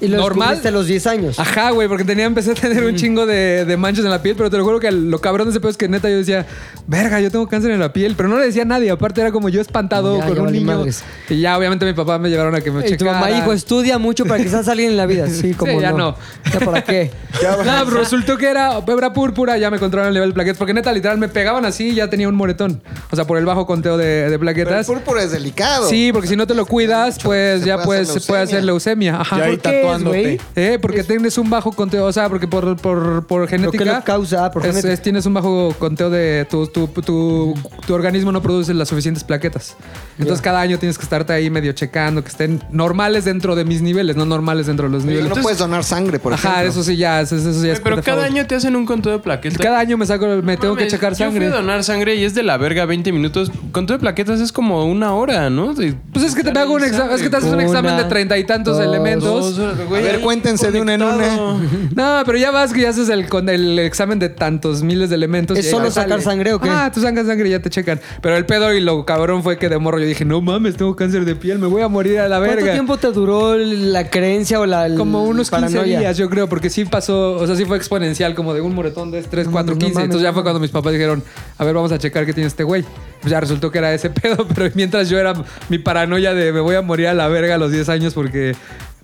Y 0.00 0.08
lo 0.08 0.18
normal. 0.18 0.60
a 0.64 0.70
los 0.70 0.86
10 0.86 1.06
años. 1.08 1.38
Ajá, 1.38 1.70
güey, 1.70 1.88
porque 1.88 2.04
tenía, 2.04 2.24
empecé 2.24 2.52
a 2.52 2.54
tener 2.54 2.84
un 2.84 2.94
chingo 2.94 3.26
de, 3.26 3.64
de 3.64 3.76
manchas 3.76 4.04
en 4.04 4.10
la 4.10 4.22
piel, 4.22 4.36
pero 4.36 4.48
te 4.50 4.56
lo 4.56 4.64
juro 4.64 4.78
que 4.80 4.90
lo 4.92 5.20
cabrón 5.20 5.46
de 5.48 5.50
ese 5.50 5.60
pedo 5.60 5.70
es 5.70 5.76
que 5.76 5.88
neta 5.88 6.08
yo 6.08 6.16
decía, 6.18 6.46
verga, 6.86 7.20
yo 7.20 7.30
tengo 7.30 7.46
cáncer 7.48 7.70
en 7.72 7.80
la 7.80 7.92
piel, 7.92 8.14
pero 8.16 8.28
no 8.28 8.38
le 8.38 8.46
decía 8.46 8.62
a 8.62 8.64
nadie, 8.66 8.90
aparte 8.90 9.20
era 9.20 9.32
como 9.32 9.48
yo 9.48 9.60
espantado 9.60 10.18
Ya, 10.18 10.26
con 10.26 10.34
ya 10.34 10.40
un 10.40 10.46
valí 10.46 10.58
niño. 10.60 10.76
madres. 10.76 11.02
Y 11.28 11.40
ya 11.40 11.56
obviamente 11.58 11.84
mi 11.84 11.94
papá 11.94 12.18
me 12.18 12.28
llevaron 12.30 12.54
a 12.54 12.60
que 12.60 12.70
me 12.70 12.80
Y 12.80 12.82
tu 12.84 12.88
checara. 12.90 13.12
mamá 13.20 13.28
dijo, 13.34 13.52
estudia 13.52 13.98
mucho 13.98 14.24
para 14.24 14.42
que 14.42 14.48
seas 14.48 14.68
alguien 14.68 14.90
en 14.90 14.96
la 14.96 15.06
vida. 15.06 15.28
Sí, 15.28 15.54
como 15.54 15.72
Sí, 15.76 15.80
ya 15.80 15.90
no. 15.90 15.98
no. 15.98 16.16
¿Ya 16.52 16.60
para 16.60 16.82
qué? 16.82 17.10
No, 17.42 17.84
pero 17.84 17.98
resultó 17.98 18.36
que 18.38 18.48
era 18.48 18.78
hebra 18.86 19.12
púrpura, 19.12 19.58
ya 19.58 19.70
me 19.70 19.78
controlaron 19.78 20.08
el 20.08 20.14
nivel 20.14 20.30
de 20.30 20.34
plaquetas, 20.34 20.58
porque 20.58 20.74
neta, 20.74 20.92
literal, 20.92 21.18
me 21.18 21.28
pegaban 21.28 21.64
así 21.64 21.88
y 21.88 21.94
ya 21.96 22.08
tenía 22.08 22.28
un 22.28 22.34
moretón. 22.34 22.82
O 23.10 23.16
sea, 23.16 23.26
por 23.26 23.36
el 23.38 23.44
bajo 23.44 23.66
conteo 23.66 23.96
de, 23.96 24.04
de 24.06 24.22
Pero 24.22 24.34
el 24.34 24.40
plaquetas. 24.40 24.86
púrpura 24.86 25.22
es 25.22 25.32
delicado. 25.32 25.88
Sí, 25.88 26.10
porque 26.12 26.28
si 26.28 26.36
no 26.36 26.46
te 26.46 26.54
lo 26.54 26.66
cuidas, 26.66 27.18
pues 27.22 27.60
Se 27.60 27.66
ya 27.66 27.74
puede 27.76 27.86
puedes, 27.86 28.10
hacer 28.10 28.22
se 28.22 28.26
puede 28.28 28.42
hacer 28.42 28.64
leucemia. 28.64 29.20
Ajá. 29.20 29.38
Ya 29.38 29.44
ahí 29.44 29.56
¿Por 29.56 29.70
qué? 29.72 29.82
Tatuándote. 29.88 30.22
güey? 30.22 30.40
Eh, 30.56 30.78
porque 30.80 31.04
tienes 31.04 31.36
un 31.38 31.50
bajo 31.50 31.72
conteo, 31.72 32.06
o 32.06 32.12
sea, 32.12 32.28
porque 32.28 32.46
por, 32.48 32.76
por, 32.76 33.26
por 33.26 33.48
genética. 33.48 33.84
lo 33.84 34.04
causa? 34.04 34.46
Ah, 34.46 34.50
por 34.50 34.62
es- 34.62 34.68
genética. 34.68 34.92
es- 34.92 35.02
tienes 35.02 35.26
un 35.26 35.34
bajo 35.34 35.74
conteo 35.78 36.10
de. 36.10 36.46
Tu, 36.50 36.66
tu, 36.68 36.86
tu, 36.88 37.54
tu 37.86 37.94
organismo 37.94 38.32
no 38.32 38.42
produce 38.42 38.72
las 38.74 38.88
suficientes 38.88 39.24
plaquetas. 39.24 39.76
Entonces, 40.18 40.42
cada 40.42 40.60
año 40.60 40.78
tienes 40.78 40.98
que 40.98 41.04
estarte 41.04 41.32
ahí 41.32 41.50
medio 41.50 41.72
checando 41.72 42.22
que 42.22 42.28
estén 42.28 42.62
normales 42.70 43.24
dentro 43.24 43.54
de 43.54 43.64
mis 43.64 43.82
niveles, 43.82 44.16
no 44.16 44.24
normales 44.24 44.66
dentro 44.66 44.86
de 44.86 44.92
los 44.92 45.02
Pero 45.04 45.16
niveles. 45.16 45.36
no 45.36 45.42
puedes 45.42 45.58
donar 45.58 45.84
sangre, 45.84 46.18
por 46.18 46.32
Ajá, 46.32 46.48
ejemplo. 46.62 46.70
eso 46.70 46.82
sí, 46.82 46.96
ya, 46.96 47.20
eso, 47.20 47.36
eso 47.36 47.64
ya 47.64 47.72
es 47.72 47.80
Pero 47.80 48.02
cada 48.02 48.24
año 48.24 48.46
te 48.46 48.54
hacen 48.54 48.74
un 48.76 48.84
conteo 48.86 49.12
de 49.12 49.18
plaquetas. 49.20 49.58
Cada 49.58 49.78
año 49.78 49.96
me 49.96 50.06
saco, 50.06 50.26
me 50.42 50.56
tengo 50.56 50.74
que 50.76 50.86
checar 50.88 51.12
Yo 51.12 51.16
fui 51.16 51.24
sangre. 51.26 51.46
a 51.46 51.50
donar 51.50 51.84
sangre 51.84 52.14
y 52.16 52.24
es 52.24 52.34
de 52.34 52.42
la 52.42 52.56
verga 52.56 52.84
20 52.84 53.12
minutos. 53.12 53.50
Conteo 53.72 53.96
de 53.96 54.00
plaquetas 54.00 54.40
es 54.40 54.52
como 54.52 54.84
una 54.86 55.14
hora, 55.14 55.50
¿no? 55.50 55.74
De- 55.74 55.94
Pues 56.12 56.24
es 56.24 56.34
que 56.34 56.42
te 56.44 56.58
hago 56.58 56.74
un 56.74 56.82
examen, 56.84 57.14
es 57.14 57.22
que 57.22 57.30
te 57.30 57.36
haces 57.36 57.52
un 57.52 57.60
examen 57.60 57.96
de 57.96 58.04
treinta 58.04 58.36
y 58.38 58.44
tantos 58.44 58.76
dos, 58.78 58.86
elementos. 58.86 59.56
dos 59.56 59.58
horas, 59.58 59.77
güey. 59.86 60.02
A 60.02 60.12
ver, 60.12 60.20
cuéntense 60.20 60.70
de 60.70 60.80
una 60.80 60.94
en 60.94 61.02
una. 61.02 61.58
No, 61.94 62.22
pero 62.24 62.38
ya 62.38 62.50
vas 62.50 62.72
que 62.72 62.82
ya 62.82 62.90
haces 62.90 63.08
el, 63.08 63.28
con 63.28 63.48
el 63.48 63.78
examen 63.78 64.18
de 64.18 64.28
tantos 64.28 64.82
miles 64.82 65.10
de 65.10 65.16
elementos. 65.16 65.58
¿Es 65.58 65.66
y 65.66 65.70
solo 65.70 65.90
sacar 65.90 66.20
sangre 66.22 66.52
o 66.54 66.60
qué? 66.60 66.68
Ah, 66.70 66.90
tú 66.92 67.00
sacas 67.00 67.26
sangre 67.26 67.48
y 67.48 67.52
ya 67.52 67.60
te 67.60 67.70
checan. 67.70 68.00
Pero 68.20 68.36
el 68.36 68.46
pedo 68.46 68.72
y 68.72 68.80
lo 68.80 69.04
cabrón 69.04 69.42
fue 69.42 69.58
que 69.58 69.68
de 69.68 69.78
morro 69.78 69.98
yo 69.98 70.06
dije, 70.06 70.24
no 70.24 70.40
mames, 70.40 70.76
tengo 70.76 70.94
cáncer 70.96 71.24
de 71.24 71.36
piel, 71.36 71.58
me 71.58 71.66
voy 71.66 71.82
a 71.82 71.88
morir 71.88 72.18
a 72.20 72.28
la 72.28 72.38
¿Cuánto 72.38 72.56
verga. 72.56 72.72
tiempo 72.72 72.96
te 72.96 73.08
duró 73.12 73.56
la 73.56 74.08
creencia 74.10 74.60
o 74.60 74.66
la 74.66 74.94
Como 74.96 75.24
unos 75.24 75.50
15 75.50 75.66
paranoia? 75.74 75.98
días, 76.00 76.16
yo 76.16 76.28
creo, 76.30 76.48
porque 76.48 76.70
sí 76.70 76.84
pasó, 76.84 77.32
o 77.32 77.46
sea, 77.46 77.56
sí 77.56 77.64
fue 77.64 77.76
exponencial, 77.76 78.34
como 78.34 78.54
de 78.54 78.60
un 78.60 78.74
moretón, 78.74 79.10
de 79.10 79.22
3, 79.22 79.48
4, 79.50 79.74
no 79.74 79.78
15. 79.78 79.94
mames, 79.94 80.04
Entonces 80.04 80.22
ya 80.22 80.32
fue 80.32 80.42
cuando 80.42 80.60
mis 80.60 80.70
papás 80.70 80.92
dijeron, 80.92 81.22
a 81.56 81.64
ver, 81.64 81.74
vamos 81.74 81.92
a 81.92 81.98
checar 81.98 82.24
qué 82.26 82.32
tiene 82.32 82.48
este 82.48 82.64
güey. 82.64 82.84
Pues 83.20 83.30
ya 83.32 83.40
resultó 83.40 83.70
que 83.70 83.78
era 83.78 83.92
ese 83.92 84.10
pedo, 84.10 84.46
pero 84.54 84.70
mientras 84.74 85.08
yo 85.08 85.18
era 85.18 85.32
mi 85.68 85.78
paranoia 85.78 86.34
de 86.34 86.52
me 86.52 86.60
voy 86.60 86.76
a 86.76 86.82
morir 86.82 87.08
a 87.08 87.14
la 87.14 87.28
verga 87.28 87.56
a 87.56 87.58
los 87.58 87.72
10 87.72 87.88
años 87.88 88.14
porque 88.14 88.54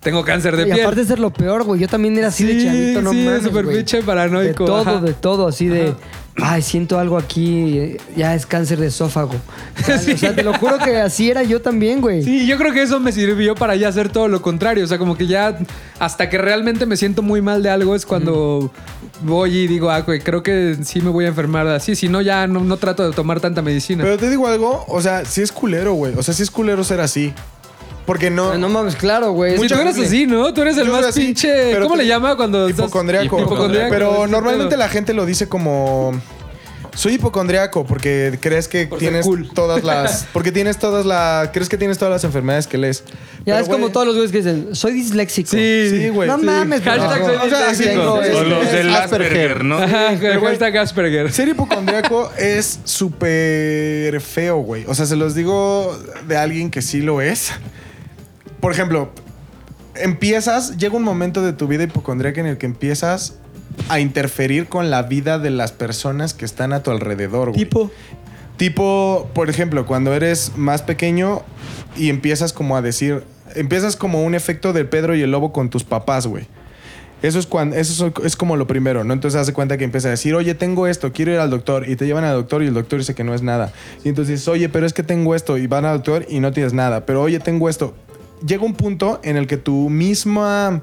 tengo 0.04 0.22
cáncer 0.24 0.56
de 0.56 0.62
Y 0.62 0.66
piel. 0.66 0.80
aparte 0.82 1.00
de 1.00 1.06
ser 1.06 1.18
lo 1.18 1.32
peor, 1.32 1.64
güey. 1.64 1.80
Yo 1.80 1.88
también 1.88 2.16
era 2.16 2.28
así 2.28 2.44
de 2.44 2.62
chavito, 2.64 3.02
no 3.02 3.10
sí, 3.10 3.24
mames, 3.24 3.42
súper 3.42 3.66
pinche 3.66 4.02
paranoico, 4.02 4.62
De 4.64 4.66
todo, 4.68 4.80
ajá. 4.80 5.00
de 5.00 5.14
todo. 5.14 5.48
Así 5.48 5.66
de... 5.66 5.94
Ay, 6.36 6.62
siento 6.62 6.98
algo 6.98 7.16
aquí. 7.16 7.96
Ya 8.16 8.34
es 8.34 8.44
cáncer 8.44 8.78
de 8.80 8.88
esófago. 8.88 9.34
O 9.88 10.16
sea, 10.16 10.34
te 10.34 10.42
lo 10.42 10.52
juro 10.54 10.78
que 10.78 10.96
así 10.96 11.30
era 11.30 11.42
yo 11.42 11.60
también, 11.62 12.00
güey. 12.00 12.22
Sí, 12.22 12.46
yo 12.46 12.58
creo 12.58 12.72
que 12.72 12.82
eso 12.82 12.98
me 13.00 13.12
sirvió 13.12 13.54
para 13.54 13.76
ya 13.76 13.88
hacer 13.88 14.08
todo 14.08 14.28
lo 14.28 14.42
contrario. 14.42 14.84
O 14.84 14.86
sea, 14.86 14.98
como 14.98 15.16
que 15.16 15.26
ya 15.26 15.58
hasta 15.98 16.28
que 16.28 16.38
realmente 16.38 16.86
me 16.86 16.96
siento 16.96 17.22
muy 17.22 17.40
mal 17.40 17.62
de 17.62 17.70
algo 17.70 17.94
es 17.94 18.04
cuando 18.04 18.70
voy 19.22 19.56
y 19.56 19.66
digo, 19.68 19.90
ah, 19.90 20.00
güey, 20.00 20.20
creo 20.20 20.42
que 20.42 20.76
sí 20.82 21.00
me 21.00 21.10
voy 21.10 21.24
a 21.24 21.28
enfermar 21.28 21.66
así. 21.68 21.94
Si 21.94 22.08
no, 22.08 22.20
ya 22.20 22.46
no, 22.46 22.60
no 22.60 22.76
trato 22.76 23.08
de 23.08 23.14
tomar 23.14 23.40
tanta 23.40 23.62
medicina. 23.62 24.02
Pero 24.02 24.18
te 24.18 24.28
digo 24.28 24.46
algo, 24.48 24.84
o 24.88 25.00
sea, 25.00 25.24
sí 25.24 25.40
es 25.40 25.52
culero, 25.52 25.94
güey. 25.94 26.14
O 26.16 26.22
sea, 26.22 26.34
sí 26.34 26.42
es 26.42 26.50
culero 26.50 26.82
ser 26.84 27.00
así. 27.00 27.32
Porque 28.06 28.30
no. 28.30 28.56
No 28.58 28.68
mames, 28.68 28.96
claro, 28.96 29.32
güey. 29.32 29.56
Mucha 29.56 29.76
tú 29.76 29.80
eres 29.80 29.94
gente- 29.94 30.08
así, 30.08 30.26
¿no? 30.26 30.52
Tú 30.52 30.60
eres 30.62 30.76
el 30.76 30.88
más 30.88 31.04
así, 31.04 31.20
pinche. 31.26 31.48
pero 31.72 31.84
¿Cómo 31.84 31.96
te- 31.96 32.02
le 32.02 32.08
llama 32.08 32.36
cuando 32.36 32.68
estás- 32.68 32.86
Hipocondriaco. 32.86 33.36
Pero 33.90 34.26
normalmente 34.26 34.76
la 34.76 34.88
gente 34.88 35.14
lo 35.14 35.24
dice 35.26 35.48
como. 35.48 36.12
Soy 36.96 37.14
hipocondriaco 37.14 37.84
porque 37.84 38.38
crees 38.40 38.68
que 38.68 38.86
Por 38.86 39.00
tienes 39.00 39.26
cool. 39.26 39.50
todas 39.52 39.82
las. 39.82 40.28
Porque 40.32 40.52
tienes 40.52 40.78
todas 40.78 41.04
las. 41.04 41.48
Crees 41.48 41.68
que 41.68 41.76
tienes 41.76 41.98
todas 41.98 42.12
las 42.12 42.22
enfermedades 42.22 42.68
que 42.68 42.78
lees. 42.78 43.02
Ya 43.44 43.54
Pero, 43.54 43.58
es 43.58 43.68
como 43.68 43.88
todos 43.90 44.06
los 44.06 44.14
güeyes 44.14 44.30
que 44.30 44.38
dicen, 44.38 44.76
soy 44.76 44.92
disléxico. 44.92 45.50
Sí, 45.50 45.86
Sí, 45.90 46.08
güey. 46.10 46.28
No 46.28 46.38
sí. 46.38 46.44
mames, 46.44 46.82
Hashtag 46.82 47.24
soy 47.26 47.34
O 47.34 47.50
sea, 47.50 47.68
disléxico. 47.70 48.12
O 48.12 48.42
los 48.44 48.70
del 48.70 48.94
Asperger. 48.94 49.26
Asperger, 49.50 49.64
¿no? 49.64 49.78
Ajá, 49.78 50.16
Pero, 50.20 50.40
hashtag 50.42 50.76
Asperger. 50.76 51.32
Ser 51.32 51.48
hipocondriaco 51.48 52.30
es 52.38 52.78
súper 52.84 54.20
feo, 54.20 54.58
güey. 54.58 54.84
O 54.86 54.94
sea, 54.94 55.06
se 55.06 55.16
los 55.16 55.34
digo 55.34 55.98
de 56.28 56.36
alguien 56.36 56.70
que 56.70 56.80
sí 56.80 57.00
lo 57.00 57.20
es. 57.20 57.50
Por 58.64 58.72
ejemplo, 58.72 59.10
empiezas, 59.94 60.78
llega 60.78 60.96
un 60.96 61.02
momento 61.02 61.42
de 61.42 61.52
tu 61.52 61.68
vida 61.68 61.82
hipocondriaca 61.82 62.40
en 62.40 62.46
el 62.46 62.56
que 62.56 62.64
empiezas 62.64 63.34
a 63.90 64.00
interferir 64.00 64.68
con 64.68 64.88
la 64.88 65.02
vida 65.02 65.38
de 65.38 65.50
las 65.50 65.72
personas 65.72 66.32
que 66.32 66.46
están 66.46 66.72
a 66.72 66.82
tu 66.82 66.90
alrededor, 66.90 67.50
güey. 67.50 67.62
Tipo. 67.62 67.90
Tipo, 68.56 69.28
por 69.34 69.50
ejemplo, 69.50 69.84
cuando 69.84 70.14
eres 70.14 70.52
más 70.56 70.80
pequeño 70.80 71.42
y 71.94 72.08
empiezas 72.08 72.54
como 72.54 72.74
a 72.74 72.80
decir, 72.80 73.24
empiezas 73.54 73.96
como 73.96 74.24
un 74.24 74.34
efecto 74.34 74.72
del 74.72 74.88
Pedro 74.88 75.14
y 75.14 75.20
el 75.20 75.30
Lobo 75.30 75.52
con 75.52 75.68
tus 75.68 75.84
papás, 75.84 76.26
güey. 76.26 76.46
Eso 77.20 77.38
es 77.38 77.46
cuando, 77.46 77.76
eso 77.76 78.06
es, 78.06 78.24
es 78.24 78.34
como 78.34 78.56
lo 78.56 78.66
primero, 78.66 79.04
¿no? 79.04 79.12
Entonces 79.12 79.38
hace 79.38 79.52
cuenta 79.52 79.76
que 79.76 79.84
empieza 79.84 80.08
a 80.08 80.12
decir, 80.12 80.34
oye, 80.34 80.54
tengo 80.54 80.86
esto, 80.86 81.12
quiero 81.12 81.32
ir 81.32 81.38
al 81.38 81.50
doctor. 81.50 81.86
Y 81.86 81.96
te 81.96 82.06
llevan 82.06 82.24
al 82.24 82.32
doctor 82.34 82.62
y 82.62 82.68
el 82.68 82.74
doctor 82.74 82.98
dice 82.98 83.14
que 83.14 83.24
no 83.24 83.34
es 83.34 83.42
nada. 83.42 83.74
Y 84.04 84.08
entonces 84.08 84.36
dices, 84.36 84.48
oye, 84.48 84.70
pero 84.70 84.86
es 84.86 84.94
que 84.94 85.02
tengo 85.02 85.34
esto. 85.34 85.58
Y 85.58 85.66
van 85.66 85.84
al 85.84 85.98
doctor 85.98 86.24
y 86.30 86.40
no 86.40 86.50
tienes 86.52 86.72
nada. 86.72 87.04
Pero 87.04 87.20
oye, 87.20 87.40
tengo 87.40 87.68
esto. 87.68 87.94
Llega 88.46 88.64
un 88.64 88.74
punto 88.74 89.20
en 89.22 89.36
el 89.36 89.46
que 89.46 89.56
tu 89.56 89.88
misma. 89.90 90.82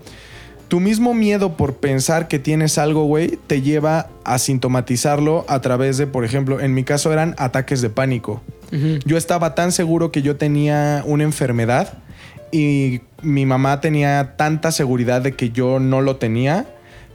Tu 0.67 0.79
mismo 0.79 1.13
miedo 1.13 1.57
por 1.57 1.75
pensar 1.75 2.29
que 2.29 2.39
tienes 2.39 2.77
algo, 2.77 3.03
güey, 3.03 3.37
te 3.45 3.61
lleva 3.61 4.07
a 4.23 4.39
sintomatizarlo 4.39 5.43
a 5.49 5.59
través 5.59 5.97
de, 5.97 6.07
por 6.07 6.23
ejemplo, 6.23 6.61
en 6.61 6.73
mi 6.73 6.85
caso 6.85 7.11
eran 7.11 7.35
ataques 7.37 7.81
de 7.81 7.89
pánico. 7.89 8.41
Yo 9.03 9.17
estaba 9.17 9.53
tan 9.53 9.73
seguro 9.73 10.13
que 10.13 10.21
yo 10.21 10.37
tenía 10.37 11.03
una 11.05 11.25
enfermedad 11.25 11.97
y 12.53 13.01
mi 13.21 13.45
mamá 13.45 13.81
tenía 13.81 14.35
tanta 14.37 14.71
seguridad 14.71 15.21
de 15.21 15.33
que 15.33 15.49
yo 15.49 15.81
no 15.81 15.99
lo 15.99 16.15
tenía 16.15 16.65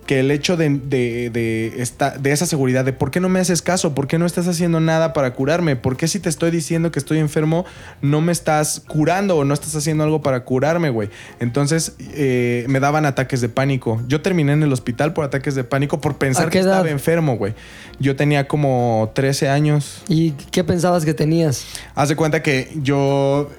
que 0.07 0.21
el 0.21 0.31
hecho 0.31 0.57
de, 0.57 0.69
de, 0.71 1.31
de 1.31 1.75
esta- 1.83 2.17
de 2.17 2.31
esa 2.33 2.47
seguridad 2.47 2.85
de 2.85 2.93
por 2.93 3.11
qué 3.11 3.21
no 3.21 3.29
me 3.29 3.41
haces 3.41 3.61
caso, 3.63 3.95
por 3.95 4.07
qué 4.07 4.19
no 4.19 4.27
estás 4.27 4.47
haciendo 4.49 4.79
nada 4.81 5.13
para 5.13 5.33
curarme, 5.35 5.75
por 5.77 5.97
qué 5.97 6.07
si 6.09 6.21
te 6.21 6.29
estoy 6.29 6.51
diciendo 6.51 6.91
que 6.93 6.99
estoy 6.99 7.19
enfermo 7.19 7.65
no 8.03 8.21
me 8.21 8.31
estás 8.33 8.81
curando 8.87 9.37
o 9.37 9.45
no 9.45 9.53
estás 9.53 9.75
haciendo 9.75 10.05
algo 10.05 10.23
para 10.23 10.45
curarme, 10.45 10.91
güey. 10.91 11.11
Entonces 11.41 11.95
eh, 12.15 12.65
me 12.69 12.79
daban 12.81 13.05
ataques 13.05 13.41
de 13.41 13.49
pánico. 13.49 14.01
Yo 14.07 14.23
terminé 14.23 14.53
en 14.53 14.63
el 14.63 14.73
hospital 14.73 15.13
por 15.13 15.25
ataques 15.25 15.55
de 15.55 15.65
pánico 15.65 16.01
por 16.01 16.17
pensar 16.19 16.47
¿A 16.47 16.51
que 16.51 16.59
edad? 16.61 16.73
estaba 16.75 16.91
enfermo, 16.91 17.37
güey. 17.37 17.55
Yo 17.99 18.15
tenía 18.15 18.47
como 18.47 19.11
13 19.15 19.49
años. 19.49 20.03
¿Y 20.09 20.33
qué 20.53 20.63
pensabas 20.65 21.05
que 21.05 21.15
tenías? 21.15 21.65
Haz 21.95 22.09
de 22.11 22.17
cuenta 22.17 22.43
que 22.43 22.71
yo. 22.83 23.51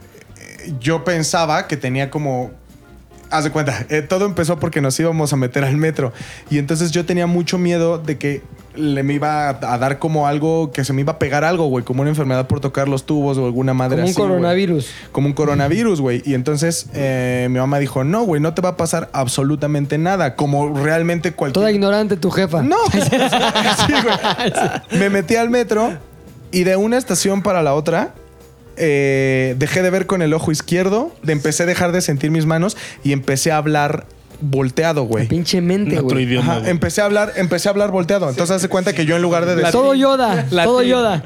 Yo 0.79 1.03
pensaba 1.03 1.67
que 1.67 1.77
tenía 1.77 2.09
como. 2.09 2.51
Haz 3.29 3.43
de 3.43 3.51
cuenta, 3.51 3.85
eh, 3.89 4.01
todo 4.01 4.25
empezó 4.25 4.57
porque 4.57 4.81
nos 4.81 4.99
íbamos 4.99 5.33
a 5.33 5.35
meter 5.35 5.63
al 5.63 5.77
metro. 5.77 6.13
Y 6.49 6.57
entonces 6.57 6.91
yo 6.91 7.05
tenía 7.05 7.27
mucho 7.27 7.57
miedo 7.57 7.97
de 7.97 8.17
que 8.17 8.41
le 8.77 9.03
me 9.03 9.13
iba 9.13 9.49
a, 9.49 9.77
dar 9.77 9.99
como 9.99 10.27
algo, 10.27 10.71
que 10.71 10.83
se 10.85 10.93
me 10.93 11.01
iba 11.01 11.13
a 11.13 11.19
pegar 11.19 11.43
algo, 11.43 11.65
güey, 11.65 11.83
como 11.83 12.01
una 12.01 12.09
enfermedad 12.09 12.47
por 12.47 12.59
tocar 12.59 12.87
los 12.87 13.05
tubos 13.05 13.37
o 13.37 13.45
alguna 13.45 13.73
madre 13.73 13.97
Como 13.97 14.03
un 14.03 14.09
así, 14.09 14.19
güey. 14.19 14.29
coronavirus. 14.29 14.89
Como 15.11 15.27
un 15.27 15.33
coronavirus, 15.33 16.01
güey. 16.01 16.21
Y 16.25 16.35
entonces 16.35 16.87
eh, 16.93 17.47
mi 17.49 17.59
mamá 17.59 17.79
dijo, 17.79 18.03
no, 18.03 18.23
güey, 18.23 18.41
no 18.41 18.53
te 18.53 18.61
va 18.61 18.69
a 18.69 18.77
pasar 18.77 19.09
absolutamente 19.13 19.97
nada. 19.97 20.35
Como 20.35 20.73
realmente 20.77 21.33
cualquier... 21.33 21.53
Toda 21.61 21.71
ignorante 21.71 22.17
tu 22.17 22.31
jefa. 22.31 22.61
No. 22.61 22.77
Sí, 23.87 23.93
güey. 24.03 24.99
Me 24.99 25.09
metí 25.09 25.35
al 25.35 25.49
metro 25.49 25.91
y 26.51 26.63
de 26.63 26.75
una 26.75 26.97
estación 26.97 27.41
para 27.41 27.61
la 27.61 27.73
otra 27.73 28.13
eh, 28.77 29.55
dejé 29.57 29.81
de 29.81 29.89
ver 29.89 30.05
con 30.05 30.21
el 30.21 30.33
ojo 30.33 30.51
izquierdo, 30.51 31.11
de 31.23 31.33
empecé 31.33 31.63
a 31.63 31.65
dejar 31.65 31.91
de 31.91 32.01
sentir 32.01 32.31
mis 32.31 32.45
manos 32.45 32.77
y 33.03 33.11
empecé 33.11 33.51
a 33.51 33.57
hablar 33.57 34.05
volteado, 34.39 35.03
güey. 35.03 35.27
Pinche 35.27 35.61
mente, 35.61 35.93
En 35.93 35.97
otro 36.05 36.15
güey. 36.15 36.25
idioma. 36.25 36.51
Ajá, 36.51 36.59
güey. 36.59 36.71
empecé 36.71 37.01
a 37.01 37.05
hablar, 37.05 37.33
empecé 37.37 37.67
a 37.69 37.71
hablar 37.71 37.91
volteado. 37.91 38.29
Entonces 38.29 38.55
hace 38.55 38.69
cuenta 38.69 38.93
que 38.93 39.05
yo 39.05 39.15
en 39.15 39.21
lugar 39.21 39.45
de 39.45 39.55
decir, 39.55 39.71
Todo 39.71 39.93
Yoda, 39.95 40.45
todo 40.49 40.81
Yoda. 40.83 41.23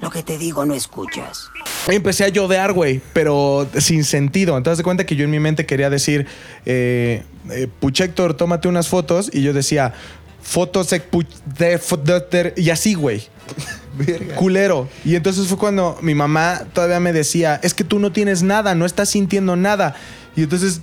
Lo 0.00 0.10
que 0.10 0.22
te 0.22 0.36
digo 0.38 0.64
no 0.66 0.74
escuchas. 0.74 1.48
empecé 1.88 2.24
a 2.24 2.28
yodear, 2.28 2.72
güey, 2.72 3.00
pero 3.12 3.66
sin 3.78 4.04
sentido. 4.04 4.56
Entonces 4.58 4.78
de 4.78 4.84
cuenta 4.84 5.06
que 5.06 5.16
yo 5.16 5.24
en 5.24 5.30
mi 5.30 5.40
mente 5.40 5.64
quería 5.66 5.88
decir, 5.88 6.26
eh, 6.66 7.22
eh, 7.50 7.68
Puchector, 7.80 8.34
tómate 8.34 8.68
unas 8.68 8.88
fotos. 8.88 9.30
Y 9.32 9.42
yo 9.42 9.52
decía, 9.54 9.94
fotos 10.42 10.90
de 10.90 11.00
Puch- 11.10 11.26
de 11.58 11.80
fo- 11.80 12.02
de- 12.02 12.20
de- 12.20 12.60
y 12.60 12.68
así, 12.70 12.94
güey. 12.94 13.22
Culero. 14.36 14.88
Y 15.04 15.14
entonces 15.16 15.46
fue 15.46 15.58
cuando 15.58 15.98
mi 16.00 16.14
mamá 16.14 16.62
todavía 16.72 17.00
me 17.00 17.12
decía, 17.12 17.60
es 17.62 17.74
que 17.74 17.84
tú 17.84 17.98
no 17.98 18.12
tienes 18.12 18.42
nada, 18.42 18.74
no 18.74 18.86
estás 18.86 19.08
sintiendo 19.10 19.56
nada. 19.56 19.94
Y 20.36 20.42
entonces 20.42 20.80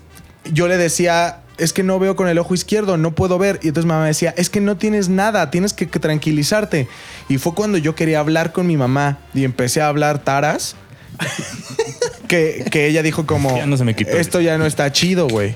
yo 0.51 0.67
le 0.67 0.77
decía, 0.77 1.39
es 1.57 1.73
que 1.73 1.83
no 1.83 1.99
veo 1.99 2.15
con 2.15 2.27
el 2.27 2.37
ojo 2.39 2.53
izquierdo, 2.53 2.97
no 2.97 3.13
puedo 3.13 3.37
ver. 3.37 3.59
Y 3.61 3.67
entonces 3.67 3.87
mamá 3.87 4.01
me 4.01 4.07
decía, 4.07 4.33
es 4.37 4.49
que 4.49 4.61
no 4.61 4.77
tienes 4.77 5.09
nada, 5.09 5.51
tienes 5.51 5.73
que, 5.73 5.87
que 5.89 5.99
tranquilizarte. 5.99 6.87
Y 7.29 7.37
fue 7.37 7.53
cuando 7.53 7.77
yo 7.77 7.95
quería 7.95 8.19
hablar 8.19 8.51
con 8.51 8.65
mi 8.67 8.77
mamá 8.77 9.19
y 9.33 9.43
empecé 9.43 9.81
a 9.81 9.87
hablar 9.87 10.19
taras. 10.23 10.75
que, 12.27 12.65
que 12.71 12.87
ella 12.87 13.03
dijo 13.03 13.25
como, 13.25 13.55
Ya 13.55 13.65
no 13.65 13.77
se 13.77 13.83
me 13.83 13.95
quitó. 13.95 14.11
esto 14.11 14.41
ya 14.41 14.57
no 14.57 14.65
está 14.65 14.91
chido, 14.91 15.27
güey. 15.27 15.55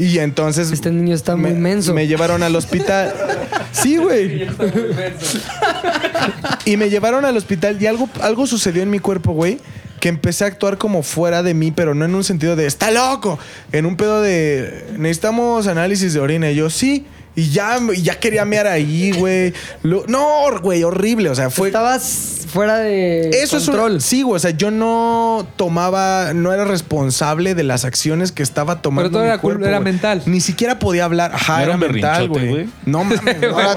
Y 0.00 0.18
entonces 0.20 0.70
Este 0.70 0.92
niño 0.92 1.12
está 1.14 1.34
muy 1.34 1.52
me, 1.52 1.58
menso. 1.58 1.92
me 1.92 2.06
llevaron 2.06 2.42
al 2.44 2.54
hospital. 2.54 3.12
Sí, 3.72 3.96
güey. 3.96 4.46
Y 6.64 6.76
me 6.76 6.90
llevaron 6.90 7.24
al 7.24 7.36
hospital 7.36 7.80
y 7.80 7.86
algo, 7.86 8.08
algo 8.20 8.46
sucedió 8.46 8.82
en 8.82 8.90
mi 8.90 8.98
cuerpo, 8.98 9.32
güey. 9.32 9.58
Que 10.00 10.08
empecé 10.08 10.44
a 10.44 10.46
actuar 10.46 10.78
como 10.78 11.02
fuera 11.02 11.42
de 11.42 11.54
mí, 11.54 11.72
pero 11.72 11.94
no 11.94 12.04
en 12.04 12.14
un 12.14 12.22
sentido 12.22 12.54
de 12.54 12.66
está 12.66 12.90
loco. 12.90 13.38
En 13.72 13.84
un 13.84 13.96
pedo 13.96 14.22
de 14.22 14.84
necesitamos 14.96 15.66
análisis 15.66 16.12
de 16.14 16.20
orina. 16.20 16.50
Y 16.50 16.54
yo, 16.54 16.70
sí. 16.70 17.06
Y 17.34 17.50
ya, 17.50 17.78
ya 17.96 18.18
quería 18.18 18.44
mear 18.44 18.66
ahí, 18.66 19.12
güey. 19.12 19.52
No, 19.82 20.60
güey, 20.60 20.84
horrible. 20.84 21.30
O 21.30 21.34
sea, 21.34 21.50
fue. 21.50 21.68
Estabas 21.68 22.37
fuera 22.48 22.78
de 22.78 23.30
Eso 23.30 23.58
control. 23.58 23.90
es 23.92 23.94
un, 23.96 24.00
Sí, 24.00 24.22
güey. 24.22 24.36
O 24.36 24.38
sea, 24.40 24.50
yo 24.50 24.70
no 24.70 25.46
tomaba, 25.56 26.32
no 26.34 26.52
era 26.52 26.64
responsable 26.64 27.54
de 27.54 27.62
las 27.62 27.84
acciones 27.84 28.32
que 28.32 28.42
estaba 28.42 28.82
tomando. 28.82 29.10
todo 29.10 29.22
mi 29.22 29.28
era 29.28 29.38
cuerpo, 29.38 29.64
era 29.64 29.78
güey. 29.78 29.92
mental. 29.92 30.22
Ni 30.26 30.40
siquiera 30.40 30.78
podía 30.78 31.04
hablar. 31.04 31.32
Ajá, 31.34 31.58
¿No 31.58 31.62
era, 31.62 31.74
era 31.74 31.76
mental, 31.92 32.28
güey. 32.28 32.68
No 32.86 33.04
mames. 33.04 33.20
Ahora 33.52 33.76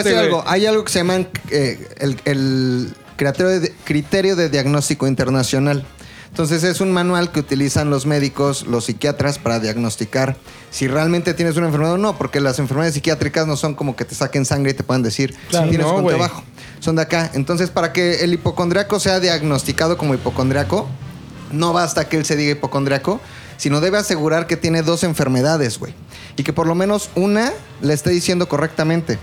a 0.00 0.02
decir 0.02 0.18
algo. 0.18 0.44
Hay 0.46 0.66
algo 0.66 0.84
que 0.84 0.92
se 0.92 0.98
llama 0.98 1.16
eh, 1.50 1.78
el, 1.98 2.16
el 2.24 2.92
criterio, 3.16 3.60
de, 3.60 3.72
criterio 3.84 4.36
de 4.36 4.48
diagnóstico 4.48 5.06
internacional. 5.06 5.84
Entonces 6.30 6.62
es 6.62 6.80
un 6.80 6.92
manual 6.92 7.32
que 7.32 7.40
utilizan 7.40 7.90
los 7.90 8.06
médicos, 8.06 8.66
los 8.66 8.84
psiquiatras 8.84 9.38
para 9.38 9.58
diagnosticar 9.58 10.36
si 10.70 10.86
realmente 10.86 11.34
tienes 11.34 11.56
una 11.56 11.66
enfermedad 11.66 11.94
o 11.94 11.98
no, 11.98 12.16
porque 12.16 12.40
las 12.40 12.58
enfermedades 12.60 12.94
psiquiátricas 12.94 13.46
no 13.46 13.56
son 13.56 13.74
como 13.74 13.96
que 13.96 14.04
te 14.04 14.14
saquen 14.14 14.44
sangre 14.46 14.70
y 14.70 14.74
te 14.74 14.84
puedan 14.84 15.02
decir 15.02 15.34
Claro. 15.48 15.66
si 15.66 15.70
tienes 15.70 15.86
No, 15.86 16.02
bajo. 16.18 16.44
Son 16.78 16.96
de 16.96 17.02
acá. 17.02 17.30
Entonces 17.34 17.70
para 17.70 17.92
que 17.92 18.24
el 18.24 18.32
hipocondriaco 18.32 19.00
sea 19.00 19.18
diagnosticado 19.18 19.98
como 19.98 20.14
hipocondriaco, 20.14 20.88
no 21.52 21.72
basta 21.72 22.08
que 22.08 22.16
él 22.16 22.24
se 22.24 22.36
diga 22.36 22.52
hipocondriaco, 22.52 23.20
sino 23.56 23.80
debe 23.80 23.98
asegurar 23.98 24.46
que 24.46 24.56
tiene 24.56 24.82
dos 24.82 25.02
enfermedades, 25.02 25.78
güey. 25.78 25.94
Y 26.36 26.44
que 26.44 26.52
por 26.52 26.66
lo 26.66 26.74
menos 26.76 27.10
una 27.16 27.52
le 27.82 27.92
esté 27.92 28.10
diciendo 28.10 28.48
correctamente. 28.48 29.18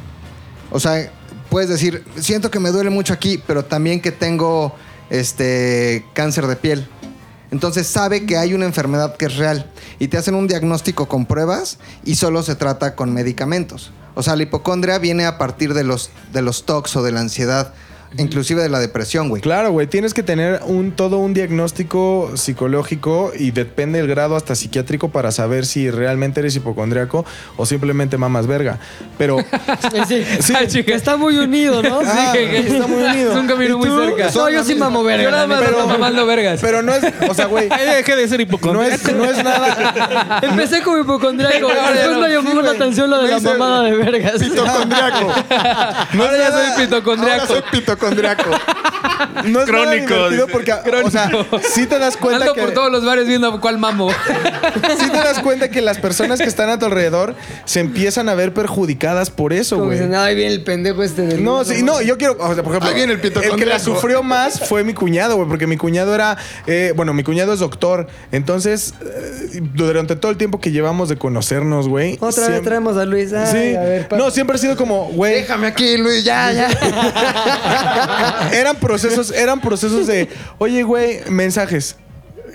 O 0.71 0.79
sea, 0.79 1.09
puedes 1.49 1.69
decir, 1.69 2.03
siento 2.19 2.51
que 2.51 2.59
me 2.59 2.69
duele 2.71 2.89
mucho 2.89 3.13
aquí, 3.13 3.41
pero 3.47 3.63
también 3.65 4.01
que 4.01 4.11
tengo 4.11 4.75
este 5.09 6.05
cáncer 6.13 6.47
de 6.47 6.55
piel. 6.55 6.87
Entonces 7.51 7.87
sabe 7.87 8.25
que 8.25 8.37
hay 8.37 8.53
una 8.53 8.65
enfermedad 8.65 9.15
que 9.15 9.25
es 9.25 9.37
real 9.37 9.69
y 9.99 10.09
te 10.09 10.17
hacen 10.17 10.35
un 10.35 10.47
diagnóstico 10.47 11.07
con 11.07 11.25
pruebas 11.25 11.77
y 12.03 12.15
solo 12.15 12.43
se 12.43 12.55
trata 12.55 12.95
con 12.95 13.13
medicamentos. 13.13 13.91
O 14.15 14.23
sea, 14.23 14.35
la 14.35 14.43
hipocondria 14.43 14.97
viene 14.97 15.25
a 15.25 15.37
partir 15.37 15.73
de 15.73 15.83
los, 15.83 16.09
de 16.33 16.41
los 16.41 16.65
o 16.67 17.03
de 17.03 17.11
la 17.11 17.19
ansiedad, 17.19 17.73
inclusive 18.17 18.61
de 18.61 18.69
la 18.69 18.79
depresión, 18.79 19.29
güey. 19.29 19.41
Claro, 19.41 19.71
güey, 19.71 19.87
tienes 19.87 20.13
que 20.13 20.23
tener 20.23 20.61
un, 20.65 20.91
todo 20.91 21.17
un 21.17 21.33
diagnóstico 21.33 22.31
psicológico 22.35 23.31
y 23.37 23.51
depende 23.51 23.99
del 23.99 24.07
grado 24.07 24.35
hasta 24.35 24.55
psiquiátrico 24.55 25.09
para 25.09 25.31
saber 25.31 25.65
si 25.65 25.91
realmente 25.91 26.39
eres 26.39 26.55
hipocondriaco 26.55 27.25
o 27.57 27.65
simplemente 27.65 28.17
mamas 28.17 28.47
verga. 28.47 28.79
Pero 29.17 29.37
Sí, 30.07 30.23
Sí. 30.67 30.83
está 30.87 31.17
muy 31.17 31.37
unido, 31.37 31.83
¿no? 31.83 31.99
Ah, 32.05 32.31
sí, 32.31 32.37
que, 32.37 32.49
que- 32.49 32.59
está 32.59 32.87
muy 32.87 33.03
unido. 33.03 33.31
Es 33.37 33.37
un 33.37 33.47
camino 33.47 33.75
¿Y 33.75 33.77
muy 33.89 34.07
cerca. 34.07 34.29
No, 34.33 34.49
yo 34.49 34.63
sí 34.63 34.75
mamo 34.75 35.03
verga. 35.03 35.23
Yo 35.23 35.31
nada 35.31 35.47
más 35.47 35.61
ando 35.61 35.87
mamando 35.87 36.25
vergas. 36.25 36.59
pero 36.61 36.81
no 36.81 36.93
es, 36.93 37.03
o 37.29 37.33
sea, 37.33 37.45
güey, 37.47 37.67
deje 37.69 38.15
de 38.15 38.27
ser 38.27 38.39
no 38.39 38.43
hipocondriaco. 38.43 38.95
es, 38.95 39.13
no 39.15 39.25
es 39.25 39.43
nada. 39.43 40.39
Empecé 40.43 40.81
como 40.81 40.99
hipocondriaco. 40.99 41.67
Después 41.67 42.11
no. 42.11 42.19
me 42.21 42.29
llamó 42.29 42.61
la 42.61 42.71
atención 42.71 43.09
lo 43.09 43.21
de 43.21 43.29
la 43.31 43.39
mamada 43.39 43.83
de 43.83 43.95
vergas. 43.95 44.33
Pitocondriaco. 44.39 45.31
Ahora 46.19 46.37
ya 46.37 46.51
soy 46.51 46.85
pitocondriaco. 46.85 47.41
Ahora 47.41 47.47
soy 47.47 47.61
pitocondriaco 47.71 47.96
con 47.97 48.15
Draco. 48.15 48.51
No 49.45 49.61
es 49.61 49.67
nada 49.67 49.83
Crónico, 49.85 50.13
divertido 50.29 50.45
dice. 50.45 50.51
porque, 50.51 50.73
o 51.05 51.11
sea, 51.11 51.29
sí 51.73 51.85
te 51.85 51.99
das 51.99 52.17
cuenta 52.17 52.41
Ando 52.45 52.53
que 52.53 52.61
por 52.61 52.71
todos 52.71 52.91
los 52.91 53.05
bares 53.05 53.27
viendo 53.27 53.59
cuál 53.61 53.77
mamo. 53.77 54.09
sí 54.11 55.09
te 55.09 55.17
das 55.17 55.39
cuenta 55.39 55.69
que 55.69 55.81
las 55.81 55.97
personas 55.99 56.39
que 56.39 56.45
están 56.45 56.69
a 56.69 56.79
tu 56.79 56.85
alrededor 56.85 57.35
se 57.65 57.79
empiezan 57.79 58.29
a 58.29 58.35
ver 58.35 58.53
perjudicadas 58.53 59.29
por 59.29 59.53
eso, 59.53 59.77
güey. 59.77 59.91
dicen, 59.97 60.15
ay, 60.15 60.35
viene 60.35 60.53
el 60.53 60.63
pendejo 60.63 61.03
este 61.03 61.23
del. 61.23 61.43
No, 61.43 61.63
sí, 61.63 61.83
no, 61.83 62.01
yo 62.01 62.17
quiero, 62.17 62.35
o 62.39 62.53
sea, 62.53 62.63
por 62.63 62.71
ejemplo, 62.73 62.89
Ahí 62.89 62.95
viene 62.95 63.13
el 63.13 63.21
que 63.55 63.65
la 63.65 63.79
sufrió 63.79 64.23
más 64.23 64.67
fue 64.67 64.83
mi 64.83 64.93
cuñado, 64.93 65.35
güey, 65.35 65.47
porque 65.47 65.67
mi 65.67 65.77
cuñado 65.77 66.13
era, 66.15 66.37
eh, 66.65 66.93
bueno, 66.95 67.13
mi 67.13 67.23
cuñado 67.23 67.53
es 67.53 67.59
doctor, 67.59 68.07
entonces, 68.31 68.93
eh, 69.01 69.61
durante 69.73 70.15
todo 70.15 70.31
el 70.31 70.37
tiempo 70.37 70.59
que 70.59 70.71
llevamos 70.71 71.09
de 71.09 71.17
conocernos, 71.17 71.87
güey. 71.87 72.17
Otra 72.21 72.47
vez 72.49 72.61
traemos 72.61 72.97
a 72.97 73.05
Luis. 73.05 73.33
Ay, 73.33 73.47
Sí, 73.51 73.75
a 73.75 73.81
ver, 73.81 74.07
pa- 74.07 74.17
no, 74.17 74.29
siempre 74.31 74.55
ha 74.55 74.59
sido 74.59 74.75
como, 74.75 75.05
güey, 75.07 75.35
Déjame 75.35 75.67
aquí, 75.67 75.97
Luis, 75.97 76.23
ya, 76.23 76.51
ya. 76.51 76.67
eran 78.53 78.75
procesos, 78.77 79.06
eran 79.35 79.61
procesos 79.61 80.07
de, 80.07 80.29
oye, 80.57 80.83
güey, 80.83 81.19
mensajes. 81.29 81.95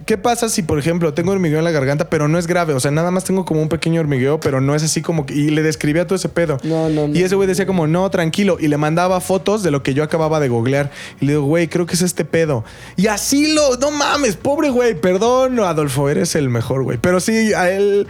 ¿Qué 0.07 0.19
pasa 0.19 0.49
si, 0.49 0.63
por 0.63 0.81
ejemplo, 0.81 1.15
tengo 1.15 1.31
hormigueo 1.31 1.59
en 1.59 1.65
la 1.65 1.71
garganta, 1.71 2.11
pero 2.11 2.27
no 2.27 2.37
es 2.37 2.49
grave? 2.49 2.75
O 2.75 2.81
sea, 2.81 2.91
nada 2.91 3.13
más 3.13 3.23
tengo 3.23 3.45
como 3.45 3.63
un 3.63 3.69
pequeño 3.69 4.01
hormigueo, 4.01 4.41
pero 4.41 4.61
no 4.61 4.75
es 4.75 4.83
así 4.83 5.01
como 5.01 5.27
que... 5.27 5.35
Y 5.35 5.51
le 5.51 5.63
describía 5.63 6.07
todo 6.07 6.17
ese 6.17 6.29
pedo. 6.29 6.59
No, 6.65 6.89
no, 6.89 7.07
no. 7.07 7.15
Y 7.15 7.23
ese 7.23 7.37
güey 7.37 7.47
decía 7.47 7.67
como, 7.67 7.87
no, 7.87 8.11
tranquilo. 8.11 8.57
Y 8.59 8.67
le 8.67 8.77
mandaba 8.79 9.21
fotos 9.21 9.63
de 9.63 9.71
lo 9.71 9.85
que 9.85 9.95
yo 9.95 10.03
acababa 10.03 10.41
de 10.41 10.49
googlear. 10.49 10.91
Y 11.21 11.27
le 11.27 11.33
digo, 11.33 11.45
güey, 11.45 11.69
creo 11.69 11.87
que 11.87 11.95
es 11.95 12.03
este 12.03 12.25
pedo. 12.25 12.65
Y 12.97 13.07
así 13.07 13.55
lo... 13.55 13.77
No 13.77 13.93
mames, 13.93 14.35
pobre 14.35 14.71
güey. 14.71 15.01
Perdón, 15.01 15.61
Adolfo, 15.61 16.09
eres 16.09 16.35
el 16.35 16.49
mejor, 16.49 16.83
güey. 16.83 16.99
Pero 17.01 17.21
sí, 17.21 17.53
a 17.55 17.71
él... 17.71 18.09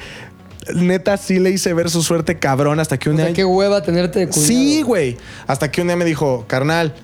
Neta, 0.74 1.16
sí 1.18 1.40
le 1.40 1.50
hice 1.50 1.74
ver 1.74 1.90
su 1.90 2.02
suerte 2.02 2.38
cabrón 2.38 2.80
hasta 2.80 2.96
que 2.96 3.10
un 3.10 3.16
O 3.16 3.18
sea, 3.18 3.26
día... 3.26 3.34
qué 3.34 3.44
hueva 3.44 3.82
tenerte 3.82 4.20
de 4.20 4.28
cuñado. 4.28 4.46
Sí, 4.46 4.80
güey. 4.82 5.18
Hasta 5.46 5.70
que 5.70 5.82
un 5.82 5.88
día 5.88 5.96
me 5.96 6.04
dijo, 6.04 6.44
carnal, 6.46 6.94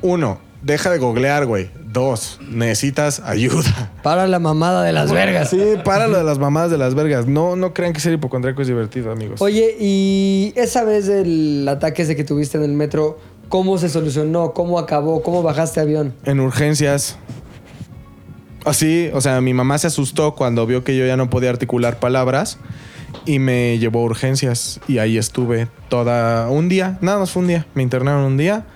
uno, 0.00 0.40
deja 0.62 0.90
de 0.90 0.98
googlear, 0.98 1.46
güey. 1.46 1.70
Dos, 1.92 2.38
necesitas 2.48 3.20
ayuda. 3.20 3.92
Para 4.02 4.26
la 4.26 4.38
mamada 4.38 4.82
de 4.82 4.92
las 4.92 5.12
vergas. 5.12 5.50
Sí, 5.50 5.60
para 5.84 6.06
lo 6.06 6.18
de 6.18 6.24
las 6.24 6.38
mamadas 6.38 6.70
de 6.70 6.78
las 6.78 6.94
vergas. 6.94 7.26
No, 7.26 7.56
no 7.56 7.74
crean 7.74 7.92
que 7.92 8.00
ser 8.00 8.12
hipocondriaco 8.12 8.62
es 8.62 8.68
divertido, 8.68 9.10
amigos. 9.10 9.40
Oye, 9.42 9.76
y 9.78 10.52
esa 10.56 10.84
vez 10.84 11.06
del 11.06 11.66
ataque 11.68 12.02
ese 12.02 12.16
que 12.16 12.24
tuviste 12.24 12.58
en 12.58 12.64
el 12.64 12.72
metro, 12.72 13.18
¿cómo 13.48 13.78
se 13.78 13.88
solucionó? 13.88 14.52
¿Cómo 14.52 14.78
acabó? 14.78 15.22
¿Cómo 15.22 15.42
bajaste 15.42 15.80
avión? 15.80 16.14
En 16.24 16.40
urgencias. 16.40 17.18
Así, 18.64 19.10
o 19.12 19.20
sea, 19.20 19.40
mi 19.40 19.54
mamá 19.54 19.78
se 19.78 19.86
asustó 19.86 20.34
cuando 20.34 20.66
vio 20.66 20.84
que 20.84 20.96
yo 20.96 21.06
ya 21.06 21.16
no 21.16 21.30
podía 21.30 21.50
articular 21.50 21.98
palabras 21.98 22.58
y 23.24 23.38
me 23.38 23.78
llevó 23.78 24.00
a 24.00 24.04
urgencias. 24.04 24.80
Y 24.86 24.98
ahí 24.98 25.18
estuve 25.18 25.68
toda 25.88 26.48
un 26.50 26.68
día, 26.68 26.98
nada 27.00 27.18
más 27.18 27.30
fue 27.30 27.42
un 27.42 27.48
día. 27.48 27.66
Me 27.74 27.82
internaron 27.82 28.24
un 28.24 28.36
día. 28.36 28.66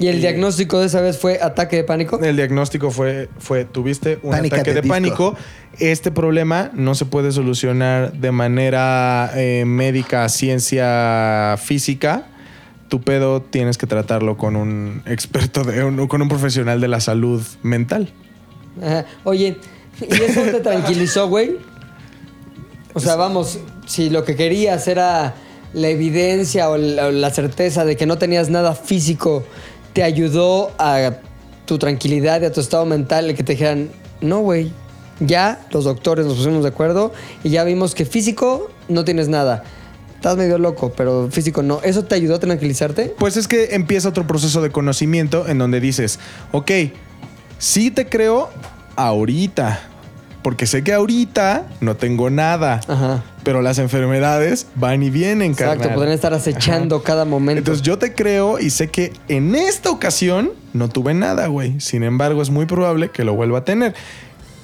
¿Y 0.00 0.08
el 0.08 0.20
diagnóstico 0.20 0.80
de 0.80 0.86
esa 0.86 1.00
vez 1.00 1.18
fue 1.18 1.38
ataque 1.42 1.76
de 1.76 1.84
pánico? 1.84 2.18
El 2.20 2.34
diagnóstico 2.34 2.90
fue, 2.90 3.28
fue 3.38 3.64
tuviste 3.66 4.18
un 4.22 4.30
Pánicate 4.30 4.60
ataque 4.62 4.74
de 4.74 4.80
disco. 4.80 4.94
pánico. 4.94 5.34
Este 5.78 6.10
problema 6.10 6.70
no 6.74 6.94
se 6.94 7.04
puede 7.04 7.30
solucionar 7.32 8.12
de 8.14 8.32
manera 8.32 9.30
eh, 9.36 9.64
médica, 9.66 10.28
ciencia 10.30 11.56
física. 11.62 12.26
Tu 12.88 13.00
pedo 13.02 13.40
tienes 13.42 13.78
que 13.78 13.86
tratarlo 13.86 14.36
con 14.36 14.56
un 14.56 15.02
experto, 15.06 15.62
de, 15.64 15.84
un- 15.84 16.08
con 16.08 16.22
un 16.22 16.28
profesional 16.28 16.80
de 16.80 16.88
la 16.88 17.00
salud 17.00 17.42
mental. 17.62 18.10
Ajá. 18.82 19.04
Oye, 19.24 19.58
¿y 20.00 20.14
eso 20.22 20.40
te 20.42 20.60
tranquilizó, 20.60 21.28
güey? 21.28 21.56
O 22.94 23.00
sea, 23.00 23.16
vamos, 23.16 23.60
si 23.86 24.10
lo 24.10 24.24
que 24.24 24.34
querías 24.34 24.88
era 24.88 25.34
la 25.72 25.88
evidencia 25.88 26.68
o 26.68 26.76
la, 26.76 27.06
o 27.06 27.10
la 27.12 27.30
certeza 27.30 27.84
de 27.84 27.96
que 27.96 28.06
no 28.06 28.18
tenías 28.18 28.50
nada 28.50 28.74
físico, 28.74 29.44
¿te 29.92 30.02
ayudó 30.02 30.72
a 30.78 31.18
tu 31.66 31.78
tranquilidad 31.78 32.42
y 32.42 32.46
a 32.46 32.52
tu 32.52 32.60
estado 32.60 32.84
mental 32.86 33.30
el 33.30 33.36
que 33.36 33.42
te 33.42 33.52
dijeran, 33.52 33.90
no, 34.20 34.40
güey, 34.40 34.72
ya 35.20 35.60
los 35.70 35.84
doctores 35.84 36.26
nos 36.26 36.36
pusimos 36.36 36.62
de 36.62 36.68
acuerdo 36.68 37.12
y 37.44 37.50
ya 37.50 37.64
vimos 37.64 37.94
que 37.94 38.04
físico 38.04 38.70
no 38.88 39.04
tienes 39.04 39.28
nada? 39.28 39.64
Estás 40.16 40.36
medio 40.36 40.58
loco, 40.58 40.92
pero 40.94 41.28
físico 41.30 41.62
no. 41.62 41.80
¿Eso 41.82 42.04
te 42.04 42.14
ayudó 42.14 42.34
a 42.34 42.38
tranquilizarte? 42.40 43.14
Pues 43.18 43.36
es 43.36 43.48
que 43.48 43.74
empieza 43.74 44.08
otro 44.08 44.26
proceso 44.26 44.60
de 44.60 44.70
conocimiento 44.70 45.48
en 45.48 45.58
donde 45.58 45.80
dices, 45.80 46.18
ok, 46.52 46.70
sí 47.58 47.90
te 47.90 48.08
creo 48.08 48.50
ahorita, 48.96 49.80
porque 50.42 50.66
sé 50.66 50.82
que 50.82 50.92
ahorita 50.92 51.66
no 51.80 51.96
tengo 51.96 52.30
nada, 52.30 52.80
Ajá. 52.88 53.22
pero 53.42 53.62
las 53.62 53.78
enfermedades 53.78 54.66
van 54.74 55.02
y 55.02 55.10
vienen, 55.10 55.52
Exacto, 55.52 55.78
carnal. 55.80 55.94
podrían 55.94 56.14
estar 56.14 56.32
acechando 56.34 57.02
cada 57.02 57.24
momento. 57.24 57.58
Entonces 57.58 57.82
yo 57.82 57.98
te 57.98 58.14
creo 58.14 58.58
y 58.58 58.70
sé 58.70 58.88
que 58.88 59.12
en 59.28 59.54
esta 59.54 59.90
ocasión 59.90 60.52
no 60.72 60.88
tuve 60.88 61.14
nada, 61.14 61.46
güey. 61.48 61.78
Sin 61.80 62.02
embargo, 62.02 62.40
es 62.42 62.50
muy 62.50 62.66
probable 62.66 63.10
que 63.10 63.24
lo 63.24 63.34
vuelva 63.34 63.58
a 63.60 63.64
tener. 63.64 63.94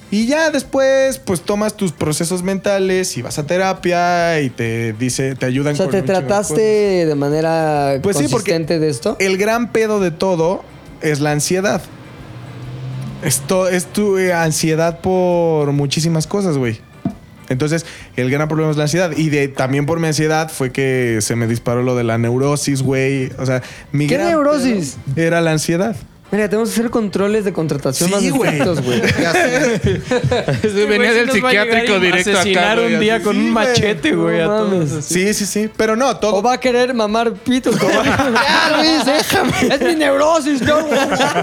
Y 0.09 0.29
ya 0.29 0.51
después, 0.51 1.19
pues 1.19 1.41
tomas 1.41 1.75
tus 1.75 1.91
procesos 1.91 2.45
mentales 2.45 3.17
y 3.17 3.23
vas 3.23 3.41
a 3.41 3.47
terapia 3.47 4.41
y 4.41 4.51
te 4.51 4.93
dice, 4.93 5.35
te 5.35 5.47
ayudan 5.47 5.75
o 5.75 5.77
sea, 5.77 5.87
con 5.87 5.93
¿te 5.97 6.03
trataste 6.03 6.61
de 7.07 7.15
manera 7.17 7.99
Pues 8.03 8.17
sí, 8.17 8.23
porque- 8.31 8.53
consistente 8.53 8.79
de 8.79 8.89
esto? 8.89 9.17
El 9.19 9.37
gran 9.37 9.73
pedo 9.73 9.99
de 9.99 10.13
todo 10.13 10.63
es 11.01 11.19
la 11.21 11.33
ansiedad. 11.33 11.83
Esto 13.27 13.69
es 13.69 13.87
tu 13.87 14.19
eh, 14.19 14.33
ansiedad 14.33 15.01
por 15.01 15.73
muchísimas 15.73 16.29
cosas, 16.29 16.59
güey. 16.59 16.79
Entonces, 17.49 17.85
el 18.15 18.31
gran 18.31 18.47
problema 18.47 18.71
es 18.71 18.77
la 18.77 18.85
ansiedad. 18.85 19.11
Y 19.17 19.31
de, 19.31 19.49
también 19.49 19.85
por 19.85 19.99
mi 19.99 20.07
ansiedad 20.07 20.49
fue 20.49 20.71
que 20.71 21.19
se 21.23 21.35
me 21.35 21.49
disparó 21.49 21.83
lo 21.83 21.97
de 21.97 22.05
la 22.05 22.19
neurosis, 22.19 22.83
güey. 22.83 23.33
O 23.37 23.45
sea, 23.45 23.65
mi 23.91 24.07
¿Qué 24.07 24.15
gran 24.15 24.29
neurosis? 24.29 24.99
Era 25.17 25.41
la 25.41 25.51
ansiedad. 25.51 25.97
Mira, 26.31 26.49
tenemos 26.49 26.71
que 26.71 26.81
hacer 26.81 26.91
controles 26.91 27.45
de 27.45 27.53
contratación 27.53 28.09
Sí, 28.09 28.15
más 28.15 28.23
estrictos, 28.25 28.83
güey. 28.83 29.01
Venía 30.89 31.13
del 31.13 31.31
psiquiátrico 31.31 32.01
directo 32.01 32.31
acá. 32.31 32.41
asesinar 32.41 32.81
un 32.81 32.99
día 32.99 33.23
con 33.23 33.37
un 33.37 33.53
machete, 33.53 34.13
güey. 34.13 34.41
Sí, 35.03 35.33
sí, 35.35 35.47
sí. 35.47 35.71
Pero 35.77 35.95
no, 35.95 36.17
todo. 36.17 36.35
O 36.35 36.43
va 36.43 36.55
a 36.55 36.61
querer 36.61 36.93
mamar 36.95 37.33
pitos. 37.33 37.77
ya, 37.81 38.77
Luis, 38.77 39.05
déjame. 39.05 39.53
Es 39.75 39.81
mi 39.81 39.95
neurosis, 39.95 40.63
no. 40.63 40.81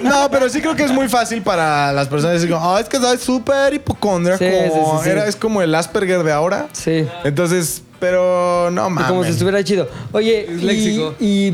No, 0.02 0.30
pero 0.30 0.50
sí 0.50 0.60
creo 0.60 0.76
que 0.76 0.84
es 0.84 0.92
muy 0.92 1.08
fácil 1.08 1.42
para 1.42 1.94
las 1.94 2.10
personas 2.10 2.42
decir, 2.42 2.54
oh, 2.54 2.78
es 2.78 2.90
que 2.90 2.98
soy 2.98 3.18
súper 3.18 3.74
hipocondriaco. 3.74 4.44
Sí, 4.44 4.50
sí, 4.52 4.70
sí, 4.74 5.04
sí. 5.04 5.10
Era- 5.10 5.28
es 5.28 5.36
como 5.38 5.62
el 5.62 5.74
Asperger 5.74 6.24
de 6.24 6.32
ahora. 6.34 6.68
Sí. 6.74 7.06
Entonces, 7.24 7.84
pero 8.00 8.70
no 8.72 8.90
mames. 8.90 9.10
Como 9.10 9.24
si 9.24 9.30
estuviera 9.32 9.64
chido. 9.64 9.88
Oye, 10.12 10.46
y, 10.50 10.62
léxico. 10.62 11.16
y 11.22 11.54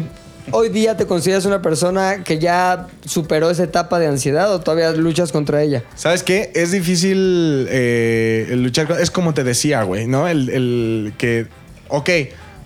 hoy 0.51 0.69
día 0.69 0.97
te 0.97 1.05
consideras 1.05 1.45
una 1.45 1.61
persona 1.61 2.23
que 2.23 2.39
ya 2.39 2.87
superó 3.05 3.49
esa 3.49 3.63
etapa 3.63 3.99
de 3.99 4.07
ansiedad 4.07 4.53
o 4.53 4.59
todavía 4.59 4.91
luchas 4.91 5.31
contra 5.31 5.61
ella? 5.61 5.83
¿Sabes 5.95 6.23
qué? 6.23 6.51
Es 6.55 6.71
difícil 6.71 7.67
eh, 7.69 8.47
luchar. 8.51 8.91
Es 8.99 9.11
como 9.11 9.33
te 9.33 9.43
decía, 9.43 9.83
güey, 9.83 10.07
¿no? 10.07 10.27
El, 10.27 10.49
el 10.49 11.13
que... 11.17 11.47
Ok, 11.87 12.09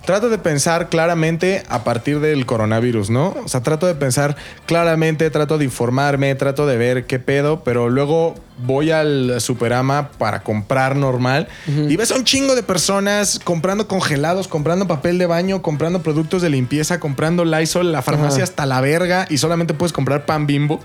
trato 0.05 0.29
de 0.29 0.37
pensar 0.37 0.89
claramente 0.89 1.63
a 1.69 1.83
partir 1.83 2.19
del 2.19 2.45
coronavirus, 2.45 3.09
¿no? 3.09 3.35
O 3.43 3.47
sea, 3.47 3.61
trato 3.61 3.87
de 3.87 3.95
pensar 3.95 4.35
claramente, 4.65 5.29
trato 5.29 5.57
de 5.57 5.65
informarme, 5.65 6.35
trato 6.35 6.65
de 6.67 6.77
ver 6.77 7.05
qué 7.05 7.19
pedo, 7.19 7.63
pero 7.63 7.89
luego 7.89 8.35
voy 8.65 8.91
al 8.91 9.39
Superama 9.39 10.09
para 10.17 10.43
comprar 10.43 10.95
normal 10.95 11.47
y 11.67 11.95
ves 11.95 12.11
a 12.11 12.15
un 12.15 12.23
chingo 12.23 12.53
de 12.55 12.63
personas 12.63 13.39
comprando 13.43 13.87
congelados, 13.87 14.47
comprando 14.47 14.87
papel 14.87 15.17
de 15.17 15.25
baño, 15.25 15.61
comprando 15.61 16.01
productos 16.03 16.41
de 16.41 16.49
limpieza, 16.49 16.99
comprando 16.99 17.45
Lysol, 17.45 17.91
la 17.91 18.01
farmacia 18.01 18.43
hasta 18.43 18.65
la 18.65 18.81
verga 18.81 19.25
y 19.29 19.37
solamente 19.37 19.73
puedes 19.73 19.93
comprar 19.93 20.25
pan 20.25 20.45
bimbo. 20.47 20.79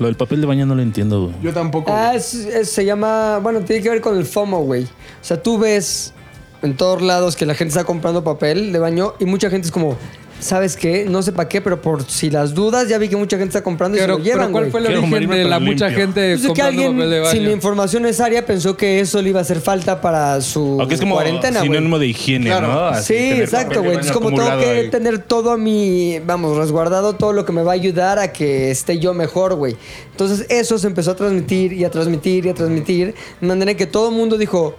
Lo 0.00 0.06
del 0.06 0.16
papel 0.16 0.40
de 0.40 0.46
baño 0.46 0.64
no 0.64 0.74
lo 0.74 0.80
entiendo, 0.82 1.24
güey. 1.24 1.34
Yo 1.42 1.52
tampoco. 1.52 1.92
Ah, 1.92 2.14
es- 2.14 2.32
es- 2.34 2.70
se 2.70 2.84
llama. 2.86 3.40
Bueno, 3.42 3.60
tiene 3.60 3.82
que 3.82 3.90
ver 3.90 4.00
con 4.00 4.16
el 4.16 4.24
FOMO, 4.24 4.62
güey. 4.62 4.84
O 4.84 4.88
sea, 5.24 5.42
tú 5.42 5.58
ves 5.58 6.14
en 6.62 6.76
todos 6.76 7.02
lados 7.02 7.36
que 7.36 7.46
la 7.46 7.54
gente 7.54 7.70
está 7.70 7.84
comprando 7.84 8.24
papel 8.24 8.72
de 8.72 8.78
baño 8.78 9.14
y 9.18 9.24
mucha 9.24 9.50
gente 9.50 9.66
es 9.66 9.72
como. 9.72 9.96
¿Sabes 10.38 10.76
qué? 10.76 11.06
No 11.08 11.22
sé 11.22 11.32
para 11.32 11.48
qué, 11.48 11.62
pero 11.62 11.80
por 11.80 12.04
si 12.04 12.28
las 12.28 12.52
dudas, 12.52 12.90
ya 12.90 12.98
vi 12.98 13.08
que 13.08 13.16
mucha 13.16 13.38
gente 13.38 13.52
está 13.56 13.62
comprando 13.62 13.96
y 13.96 14.00
Pero, 14.02 14.16
se 14.16 14.18
lo 14.18 14.24
llevan, 14.26 14.40
pero 14.48 14.52
¿cuál 14.52 14.70
fue 14.70 14.80
el 14.80 14.86
Quiero 14.88 15.00
origen 15.02 15.30
de 15.30 15.44
la 15.44 15.58
mucha 15.60 15.90
gente 15.90 16.36
sé 16.36 16.42
que 16.42 16.48
comprando 16.48 16.68
alguien 16.68 16.92
papel 16.98 17.10
de 17.10 17.20
baño? 17.20 17.32
sin 17.32 17.44
la 17.44 17.52
información 17.52 18.02
necesaria 18.02 18.44
pensó 18.44 18.76
que 18.76 19.00
eso 19.00 19.22
le 19.22 19.30
iba 19.30 19.38
a 19.38 19.42
hacer 19.42 19.60
falta 19.62 19.98
para 20.02 20.38
su 20.42 20.76
Aunque 20.78 20.94
es 20.96 21.00
como 21.00 21.14
cuarentena, 21.14 21.60
güey. 21.60 21.70
sinónimo 21.70 21.98
de 21.98 22.08
higiene, 22.08 22.44
Claro. 22.50 22.66
¿no? 22.66 22.80
Así, 22.88 23.14
Sí, 23.14 23.18
tener 23.30 23.42
exacto, 23.44 23.68
papel 23.76 23.82
de 23.82 23.86
güey. 23.86 23.96
baño 23.96 24.06
Es 24.08 24.12
como 24.12 24.28
tengo 24.28 24.42
acumulado 24.42 24.60
que 24.74 24.78
ahí. 24.80 24.90
tener 24.90 25.18
todo 25.20 25.52
a 25.52 25.56
mi, 25.56 26.18
vamos, 26.18 26.54
resguardado 26.58 27.14
todo 27.14 27.32
lo 27.32 27.46
que 27.46 27.52
me 27.52 27.62
va 27.62 27.70
a 27.72 27.74
ayudar 27.74 28.18
a 28.18 28.30
que 28.30 28.70
esté 28.70 28.98
yo 28.98 29.14
mejor, 29.14 29.54
güey. 29.54 29.74
Entonces 30.10 30.44
eso 30.50 30.78
se 30.78 30.86
empezó 30.86 31.12
a 31.12 31.16
transmitir 31.16 31.72
y 31.72 31.84
a 31.86 31.90
transmitir 31.90 32.44
y 32.44 32.50
a 32.50 32.54
transmitir. 32.54 33.14
De 33.40 33.46
manera 33.46 33.72
que 33.72 33.86
todo 33.86 34.10
el 34.10 34.14
mundo 34.14 34.36
dijo, 34.36 34.74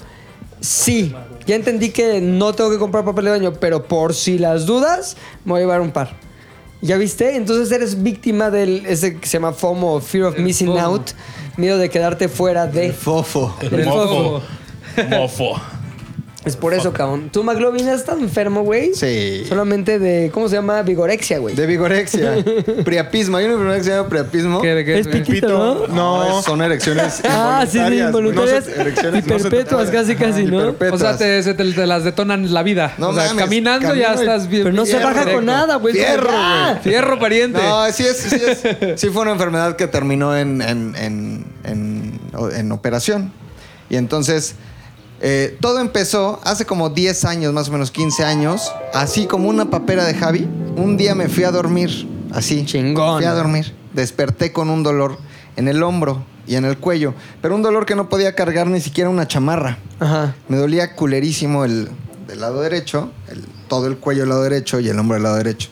sí, 0.59 1.15
ya 1.45 1.55
entendí 1.55 1.89
que 1.89 2.21
no 2.21 2.53
tengo 2.53 2.69
que 2.69 2.77
comprar 2.77 3.05
papel 3.05 3.25
de 3.25 3.31
baño, 3.31 3.53
pero 3.53 3.87
por 3.87 4.13
si 4.13 4.37
las 4.37 4.65
dudas, 4.65 5.17
me 5.45 5.51
voy 5.51 5.59
a 5.59 5.63
llevar 5.63 5.81
un 5.81 5.91
par. 5.91 6.15
¿Ya 6.81 6.97
viste? 6.97 7.35
Entonces 7.35 7.71
eres 7.71 8.03
víctima 8.03 8.51
del 8.51 8.85
ese 8.85 9.19
que 9.19 9.27
se 9.27 9.37
llama 9.37 9.53
FOMO, 9.53 9.99
Fear 9.99 10.25
of 10.25 10.37
Missing 10.37 10.67
FOMO. 10.67 10.79
Out, 10.79 11.11
miedo 11.57 11.77
de 11.77 11.89
quedarte 11.89 12.29
fuera 12.29 12.67
de... 12.67 12.93
Fofo. 12.93 13.55
del 13.61 13.85
Mofo. 13.85 14.41
FOMO. 14.95 15.09
Mofo. 15.09 15.61
Es 16.47 16.55
por 16.55 16.73
eso, 16.73 16.93
cabrón. 16.93 17.29
¿Tú, 17.31 17.43
McLovin, 17.43 17.87
estás 17.87 18.17
enfermo, 18.19 18.63
güey? 18.63 18.93
Sí. 18.93 19.43
Solamente 19.47 19.99
de, 19.99 20.31
¿cómo 20.33 20.47
se 20.49 20.55
llama? 20.55 20.81
Vigorexia, 20.81 21.39
güey. 21.39 21.55
De 21.55 21.65
vigorexia. 21.65 22.35
priapismo. 22.85 23.37
Hay 23.37 23.45
una 23.45 23.53
enfermedad 23.53 23.77
que 23.77 23.83
se 23.83 23.89
llama 23.91 24.09
priapismo. 24.09 24.61
¿Qué- 24.61 24.83
qué- 24.85 24.99
Es 24.99 25.07
piquito, 25.07 25.47
¿no? 25.49 25.87
No, 25.87 26.41
son 26.41 26.61
erecciones 26.61 27.21
Ah, 27.29 27.65
sí, 27.69 27.71
sí, 27.73 27.77
involuntarias, 27.77 28.11
güey. 28.11 28.25
involuntarias 28.27 28.67
No 28.67 28.73
se- 28.73 28.81
erecciones 28.81 29.25
y 29.25 29.29
no 29.29 29.37
se 29.39 29.43
te 29.43 29.49
perpetuas, 29.49 29.89
casi, 29.89 30.15
casi, 30.15 30.43
¿no? 30.45 30.57
O 30.57 30.61
sea, 30.61 30.73
Perpetuas. 30.77 31.17
te, 31.17 31.43
se 31.43 31.53
te, 31.53 31.73
te 31.73 31.85
las 31.87 32.03
detonan 32.03 32.53
la 32.53 32.63
vida. 32.63 32.93
No 32.97 33.09
o 33.09 33.13
sea, 33.13 33.27
mames, 33.27 33.43
caminando 33.43 33.93
ya 33.95 34.07
camino 34.07 34.21
y- 34.21 34.25
estás 34.25 34.47
bien. 34.47 34.63
Pero 34.63 34.75
no 34.75 34.85
se 34.85 34.91
fierro 34.97 35.05
baja 35.13 35.31
con 35.33 35.45
nada, 35.45 35.75
güey. 35.75 35.93
Fierro, 35.93 36.29
Ah. 36.31 36.79
Fierro 36.81 37.19
pariente. 37.19 37.59
No, 37.61 37.91
sí, 37.91 38.03
es, 38.03 38.17
sí, 38.17 38.35
es- 38.35 38.99
sí 38.99 39.09
fue 39.09 39.23
una 39.23 39.31
enfermedad 39.31 39.75
que 39.75 39.87
terminó 39.87 40.35
en, 40.37 40.61
en, 40.61 40.95
en, 40.95 41.45
en- 41.63 42.19
en 42.55 42.71
operación. 42.71 43.31
Y 43.89 43.95
entonces, 43.95 44.55
eh, 45.21 45.57
todo 45.61 45.79
empezó 45.79 46.39
hace 46.43 46.65
como 46.65 46.89
10 46.89 47.25
años, 47.25 47.53
más 47.53 47.69
o 47.69 47.71
menos 47.71 47.91
15 47.91 48.23
años, 48.23 48.71
así 48.93 49.25
como 49.25 49.49
una 49.49 49.69
papera 49.69 50.05
de 50.05 50.13
Javi. 50.13 50.47
Un 50.75 50.95
día 50.97 51.15
me 51.15 51.27
fui 51.29 51.43
a 51.43 51.51
dormir, 51.51 52.07
así. 52.31 52.65
Chingón. 52.65 53.17
Fui 53.17 53.25
a 53.25 53.33
dormir. 53.33 53.73
Desperté 53.93 54.51
con 54.53 54.69
un 54.69 54.83
dolor 54.83 55.17
en 55.55 55.67
el 55.67 55.81
hombro 55.81 56.23
y 56.45 56.55
en 56.55 56.65
el 56.65 56.77
cuello, 56.77 57.13
pero 57.41 57.55
un 57.55 57.61
dolor 57.63 57.85
que 57.85 57.95
no 57.95 58.09
podía 58.09 58.35
cargar 58.35 58.67
ni 58.67 58.79
siquiera 58.79 59.09
una 59.09 59.27
chamarra. 59.27 59.79
Ajá. 59.99 60.35
Me 60.47 60.57
dolía 60.57 60.95
culerísimo 60.95 61.65
el 61.65 61.89
del 62.27 62.39
lado 62.41 62.61
derecho, 62.61 63.11
el- 63.29 63.43
todo 63.67 63.87
el 63.87 63.97
cuello 63.97 64.21
del 64.21 64.29
lado 64.29 64.43
derecho 64.43 64.79
y 64.79 64.87
el 64.87 64.97
hombro 64.99 65.15
del 65.15 65.23
lado 65.23 65.35
derecho. 65.37 65.69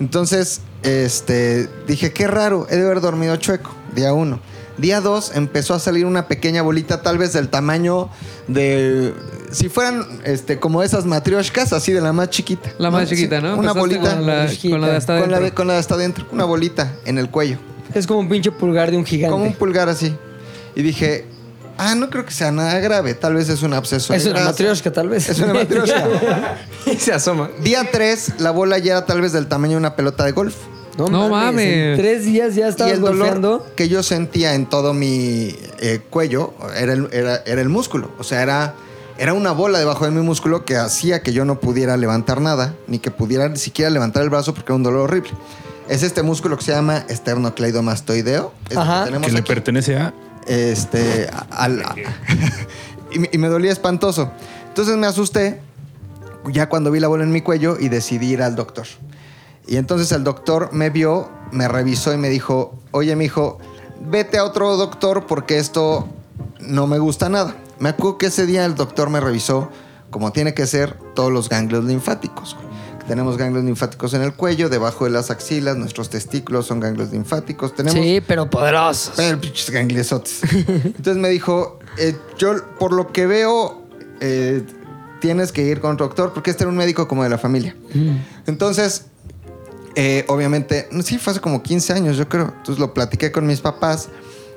Entonces, 0.00 0.60
este, 0.82 1.68
dije, 1.86 2.12
qué 2.12 2.26
raro, 2.26 2.66
he 2.70 2.76
de 2.76 2.84
haber 2.84 3.00
dormido 3.00 3.36
chueco, 3.36 3.70
día 3.94 4.12
uno. 4.12 4.40
Día 4.78 5.00
dos 5.00 5.32
empezó 5.34 5.74
a 5.74 5.80
salir 5.80 6.06
una 6.06 6.28
pequeña 6.28 6.62
bolita, 6.62 7.02
tal 7.02 7.18
vez 7.18 7.32
del 7.32 7.48
tamaño 7.48 8.08
de... 8.46 9.12
Si 9.50 9.68
fueran 9.68 10.06
este, 10.24 10.58
como 10.60 10.82
esas 10.82 11.04
matrioshkas, 11.04 11.72
así 11.72 11.92
de 11.92 12.00
la 12.00 12.12
más 12.12 12.30
chiquita. 12.30 12.70
La 12.78 12.90
más 12.90 13.08
chiquita, 13.08 13.40
¿no? 13.40 13.56
Una 13.56 13.72
Empezaste 13.72 13.80
bolita. 13.80 14.16
Con 14.16 14.26
la, 14.26 14.48
con 14.70 14.80
la 14.80 14.88
de 14.88 14.96
hasta 14.96 15.20
Con 15.20 15.30
la, 15.30 15.36
de, 15.36 15.42
adentro. 15.42 15.54
con 15.56 15.66
la 15.66 15.72
de 15.72 15.78
hasta 15.80 15.94
adentro, 15.94 16.26
una 16.30 16.44
bolita 16.44 16.94
en 17.06 17.18
el 17.18 17.28
cuello. 17.28 17.58
Es 17.94 18.06
como 18.06 18.20
un 18.20 18.28
pinche 18.28 18.52
pulgar 18.52 18.90
de 18.90 18.96
un 18.96 19.04
gigante. 19.04 19.32
Como 19.32 19.44
un 19.44 19.54
pulgar 19.54 19.88
así. 19.88 20.14
Y 20.76 20.82
dije, 20.82 21.26
ah, 21.76 21.94
no 21.94 22.10
creo 22.10 22.24
que 22.24 22.32
sea 22.32 22.52
nada 22.52 22.78
grave. 22.78 23.14
Tal 23.14 23.34
vez 23.34 23.48
es 23.48 23.62
un 23.62 23.72
absceso. 23.72 24.14
es 24.14 24.26
una 24.26 24.44
matrioshka, 24.44 24.92
tal 24.92 25.08
vez. 25.08 25.28
Es 25.28 25.40
una 25.40 25.54
matrioshka. 25.54 26.06
y 26.86 26.96
se 26.98 27.12
asoma. 27.12 27.50
Día 27.62 27.88
3, 27.90 28.34
la 28.38 28.50
bola 28.52 28.78
ya 28.78 28.92
era 28.92 29.06
tal 29.06 29.20
vez 29.20 29.32
del 29.32 29.48
tamaño 29.48 29.72
de 29.72 29.78
una 29.78 29.96
pelota 29.96 30.24
de 30.24 30.32
golf. 30.32 30.54
No 31.06 31.28
mames. 31.28 31.66
En 31.66 31.96
tres 31.96 32.24
días 32.24 32.54
ya 32.56 32.66
Y 32.66 32.70
estabas 32.70 32.92
el 32.94 33.00
dolor 33.00 33.18
golpeando. 33.18 33.66
que 33.76 33.88
yo 33.88 34.02
sentía 34.02 34.54
en 34.54 34.66
todo 34.66 34.92
mi 34.94 35.54
eh, 35.78 36.00
cuello 36.10 36.54
era 36.76 36.92
el, 36.94 37.08
era, 37.12 37.36
era 37.46 37.60
el 37.60 37.68
músculo. 37.68 38.10
O 38.18 38.24
sea, 38.24 38.42
era, 38.42 38.74
era 39.18 39.32
una 39.34 39.52
bola 39.52 39.78
debajo 39.78 40.04
de 40.06 40.10
mi 40.10 40.20
músculo 40.22 40.64
que 40.64 40.76
hacía 40.76 41.22
que 41.22 41.32
yo 41.32 41.44
no 41.44 41.60
pudiera 41.60 41.96
levantar 41.96 42.40
nada, 42.40 42.74
ni 42.88 42.98
que 42.98 43.10
pudiera 43.12 43.48
ni 43.48 43.58
siquiera 43.58 43.90
levantar 43.90 44.22
el 44.24 44.30
brazo 44.30 44.52
porque 44.54 44.72
era 44.72 44.76
un 44.76 44.82
dolor 44.82 45.02
horrible. 45.02 45.30
Es 45.88 46.02
este 46.02 46.22
músculo 46.22 46.56
que 46.58 46.64
se 46.64 46.72
llama 46.72 47.04
esternocleidomastoideo. 47.08 48.52
Este 48.64 48.74
que 48.74 48.80
Ajá. 48.80 49.04
Que 49.06 49.30
le 49.30 49.38
aquí. 49.38 49.48
pertenece 49.48 49.96
a. 49.96 50.12
este 50.46 51.28
a- 51.32 51.46
al- 51.64 51.80
a- 51.82 51.94
y, 53.12 53.18
me- 53.18 53.30
y 53.32 53.38
me 53.38 53.48
dolía 53.48 53.70
espantoso. 53.72 54.30
Entonces 54.68 54.96
me 54.96 55.06
asusté 55.06 55.60
ya 56.52 56.68
cuando 56.68 56.90
vi 56.90 57.00
la 57.00 57.08
bola 57.08 57.24
en 57.24 57.30
mi 57.32 57.40
cuello 57.40 57.76
y 57.80 57.88
decidí 57.88 58.32
ir 58.32 58.42
al 58.42 58.54
doctor. 58.56 58.86
Y 59.68 59.76
entonces 59.76 60.10
el 60.12 60.24
doctor 60.24 60.70
me 60.72 60.90
vio, 60.90 61.28
me 61.52 61.68
revisó 61.68 62.12
y 62.14 62.16
me 62.16 62.28
dijo, 62.30 62.78
oye, 62.90 63.14
mi 63.16 63.26
hijo, 63.26 63.58
vete 64.00 64.38
a 64.38 64.44
otro 64.44 64.76
doctor 64.76 65.26
porque 65.26 65.58
esto 65.58 66.08
no 66.60 66.86
me 66.86 66.98
gusta 66.98 67.28
nada. 67.28 67.54
Me 67.78 67.90
acuerdo 67.90 68.18
que 68.18 68.26
ese 68.26 68.46
día 68.46 68.64
el 68.64 68.74
doctor 68.74 69.10
me 69.10 69.20
revisó 69.20 69.68
como 70.10 70.32
tiene 70.32 70.54
que 70.54 70.66
ser 70.66 70.96
todos 71.14 71.30
los 71.30 71.48
ganglios 71.50 71.84
linfáticos. 71.84 72.56
Tenemos 73.06 73.36
ganglios 73.38 73.64
linfáticos 73.64 74.12
en 74.14 74.22
el 74.22 74.34
cuello, 74.34 74.68
debajo 74.68 75.04
de 75.04 75.10
las 75.10 75.30
axilas, 75.30 75.76
nuestros 75.76 76.10
testículos 76.10 76.66
son 76.66 76.80
ganglios 76.80 77.10
linfáticos. 77.10 77.74
Tenemos 77.74 77.98
Sí, 78.02 78.22
pero 78.26 78.48
poderosos. 78.50 79.14
pero 79.16 79.38
pinches 79.40 79.70
gangliosotes. 79.70 80.40
Entonces 80.66 81.16
me 81.16 81.28
dijo, 81.28 81.78
eh, 81.98 82.16
yo 82.38 82.54
por 82.78 82.92
lo 82.92 83.12
que 83.12 83.26
veo, 83.26 83.82
eh, 84.20 84.62
tienes 85.20 85.52
que 85.52 85.62
ir 85.64 85.80
con 85.80 85.92
otro 85.94 86.06
doctor 86.06 86.32
porque 86.32 86.50
este 86.50 86.64
era 86.64 86.70
un 86.70 86.76
médico 86.76 87.06
como 87.08 87.22
de 87.22 87.28
la 87.30 87.38
familia. 87.38 87.74
Entonces, 88.46 89.06
eh, 90.00 90.24
obviamente, 90.28 90.88
sí, 91.02 91.18
fue 91.18 91.32
hace 91.32 91.40
como 91.40 91.60
15 91.60 91.92
años, 91.92 92.16
yo 92.16 92.28
creo. 92.28 92.52
Entonces 92.56 92.78
lo 92.78 92.94
platiqué 92.94 93.32
con 93.32 93.48
mis 93.48 93.60
papás 93.60 94.10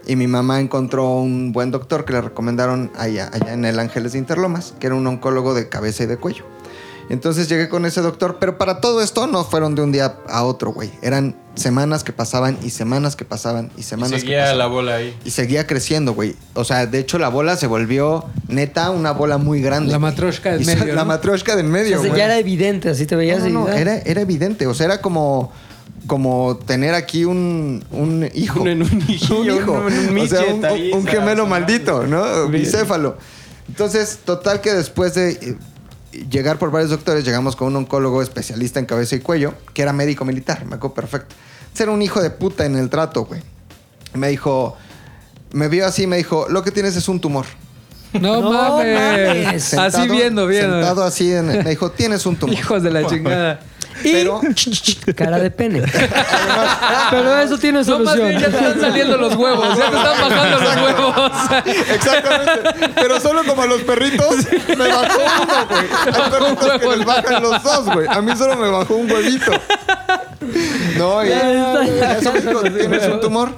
y 0.06 0.16
mi 0.16 0.28
mamá 0.28 0.60
encontró 0.60 1.16
un 1.16 1.52
buen 1.52 1.72
doctor 1.72 2.06
que 2.06 2.14
le 2.14 2.22
recomendaron 2.22 2.92
allá, 2.96 3.32
allá 3.34 3.54
en 3.54 3.66
el 3.66 3.80
Ángeles 3.80 4.12
de 4.12 4.20
Interlomas, 4.20 4.76
que 4.80 4.86
era 4.86 4.96
un 4.96 5.08
oncólogo 5.08 5.56
de 5.56 5.68
cabeza 5.68 6.04
y 6.04 6.06
de 6.06 6.18
cuello. 6.18 6.46
Entonces 7.10 7.50
llegué 7.50 7.70
con 7.70 7.88
ese 7.88 8.02
doctor, 8.02 8.38
pero 8.40 8.60
para 8.60 8.82
todo 8.82 9.02
esto 9.02 9.26
no 9.26 9.44
fueron 9.44 9.74
de 9.74 9.82
un 9.82 9.92
día 9.92 10.20
a 10.30 10.44
otro, 10.44 10.74
güey. 10.74 10.92
Eran 11.02 11.36
semanas 11.56 12.04
que 12.04 12.14
pasaban 12.14 12.58
y 12.64 12.70
semanas 12.70 13.16
que 13.16 13.26
pasaban 13.26 13.72
y 13.78 13.84
semanas 13.84 14.14
que 14.14 14.20
Seguía 14.22 14.38
pasaban. 14.40 14.58
la 14.60 14.68
bola 14.68 14.96
ahí. 14.96 15.16
Y 15.26 15.32
seguía 15.32 15.68
creciendo, 15.68 16.14
güey. 16.14 16.36
O 16.54 16.64
sea, 16.64 16.86
de 16.88 17.00
hecho 17.00 17.20
la 17.20 17.28
bola 17.30 17.58
se 17.58 17.68
volvió 17.68 18.26
neta 18.48 18.90
una 18.90 19.12
bola 19.12 19.38
muy 19.38 19.62
grande. 19.62 19.92
La 19.92 19.98
güey. 19.98 20.12
matroshka 20.12 20.52
del 20.54 20.62
Y 20.62 20.66
medio, 20.66 20.86
La 20.96 21.02
¿no? 21.02 21.06
matroshka 21.08 21.56
del 21.56 21.66
O 21.68 21.70
medio, 21.70 22.00
sea, 22.00 22.08
güey. 22.10 22.20
ya 22.20 22.26
era 22.26 22.38
evidente, 22.38 22.90
así 22.90 23.06
te 23.06 23.16
veías 23.16 23.44
No, 23.44 23.50
no, 23.50 23.68
no, 23.68 23.78
y- 23.78 23.82
era, 23.82 23.98
era 23.98 24.22
evidente. 24.22 24.66
O 24.68 24.74
sea, 24.74 24.86
era 24.86 25.02
como, 25.02 25.52
como 26.08 26.58
tener 26.66 26.94
aquí 26.94 27.26
un, 27.26 27.84
un 27.92 28.28
hijo. 28.34 28.62
Un- 28.62 28.82
un 28.84 29.02
hijillo, 29.10 29.56
hijo. 29.58 29.72
un- 29.74 29.86
un 29.86 30.20
o 30.20 30.28
sea, 30.28 30.42
midget 30.42 30.50
un, 30.54 31.00
un 31.00 31.00
o 31.00 31.02
sea, 31.04 31.12
gemelo 31.12 31.44
o 31.44 31.46
sea, 31.48 31.50
maldito, 31.60 32.08
¿no? 32.08 32.48
Bicéfalo. 32.48 33.18
Entonces, 33.68 34.20
total 34.26 34.62
que 34.62 34.74
después 34.74 35.14
de 35.16 35.32
eh, 35.32 35.56
llegar 36.30 36.58
por 36.60 36.72
varios 36.72 36.90
doctores, 36.92 37.24
llegamos 37.26 37.56
con 37.56 37.68
un 37.68 37.76
oncólogo 37.78 38.22
especialista 38.22 38.80
en 38.80 38.86
cabeza 38.86 39.16
y 39.16 39.20
cuello, 39.20 39.54
que 39.74 39.82
era 39.82 39.94
médico 39.94 40.26
militar, 40.26 40.66
me 40.66 40.76
acuerdo 40.76 40.94
perfecto. 40.96 41.36
Ese 41.74 41.84
Era 41.84 41.92
un 41.94 42.02
hijo 42.02 42.22
de 42.22 42.30
puta 42.30 42.66
en 42.66 42.76
el 42.78 42.90
trato, 42.90 43.26
güey. 43.26 43.42
Me 44.14 44.28
dijo, 44.30 44.76
me 45.54 45.68
vio 45.70 45.86
así 45.86 46.06
me 46.08 46.18
dijo, 46.18 46.48
lo 46.50 46.64
que 46.64 46.72
tienes 46.72 46.96
es 46.96 47.08
un 47.08 47.20
tumor. 47.22 47.46
No, 48.14 48.42
No 48.42 48.52
mames. 48.52 48.94
mames. 49.00 49.74
Así 49.74 49.76
Sentado- 49.78 50.12
viendo, 50.14 50.48
viendo. 50.48 50.74
Sentado 50.76 51.04
así, 51.04 51.32
en- 51.32 51.48
me 51.48 51.70
dijo, 51.70 51.92
tienes 51.92 52.26
un 52.26 52.36
tumor. 52.36 52.56
Hijos 52.60 52.84
de 52.84 52.92
la 52.92 53.06
chingada. 53.08 53.60
Y 54.04 54.12
Pero 54.12 54.42
cara 55.16 55.40
de 55.40 55.52
pene. 55.52 55.82
pero 57.12 57.38
eso 57.40 57.58
tiene 57.58 57.84
No, 57.84 58.00
más 58.00 58.16
solución. 58.16 58.28
bien 58.30 58.40
ya 58.42 58.50
te 58.50 58.58
están 58.58 58.82
saliendo 58.82 59.18
los 59.18 59.36
huevos. 59.36 59.78
Ya 59.78 59.90
te 59.92 59.98
están 59.98 60.22
bajando 60.30 60.60
los 60.60 60.76
huevos. 60.76 61.32
Exactamente. 61.94 62.90
Pero 62.96 63.20
solo 63.20 63.44
como 63.46 63.62
a 63.62 63.66
los 63.68 63.82
perritos, 63.82 64.36
me 64.68 64.88
bajó 64.88 65.20
uno, 65.20 65.68
güey. 65.70 66.16
Hay 66.16 66.32
perritos 66.32 66.80
que 66.82 66.88
les 66.98 67.06
bajan 67.06 67.44
los 67.44 67.64
dos, 67.64 67.86
güey. 67.94 68.08
A 68.10 68.22
mí 68.22 68.36
solo 68.36 68.56
me 68.58 68.70
bajó 68.70 68.96
un 68.96 69.12
huevito. 69.12 69.52
No, 70.98 71.26
y 71.26 71.30
eso 71.32 72.32
me 72.34 72.42
dijo, 72.42 72.62
tienes 72.64 73.08
un 73.08 73.20
tumor. 73.22 73.50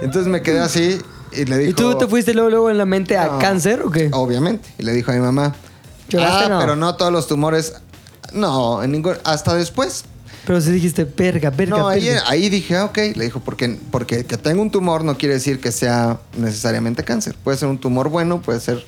Entonces 0.00 0.26
me 0.26 0.42
quedé 0.42 0.60
así 0.60 0.98
y 1.32 1.44
le 1.44 1.58
dijo... 1.58 1.70
¿Y 1.70 1.74
tú 1.74 1.96
te 1.96 2.06
fuiste 2.06 2.34
luego, 2.34 2.50
luego 2.50 2.70
en 2.70 2.78
la 2.78 2.84
mente 2.84 3.16
a 3.16 3.26
No. 3.26 3.38
cáncer 3.38 3.82
o 3.82 3.90
qué? 3.90 4.08
Obviamente. 4.12 4.68
Y 4.78 4.82
le 4.82 4.92
dijo 4.92 5.10
a 5.10 5.14
mi 5.14 5.20
mamá... 5.20 5.54
¿Lloraste 6.08 6.44
Ah, 6.44 6.48
no? 6.48 6.58
pero 6.60 6.76
no 6.76 6.96
todos 6.96 7.12
los 7.12 7.26
tumores... 7.26 7.74
No, 8.34 8.82
en 8.82 8.92
ningún... 8.92 9.14
Hasta 9.24 9.54
después. 9.54 10.04
Pero 10.46 10.60
si 10.60 10.70
dijiste, 10.72 11.04
verga, 11.04 11.50
verga, 11.50 11.78
No, 11.78 11.88
ahí, 11.88 12.08
ahí 12.26 12.50
dije, 12.50 12.76
ah, 12.76 12.84
ok. 12.84 12.98
Le 13.14 13.24
dijo, 13.24 13.40
porque, 13.40 13.78
porque 13.90 14.26
que 14.26 14.36
tenga 14.36 14.60
un 14.60 14.70
tumor 14.70 15.04
no 15.04 15.16
quiere 15.16 15.34
decir 15.34 15.60
que 15.60 15.72
sea 15.72 16.20
necesariamente 16.36 17.02
cáncer. 17.02 17.34
Puede 17.42 17.56
ser 17.56 17.68
un 17.68 17.78
tumor 17.78 18.10
bueno, 18.10 18.42
puede 18.42 18.60
ser, 18.60 18.84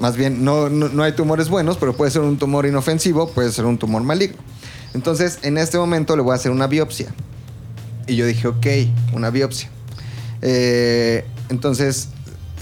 más 0.00 0.16
bien, 0.16 0.44
no, 0.44 0.68
no, 0.68 0.88
no 0.88 1.02
hay 1.02 1.12
tumores 1.12 1.48
buenos, 1.48 1.78
pero 1.78 1.96
puede 1.96 2.10
ser 2.10 2.22
un 2.22 2.36
tumor 2.36 2.66
inofensivo, 2.66 3.30
puede 3.30 3.50
ser 3.52 3.64
un 3.64 3.78
tumor 3.78 4.02
maligno. 4.02 4.36
Entonces, 4.92 5.38
en 5.42 5.56
este 5.56 5.78
momento 5.78 6.14
le 6.14 6.22
voy 6.22 6.32
a 6.32 6.34
hacer 6.36 6.50
una 6.50 6.66
biopsia. 6.66 7.14
Y 8.06 8.16
yo 8.16 8.26
dije, 8.26 8.48
ok, 8.48 8.66
una 9.14 9.30
biopsia. 9.30 9.70
Eh, 10.42 11.24
entonces, 11.48 12.08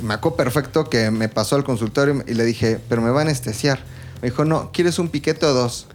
me 0.03 0.15
acuerdo 0.15 0.37
perfecto 0.37 0.85
que 0.85 1.11
me 1.11 1.29
pasó 1.29 1.57
al 1.57 1.65
consultorio 1.65 2.23
y 2.27 2.35
le 2.35 2.45
dije, 2.45 2.79
pero 2.89 3.03
me 3.03 3.11
va 3.11 3.21
a 3.21 3.23
anestesiar. 3.23 3.81
Me 4.23 4.31
dijo, 4.31 4.45
no, 4.45 4.71
¿quieres 4.73 4.99
un 4.99 5.09
piquete 5.09 5.47
o 5.47 5.53
dos? 5.53 5.87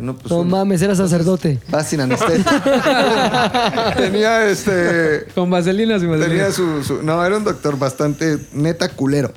Dije, 0.00 0.06
no, 0.06 0.16
pues 0.16 0.30
No 0.30 0.38
uno. 0.40 0.50
mames, 0.56 0.80
era 0.82 0.94
sacerdote. 0.94 1.58
Vas 1.70 1.88
sin 1.88 2.00
anestesia. 2.00 2.44
Tenía 3.96 4.46
este. 4.48 5.26
Con 5.34 5.50
vaselina 5.50 5.98
sin 5.98 6.08
vaselina. 6.10 6.28
Tenía 6.28 6.52
su, 6.52 6.82
su- 6.84 7.02
No, 7.02 7.24
era 7.24 7.36
un 7.36 7.44
doctor 7.44 7.78
bastante 7.78 8.38
neta 8.52 8.88
culero. 8.88 9.32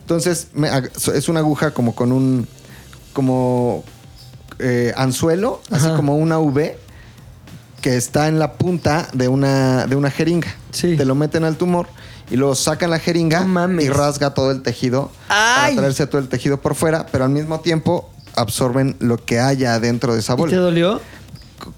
Entonces, 0.00 0.48
me 0.54 0.70
es 1.14 1.28
una 1.28 1.40
aguja 1.40 1.70
como 1.72 1.94
con 1.94 2.12
un. 2.12 2.46
como. 3.12 3.84
eh, 4.58 4.92
anzuelo, 4.96 5.60
así 5.70 5.86
como 5.96 6.16
una 6.16 6.38
V, 6.38 6.76
que 7.80 7.96
está 7.96 8.26
en 8.28 8.38
la 8.38 8.54
punta 8.54 9.08
de 9.12 9.28
una, 9.28 9.86
de 9.86 9.96
una 9.96 10.10
jeringa. 10.10 10.48
Te 10.72 11.04
lo 11.04 11.14
meten 11.14 11.44
al 11.44 11.56
tumor 11.56 11.86
y 12.30 12.36
luego 12.36 12.54
sacan 12.54 12.90
la 12.90 12.98
jeringa 12.98 13.46
y 13.80 13.88
rasga 13.88 14.34
todo 14.34 14.50
el 14.50 14.60
tejido 14.62 15.10
¡Ay! 15.28 15.74
para 15.74 15.76
traerse 15.76 16.06
todo 16.06 16.20
el 16.20 16.28
tejido 16.28 16.60
por 16.60 16.74
fuera, 16.74 17.06
pero 17.10 17.24
al 17.24 17.30
mismo 17.30 17.60
tiempo 17.60 18.10
absorben 18.34 18.96
lo 18.98 19.16
que 19.16 19.40
haya 19.40 19.74
adentro 19.74 20.14
de 20.14 20.20
esa 20.20 20.34
bola. 20.34 20.50
¿Te 20.50 20.56
dolió? 20.56 21.00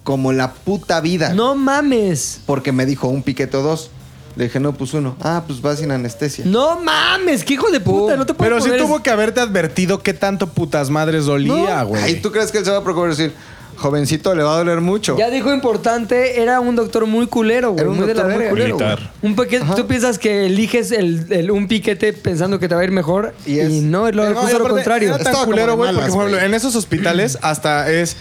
Como 0.05 0.33
la 0.33 0.53
puta 0.53 1.01
vida. 1.01 1.35
No 1.35 1.55
mames. 1.55 2.41
Porque 2.47 2.73
me 2.73 2.87
dijo 2.87 3.09
un 3.09 3.23
piquete 3.23 3.57
o 3.57 3.63
dos. 3.63 3.91
Le 4.37 4.45
dije, 4.45 4.61
no, 4.61 4.73
pues 4.73 4.95
uno. 4.95 5.17
Ah, 5.21 5.43
pues 5.47 5.65
va 5.65 5.75
sin 5.75 5.91
anestesia. 5.91 6.45
No 6.47 6.81
mames, 6.81 7.45
qué 7.45 7.55
hijo 7.55 7.71
de 7.71 7.81
puta, 7.81 8.17
no 8.17 8.25
te 8.27 8.35
puedo 8.35 8.49
Pero 8.49 8.63
sí 8.63 8.71
tuvo 8.79 9.03
que 9.03 9.11
haberte 9.11 9.41
advertido 9.41 10.03
qué 10.03 10.15
tanto 10.15 10.49
putas 10.49 10.89
madres 10.89 11.25
dolía, 11.25 11.83
güey. 11.83 12.03
Ay, 12.03 12.21
¿tú 12.21 12.31
crees 12.31 12.53
que 12.53 12.59
él 12.59 12.65
se 12.65 12.71
va 12.71 12.79
a 12.79 12.83
preocupar 12.83 13.09
y 13.09 13.17
decir, 13.17 13.35
jovencito, 13.81 14.35
le 14.35 14.43
va 14.43 14.55
a 14.55 14.59
doler 14.59 14.81
mucho? 14.81 15.17
Ya 15.19 15.31
dijo 15.31 15.53
importante, 15.53 16.41
era 16.41 16.61
un 16.61 16.77
doctor 16.77 17.07
muy 17.07 17.27
culero, 17.27 17.71
güey. 17.73 17.81
Era 17.81 17.91
un 17.91 17.97
muy 17.99 18.07
de 18.07 18.15
la 18.15 18.23
doctor 18.23 18.41
muy 18.41 18.49
culero, 18.51 18.77
Militar. 18.77 19.13
Un 19.23 19.35
piquete, 19.35 19.65
tú 19.75 19.87
piensas 19.87 20.19
que 20.19 20.47
eliges 20.47 20.93
el, 20.93 21.27
el- 21.31 21.51
un 21.51 21.67
piquete 21.67 22.13
pensando 22.13 22.59
que 22.61 22.69
te 22.69 22.75
va 22.75 22.83
a 22.83 22.85
ir 22.85 22.93
mejor 22.93 23.35
y, 23.47 23.59
es- 23.59 23.71
no, 23.71 24.07
es 24.07 24.15
lo, 24.15 24.25
No, 24.25 24.31
y 24.31 24.35
justo 24.35 24.51
lo 24.51 24.57
aparte, 24.57 24.75
contrario. 24.75 25.09
Era 25.09 25.19
tan 25.19 25.27
Estaba 25.27 25.45
como 25.45 25.53
culero, 25.53 25.71
de 25.73 25.77
güey, 25.77 25.89
porque 25.89 26.01
malas, 26.03 26.15
por 26.15 26.21
ejemplo, 26.23 26.39
güey. 26.39 26.47
en 26.49 26.55
esos 26.55 26.77
hospitales 26.77 27.39
hasta 27.43 27.91
es. 27.91 28.17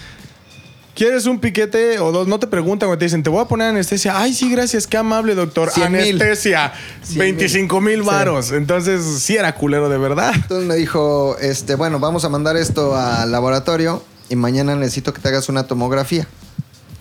¿Quieres 0.92 1.24
un 1.26 1.38
piquete 1.38 1.98
o 2.00 2.12
dos? 2.12 2.26
No 2.28 2.38
te 2.38 2.46
preguntan, 2.46 2.88
güey. 2.88 2.98
Te 2.98 3.06
dicen, 3.06 3.22
te 3.22 3.30
voy 3.30 3.40
a 3.40 3.46
poner 3.46 3.68
anestesia. 3.68 4.18
Ay, 4.20 4.34
sí, 4.34 4.50
gracias. 4.50 4.86
Qué 4.86 4.96
amable, 4.98 5.34
doctor. 5.34 5.70
Mil. 5.76 5.86
anestesia. 6.20 6.72
Cien 7.02 7.20
25 7.20 7.80
mil 7.80 8.02
varos. 8.02 8.52
Entonces, 8.52 9.02
sí 9.22 9.36
era 9.36 9.54
culero 9.54 9.88
de 9.88 9.96
verdad. 9.96 10.32
Entonces 10.34 10.66
me 10.68 10.74
dijo, 10.74 11.36
este, 11.40 11.76
bueno, 11.76 12.00
vamos 12.00 12.24
a 12.24 12.28
mandar 12.28 12.56
esto 12.56 12.96
al 12.96 13.30
laboratorio 13.32 14.02
y 14.30 14.36
mañana 14.36 14.74
necesito 14.76 15.12
que 15.12 15.20
te 15.20 15.28
hagas 15.28 15.48
una 15.50 15.64
tomografía. 15.66 16.26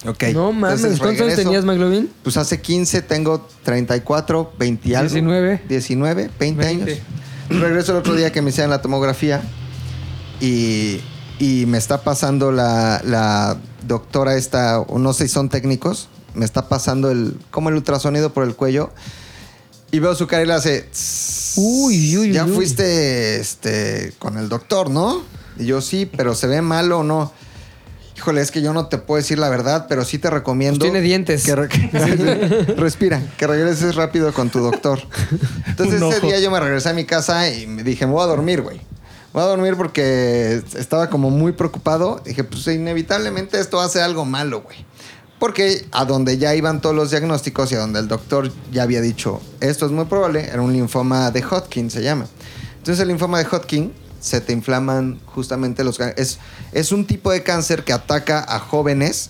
Ok. 0.06 0.24
No 0.34 0.52
mames, 0.52 0.78
Entonces, 0.80 1.00
¿cuántos 1.00 1.28
regreso. 1.28 1.44
tenías, 1.44 1.64
McLovin? 1.66 2.10
Pues 2.24 2.36
hace 2.38 2.60
15, 2.62 3.02
tengo 3.04 3.48
34, 3.64 4.54
20 4.60 4.90
y 4.90 4.94
algo. 4.96 5.10
19. 5.14 5.62
19, 5.70 6.30
20, 6.40 6.66
20. 6.66 6.92
años. 6.92 7.00
Regreso 7.50 7.92
el 7.94 7.98
otro 8.00 8.16
día 8.16 8.32
que 8.32 8.42
me 8.42 8.50
hicieron 8.50 8.70
la 8.72 8.82
tomografía 8.82 9.42
y, 10.40 11.00
y 11.40 11.66
me 11.68 11.78
está 11.78 12.02
pasando 12.04 12.52
la, 12.52 13.02
la 13.04 13.58
doctora 13.88 14.36
esta, 14.36 14.80
o 14.80 15.00
no 15.00 15.14
sé 15.14 15.28
si 15.28 15.34
son 15.34 15.50
técnicos, 15.50 16.08
me 16.34 16.46
está 16.46 16.70
pasando 16.70 17.12
el, 17.12 17.38
como 17.52 17.70
el 17.70 17.76
ultrasonido 17.76 18.32
por 18.34 18.44
el 18.46 18.56
cuello 18.56 18.92
y 19.92 20.00
veo 20.00 20.16
su 20.16 20.28
cara 20.28 20.44
y 20.44 20.46
le 20.46 20.54
hace... 20.54 20.82
"Tss, 20.92 21.54
Uy, 21.58 22.16
uy, 22.18 22.32
ya 22.32 22.46
uy. 22.46 22.54
fuiste 22.54 23.38
este, 23.40 24.14
con 24.20 24.38
el 24.38 24.48
doctor, 24.48 24.90
¿no? 24.92 25.24
Y 25.60 25.66
yo 25.66 25.82
sí, 25.82 26.06
pero 26.06 26.34
se 26.36 26.48
ve 26.48 26.62
malo 26.62 27.00
o 27.00 27.04
no. 27.04 27.32
Híjole, 28.18 28.42
es 28.42 28.52
que 28.52 28.62
yo 28.62 28.74
no 28.74 28.88
te 28.88 28.98
puedo 28.98 29.18
decir 29.18 29.40
la 29.40 29.48
verdad, 29.50 29.86
pero 29.88 30.04
sí 30.04 30.18
te 30.18 30.30
recomiendo. 30.30 30.80
Pues 30.80 30.92
tiene 30.92 31.02
dientes. 31.06 31.44
Que 31.46 31.56
re- 31.56 31.68
respira, 32.78 33.22
que 33.38 33.48
regreses 33.48 33.96
rápido 33.96 34.34
con 34.34 34.50
tu 34.50 34.60
doctor. 34.60 35.00
Entonces 35.68 36.02
ese 36.02 36.20
día 36.26 36.40
yo 36.40 36.52
me 36.52 36.60
regresé 36.60 36.90
a 36.90 36.94
mi 36.94 37.06
casa 37.06 37.50
y 37.50 37.66
me 37.68 37.84
dije, 37.84 38.06
me 38.06 38.12
voy 38.14 38.24
a 38.24 38.28
dormir, 38.28 38.62
güey. 38.62 38.82
Voy 39.32 39.44
a 39.44 39.46
dormir 39.46 39.76
porque 39.78 40.62
estaba 40.76 41.10
como 41.10 41.30
muy 41.30 41.52
preocupado. 41.54 42.20
Dije, 42.26 42.44
pues 42.44 42.66
inevitablemente 42.68 43.60
esto 43.60 43.80
hace 43.80 44.02
algo 44.02 44.26
malo, 44.26 44.62
güey. 44.64 44.86
Porque 45.38 45.86
a 45.92 46.04
donde 46.04 46.38
ya 46.38 46.54
iban 46.56 46.82
todos 46.82 46.96
los 46.96 47.12
diagnósticos 47.12 47.72
y 47.72 47.76
a 47.76 47.80
donde 47.80 48.00
el 48.00 48.10
doctor 48.10 48.52
ya 48.74 48.84
había 48.84 49.00
dicho, 49.00 49.40
esto 49.62 49.86
es 49.86 49.92
muy 49.94 50.04
probable, 50.06 50.46
era 50.46 50.62
un 50.62 50.74
linfoma 50.74 51.32
de 51.32 51.42
Hodgkin, 51.42 51.90
se 51.90 52.02
llama. 52.02 52.26
Entonces 52.80 53.02
el 53.02 53.08
linfoma 53.08 53.38
de 53.40 53.46
Hodgkin 53.46 53.94
se 54.20 54.42
te 54.42 54.54
inflaman 54.54 55.20
justamente 55.26 55.84
los... 55.84 56.00
Es, 56.00 56.40
es 56.72 56.92
un 56.92 57.06
tipo 57.06 57.32
de 57.32 57.44
cáncer 57.44 57.84
que 57.84 57.94
ataca 57.94 58.44
a 58.48 58.60
jóvenes 58.60 59.30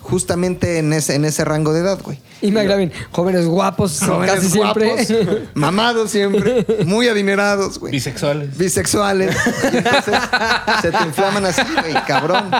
justamente 0.00 0.78
en 0.78 0.92
ese, 0.92 1.14
en 1.14 1.24
ese 1.24 1.44
rango 1.44 1.72
de 1.72 1.80
edad, 1.80 1.98
güey. 2.02 2.18
Y 2.40 2.50
McLovin, 2.52 2.92
jóvenes 3.10 3.46
guapos, 3.46 4.00
Jóvenes 4.06 4.34
casi 4.36 4.56
guapos, 4.56 4.82
siempre. 5.06 5.48
mamados 5.54 6.10
siempre, 6.10 6.64
muy 6.86 7.08
adinerados, 7.08 7.78
güey. 7.78 7.92
Bisexuales. 7.92 8.56
Bisexuales. 8.56 9.36
Y 9.72 9.76
entonces 9.76 10.14
se 10.80 10.90
te 10.90 11.04
inflaman 11.04 11.44
así, 11.44 11.62
güey, 11.80 11.94
cabrón. 12.06 12.50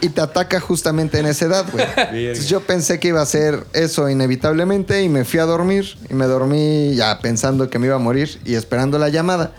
Y 0.00 0.08
te 0.08 0.20
ataca 0.20 0.60
justamente 0.60 1.18
en 1.18 1.26
esa 1.26 1.46
edad, 1.46 1.64
güey. 1.72 1.86
Entonces 1.96 2.48
yo 2.48 2.60
pensé 2.60 2.98
que 2.98 3.08
iba 3.08 3.22
a 3.22 3.26
ser 3.26 3.64
eso 3.72 4.08
inevitablemente 4.10 5.02
y 5.02 5.08
me 5.08 5.24
fui 5.24 5.38
a 5.38 5.44
dormir. 5.44 5.96
Y 6.10 6.14
me 6.14 6.26
dormí 6.26 6.94
ya 6.96 7.18
pensando 7.20 7.70
que 7.70 7.78
me 7.78 7.86
iba 7.86 7.96
a 7.96 8.00
morir 8.00 8.38
y 8.44 8.54
esperando 8.56 8.98
la 8.98 9.08
llamada. 9.08 9.52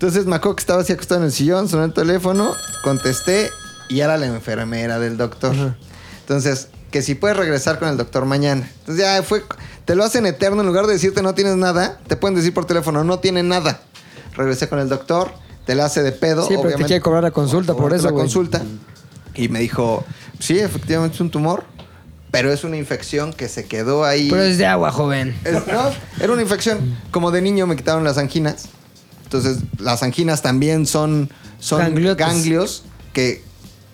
Entonces 0.00 0.24
me 0.24 0.36
acuerdo 0.36 0.56
que 0.56 0.60
estaba 0.62 0.80
así 0.80 0.94
acostado 0.94 1.20
en 1.20 1.26
el 1.26 1.32
sillón, 1.32 1.68
sonó 1.68 1.84
el 1.84 1.92
teléfono, 1.92 2.54
contesté 2.82 3.50
y 3.90 4.00
era 4.00 4.16
la 4.16 4.24
enfermera 4.24 4.98
del 4.98 5.18
doctor. 5.18 5.54
Entonces, 6.20 6.68
que 6.90 7.02
si 7.02 7.14
puedes 7.14 7.36
regresar 7.36 7.78
con 7.78 7.86
el 7.88 7.98
doctor 7.98 8.24
mañana. 8.24 8.66
Entonces 8.80 9.04
ya 9.04 9.22
fue, 9.22 9.44
te 9.84 9.94
lo 9.94 10.02
hacen 10.02 10.24
eterno, 10.24 10.62
en 10.62 10.66
lugar 10.66 10.86
de 10.86 10.94
decirte 10.94 11.20
no 11.20 11.34
tienes 11.34 11.56
nada, 11.56 12.00
te 12.06 12.16
pueden 12.16 12.34
decir 12.34 12.54
por 12.54 12.64
teléfono, 12.64 13.04
no 13.04 13.18
tiene 13.18 13.42
nada. 13.42 13.82
Regresé 14.34 14.70
con 14.70 14.78
el 14.78 14.88
doctor, 14.88 15.32
te 15.66 15.74
la 15.74 15.84
hace 15.84 16.02
de 16.02 16.12
pedo. 16.12 16.48
Sí, 16.48 16.54
pero 16.62 16.78
te 16.78 16.84
quiere 16.86 17.02
cobrar 17.02 17.22
la 17.22 17.30
consulta 17.30 17.74
por 17.74 17.92
eso, 17.92 18.04
la 18.06 18.12
güey. 18.12 18.22
consulta. 18.22 18.62
Y 19.34 19.50
me 19.50 19.60
dijo, 19.60 20.02
sí, 20.38 20.58
efectivamente 20.60 21.16
es 21.16 21.20
un 21.20 21.30
tumor, 21.30 21.64
pero 22.30 22.50
es 22.50 22.64
una 22.64 22.78
infección 22.78 23.34
que 23.34 23.48
se 23.50 23.66
quedó 23.66 24.02
ahí. 24.02 24.30
Pero 24.30 24.44
es 24.44 24.56
de 24.56 24.64
agua, 24.64 24.92
joven. 24.92 25.38
Es- 25.44 25.66
no, 25.66 25.90
era 26.18 26.32
una 26.32 26.40
infección. 26.40 26.96
Como 27.10 27.30
de 27.30 27.42
niño 27.42 27.66
me 27.66 27.76
quitaron 27.76 28.02
las 28.02 28.16
anginas. 28.16 28.70
Entonces, 29.32 29.58
las 29.78 30.02
anginas 30.02 30.42
también 30.42 30.86
son, 30.86 31.30
son 31.60 31.94
ganglios 32.16 32.82
que, 33.12 33.44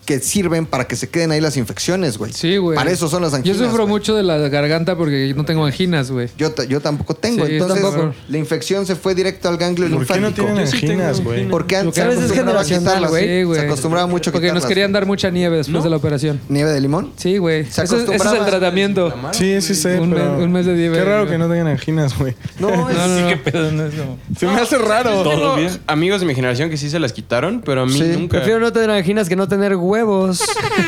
que 0.07 0.19
sirven 0.21 0.65
para 0.65 0.87
que 0.87 0.95
se 0.95 1.09
queden 1.09 1.31
ahí 1.31 1.41
las 1.41 1.57
infecciones, 1.57 2.17
güey. 2.17 2.31
Sí, 2.31 2.55
güey. 2.57 2.77
Para 2.77 2.89
eso 2.91 3.09
son 3.09 3.21
las 3.21 3.31
Yo 3.31 3.37
anginas. 3.37 3.57
sufro 3.59 3.83
güey. 3.83 3.89
mucho 3.89 4.15
de 4.15 4.23
la 4.23 4.37
garganta 4.47 4.95
porque 4.95 5.33
no 5.35 5.43
tengo 5.43 5.65
anginas, 5.65 6.09
güey. 6.09 6.29
Yo, 6.37 6.55
yo 6.69 6.79
tampoco 6.79 7.13
tengo. 7.13 7.45
Sí, 7.45 7.51
yo 7.57 7.57
Entonces, 7.65 7.83
tampoco. 7.83 8.13
la 8.29 8.37
infección 8.37 8.85
se 8.85 8.95
fue 8.95 9.13
directo 9.15 9.49
al 9.49 9.57
ganglio 9.57 9.89
¿Por 9.89 10.07
qué 10.07 10.13
no 10.21 10.27
linfático. 10.29 10.45
tienen 10.47 10.65
anginas, 10.65 11.21
güey? 11.21 11.47
Porque 11.49 11.75
antes 11.75 11.95
se 11.95 12.01
¿Sabes? 12.01 12.15
Es 12.19 12.23
acostumbraba 12.23 12.61
a 12.61 12.63
generacional, 12.63 12.93
quitarlas. 12.95 13.09
güey. 13.11 13.27
Sí, 13.27 13.43
güey. 13.43 13.59
Se 13.59 13.65
acostumbraba 13.65 14.07
mucho 14.07 14.29
a 14.29 14.33
Porque 14.33 14.53
nos 14.53 14.65
querían 14.65 14.91
dar 14.93 15.05
mucha 15.05 15.29
nieve 15.29 15.57
después 15.57 15.83
de 15.83 15.89
la 15.89 15.97
operación. 15.97 16.39
¿Nieve 16.47 16.71
de 16.71 16.79
limón? 16.79 17.11
Sí, 17.17 17.37
güey. 17.37 17.65
Se 17.65 17.83
Ese, 17.83 17.97
ese 18.03 18.15
es 18.15 18.25
el 18.25 18.45
tratamiento. 18.45 19.13
Sí, 19.33 19.59
sí 19.61 19.75
sé, 19.75 19.99
Un 19.99 20.11
pero... 20.13 20.35
mes- 20.35 20.43
un 20.45 20.51
mes 20.53 20.65
de 20.65 20.73
nieve. 20.73 20.97
Qué 20.99 21.03
raro 21.03 21.27
que 21.27 21.37
no 21.37 21.49
tengan 21.49 21.67
anginas, 21.67 22.17
güey. 22.17 22.33
No, 22.59 22.89
es- 22.89 22.95
No, 22.97 23.07
no, 23.21 23.27
qué 23.27 23.37
pedo, 23.37 23.71
no 23.73 23.83
es 23.85 23.93
Se 24.39 24.45
me 24.45 24.53
hace 24.55 24.77
raro. 24.77 25.57
Amigos 25.87 26.21
de 26.21 26.27
mi 26.27 26.33
generación 26.33 26.69
que 26.69 26.77
sí 26.77 26.89
se 26.89 26.97
las 26.99 27.11
quitaron, 27.11 27.61
pero 27.65 27.81
a 27.81 27.85
mí 27.85 27.99
nunca. 27.99 28.37
Prefiero 28.37 28.61
no 28.61 28.71
tener 28.71 28.89
anginas 28.89 29.27
que 29.27 29.35
no 29.35 29.47
tener 29.49 29.75
huevos. 30.03 30.39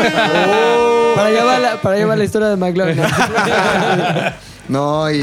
para, 1.15 1.27
allá 1.27 1.43
va 1.43 1.59
la, 1.59 1.81
para 1.81 1.95
allá 1.95 2.05
va 2.07 2.15
la 2.15 2.23
historia 2.23 2.49
de 2.49 2.55
McLovin. 2.55 2.99
No, 4.69 5.09
y... 5.09 5.17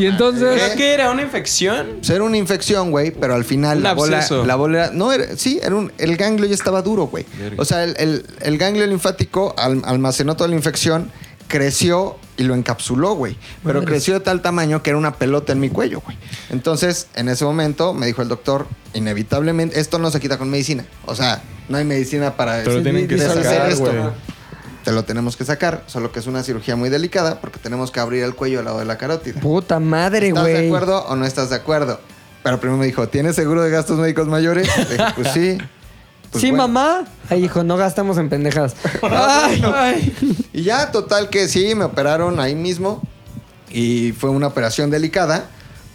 Y 0.00 0.06
entonces- 0.06 0.60
¿Pero 0.60 0.76
qué 0.76 0.92
era? 0.94 1.10
¿Una 1.12 1.22
infección? 1.22 1.86
Pues 1.98 2.10
era 2.10 2.24
una 2.24 2.36
infección, 2.36 2.90
güey, 2.90 3.12
pero 3.12 3.36
al 3.36 3.44
final 3.44 3.76
Un 3.78 3.84
la 3.84 3.94
bola, 3.94 4.16
absceso. 4.16 4.44
la 4.44 4.56
bola 4.56 4.78
era- 4.86 4.90
no 4.92 5.12
era, 5.12 5.36
sí, 5.36 5.60
era 5.62 5.76
un, 5.76 5.92
el 5.98 6.16
ganglio 6.16 6.46
ya 6.48 6.54
estaba 6.56 6.82
duro, 6.82 7.06
güey. 7.06 7.24
O 7.58 7.64
sea, 7.64 7.84
el, 7.84 7.94
el- 7.96 8.26
el 8.40 8.58
ganglio 8.58 8.84
linfático 8.88 9.54
al- 9.56 9.82
almacenó 9.84 10.34
toda 10.36 10.48
la 10.48 10.56
infección, 10.56 11.12
creció 11.48 12.16
y 12.36 12.44
lo 12.44 12.54
encapsuló, 12.54 13.14
güey. 13.14 13.36
Pero 13.64 13.84
creció 13.84 14.14
de 14.14 14.20
tal 14.20 14.42
tamaño 14.42 14.82
que 14.82 14.90
era 14.90 14.98
una 14.98 15.14
pelota 15.14 15.52
en 15.52 15.60
mi 15.60 15.70
cuello, 15.70 16.00
güey. 16.04 16.16
Entonces, 16.50 17.08
en 17.16 17.28
ese 17.28 17.44
momento 17.44 17.94
me 17.94 18.06
dijo 18.06 18.22
el 18.22 18.28
doctor, 18.28 18.68
inevitablemente 18.94 19.80
esto 19.80 19.98
no 19.98 20.10
se 20.10 20.20
quita 20.20 20.38
con 20.38 20.48
medicina. 20.50 20.84
O 21.06 21.16
sea, 21.16 21.42
no 21.68 21.78
hay 21.78 21.84
medicina 21.84 22.36
para 22.36 22.62
Pero 22.62 22.82
tienen 22.82 23.08
que 23.08 23.16
deshacer 23.16 23.44
sacar, 23.44 23.70
esto. 23.70 23.84
güey. 23.84 24.38
Te 24.84 24.92
lo 24.92 25.04
tenemos 25.04 25.36
que 25.36 25.44
sacar, 25.44 25.82
solo 25.86 26.12
que 26.12 26.20
es 26.20 26.26
una 26.26 26.42
cirugía 26.42 26.76
muy 26.76 26.88
delicada 26.88 27.40
porque 27.40 27.58
tenemos 27.58 27.90
que 27.90 28.00
abrir 28.00 28.22
el 28.22 28.34
cuello 28.34 28.60
al 28.60 28.66
lado 28.66 28.78
de 28.78 28.84
la 28.84 28.96
carótida. 28.96 29.40
Puta 29.40 29.80
madre, 29.80 30.28
¿Estás 30.28 30.44
de 30.44 30.52
güey. 30.52 30.66
acuerdo 30.66 31.04
o 31.06 31.16
no 31.16 31.26
estás 31.26 31.50
de 31.50 31.56
acuerdo? 31.56 32.00
Pero 32.42 32.60
primero 32.60 32.78
me 32.78 32.86
dijo, 32.86 33.08
¿tienes 33.08 33.34
seguro 33.36 33.62
de 33.62 33.70
gastos 33.70 33.98
médicos 33.98 34.28
mayores? 34.28 34.68
Le 34.78 34.84
dije, 34.96 35.04
pues 35.16 35.32
sí. 35.32 35.58
Pues 36.30 36.42
sí, 36.42 36.50
bueno. 36.50 36.68
mamá. 36.68 37.04
Ay, 37.30 37.44
hijo, 37.44 37.64
no 37.64 37.76
gastamos 37.76 38.18
en 38.18 38.28
pendejadas. 38.28 38.74
Ay, 39.02 39.62
ay. 39.74 40.14
Y 40.52 40.62
ya, 40.62 40.90
total 40.92 41.28
que 41.30 41.48
sí, 41.48 41.74
me 41.74 41.84
operaron 41.84 42.38
ahí 42.40 42.54
mismo. 42.54 43.02
Y 43.70 44.12
fue 44.12 44.30
una 44.30 44.46
operación 44.48 44.90
delicada. 44.90 45.46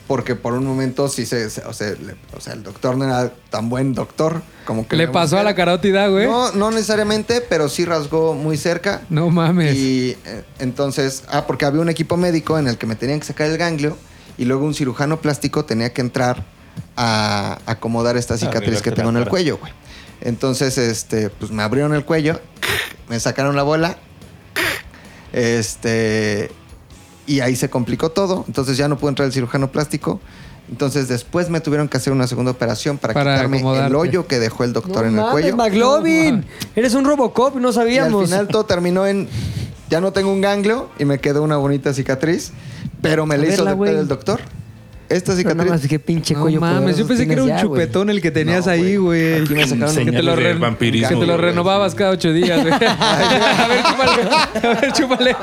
Porque 0.08 0.36
por 0.36 0.52
un 0.54 0.66
momento 0.66 1.08
sí 1.08 1.26
se... 1.26 1.50
se- 1.50 1.62
o, 1.62 1.72
sea, 1.72 1.92
le- 1.92 2.16
o 2.36 2.42
sea, 2.42 2.54
el 2.54 2.62
doctor 2.62 2.98
no 2.98 3.06
era 3.06 3.32
tan 3.50 3.70
buen 3.70 3.94
doctor 3.94 4.42
como 4.66 4.86
que... 4.86 4.98
Le 4.98 5.08
pasó 5.08 5.40
a 5.40 5.44
la 5.44 5.56
carótida, 5.56 6.08
güey. 6.08 6.28
No, 6.28 6.52
no 6.52 6.72
necesariamente, 6.72 7.40
pero 7.40 7.70
sí 7.70 7.86
rasgó 7.86 8.34
muy 8.34 8.58
cerca. 8.58 9.02
No 9.10 9.30
mames. 9.30 9.74
Y 9.76 10.18
eh, 10.26 10.44
entonces, 10.60 11.24
ah, 11.30 11.46
porque 11.48 11.64
había 11.66 11.80
un 11.82 11.88
equipo 11.90 12.18
médico 12.18 12.60
en 12.60 12.68
el 12.68 12.78
que 12.78 12.86
me 12.86 12.96
tenían 12.98 13.22
que 13.22 13.26
sacar 13.28 13.48
el 13.50 13.58
ganglio 13.58 13.98
y 14.38 14.44
luego 14.44 14.66
un 14.66 14.74
cirujano 14.74 15.22
plástico 15.22 15.64
tenía 15.64 15.94
que 15.94 16.02
entrar 16.02 16.44
a 16.98 17.60
acomodar 17.66 18.18
esta 18.18 18.38
cicatriz 18.38 18.82
que 18.82 18.92
tengo 18.92 19.10
en 19.10 19.18
el 19.18 19.28
cuello, 19.28 19.58
güey. 19.58 19.72
Entonces, 20.26 20.78
este, 20.78 21.30
pues 21.30 21.52
me 21.52 21.62
abrieron 21.64 21.94
el 21.94 22.06
cuello, 22.06 22.40
me 23.10 23.20
sacaron 23.20 23.56
la 23.56 23.64
bola, 23.64 23.98
este, 25.32 26.50
y 27.28 27.40
ahí 27.42 27.56
se 27.56 27.70
complicó 27.70 28.12
todo. 28.12 28.46
Entonces 28.48 28.78
ya 28.78 28.88
no 28.88 28.98
pudo 28.98 29.10
entrar 29.10 29.26
el 29.28 29.34
cirujano 29.34 29.72
plástico. 29.72 30.20
Entonces 30.70 31.10
después 31.10 31.50
me 31.50 31.60
tuvieron 31.60 31.90
que 31.90 31.98
hacer 31.98 32.14
una 32.14 32.26
segunda 32.26 32.52
operación 32.52 32.98
para, 32.98 33.14
Para 33.14 33.36
quitarme 33.36 33.86
el 33.86 33.96
hoyo 33.96 34.28
que 34.28 34.40
dejó 34.40 34.64
el 34.64 34.72
doctor 34.72 35.04
No 35.04 35.10
en 35.10 35.10
el 35.10 35.16
mames, 35.16 35.32
cuello. 35.32 35.56
McLovin. 35.58 36.46
Eres 36.76 36.94
un 36.94 37.04
Robocop, 37.06 37.56
no 37.56 37.62
Y 37.64 37.68
al 37.68 37.74
sabíamos. 37.74 38.26
final 38.30 38.48
todo 38.48 38.66
terminó 38.66 39.06
en 39.06 39.28
ya 39.90 40.00
no 40.00 40.14
tengo 40.14 40.32
un 40.32 40.42
ganglio 40.42 40.90
y 40.98 41.06
me 41.06 41.20
quedó 41.20 41.44
una 41.44 41.58
bonita 41.58 41.94
cicatriz, 41.94 42.52
pero 43.02 43.26
me 43.26 43.38
la 43.38 43.44
hizo 43.46 43.58
verla, 43.58 43.72
de- 43.72 43.76
güey. 43.76 43.96
el 43.96 44.08
doctor. 44.08 44.40
Esta 45.16 45.36
cicatriz. 45.36 45.70
más 45.72 45.82
qué 45.88 46.00
pinche 46.00 46.34
No 46.34 46.42
cuello. 46.42 46.60
mames, 46.60 46.80
poderoso 46.80 47.00
yo 47.02 47.08
pensé 47.08 47.28
que 47.28 47.34
era 47.34 47.44
un 47.44 47.50
ya, 47.50 47.62
chupetón 47.62 48.10
el 48.10 48.22
que 48.22 48.32
tenías 48.32 48.66
No, 48.66 48.72
ahí, 48.72 48.96
güey. 48.98 49.42
Aquí 49.42 49.54
me 49.54 49.68
sacaron 49.68 49.96
Que 49.96 50.12
te 50.12 50.24
lo, 50.24 50.36
re- 50.36 50.54
vampirismo, 50.56 51.10
que 51.10 51.16
te 51.16 51.26
lo 51.26 51.38
renovabas 51.38 51.96
cada 51.96 52.12
ocho 52.12 52.32
días, 52.34 52.62
güey. 52.62 52.74
a 53.00 53.68
ver, 53.68 53.84
chúpale. 53.84 54.68
A 54.68 54.82
ver, 54.82 54.94
chúpale. 54.94 55.36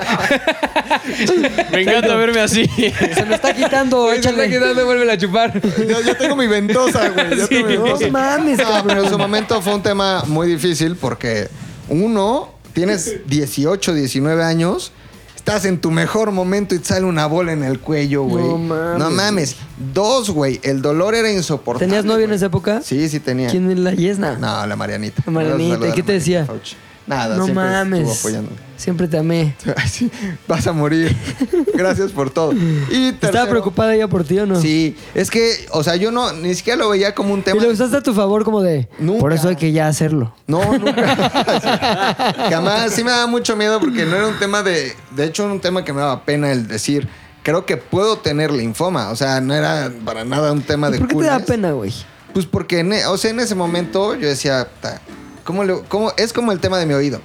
Me 1.73 1.83
encanta 1.83 2.15
verme 2.17 2.41
así. 2.41 2.67
Se 2.67 3.25
me 3.27 3.35
está 3.35 3.55
quitando, 3.55 4.03
Güey, 4.05 4.23
se 4.23 4.29
está 4.31 4.45
échale. 4.45 4.51
quedando, 4.51 4.85
vuelve 4.85 5.11
a 5.11 5.19
chupar. 5.19 5.61
Ya 6.05 6.15
tengo 6.17 6.37
mi 6.37 6.47
ventosa, 6.47 7.09
güey. 7.11 7.47
tengo 7.49 7.67
mi 7.67 7.77
No 8.07 8.11
mames, 8.11 8.59
No, 8.59 8.65
cabrón. 8.65 8.99
en 9.05 9.11
su 9.11 9.19
momento 9.19 9.61
fue 9.63 9.75
un 9.75 9.83
tema 9.83 10.25
muy 10.27 10.49
difícil 10.49 10.97
porque 10.97 11.49
uno, 11.89 12.51
tienes 12.73 13.27
18, 13.27 13.95
19 13.95 14.43
años, 14.45 14.93
estás 15.41 15.65
en 15.65 15.81
tu 15.81 15.91
mejor 15.91 16.33
momento 16.33 16.75
y 16.75 16.79
te 16.79 16.85
sale 16.85 17.07
una 17.07 17.25
bola 17.27 17.53
en 17.53 17.65
el 17.65 17.81
cuello, 17.81 18.25
güey. 18.25 18.45
No 18.45 18.59
mames. 18.59 18.99
No 18.99 19.11
mames. 19.11 19.57
Dos, 19.95 20.29
güey, 20.29 20.61
el 20.63 20.83
dolor 20.83 21.15
era 21.15 21.33
insoportable. 21.33 21.87
¿Tenías 21.87 22.05
novio 22.05 22.27
en 22.27 22.33
esa 22.33 22.47
época? 22.47 22.83
Sí, 22.83 23.09
sí 23.09 23.21
tenía. 23.21 23.49
¿Quién 23.49 23.71
es 23.71 23.79
la 23.79 23.93
Yesna? 23.93 24.37
No, 24.37 24.67
la 24.67 24.77
Marianita. 24.77 25.23
La 25.25 25.33
Marianita, 25.33 25.95
¿qué 25.95 26.03
te 26.03 26.13
decía? 26.13 26.45
Fauci. 26.45 26.77
Nada, 27.11 27.37
no 27.37 27.45
siempre 27.45 27.65
estuvo 27.65 28.33
mames. 28.33 28.57
Siempre 28.77 29.09
te 29.09 29.19
amé. 29.19 29.55
Sí, 29.91 30.11
vas 30.47 30.67
a 30.67 30.73
morir. 30.73 31.15
Gracias 31.75 32.13
por 32.13 32.31
todo. 32.31 32.53
Y 32.53 33.09
¿Estaba 33.21 33.49
preocupada 33.49 33.95
ella 33.95 34.07
por 34.07 34.23
ti 34.25 34.39
o 34.39 34.47
no? 34.47 34.61
Sí, 34.61 34.97
es 35.15 35.29
que, 35.31 35.67
o 35.73 35.83
sea, 35.83 35.97
yo 35.97 36.13
no, 36.13 36.33
ni 36.33 36.55
siquiera 36.55 36.79
lo 36.79 36.89
veía 36.89 37.13
como 37.15 37.35
un 37.35 37.41
¿Y 37.41 37.43
tema. 37.43 37.63
lo 37.63 37.69
usaste 37.71 37.97
a 37.97 38.01
tu 38.03 38.15
favor 38.15 38.45
como 38.45 38.63
de... 38.63 38.89
Nunca. 39.01 39.21
Por 39.21 39.33
eso 39.33 39.49
hay 39.49 39.57
que 39.57 39.73
ya 39.73 39.89
hacerlo. 39.89 40.33
No, 40.47 40.63
nunca. 40.79 42.37
Jamás. 42.49 42.93
Sí 42.93 43.03
me 43.05 43.11
daba 43.11 43.27
mucho 43.27 43.57
miedo 43.57 43.81
porque 43.81 44.07
no 44.07 44.17
era 44.17 44.29
un 44.29 44.39
tema 44.39 44.63
de. 44.63 44.95
De 45.11 45.25
hecho, 45.25 45.45
era 45.45 45.53
un 45.53 45.61
tema 45.61 45.85
que 45.85 45.93
me 45.93 46.01
daba 46.01 46.25
pena 46.25 46.53
el 46.53 46.69
decir. 46.69 47.09
Creo 47.43 47.65
que 47.67 47.77
puedo 47.77 48.19
tener 48.19 48.53
linfoma. 48.53 49.11
O 49.11 49.17
sea, 49.17 49.41
no 49.41 49.55
era 49.55 49.91
para 50.05 50.25
nada 50.25 50.53
un 50.53 50.63
tema 50.63 50.91
de 50.91 50.99
¿Por 50.99 51.09
qué 51.09 51.17
te 51.17 51.25
da 51.25 51.39
pena, 51.41 51.73
güey? 51.73 51.93
Pues 52.35 52.47
porque, 52.47 52.81
en 52.81 52.93
e- 52.93 53.07
o 53.07 53.17
sea, 53.17 53.31
en 53.31 53.41
ese 53.41 53.55
momento 53.55 54.15
yo 54.15 54.29
decía, 54.29 54.69
"Ta, 54.81 55.01
¿cómo 55.45 55.65
le, 55.65 55.81
cómo, 55.89 56.13
es 56.17 56.33
como 56.33 56.53
el 56.53 56.61
tema 56.61 56.79
de 56.79 56.87
mi 56.87 56.95
oído. 56.95 57.21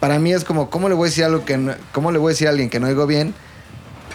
Para 0.00 0.18
mí 0.18 0.32
es 0.32 0.44
como, 0.44 0.70
¿cómo 0.70 0.88
le 0.88 0.94
voy 0.94 1.06
a 1.06 1.10
decir 1.10 1.24
algo 1.24 1.44
que 1.44 1.58
no- 1.58 1.74
cómo 1.92 2.10
le 2.12 2.18
voy 2.18 2.30
a 2.30 2.32
decir 2.32 2.46
a 2.46 2.50
alguien 2.50 2.70
que 2.70 2.80
no 2.80 2.86
oigo 2.86 3.06
bien? 3.06 3.34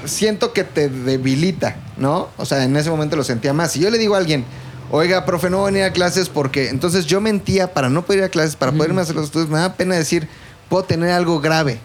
Siento 0.05 0.53
que 0.53 0.63
te 0.63 0.89
debilita, 0.89 1.77
¿no? 1.97 2.29
O 2.37 2.45
sea, 2.45 2.63
en 2.63 2.75
ese 2.75 2.89
momento 2.89 3.15
lo 3.15 3.23
sentía 3.23 3.53
más. 3.53 3.71
Si 3.71 3.79
yo 3.79 3.89
le 3.89 3.97
digo 3.97 4.15
a 4.15 4.17
alguien, 4.19 4.45
oiga, 4.91 5.25
profe, 5.25 5.49
no 5.49 5.57
voy 5.59 5.69
a 5.69 5.71
venir 5.71 5.83
a 5.83 5.93
clases 5.93 6.29
porque 6.29 6.69
entonces 6.69 7.05
yo 7.05 7.21
mentía 7.21 7.73
para 7.73 7.89
no 7.89 8.03
poder 8.05 8.19
ir 8.19 8.25
a 8.25 8.29
clases, 8.29 8.55
para 8.55 8.71
poderme 8.71 9.01
hacer 9.01 9.15
los 9.15 9.25
estudios, 9.25 9.49
me 9.49 9.57
da 9.59 9.73
pena 9.73 9.95
decir, 9.95 10.27
puedo 10.69 10.83
tener 10.83 11.09
algo 11.11 11.39
grave. 11.39 11.79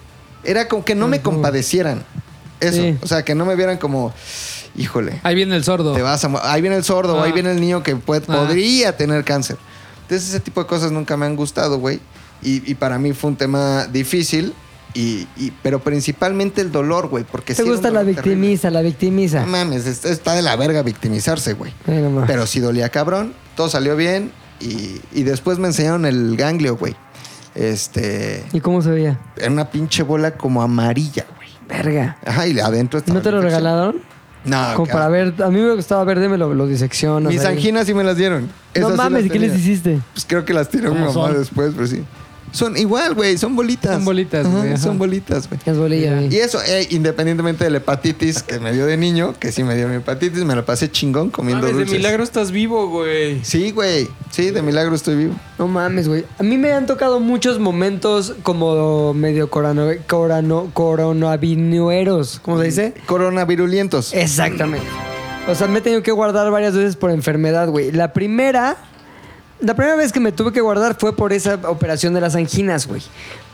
Era 0.45 0.69
como 0.69 0.85
que 0.85 0.95
no 0.95 1.09
me 1.09 1.21
compadecieran. 1.23 2.03
Eso. 2.61 2.83
Sí. 2.83 2.99
O 3.03 3.07
sea, 3.07 3.23
que 3.25 3.35
no 3.35 3.47
me 3.47 3.55
vieran 3.57 3.79
como, 3.79 4.13
híjole. 4.77 5.21
Ahí 5.23 5.35
viene 5.35 5.57
el 5.57 5.65
sordo. 5.65 5.95
Te 5.95 6.03
vas 6.03 6.23
a 6.25 6.53
ahí 6.53 6.61
viene 6.61 6.77
el 6.77 6.85
sordo, 6.85 7.17
o 7.17 7.23
ahí 7.23 7.31
Ah. 7.31 7.35
viene 7.35 7.53
el 7.53 7.61
niño 7.61 7.83
que 7.83 7.97
puede- 7.97 8.23
Ah. 8.29 8.45
podría 8.45 8.97
tener 8.97 9.25
cáncer. 9.25 9.57
Entonces 10.11 10.29
ese 10.31 10.41
tipo 10.41 10.61
de 10.61 10.67
cosas 10.67 10.91
nunca 10.91 11.17
me 11.17 11.25
han 11.27 11.37
gustado, 11.37 11.79
güey. 11.79 12.01
Y, 12.43 12.69
y 12.69 12.75
para 12.75 12.99
mí 12.99 13.13
fue 13.13 13.31
un 13.31 13.37
tema 13.37 13.87
difícil, 13.87 14.55
y, 14.93 15.29
y- 15.37 15.53
pero 15.63 15.79
principalmente 15.79 16.61
el 16.63 16.73
dolor, 16.73 17.07
güey. 17.09 17.23
Porque 17.23 17.55
¿Te 17.55 17.63
sí 17.63 17.69
gusta 17.69 17.91
la 17.93 18.01
terrible. 18.01 18.23
victimiza, 18.23 18.71
la 18.71 18.83
victimiza? 18.83 19.41
No 19.43 19.47
mames, 19.47 19.87
es- 19.87 20.05
está 20.05 20.35
de 20.35 20.43
la 20.43 20.57
verga 20.57 20.83
victimizarse, 20.83 21.53
güey. 21.53 21.73
Pero 22.27 22.47
sí 22.49 22.59
dolía 22.59 22.89
cabrón, 22.89 23.35
todo 23.55 23.69
salió 23.69 23.95
bien 23.95 24.33
y, 24.59 25.01
y 25.13 25.23
después 25.23 25.59
me 25.61 25.69
enseñaron 25.69 26.05
el 26.07 26.37
ganglio, 26.37 26.77
güey. 26.77 26.97
Este, 27.55 28.45
¿Y 28.53 28.61
cómo 28.61 28.81
se 28.83 28.91
veía? 28.91 29.21
era 29.37 29.51
una 29.51 29.71
pinche 29.71 30.03
bola 30.03 30.37
como 30.37 30.63
amarilla, 30.63 31.27
güey. 31.37 31.49
Verga. 31.69 32.17
Ajá, 32.27 32.47
y 32.49 32.59
adentro 32.59 32.99
¿Y 32.99 33.03
estaba 33.03 33.19
no 33.19 33.23
te 33.23 33.31
lo 33.31 33.37
infección. 33.39 33.63
regalaron? 33.63 33.97
No, 34.45 34.75
Como 34.75 34.91
para 34.91 35.09
ver... 35.09 35.35
A 35.43 35.51
mí 35.51 35.61
me 35.61 35.75
gustaba 35.75 36.03
ver, 36.05 36.19
me 36.29 36.39
lo, 36.39 36.55
lo 36.55 36.67
diseccionas. 36.67 37.33
Mis 37.33 37.45
ahí. 37.45 37.57
anginas 37.57 37.87
sí 37.87 37.95
me 37.95 38.03
las 38.05 38.17
dieron. 38.17 38.49
No 38.75 38.91
sí 38.91 38.97
mames, 38.97 39.23
las 39.23 39.27
¿y 39.27 39.31
qué 39.31 39.39
les 39.39 39.55
hiciste? 39.59 40.01
Pues 40.15 40.25
creo 40.27 40.45
que 40.45 40.55
las 40.55 40.69
tiró 40.69 40.93
mi 40.95 41.01
¿Cómo 41.01 41.13
mamá 41.13 41.29
son? 41.29 41.39
después, 41.39 41.73
pero 41.75 41.87
sí. 41.87 42.03
Son 42.53 42.77
igual, 42.77 43.15
güey, 43.15 43.39
son 43.39 43.55
bolitas. 43.55 43.95
Son 43.95 44.05
bolitas, 44.05 44.47
güey. 44.47 44.77
Son 44.77 44.99
bolitas, 44.99 45.49
güey. 45.49 45.61
Es 45.65 45.79
bolilla, 45.79 46.15
güey. 46.17 46.35
Y 46.35 46.39
eso, 46.39 46.59
eh, 46.67 46.87
independientemente 46.91 47.65
de 47.65 47.71
la 47.71 47.79
hepatitis 47.79 48.43
que 48.43 48.59
me 48.59 48.73
dio 48.73 48.87
de 48.87 48.97
niño, 48.97 49.35
que 49.39 49.53
sí 49.53 49.63
me 49.63 49.77
dio 49.77 49.89
mi 49.89 49.97
hepatitis, 49.97 50.45
me 50.45 50.55
la 50.57 50.65
pasé 50.65 50.91
chingón 50.91 51.31
comiendo 51.31 51.63
Mames, 51.63 51.77
de 51.77 51.83
dulces. 51.85 51.99
milagro 51.99 52.25
estás 52.25 52.51
vivo, 52.51 52.89
güey. 52.89 53.45
Sí, 53.45 53.71
güey. 53.71 54.09
Sí, 54.31 54.51
de 54.51 54.63
milagro 54.63 54.95
estoy 54.95 55.17
vivo. 55.17 55.35
No 55.59 55.69
mames, 55.69 56.09
güey. 56.09 56.25
A 56.39 56.43
mí 56.43 56.57
me 56.57 56.73
han 56.73 56.87
tocado 56.87 57.21
muchos 57.21 57.59
momentos 57.59 58.35
como 58.43 59.15
medio 59.15 59.51
corano, 59.51 59.89
corano, 60.07 60.71
coronavinueros. 60.73 62.41
¿Cómo 62.43 62.59
se 62.59 62.65
dice? 62.65 62.95
Coronavirulientos. 63.07 64.13
Exactamente. 64.13 64.87
O 65.49 65.55
sea, 65.55 65.67
me 65.69 65.79
he 65.79 65.83
tenido 65.83 66.03
que 66.03 66.13
guardar 66.13 66.51
varias 66.51 66.75
veces 66.75 66.97
por 66.97 67.11
enfermedad, 67.11 67.69
güey. 67.69 67.93
La 67.93 68.13
primera... 68.13 68.77
La 69.61 69.75
primera 69.75 69.97
vez 69.97 70.13
que 70.13 70.21
me 70.21 70.33
tuve 70.33 70.53
que 70.53 70.61
guardar 70.61 70.97
fue 70.99 71.15
por 71.15 71.33
esa 71.33 71.55
operación 71.65 72.15
de 72.15 72.21
las 72.21 72.35
anginas, 72.35 72.87
güey. 72.87 73.03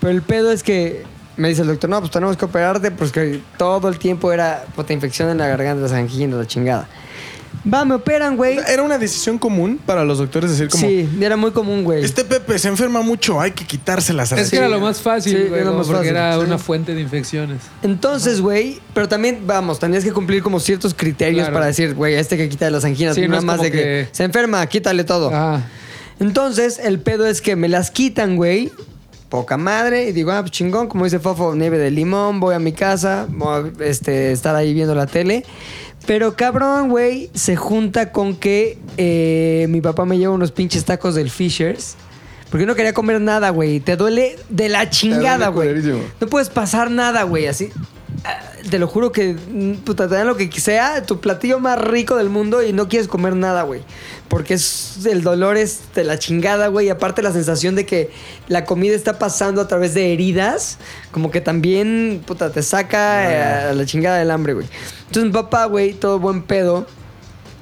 Pero 0.01 0.13
el 0.13 0.23
pedo 0.23 0.53
es 0.53 0.63
que 0.63 1.03
me 1.37 1.49
dice 1.49 1.63
el 1.63 1.69
doctor, 1.69 1.91
no, 1.91 1.99
pues 2.01 2.11
tenemos 2.13 2.37
que 2.37 2.45
operarte 2.45 2.91
porque 2.91 3.41
todo 3.59 3.89
el 3.89 3.99
tiempo 3.99 4.33
era 4.33 4.65
puta 4.75 4.93
infección 4.93 5.29
en 5.31 5.39
la 5.39 5.49
garganta, 5.49 5.83
las 5.83 5.93
anginas, 5.93 6.39
la 6.39 6.47
chingada. 6.47 6.89
Va, 7.73 7.85
me 7.85 7.97
operan, 7.97 8.37
güey. 8.37 8.59
Era 8.69 8.83
una 8.85 8.97
decisión 8.97 9.39
común 9.39 9.81
para 9.85 10.05
los 10.05 10.19
doctores 10.19 10.51
decir 10.53 10.69
como... 10.69 10.87
Sí, 10.87 11.09
era 11.21 11.37
muy 11.37 11.51
común, 11.51 11.83
güey. 11.83 12.05
Este 12.05 12.23
Pepe 12.25 12.57
se 12.61 12.69
enferma 12.69 13.03
mucho, 13.03 13.41
hay 13.41 13.51
que 13.51 13.65
quitárselas. 13.67 14.31
Es 14.31 14.51
que 14.51 14.59
era 14.59 14.69
lo 14.69 14.79
más 14.79 15.01
fácil, 15.03 15.37
Sí, 15.37 15.49
güey, 15.49 15.63
era 15.63 15.73
más 15.73 15.87
porque 15.89 15.95
fácil, 16.11 16.11
era 16.11 16.35
sí. 16.35 16.41
una 16.45 16.59
fuente 16.59 16.95
de 16.95 17.01
infecciones. 17.01 17.63
Entonces, 17.83 18.41
güey, 18.41 18.81
pero 18.95 19.09
también, 19.09 19.41
vamos, 19.47 19.81
tenías 19.81 20.05
que 20.05 20.13
cumplir 20.13 20.45
como 20.45 20.61
ciertos 20.61 20.95
criterios 20.95 21.41
Claro. 21.41 21.55
para 21.55 21.67
decir, 21.67 21.95
güey, 21.95 22.15
este 22.15 22.37
que 22.37 22.49
quita 22.49 22.71
las 22.71 22.85
anginas, 22.85 23.17
Sí, 23.17 23.23
no 23.23 23.29
nada 23.29 23.39
es 23.41 23.45
más 23.45 23.61
de 23.61 23.73
que... 23.73 23.79
que- 23.79 24.09
se 24.13 24.23
enferma, 24.23 24.65
quítale 24.69 25.03
todo. 25.03 25.31
Ah, 25.35 25.61
Entonces, 26.21 26.81
el 26.83 27.01
pedo 27.01 27.27
es 27.27 27.41
que 27.41 27.57
me 27.57 27.69
las 27.69 27.91
quitan, 27.91 28.37
güey. 28.37 28.71
Poca 29.29 29.57
madre. 29.57 30.09
Y 30.09 30.13
digo, 30.13 30.33
ah, 30.33 30.41
pues 30.41 30.53
chingón, 30.53 30.89
como 30.89 31.05
dice 31.05 31.19
Fofo, 31.19 31.55
nieve 31.55 31.79
de 31.79 31.91
limón, 31.91 32.41
voy 32.41 32.55
a 32.55 32.59
mi 32.59 32.73
casa, 32.73 33.27
voy 33.29 33.73
a 33.81 33.85
este, 33.85 34.33
estar 34.33 34.55
ahí 34.55 34.73
viendo 34.73 34.95
la 34.95 35.07
tele. 35.07 35.45
Pero 36.07 36.37
cabrón, 36.37 36.89
güey, 36.89 37.31
se 37.35 37.57
junta 37.57 38.13
con 38.13 38.37
que 38.37 38.79
eh, 38.97 39.67
mi 39.69 39.81
papá 39.81 40.05
me 40.05 40.19
lleva 40.19 40.33
unos 40.33 40.53
pinches 40.53 40.85
tacos 40.85 41.15
del 41.15 41.31
Fishers. 41.31 41.97
Porque 42.51 42.65
no 42.65 42.77
quería 42.77 42.95
comer 42.95 43.21
nada, 43.21 43.51
güey. 43.51 43.81
Te 43.81 43.97
duele 43.97 44.37
de 44.49 44.69
la 44.69 44.89
chingada, 44.89 45.49
güey. 45.49 45.75
No 46.21 46.29
puedes 46.29 46.49
pasar 46.49 46.91
nada, 46.91 47.25
güey, 47.25 47.49
así. 47.49 47.71
Ah, 48.25 48.39
Te 48.71 48.79
lo 48.79 48.87
juro 48.87 49.11
que, 49.11 49.37
puta, 49.85 50.09
te 50.09 50.15
dan 50.15 50.29
lo 50.29 50.37
que 50.37 50.51
sea, 50.53 51.03
tu 51.03 51.21
platillo 51.21 51.59
más 51.59 51.79
rico 51.81 52.17
del 52.17 52.31
mundo 52.31 52.63
y 52.63 52.73
no 52.73 52.89
quieres 52.89 53.09
comer 53.09 53.35
nada, 53.35 53.63
güey. 53.65 53.83
Porque 54.37 54.53
es, 54.53 55.07
el 55.07 55.23
dolor 55.23 55.57
es 55.57 55.81
de 55.95 56.05
la 56.05 56.19
chingada, 56.19 56.69
güey. 56.69 56.89
Y 56.89 56.91
aparte 56.91 57.23
la 57.23 57.33
sensación 57.33 57.75
de 57.75 57.87
que 57.87 58.11
la 58.49 58.67
comida 58.67 58.95
está 58.95 59.19
pasando 59.19 59.63
a 59.63 59.67
través 59.67 59.95
de 59.95 60.13
heridas, 60.13 60.77
como 61.11 61.31
que 61.31 61.41
también, 61.41 62.23
puta, 62.27 62.53
te 62.53 62.63
saca 62.63 63.33
eh, 63.33 63.71
a 63.71 63.73
la 63.73 63.87
chingada 63.87 64.19
del 64.19 64.31
hambre, 64.31 64.53
güey. 64.53 64.67
Entonces 65.07 65.25
mi 65.25 65.31
papá, 65.31 65.65
güey, 65.65 65.95
todo 65.95 66.19
buen 66.19 66.43
pedo, 66.43 66.87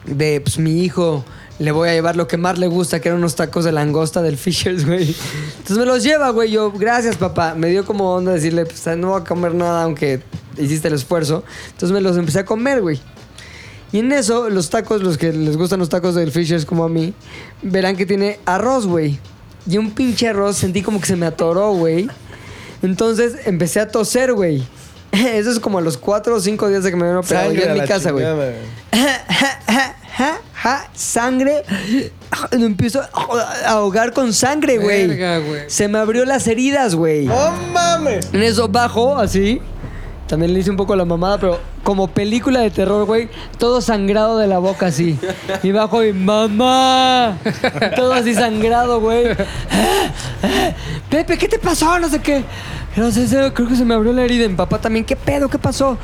de, 0.05 0.41
pues, 0.41 0.59
mi 0.59 0.83
hijo 0.83 1.25
le 1.61 1.71
voy 1.71 1.91
a 1.91 1.93
llevar 1.93 2.17
lo 2.17 2.27
que 2.27 2.39
más 2.39 2.59
le 2.59 2.67
gusta, 2.67 3.01
que 3.01 3.09
eran 3.09 3.21
unos 3.21 3.37
tacos 3.37 3.65
de 3.65 3.71
langosta 3.71 4.21
del 4.21 4.37
Fishers, 4.37 4.85
güey. 4.85 5.15
Entonces 5.59 5.79
me 5.79 5.87
los 5.87 6.03
lleva, 6.03 6.31
güey. 6.31 6.51
Yo, 6.51 6.73
gracias, 6.73 7.15
papá. 7.15 7.55
Me 7.55 7.69
dio 7.69 7.87
como 7.87 8.13
onda 8.17 8.33
decirle, 8.33 8.67
pues 8.67 8.85
no 8.97 9.11
voy 9.11 9.21
a 9.21 9.25
comer 9.25 9.55
nada, 9.55 9.85
aunque 9.85 10.25
hiciste 10.59 10.89
el 10.89 10.95
esfuerzo. 10.95 11.45
Entonces 11.67 11.93
me 11.93 12.01
los 12.01 12.17
empecé 12.17 12.41
a 12.41 12.45
comer, 12.45 12.83
güey. 12.83 13.01
Y 13.95 14.01
en 14.01 14.11
eso, 14.11 14.51
los 14.51 14.71
tacos, 14.71 15.05
los 15.05 15.17
que 15.19 15.33
les 15.33 15.57
gustan 15.57 15.79
los 15.79 15.89
tacos 15.89 16.17
del 16.17 16.33
Fishers 16.33 16.67
como 16.67 16.83
a 16.83 16.89
mí, 16.89 17.15
verán 17.63 17.97
que 17.97 18.05
tiene 18.05 18.41
arroz, 18.45 18.89
güey. 18.89 19.21
Y 19.71 19.79
un 19.79 19.93
pinche 19.93 20.27
arroz 20.27 20.57
sentí 20.57 20.83
como 20.83 21.01
que 21.01 21.07
se 21.07 21.15
me 21.15 21.27
atoró, 21.27 21.73
güey. 21.75 22.09
Entonces 22.83 23.37
empecé 23.45 23.79
a 23.79 23.87
toser, 23.87 24.33
güey. 24.33 24.65
Eso 25.13 25.49
es 25.53 25.61
como 25.61 25.79
a 25.79 25.81
los 25.81 25.97
cuatro 25.97 26.35
o 26.35 26.41
cinco 26.41 26.69
días 26.69 26.83
de 26.83 26.91
que 26.91 26.97
me 26.97 27.05
habían 27.05 27.19
operado. 27.19 27.47
Sangre 27.47 27.65
Yo 27.67 27.71
en 27.71 27.81
mi 27.83 27.87
casa, 27.87 28.11
güey 28.11 28.25
sangre. 30.95 31.63
Me 32.59 32.67
empiezo 32.67 33.01
a 33.01 33.71
ahogar 33.71 34.13
con 34.13 34.33
sangre, 34.33 34.79
güey. 34.79 35.17
Se 35.69 35.87
me 35.87 35.99
abrió 35.99 36.25
las 36.25 36.49
heridas, 36.49 36.97
güey. 36.97 37.29
¡Oh, 37.29 37.53
mames! 37.73 38.29
En 38.33 38.43
eso 38.43 38.67
bajo, 38.67 39.19
así. 39.19 39.61
También 40.35 40.53
le 40.53 40.59
hice 40.59 40.71
un 40.73 40.77
poco 40.77 40.97
la 40.97 41.05
mamada, 41.05 41.39
pero 41.39 41.61
como 41.85 42.09
película 42.09 42.59
de 42.59 42.69
terror, 42.69 43.05
güey, 43.05 43.29
todo 43.57 43.81
sangrado 43.81 44.37
de 44.37 44.49
la 44.49 44.59
boca 44.59 44.87
así. 44.87 45.17
Y 45.63 45.71
bajo 45.71 46.03
y 46.03 46.13
mamá. 46.13 47.39
Todo 47.95 48.13
así 48.15 48.35
sangrado, 48.35 49.01
güey. 49.01 49.29
Pepe, 51.09 51.39
¿qué 51.39 51.47
te 51.47 51.61
pasó? 51.61 52.01
No 52.01 52.09
sé 52.09 52.19
qué. 52.19 52.43
No 52.97 53.13
sé, 53.13 53.29
creo 53.55 53.69
que 53.69 53.77
se 53.77 53.85
me 53.85 53.95
abrió 53.95 54.13
la 54.13 54.25
herida. 54.25 54.49
Mi 54.49 54.57
papá 54.57 54.79
también, 54.79 55.05
¿qué 55.05 55.15
pedo? 55.15 55.49
¿Qué 55.49 55.61
pasó? 55.61 55.99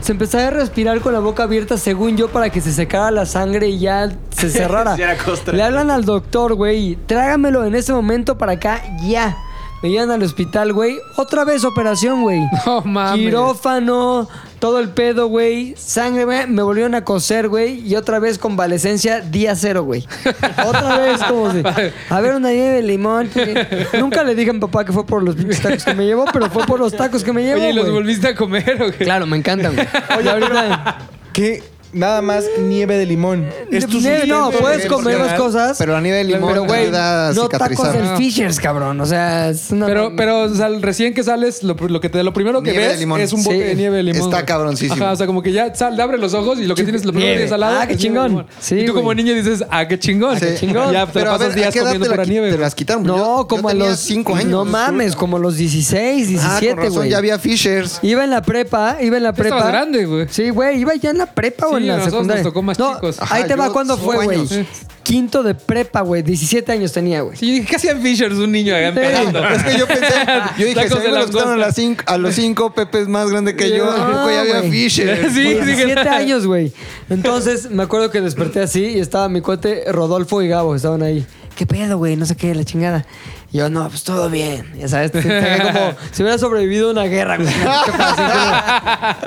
Se 0.00 0.12
empezaba 0.12 0.46
a 0.46 0.50
respirar 0.50 1.02
con 1.02 1.12
la 1.12 1.20
boca 1.20 1.42
abierta, 1.42 1.76
según 1.76 2.16
yo, 2.16 2.28
para 2.28 2.48
que 2.48 2.62
se 2.62 2.72
secara 2.72 3.10
la 3.10 3.26
sangre 3.26 3.68
y 3.68 3.80
ya 3.80 4.10
se 4.34 4.48
cerrara. 4.48 4.96
Le 5.52 5.62
hablan 5.62 5.90
al 5.90 6.06
doctor, 6.06 6.54
güey. 6.54 6.96
Trágamelo 7.04 7.66
en 7.66 7.74
ese 7.74 7.92
momento 7.92 8.38
para 8.38 8.52
acá, 8.52 8.82
ya. 9.02 9.36
Me 9.82 9.90
llevan 9.90 10.10
al 10.12 10.22
hospital, 10.22 10.72
güey. 10.72 10.98
Otra 11.16 11.44
vez 11.44 11.64
operación, 11.64 12.22
güey. 12.22 12.40
No 12.66 12.82
mames. 12.82 13.18
Quirófano, 13.18 14.28
todo 14.60 14.78
el 14.78 14.90
pedo, 14.90 15.26
güey. 15.26 15.74
Sangre, 15.76 16.24
güey. 16.24 16.46
Me 16.46 16.62
volvieron 16.62 16.94
a 16.94 17.04
coser, 17.04 17.48
güey. 17.48 17.80
Y 17.86 17.96
otra 17.96 18.20
vez 18.20 18.38
convalecencia, 18.38 19.20
día 19.20 19.56
cero, 19.56 19.82
güey. 19.82 20.06
otra 20.66 20.98
vez, 20.98 21.20
como 21.24 21.50
si. 21.52 21.62
A 22.10 22.20
ver, 22.20 22.34
una 22.36 22.50
nieve 22.50 22.76
de 22.76 22.82
limón. 22.82 23.28
porque 23.32 23.88
Nunca 23.98 24.22
le 24.22 24.34
dije 24.36 24.50
a 24.50 24.52
mi 24.52 24.60
papá 24.60 24.84
que 24.84 24.92
fue 24.92 25.04
por 25.04 25.22
los 25.22 25.34
tacos 25.60 25.84
que 25.84 25.94
me 25.94 26.06
llevó, 26.06 26.26
pero 26.32 26.48
fue 26.50 26.64
por 26.64 26.78
los 26.78 26.92
tacos 26.96 27.24
que 27.24 27.32
me 27.32 27.42
llevó. 27.42 27.60
Oye, 27.60 27.70
¿y 27.70 27.72
los 27.72 27.90
volviste 27.90 28.28
a 28.28 28.34
comer 28.36 28.80
o 28.82 28.90
qué? 28.92 29.04
Claro, 29.04 29.26
me 29.26 29.36
encantan, 29.36 29.74
güey. 29.74 29.86
Y 30.24 30.28
ahorita- 30.28 30.98
¿Qué? 31.32 31.62
Nada 31.92 32.22
más 32.22 32.44
nieve 32.58 32.96
de 32.96 33.04
limón. 33.04 33.46
Es 33.70 33.86
tu 33.86 34.00
Nieve, 34.00 34.26
no, 34.26 34.44
sustento 34.46 34.58
puedes 34.62 34.86
comer 34.86 35.18
las 35.18 35.26
emocional. 35.32 35.36
cosas. 35.38 35.78
Pero 35.78 35.92
la 35.92 36.00
nieve 36.00 36.18
de 36.18 36.24
limón 36.24 36.48
Pero, 36.52 36.64
güey, 36.64 36.84
ayuda 36.84 37.28
a 37.28 37.32
no 37.34 37.48
tacos 37.48 37.68
cicatrizar. 37.68 37.92
del 38.08 38.16
Fishers, 38.16 38.58
cabrón. 38.60 38.98
O 39.00 39.04
sea, 39.06 39.50
es 39.50 39.70
una... 39.70 39.84
Pero, 39.86 40.12
pero 40.16 40.40
o 40.44 40.48
sea, 40.54 40.68
recién 40.80 41.12
que 41.12 41.22
sales, 41.22 41.62
lo, 41.62 41.74
lo 41.74 42.00
que 42.00 42.08
te, 42.08 42.22
lo 42.22 42.32
primero 42.32 42.62
que 42.62 42.70
Nieve 42.70 42.84
de 42.86 42.90
ves 42.92 43.00
limón. 43.00 43.20
es 43.20 43.32
un 43.34 43.42
bote 43.44 43.56
Sí. 43.58 43.62
de 43.62 43.74
nieve 43.74 43.96
de 43.98 44.02
limón. 44.04 44.22
Está 44.22 44.36
güey. 44.38 44.46
cabroncísimo. 44.46 45.04
Ajá, 45.04 45.12
o 45.12 45.16
sea, 45.16 45.26
como 45.26 45.42
que 45.42 45.52
ya 45.52 45.74
sal, 45.74 46.00
abre 46.00 46.16
los 46.16 46.32
ojos 46.32 46.58
y 46.58 46.64
lo 46.66 46.74
que 46.74 46.82
tienes, 46.84 47.04
lo 47.04 47.12
primero 47.12 47.26
que 47.32 47.36
Nieve. 47.36 47.36
tienes 47.40 47.52
al 47.52 47.60
lado 47.60 47.78
Ah, 47.80 47.86
qué 47.86 47.92
es 47.92 47.98
nieve 48.00 48.14
de 48.14 48.20
chingón. 48.24 48.28
limón. 48.30 48.46
Sí, 48.58 48.74
y 48.78 48.84
tú 48.86 48.92
como 48.94 49.04
güey. 49.04 49.16
niño 49.18 49.34
dices, 49.34 49.62
ah, 49.70 49.86
qué 49.86 49.98
chingón. 49.98 50.38
Sí. 50.38 50.46
Qué 50.46 50.54
chingón. 50.60 50.92
Ya 50.92 51.04
te 51.06 51.12
Pero 51.12 51.30
a 51.30 51.32
ver, 51.36 51.38
pasas 51.40 51.52
¿a 51.52 51.56
días 51.56 51.72
qué 51.74 51.78
edad 51.80 51.86
comiendo 51.88 52.04
te, 52.06 52.10
la, 52.10 52.14
pura 52.16 52.24
qui- 52.24 52.30
nieve. 52.30 52.46
te 52.46 52.52
güey. 52.54 52.62
las 52.62 52.74
quitaron? 52.74 53.02
No, 53.02 53.16
Yo- 53.18 53.36
yo 53.40 53.46
como 53.48 53.68
a 53.68 53.72
tenía 53.72 53.88
los... 53.90 53.98
cinco 54.00 54.34
años. 54.34 54.46
No 54.48 54.64
mames, 54.64 55.14
como 55.14 55.36
a 55.36 55.40
los 55.40 55.56
16, 55.58 56.28
17, 56.28 56.70
Ah, 56.70 56.74
con 56.74 56.84
razón, 56.84 56.96
güey. 56.96 57.10
ya 57.10 57.18
había 57.18 57.38
Fishers. 57.38 57.98
Iba 58.02 58.24
en 58.24 58.30
la 58.30 58.40
prepa, 58.40 58.96
iba 59.02 59.18
en 59.18 59.24
la 59.24 59.30
Ya 59.30 59.36
prepa. 59.36 59.56
estabas 59.56 59.72
grande, 59.74 60.06
güey. 60.06 60.26
Sí, 60.30 60.48
güey, 60.50 60.80
iba 60.80 60.94
ya 60.94 61.10
en 61.10 61.18
la 61.18 61.26
prepa 61.26 61.66
o 61.66 61.70
Sí, 61.70 61.76
en 61.76 61.81
la 61.86 61.94
a 61.94 61.96
nosotros 61.98 62.14
secundaria. 62.14 62.42
nos 62.42 62.52
tocó 62.52 62.62
más 62.62 62.78
no, 62.78 62.94
chicos. 62.94 63.16
Ahí 63.30 63.44
te 63.44 63.56
va 63.56 63.70
cinco 63.70 63.96
fue, 63.96 64.24
güey. 64.24 64.46
Sí. 64.46 64.66
Quinto 65.02 65.42
de 65.42 65.54
prepa, 65.54 66.00
güey. 66.02 66.22
17 66.22 66.70
años 66.72 66.92
tenía, 66.92 67.22
güey. 67.22 67.36
Sí, 67.36 67.64
¿qué 67.68 67.76
hacían 67.76 68.00
Fishers 68.00 68.36
un 68.36 68.52
niño 68.52 68.74
allá 68.74 68.88
empezando? 68.88 69.46
Es 69.48 69.62
que 69.62 69.78
yo 69.78 69.86
pensé, 69.86 70.14
yo 70.58 70.66
dije, 70.66 70.88
si 70.88 70.94
me 70.94 71.08
los 71.08 71.26
quitaron 71.26 71.62
a, 71.62 71.72
cinco, 71.72 72.18
los 72.18 72.34
cinco, 72.34 72.72
Pepe 72.74 73.02
es 73.02 73.08
más 73.08 73.30
grande 73.30 73.56
que 73.56 73.70
yo. 73.70 73.84
No, 73.84 73.90
¿A 73.92 74.06
poco 74.06 74.30
ya 74.30 74.40
había. 74.40 74.62
Fishers? 74.62 75.32
Sí, 75.32 75.40
dije, 75.40 75.64
17 75.64 76.08
años, 76.08 76.46
güey. 76.46 76.72
Entonces, 77.10 77.70
me 77.70 77.82
acuerdo 77.82 78.10
que 78.10 78.20
desperté 78.20 78.60
así 78.60 78.84
y 78.84 79.00
estaba 79.00 79.28
mi 79.28 79.40
cuate 79.40 79.84
Rodolfo 79.90 80.42
y 80.42 80.48
Gabo, 80.48 80.74
estaban 80.74 81.02
ahí. 81.02 81.26
¿Qué 81.56 81.66
pedo, 81.66 81.98
güey? 81.98 82.16
No 82.16 82.24
sé 82.24 82.36
qué, 82.36 82.54
la 82.54 82.64
chingada. 82.64 83.04
Yo, 83.52 83.68
no, 83.68 83.88
pues 83.88 84.02
todo 84.02 84.30
bien. 84.30 84.72
Ya 84.78 84.88
sabes, 84.88 85.12
te- 85.12 85.20
te- 85.22 85.58
como 85.62 85.94
si 86.10 86.22
hubiera 86.22 86.38
sobrevivido 86.38 86.90
una 86.90 87.04
guerra, 87.04 87.36
güey. 87.36 87.52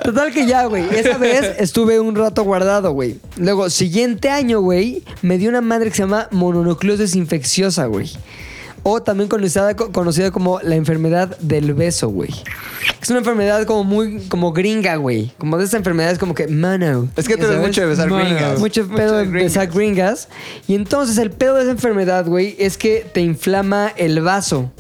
Total 0.04 0.32
que 0.34 0.46
ya, 0.48 0.66
güey. 0.66 0.84
Esa 0.96 1.18
vez 1.18 1.54
estuve 1.60 2.00
un 2.00 2.16
rato 2.16 2.44
guardado, 2.44 2.92
güey. 2.92 3.20
Luego, 3.38 3.70
siguiente 3.70 4.30
año, 4.30 4.62
güey, 4.62 5.04
me 5.22 5.38
dio 5.38 5.50
una 5.50 5.62
madre 5.62 5.90
que 5.90 5.96
se 5.98 6.04
llama 6.04 6.28
mononucleosis 6.32 7.16
infecciosa, 7.16 7.86
güey. 7.86 8.10
O 8.88 9.02
también 9.02 9.28
conocida, 9.28 9.76
conocida 9.76 10.30
como 10.30 10.60
la 10.62 10.76
enfermedad 10.76 11.36
del 11.40 11.74
beso, 11.74 12.08
güey. 12.10 12.30
Es 13.02 13.10
una 13.10 13.18
enfermedad 13.18 13.66
como 13.66 13.84
muy 13.84 14.20
como 14.28 14.54
gringa, 14.54 14.98
güey. 14.98 15.32
Como 15.40 15.58
de 15.58 15.64
esas 15.64 15.74
enfermedades 15.74 16.20
como 16.20 16.36
que 16.36 16.48
mano. 16.48 17.10
Es 17.16 17.28
que 17.28 17.36
tú 17.36 17.48
¿ya 17.48 17.54
eres 17.54 17.62
mucho 17.62 17.82
de 17.82 17.88
besar 17.88 18.12
Mano. 18.12 18.26
gringas. 18.26 18.60
Mucho 18.60 18.88
pedo 18.88 19.18
de 19.18 19.26
besar 19.26 19.72
gringas. 19.72 20.28
Y 20.68 20.76
entonces 20.76 21.18
el 21.18 21.32
pedo 21.32 21.56
de 21.56 21.64
esa 21.64 21.72
enfermedad, 21.72 22.28
güey, 22.28 22.56
es 22.60 22.78
que 22.78 23.08
te 23.12 23.22
inflama 23.22 23.92
el 23.98 24.22
vaso. 24.22 24.72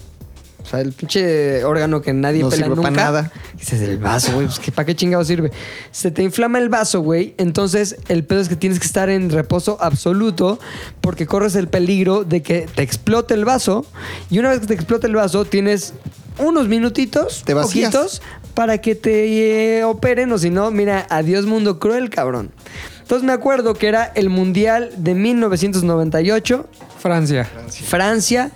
O 0.66 0.68
sea, 0.68 0.82
el 0.82 0.94
pinche 0.94 1.64
órgano 1.64 2.02
que 2.02 2.12
nadie 2.12 2.42
No 2.42 2.50
pela 2.50 2.64
sirve 2.64 2.76
nunca. 2.76 2.90
pa' 2.90 2.96
nada. 2.96 3.32
Dices, 3.56 3.82
el 3.82 4.00
vaso, 4.00 4.34
güey, 4.34 4.48
pues, 4.48 4.58
¿qué- 4.60 4.72
¿para 4.72 4.88
qué 4.88 4.96
chingado 4.96 5.24
sirve? 5.24 5.52
Se 5.92 6.10
te 6.10 6.24
inflama 6.24 6.58
el 6.58 6.70
vaso, 6.70 7.02
güey. 7.02 7.36
Entonces, 7.38 7.98
el 8.08 8.24
pedo 8.24 8.42
es 8.42 8.50
que 8.50 8.56
tienes 8.56 8.80
que 8.80 8.88
estar 8.88 9.10
en 9.10 9.30
reposo 9.30 9.78
absoluto 9.80 10.60
porque 11.02 11.28
corres 11.28 11.56
el 11.56 11.68
peligro 11.68 12.24
de 12.24 12.42
que 12.42 12.68
te 12.74 12.82
explote 12.82 13.36
el 13.36 13.46
vaso. 13.46 13.86
Y 14.32 14.40
una 14.40 14.50
vez 14.50 14.60
que 14.60 14.66
te 14.68 14.74
explote 14.74 15.06
el 15.06 15.16
vaso, 15.16 15.46
tienes 15.46 15.94
unos 16.40 16.68
minutitos, 16.68 17.44
Te 17.46 17.54
vacías. 17.54 17.92
poquitos, 17.94 18.22
para 18.56 18.80
que 18.80 18.96
te 18.96 19.78
eh, 19.78 19.84
operen. 19.84 20.32
O 20.32 20.38
si 20.40 20.50
no, 20.50 20.72
mira, 20.72 21.06
adiós 21.12 21.46
mundo 21.46 21.78
cruel, 21.78 22.10
cabrón. 22.10 22.52
Entonces 23.04 23.24
me 23.24 23.34
acuerdo 23.34 23.76
que 23.76 23.88
era 23.88 24.12
el 24.16 24.30
Mundial 24.32 24.90
de 24.98 25.14
1998. 25.14 26.66
Francia. 27.00 27.46
Francia. 27.88 28.52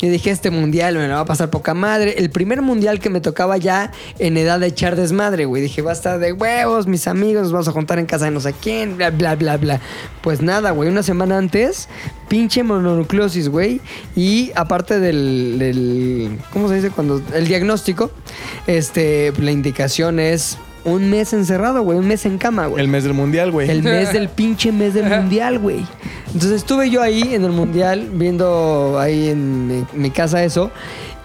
Yo 0.00 0.10
dije, 0.10 0.30
este 0.30 0.50
mundial 0.50 0.96
me 0.96 1.08
lo 1.08 1.14
va 1.14 1.20
a 1.20 1.24
pasar 1.26 1.50
poca 1.50 1.74
madre. 1.74 2.14
El 2.16 2.30
primer 2.30 2.62
mundial 2.62 3.00
que 3.00 3.10
me 3.10 3.20
tocaba 3.20 3.58
ya 3.58 3.92
en 4.18 4.38
edad 4.38 4.58
de 4.58 4.68
echar 4.68 4.96
desmadre, 4.96 5.44
güey. 5.44 5.60
Dije, 5.62 5.82
va 5.82 5.90
a 5.90 5.94
estar 5.94 6.18
de 6.18 6.32
huevos, 6.32 6.86
mis 6.86 7.06
amigos, 7.06 7.42
nos 7.42 7.52
vamos 7.52 7.68
a 7.68 7.72
juntar 7.72 7.98
en 7.98 8.06
casa 8.06 8.24
de 8.24 8.30
no 8.30 8.40
sé 8.40 8.54
quién, 8.54 8.96
bla, 8.96 9.10
bla, 9.10 9.36
bla, 9.36 9.58
bla. 9.58 9.80
Pues 10.22 10.40
nada, 10.40 10.70
güey, 10.70 10.88
una 10.88 11.02
semana 11.02 11.36
antes, 11.36 11.88
pinche 12.28 12.62
mononucleosis, 12.62 13.50
güey. 13.50 13.82
Y 14.16 14.52
aparte 14.54 15.00
del, 15.00 15.56
del, 15.58 16.38
¿cómo 16.52 16.68
se 16.68 16.76
dice? 16.76 16.90
Cuando, 16.90 17.20
el 17.34 17.46
diagnóstico, 17.46 18.10
este, 18.66 19.34
la 19.38 19.50
indicación 19.50 20.18
es 20.18 20.56
un 20.84 21.10
mes 21.10 21.32
encerrado, 21.32 21.82
güey, 21.82 21.98
un 21.98 22.06
mes 22.06 22.24
en 22.26 22.38
cama, 22.38 22.66
güey. 22.66 22.82
El 22.82 22.88
mes 22.88 23.04
del 23.04 23.14
mundial, 23.14 23.50
güey. 23.50 23.68
El 23.70 23.82
mes 23.82 24.12
del 24.12 24.28
pinche 24.40 24.72
mes 24.72 24.94
del 24.94 25.06
mundial, 25.06 25.58
güey. 25.58 25.84
Entonces 26.26 26.52
estuve 26.52 26.90
yo 26.90 27.02
ahí 27.02 27.34
en 27.34 27.44
el 27.44 27.50
mundial, 27.50 28.08
viendo 28.12 28.98
ahí 28.98 29.28
en 29.28 29.66
mi, 29.66 29.84
mi 29.92 30.10
casa 30.10 30.44
eso. 30.44 30.70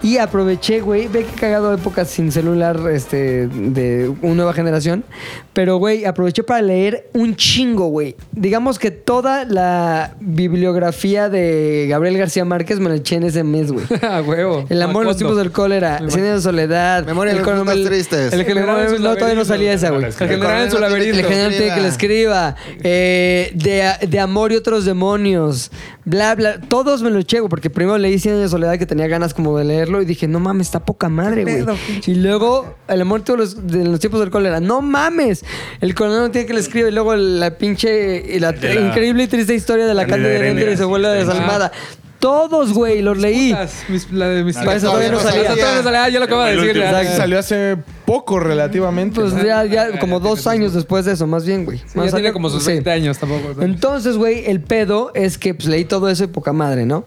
Y 0.02 0.18
aproveché, 0.18 0.80
güey. 0.80 1.08
Ve 1.08 1.24
que 1.24 1.40
cagado 1.40 1.72
épocas 1.72 2.08
sin 2.08 2.30
celular 2.30 2.78
este, 2.92 3.48
de 3.48 4.12
una 4.22 4.34
nueva 4.34 4.52
generación. 4.52 5.04
Pero, 5.52 5.78
güey, 5.78 6.04
aproveché 6.04 6.42
para 6.42 6.60
leer 6.62 7.08
un 7.14 7.34
chingo, 7.34 7.86
güey. 7.86 8.14
Digamos 8.32 8.78
que 8.78 8.90
toda 8.90 9.44
la 9.44 10.14
bibliografía 10.20 11.28
de 11.28 11.86
Gabriel 11.88 12.18
García 12.18 12.44
Márquez 12.44 12.78
me 12.78 12.88
la 12.90 12.96
eché 12.96 13.16
en 13.16 13.24
ese 13.24 13.42
mes, 13.42 13.72
güey. 13.72 13.86
A 14.02 14.20
huevo. 14.22 14.66
El 14.68 14.82
amor 14.82 15.02
en 15.02 15.08
los 15.08 15.16
tiempos 15.16 15.38
del 15.38 15.50
cólera, 15.50 15.98
Cien 16.08 16.24
años 16.24 16.36
de 16.36 16.42
soledad, 16.42 17.04
Memoria 17.06 17.32
el 17.32 17.38
de 17.38 17.44
los 17.44 17.54
Frutas 17.54 17.84
Tristes. 17.84 18.32
El 18.32 18.44
general 18.44 18.80
en 18.82 18.96
su 18.96 19.02
no, 19.02 19.14
todavía 19.14 19.34
no 19.34 19.44
salía 19.44 19.72
esa, 19.72 19.90
güey. 19.90 20.04
El 20.04 20.12
general 20.12 20.64
en 20.64 20.70
su 20.70 20.76
El 20.76 20.82
laberinto. 20.82 21.18
El 21.18 21.24
general 21.24 21.50
tiene 21.56 21.74
que 21.74 21.80
le 21.80 21.88
escriba. 21.88 22.54
eh, 22.82 23.50
de, 23.54 24.06
de 24.06 24.20
amor 24.20 24.52
y 24.52 24.56
otros 24.56 24.84
demonios. 24.84 25.70
Bla, 26.04 26.34
bla. 26.34 26.60
Todos 26.60 27.02
me 27.02 27.10
lo 27.10 27.18
eché, 27.18 27.40
güey, 27.40 27.48
porque 27.48 27.70
primero 27.70 27.98
leí 27.98 28.18
Cien 28.18 28.34
años 28.34 28.44
de 28.44 28.50
soledad 28.50 28.78
que 28.78 28.86
tenía 28.86 29.08
ganas 29.08 29.34
como 29.34 29.56
de 29.58 29.85
leerlo 29.86 30.02
y 30.02 30.04
dije, 30.04 30.26
no 30.28 30.40
mames, 30.40 30.68
está 30.68 30.84
poca 30.84 31.08
madre, 31.08 31.42
güey. 31.42 31.64
Y 32.06 32.14
luego, 32.14 32.76
el 32.88 33.00
amor 33.00 33.24
de 33.24 33.36
los, 33.36 33.66
de 33.66 33.84
los 33.84 34.00
tiempos 34.00 34.20
del 34.20 34.30
cólera. 34.30 34.60
No 34.60 34.82
mames. 34.82 35.44
El 35.80 35.94
coronel 35.94 36.30
tiene 36.30 36.46
que 36.46 36.54
le 36.54 36.60
escribe 36.60 36.88
y 36.88 36.92
luego 36.92 37.14
la 37.16 37.56
pinche 37.56 38.34
y 38.34 38.38
la, 38.38 38.50
increíble 38.50 39.24
y 39.24 39.26
triste 39.26 39.54
historia 39.54 39.86
de 39.86 39.94
la 39.94 40.04
de 40.04 40.10
Cándida 40.10 40.30
de 40.30 40.36
Heréndira 40.36 40.72
y 40.72 40.76
se 40.76 40.84
vuelve 40.84 41.12
sí, 41.12 41.26
desalmada. 41.26 41.72
Todos, 42.18 42.72
güey, 42.72 43.02
los 43.02 43.18
leí. 43.18 43.54
Mis- 43.88 44.10
la 44.10 44.28
de 44.28 44.42
mis 44.42 44.56
Para 44.56 44.74
eso 44.74 44.86
todavía 44.86 45.10
no 45.10 45.20
salía. 45.20 45.42
Todavía 45.42 45.76
no 45.76 45.82
salía. 45.82 46.04
Ah, 46.04 46.08
ya 46.08 46.18
lo 46.18 46.24
acabo 46.24 46.42
de 46.42 46.56
decir. 46.56 46.82
Salió 47.16 47.38
hace 47.38 47.76
poco 48.06 48.40
relativamente. 48.40 49.20
Pues 49.20 49.34
¿no? 49.34 49.44
ya, 49.44 49.64
ya 49.66 49.98
como 49.98 50.18
dos 50.18 50.46
años 50.46 50.72
después 50.72 51.04
de 51.04 51.12
eso, 51.12 51.26
más 51.26 51.44
bien, 51.44 51.64
güey. 51.64 51.78
Sí, 51.78 51.98
Más 51.98 52.06
ya 52.06 52.12
tiene 52.16 52.32
como 52.32 52.48
sus 52.48 52.64
sí. 52.64 52.70
20 52.70 52.90
años 52.90 53.18
tampoco. 53.18 53.54
¿no? 53.54 53.62
Entonces, 53.62 54.16
güey, 54.16 54.46
el 54.46 54.60
pedo 54.60 55.12
es 55.14 55.36
que 55.36 55.54
pues, 55.54 55.68
leí 55.68 55.84
todo 55.84 56.08
eso 56.08 56.24
y 56.24 56.28
poca 56.28 56.52
madre, 56.52 56.86
¿no? 56.86 57.04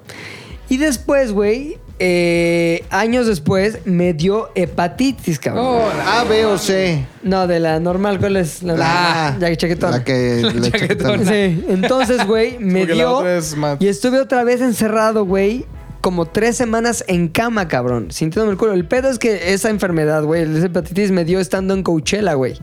Y 0.70 0.78
después, 0.78 1.32
güey, 1.32 1.78
eh, 2.00 2.84
años 2.90 3.28
después, 3.28 3.80
me 3.86 4.14
dio 4.14 4.50
hepatitis, 4.56 5.38
cabrón. 5.40 5.66
Oh, 5.66 5.90
A, 6.08 6.24
B 6.24 6.46
o 6.46 6.58
C. 6.58 7.06
No, 7.24 7.46
de 7.46 7.60
la 7.60 7.80
normal, 7.80 8.20
¿cuál 8.20 8.38
es? 8.38 8.64
La, 8.64 8.76
La, 8.76 9.38
ya 9.40 9.56
chaquetón. 9.56 9.92
la 9.92 10.04
que 10.04 10.42
le 10.56 10.72
chaquetona. 10.72 11.26
Sí, 11.26 11.64
entonces, 11.68 12.26
güey, 12.26 12.58
me 12.60 12.80
Porque 12.80 12.96
la 12.96 13.04
dio. 13.04 13.28
es 13.28 13.56
Y 13.80 13.88
estuve 13.88 14.20
otra 14.22 14.44
vez 14.44 14.62
encerrado, 14.62 15.26
güey. 15.26 15.66
Como 16.02 16.26
tres 16.28 16.56
semanas 16.56 17.04
en 17.08 17.28
cama, 17.28 17.68
cabrón. 17.68 18.12
Sintiéndome 18.12 18.54
el 18.54 18.58
culo. 18.58 18.72
El 18.72 18.86
pedo 18.86 19.10
es 19.10 19.20
que 19.20 19.52
esa 19.54 19.70
enfermedad, 19.70 20.24
güey, 20.24 20.44
esa 20.44 20.68
hepatitis 20.68 21.12
me 21.12 21.26
dio 21.26 21.42
estando 21.42 21.74
en 21.74 21.84
Coachella, 21.84 22.36
güey. 22.36 22.58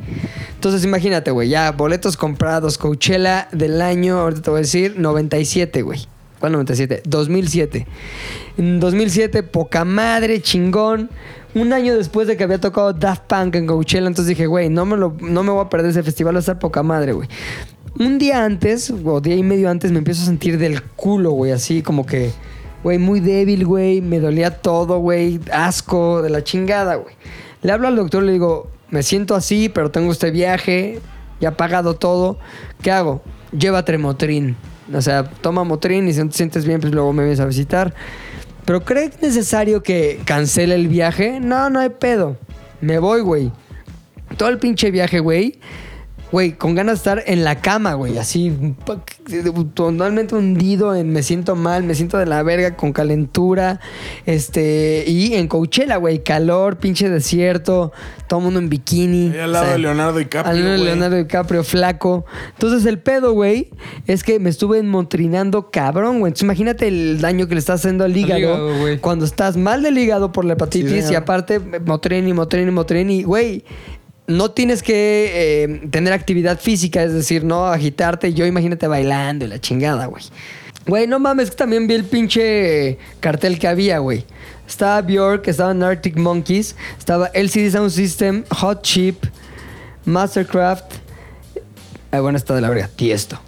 Entonces, 0.54 0.82
imagínate, 0.84 1.30
güey, 1.32 1.50
ya 1.50 1.70
boletos 1.72 2.16
comprados. 2.16 2.78
Coachella 2.78 3.48
del 3.52 3.82
año, 3.82 4.18
ahorita 4.20 4.40
te 4.40 4.50
voy 4.50 4.58
a 4.60 4.62
decir, 4.62 4.94
97, 4.96 5.82
güey. 5.82 6.08
¿Cuál 6.40 6.52
97? 6.52 7.02
2007. 7.06 7.86
En 8.58 8.80
2007, 8.80 9.42
poca 9.42 9.84
madre, 9.84 10.40
chingón. 10.40 11.10
Un 11.54 11.72
año 11.72 11.96
después 11.96 12.26
de 12.28 12.36
que 12.36 12.44
había 12.44 12.58
tocado 12.58 12.92
Daft 12.92 13.22
Punk 13.26 13.54
en 13.54 13.66
Coachella, 13.66 14.06
entonces 14.06 14.28
dije, 14.28 14.46
güey, 14.46 14.68
no, 14.68 14.84
me 14.84 14.96
no 14.96 15.42
me 15.42 15.50
voy 15.50 15.64
a 15.64 15.70
perder 15.70 15.90
ese 15.90 16.02
festival, 16.02 16.34
va 16.34 16.38
a 16.38 16.40
estar 16.40 16.58
poca 16.58 16.82
madre, 16.82 17.12
güey. 17.12 17.28
Un 17.98 18.18
día 18.18 18.44
antes, 18.44 18.90
o 18.90 19.20
día 19.22 19.36
y 19.36 19.42
medio 19.42 19.70
antes, 19.70 19.90
me 19.90 19.98
empiezo 19.98 20.22
a 20.22 20.26
sentir 20.26 20.58
del 20.58 20.82
culo, 20.82 21.30
güey, 21.30 21.52
así 21.52 21.80
como 21.80 22.04
que, 22.04 22.30
güey, 22.82 22.98
muy 22.98 23.20
débil, 23.20 23.64
güey, 23.64 24.02
me 24.02 24.20
dolía 24.20 24.50
todo, 24.50 24.98
güey, 24.98 25.40
asco, 25.50 26.20
de 26.20 26.28
la 26.28 26.44
chingada, 26.44 26.96
güey. 26.96 27.14
Le 27.62 27.72
hablo 27.72 27.88
al 27.88 27.96
doctor, 27.96 28.22
le 28.22 28.32
digo, 28.32 28.68
me 28.90 29.02
siento 29.02 29.34
así, 29.34 29.70
pero 29.70 29.90
tengo 29.90 30.12
este 30.12 30.30
viaje, 30.30 31.00
ya 31.40 31.56
pagado 31.56 31.94
todo. 31.94 32.38
¿Qué 32.82 32.90
hago? 32.90 33.22
Lleva 33.58 33.82
Tremotrin. 33.84 34.56
O 34.92 35.02
sea, 35.02 35.24
toma 35.24 35.64
Motrin 35.64 36.08
y 36.08 36.12
si 36.12 36.20
no 36.20 36.28
te 36.28 36.36
sientes 36.36 36.64
bien, 36.64 36.80
pues 36.80 36.92
luego 36.92 37.12
me 37.12 37.22
vienes 37.22 37.40
a 37.40 37.46
visitar. 37.46 37.94
Pero 38.64 38.84
¿crees 38.84 39.20
necesario 39.22 39.82
que 39.82 40.20
cancele 40.24 40.74
el 40.74 40.88
viaje? 40.88 41.40
No, 41.40 41.70
no 41.70 41.78
hay 41.78 41.90
pedo. 41.90 42.36
Me 42.80 42.98
voy, 42.98 43.20
güey. 43.20 43.52
Todo 44.36 44.48
el 44.48 44.58
pinche 44.58 44.90
viaje, 44.90 45.20
güey. 45.20 45.58
Güey, 46.36 46.52
con 46.52 46.74
ganas 46.74 46.96
de 46.96 46.96
estar 46.98 47.24
en 47.28 47.44
la 47.44 47.62
cama, 47.62 47.94
güey. 47.94 48.18
Así, 48.18 48.54
totalmente 49.72 50.34
hundido 50.34 50.94
en 50.94 51.10
me 51.10 51.22
siento 51.22 51.56
mal, 51.56 51.82
me 51.82 51.94
siento 51.94 52.18
de 52.18 52.26
la 52.26 52.42
verga, 52.42 52.76
con 52.76 52.92
calentura. 52.92 53.80
Este, 54.26 55.04
y 55.06 55.32
en 55.32 55.48
Coachella, 55.48 55.96
güey. 55.96 56.22
Calor, 56.22 56.76
pinche 56.76 57.08
desierto. 57.08 57.90
Todo 58.28 58.40
el 58.40 58.44
mundo 58.44 58.60
en 58.60 58.68
bikini. 58.68 59.30
Ahí 59.32 59.38
al 59.38 59.52
lado 59.52 59.64
O 59.64 59.66
sea, 59.68 59.76
de 59.76 59.78
Leonardo 59.78 60.18
DiCaprio, 60.18 60.52
Al 60.52 60.62
lado 60.62 60.72
de. 60.72 60.84
Leonardo 60.84 61.16
DiCaprio, 61.16 61.64
flaco. 61.64 62.26
Entonces, 62.52 62.84
el 62.84 62.98
pedo, 62.98 63.32
güey, 63.32 63.70
es 64.06 64.22
que 64.22 64.38
me 64.38 64.50
estuve 64.50 64.80
enmotrinando 64.80 65.70
cabrón, 65.70 66.18
güey. 66.18 66.32
Entonces, 66.32 66.42
imagínate 66.42 66.86
el 66.86 67.18
daño 67.22 67.48
que 67.48 67.54
le 67.54 67.60
estás 67.60 67.80
haciendo 67.80 68.04
al 68.04 68.14
hígado. 68.14 68.74
cuando 69.00 69.24
estás 69.24 69.56
mal 69.56 69.82
del 69.82 69.96
hígado 69.96 70.32
por 70.32 70.44
la 70.44 70.52
hepatitis 70.52 71.06
Sí, 71.06 71.14
y 71.14 71.16
aparte 71.16 71.60
motrin 71.60 72.28
y 72.28 72.34
motrin 72.34 72.68
y 72.68 72.72
motrin 72.72 73.08
y, 73.08 73.22
güey, 73.22 73.64
no 74.27 74.51
tienes 74.51 74.82
que 74.82 75.31
eh, 75.35 75.89
tener 75.90 76.12
actividad 76.12 76.59
física, 76.59 77.03
es 77.03 77.12
decir, 77.12 77.44
no 77.44 77.66
agitarte. 77.66 78.35
Yo 78.35 78.47
imagínate 78.47 78.86
bailando 78.86 79.44
y 79.44 79.48
la 79.48 79.61
chingada, 79.61 80.07
güey. 80.07 80.24
Güey, 80.86 81.07
no 81.07 81.19
mames, 81.19 81.51
que 81.51 81.57
también 81.57 81.86
vi 81.86 81.94
el 81.94 82.05
pinche 82.05 82.98
cartel 83.20 83.59
que 83.59 83.66
había, 83.69 83.98
güey. 83.98 84.24
Estaba 84.66 85.01
Bjork, 85.03 85.48
estaban 85.48 85.82
Arctic 85.82 86.16
Monkeys, 86.16 86.77
estaba 86.98 87.27
LCD 87.28 87.70
Sound 87.70 87.90
System, 87.90 88.44
Hot 88.51 88.82
Chip, 88.82 89.24
Mastercraft. 90.05 90.94
Ah, 92.12 92.20
bueno, 92.20 92.39
está 92.39 92.55
de 92.55 92.61
la 92.61 92.69
verga, 92.69 92.89
Tiesto. 92.94 93.40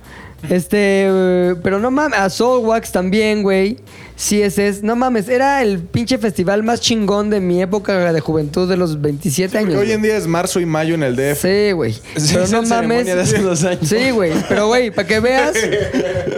Este, 0.49 1.55
pero 1.63 1.79
no 1.79 1.91
mames, 1.91 2.19
a 2.19 2.31
Soulwax 2.31 2.93
también, 2.93 3.43
güey. 3.43 3.79
CSS, 4.19 4.83
no 4.83 4.97
mames, 4.97 5.29
era 5.29 5.63
el 5.63 5.79
pinche 5.79 6.19
festival 6.19 6.65
más 6.65 6.81
chingón 6.81 7.31
de 7.31 7.39
mi 7.41 7.63
época 7.63 8.13
de 8.13 8.19
juventud 8.19 8.69
de 8.69 8.77
los 8.77 9.01
27 9.01 9.57
Porque 9.57 9.73
años. 9.73 9.81
hoy 9.81 9.93
en 9.93 10.03
día 10.03 10.17
es 10.17 10.27
marzo 10.27 10.59
y 10.59 10.67
mayo 10.67 10.97
en 10.97 11.05
el 11.05 11.15
DF. 11.15 11.41
Sí, 11.41 11.71
güey. 11.71 11.93
Sí, 11.93 12.35
pero 12.35 12.49
no 12.49 12.63
mames. 12.63 12.69
ceremonia 12.69 13.15
de 13.15 13.23
hace 13.23 13.39
dos 13.39 13.63
años. 13.63 13.89
Sí, 13.89 14.11
güey. 14.11 14.33
Pero, 14.49 14.67
güey, 14.67 14.91
para 14.91 15.07
que 15.07 15.21
veas 15.21 15.57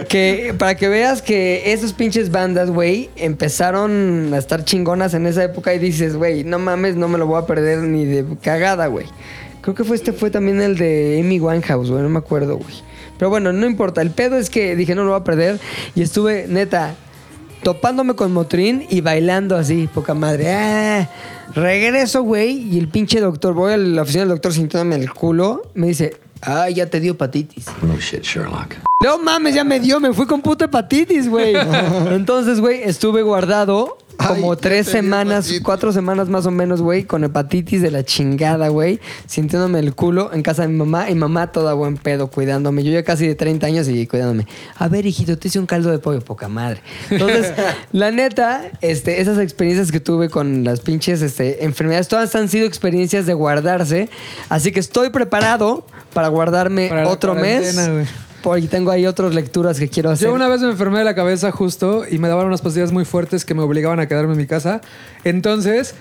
que, 0.09 0.53
para 0.59 0.75
que 0.75 0.89
veas 0.89 1.23
que 1.23 1.73
esos 1.73 1.93
pinches 1.93 2.29
bandas, 2.29 2.69
güey, 2.69 3.09
empezaron 3.15 4.31
a 4.33 4.37
estar 4.37 4.63
chingonas 4.63 5.15
en 5.15 5.25
esa 5.25 5.43
época 5.43 5.73
y 5.73 5.79
dices, 5.79 6.15
güey, 6.15 6.43
no 6.43 6.59
mames, 6.59 6.95
no 6.95 7.07
me 7.07 7.17
lo 7.17 7.25
voy 7.25 7.41
a 7.41 7.47
perder 7.47 7.79
ni 7.79 8.05
de 8.05 8.25
cagada, 8.43 8.85
güey. 8.87 9.07
Creo 9.61 9.73
que 9.73 9.83
fue 9.83 9.95
este 9.95 10.13
fue 10.13 10.29
también 10.29 10.61
el 10.61 10.77
de 10.77 11.19
Amy 11.19 11.39
Winehouse, 11.39 11.89
güey, 11.89 12.03
no 12.03 12.09
me 12.09 12.19
acuerdo, 12.19 12.57
güey. 12.57 12.75
Pero 13.21 13.29
bueno, 13.29 13.53
no 13.53 13.67
importa. 13.67 14.01
El 14.01 14.09
pedo 14.09 14.35
es 14.35 14.49
que 14.49 14.75
dije, 14.75 14.95
no 14.95 15.03
lo 15.03 15.11
voy 15.11 15.19
a 15.19 15.23
perder. 15.23 15.59
Y 15.93 16.01
estuve, 16.01 16.47
neta, 16.47 16.95
topándome 17.61 18.15
con 18.15 18.33
Motrin 18.33 18.87
y 18.89 19.01
bailando 19.01 19.55
así, 19.57 19.87
poca 19.93 20.15
madre. 20.15 20.51
Ah, 20.51 21.07
regreso, 21.53 22.23
güey, 22.23 22.57
y 22.73 22.79
el 22.79 22.87
pinche 22.87 23.19
doctor, 23.19 23.53
voy 23.53 23.73
a 23.73 23.77
la 23.77 24.01
oficina 24.01 24.21
del 24.21 24.29
doctor 24.29 24.53
sintiéndome 24.53 24.95
el 24.95 25.13
culo, 25.13 25.61
me 25.75 25.85
dice, 25.85 26.17
ah, 26.41 26.67
ya 26.71 26.87
te 26.87 26.99
dio 26.99 27.11
hepatitis. 27.11 27.67
No 27.83 27.95
shit, 27.99 28.23
Sherlock. 28.23 28.77
No 29.03 29.19
mames, 29.19 29.53
ya 29.53 29.63
me 29.63 29.79
dio, 29.79 29.99
me 29.99 30.13
fui 30.13 30.25
con 30.25 30.41
puta 30.41 30.65
hepatitis, 30.65 31.29
güey. 31.29 31.53
Entonces, 32.09 32.59
güey, 32.59 32.81
estuve 32.81 33.21
guardado 33.21 33.99
como 34.27 34.51
Ay, 34.53 34.57
tres 34.61 34.87
semanas, 34.87 35.45
hepatitis. 35.45 35.61
cuatro 35.63 35.91
semanas 35.91 36.29
más 36.29 36.45
o 36.45 36.51
menos, 36.51 36.81
güey, 36.81 37.03
con 37.03 37.23
hepatitis 37.23 37.81
de 37.81 37.91
la 37.91 38.03
chingada, 38.03 38.67
güey, 38.69 38.99
sintiéndome 39.25 39.79
el 39.79 39.93
culo 39.95 40.31
en 40.33 40.43
casa 40.43 40.63
de 40.63 40.67
mi 40.69 40.75
mamá 40.77 41.09
y 41.09 41.15
mamá 41.15 41.51
toda 41.51 41.73
buen 41.73 41.97
pedo 41.97 42.27
cuidándome. 42.27 42.83
Yo 42.83 42.91
ya 42.91 43.03
casi 43.03 43.27
de 43.27 43.35
30 43.35 43.67
años 43.67 43.87
y 43.87 44.07
cuidándome. 44.07 44.47
A 44.77 44.87
ver, 44.87 45.05
hijito, 45.05 45.37
te 45.37 45.47
hice 45.47 45.59
un 45.59 45.65
caldo 45.65 45.91
de 45.91 45.99
pollo, 45.99 46.21
poca 46.21 46.47
madre. 46.47 46.81
Entonces, 47.09 47.53
la 47.91 48.11
neta, 48.11 48.63
este, 48.81 49.21
esas 49.21 49.37
experiencias 49.39 49.91
que 49.91 49.99
tuve 49.99 50.29
con 50.29 50.63
las 50.63 50.81
pinches 50.81 51.21
este, 51.21 51.65
enfermedades, 51.65 52.07
todas 52.07 52.33
han 52.35 52.49
sido 52.49 52.65
experiencias 52.65 53.25
de 53.25 53.33
guardarse. 53.33 54.09
Así 54.49 54.71
que 54.71 54.79
estoy 54.79 55.09
preparado 55.09 55.85
para 56.13 56.27
guardarme 56.27 56.89
Para 56.89 57.07
otro 57.07 57.35
mes. 57.35 57.75
güey. 57.89 58.05
Porque 58.43 58.67
tengo 58.67 58.91
ahí 58.91 59.05
otras 59.05 59.33
lecturas 59.35 59.79
que 59.79 59.87
quiero 59.87 60.09
hacer. 60.09 60.27
Yo 60.27 60.33
una 60.33 60.47
vez 60.47 60.61
me 60.61 60.69
enfermé 60.69 60.99
de 60.99 61.05
la 61.05 61.15
cabeza 61.15 61.51
justo 61.51 62.03
y 62.09 62.17
me 62.17 62.27
daban 62.27 62.47
unas 62.47 62.61
pastillas 62.61 62.91
muy 62.91 63.05
fuertes 63.05 63.45
que 63.45 63.53
me 63.53 63.61
obligaban 63.61 63.99
a 63.99 64.07
quedarme 64.07 64.33
en 64.33 64.39
mi 64.39 64.47
casa. 64.47 64.81
Entonces, 65.23 65.93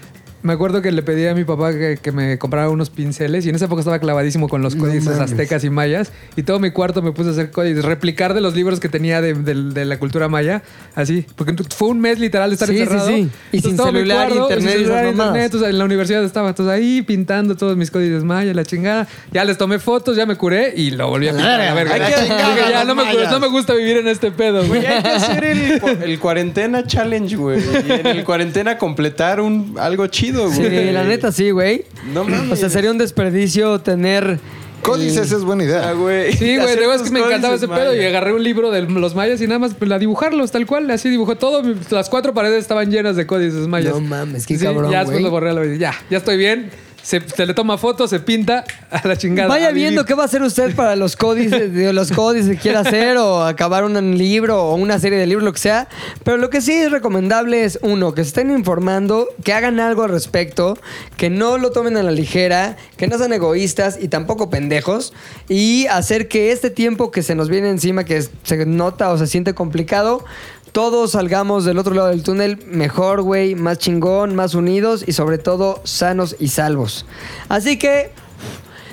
me 0.42 0.52
acuerdo 0.52 0.80
que 0.82 0.90
le 0.92 1.02
pedí 1.02 1.26
a 1.26 1.34
mi 1.34 1.44
papá 1.44 1.72
que, 1.72 1.98
que 2.00 2.12
me 2.12 2.38
comprara 2.38 2.68
unos 2.70 2.90
pinceles 2.90 3.44
y 3.46 3.50
en 3.50 3.54
esa 3.56 3.66
época 3.66 3.80
estaba 3.80 3.98
clavadísimo 3.98 4.48
con 4.48 4.62
los 4.62 4.74
códices 4.76 5.18
aztecas 5.18 5.64
y 5.64 5.70
mayas 5.70 6.12
y 6.36 6.42
todo 6.42 6.58
mi 6.60 6.70
cuarto 6.70 7.02
me 7.02 7.12
puse 7.12 7.28
a 7.30 7.32
hacer 7.32 7.50
códices, 7.50 7.84
replicar 7.84 8.32
de 8.34 8.40
los 8.40 8.54
libros 8.54 8.80
que 8.80 8.88
tenía 8.88 9.20
de, 9.20 9.34
de- 9.34 9.54
de 9.70 9.84
la 9.84 9.98
cultura 9.98 10.28
maya, 10.28 10.62
así, 10.94 11.26
porque 11.36 11.54
fue 11.74 11.88
un 11.88 12.00
mes 12.00 12.18
literal 12.18 12.50
de 12.50 12.54
estar 12.54 12.68
Sí, 12.68 12.74
sí, 12.76 12.80
encerrado. 12.82 13.08
sí. 13.08 13.12
Y 13.52 13.56
Entonces, 13.58 13.62
sin 13.62 13.76
celular, 13.76 14.28
cuarto, 14.28 14.42
internet 14.44 14.68
sin 14.72 14.78
celular, 14.84 15.06
internet, 15.08 15.42
entonces, 15.44 15.68
en 15.70 15.78
la 15.78 15.84
universidad 15.84 16.24
estaba 16.24 16.48
entonces 16.50 16.74
ahí 16.74 17.02
pintando 17.02 17.56
todos 17.56 17.76
mis 17.76 17.90
códices 17.90 18.24
mayas, 18.24 18.54
la 18.56 18.64
chingada. 18.64 19.06
Ya 19.32 19.44
les 19.44 19.58
tomé 19.58 19.78
fotos, 19.78 20.16
ya 20.16 20.26
me 20.26 20.36
curé 20.36 20.72
y 20.76 20.90
lo 20.92 21.08
volví 21.08 21.28
a 21.28 21.32
pintar. 21.32 21.60
a 21.60 21.74
verga. 21.74 21.94
Hay 21.94 22.00
que- 22.00 22.20
Dije, 22.22 22.70
ya 22.70 22.84
no 22.84 22.94
me, 22.94 23.04
mayas. 23.04 23.30
no 23.30 23.40
me 23.40 23.48
gusta 23.48 23.74
vivir 23.74 23.96
en 23.98 24.08
este 24.08 24.30
pedo, 24.30 24.58
güey. 24.66 24.80
Güey, 24.80 24.86
hay 24.86 25.02
que 25.02 25.08
hacer 25.08 25.44
el, 25.44 25.82
el 26.04 26.18
cuarentena 26.20 26.86
challenge, 26.86 27.36
güey. 27.36 27.60
Y 27.60 27.90
en 27.92 28.06
el 28.06 28.24
cuarentena 28.24 28.78
completar 28.78 29.40
un, 29.40 29.74
algo 29.78 30.06
chido, 30.06 30.29
Sí, 30.50 30.62
güey. 30.62 30.92
la 30.92 31.04
neta 31.04 31.32
sí, 31.32 31.50
güey. 31.50 31.84
No 32.12 32.24
mames. 32.24 32.52
O 32.52 32.56
sea, 32.56 32.68
sería 32.68 32.90
un 32.90 32.98
desperdicio 32.98 33.80
tener... 33.80 34.38
Códices 34.82 35.30
es 35.30 35.44
buena 35.44 35.62
Ah, 35.64 35.66
idea. 35.66 35.92
güey. 35.92 36.32
Sí, 36.32 36.56
güey, 36.56 36.74
de 36.74 36.80
verdad 36.80 36.96
es 36.96 37.02
que 37.02 37.10
me 37.10 37.20
encantaba 37.20 37.54
ese 37.54 37.68
pedo 37.68 37.94
y 37.94 38.02
agarré 38.02 38.32
un 38.32 38.42
libro 38.42 38.70
de 38.70 38.80
los 38.82 39.14
mayas 39.14 39.38
y 39.42 39.46
nada 39.46 39.58
más 39.58 39.74
pues, 39.74 39.90
a 39.90 39.98
dibujarlos 39.98 40.50
tal 40.52 40.64
cual, 40.66 40.90
así 40.90 41.10
dibujó 41.10 41.36
todo. 41.36 41.62
Las 41.90 42.08
cuatro 42.08 42.32
paredes 42.32 42.60
estaban 42.62 42.90
llenas 42.90 43.14
de 43.16 43.26
códices 43.26 43.68
mayas. 43.68 43.92
No 43.92 44.00
mames, 44.00 44.46
qué 44.46 44.56
Sí, 44.56 44.64
cabrón, 44.64 44.90
Ya 44.90 45.00
después 45.00 45.20
lo 45.20 45.30
borré 45.30 45.52
la. 45.52 45.66
Ya, 45.76 45.92
ya 46.08 46.16
estoy 46.16 46.38
bien. 46.38 46.70
Se, 47.02 47.20
se 47.20 47.46
le 47.46 47.54
toma 47.54 47.78
foto, 47.78 48.06
se 48.06 48.20
pinta 48.20 48.64
a 48.90 49.06
la 49.06 49.16
chingada. 49.16 49.48
Vaya 49.48 49.70
viendo 49.70 50.04
qué 50.04 50.14
va 50.14 50.22
a 50.24 50.26
hacer 50.26 50.42
usted 50.42 50.74
para 50.74 50.96
los 50.96 51.16
códices, 51.16 51.72
de 51.72 51.92
los 51.92 52.12
códices 52.12 52.56
que 52.56 52.62
quiera 52.62 52.80
hacer 52.80 53.16
o 53.16 53.42
acabar 53.42 53.84
un 53.84 54.18
libro 54.18 54.62
o 54.62 54.74
una 54.74 54.98
serie 54.98 55.18
de 55.18 55.26
libros, 55.26 55.44
lo 55.44 55.52
que 55.52 55.58
sea. 55.58 55.88
Pero 56.24 56.36
lo 56.36 56.50
que 56.50 56.60
sí 56.60 56.72
es 56.72 56.90
recomendable 56.90 57.64
es, 57.64 57.78
uno, 57.82 58.14
que 58.14 58.22
se 58.22 58.28
estén 58.28 58.50
informando, 58.50 59.28
que 59.44 59.52
hagan 59.52 59.80
algo 59.80 60.02
al 60.02 60.10
respecto, 60.10 60.78
que 61.16 61.30
no 61.30 61.58
lo 61.58 61.70
tomen 61.70 61.96
a 61.96 62.02
la 62.02 62.10
ligera, 62.10 62.76
que 62.96 63.06
no 63.06 63.18
sean 63.18 63.32
egoístas 63.32 63.98
y 64.00 64.08
tampoco 64.08 64.50
pendejos 64.50 65.12
y 65.48 65.86
hacer 65.86 66.28
que 66.28 66.52
este 66.52 66.70
tiempo 66.70 67.10
que 67.10 67.22
se 67.22 67.34
nos 67.34 67.48
viene 67.48 67.70
encima, 67.70 68.04
que 68.04 68.22
se 68.42 68.66
nota 68.66 69.10
o 69.10 69.18
se 69.18 69.26
siente 69.26 69.54
complicado, 69.54 70.24
todos 70.72 71.12
salgamos 71.12 71.64
del 71.64 71.78
otro 71.78 71.94
lado 71.94 72.08
del 72.08 72.22
túnel 72.22 72.58
mejor, 72.66 73.22
güey, 73.22 73.54
más 73.54 73.78
chingón, 73.78 74.34
más 74.34 74.54
unidos 74.54 75.04
y 75.06 75.12
sobre 75.12 75.38
todo 75.38 75.80
sanos 75.84 76.36
y 76.38 76.48
salvos. 76.48 77.06
Así 77.48 77.78
que 77.78 78.12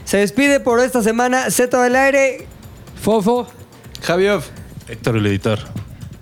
se 0.06 0.18
despide 0.18 0.60
por 0.60 0.80
esta 0.80 1.04
semana 1.04 1.50
Z 1.52 1.82
del 1.84 1.96
aire. 1.96 2.48
Fofo. 3.02 3.48
Javier. 4.02 4.40
Héctor, 4.88 5.18
el 5.18 5.26
editor. 5.28 5.60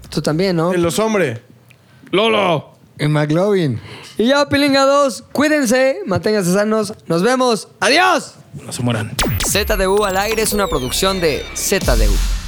Tú 0.09 0.21
también, 0.21 0.55
¿no? 0.55 0.73
En 0.73 0.81
los 0.81 0.97
hombres. 0.99 1.39
¡Lolo! 2.11 2.73
En 2.97 3.11
McLovin. 3.11 3.79
Y 4.17 4.27
yo, 4.27 4.47
Pilinga 4.47 4.85
2, 4.85 5.25
cuídense, 5.31 5.99
manténganse 6.05 6.53
sanos. 6.53 6.93
Nos 7.07 7.21
vemos. 7.21 7.67
¡Adiós! 7.79 8.35
No 8.65 8.71
se 8.71 8.81
mueran. 8.81 9.13
ZDU 9.45 10.05
al 10.05 10.17
aire 10.17 10.41
es 10.41 10.53
una 10.53 10.67
producción 10.67 11.19
de 11.19 11.45
ZDU. 11.55 12.44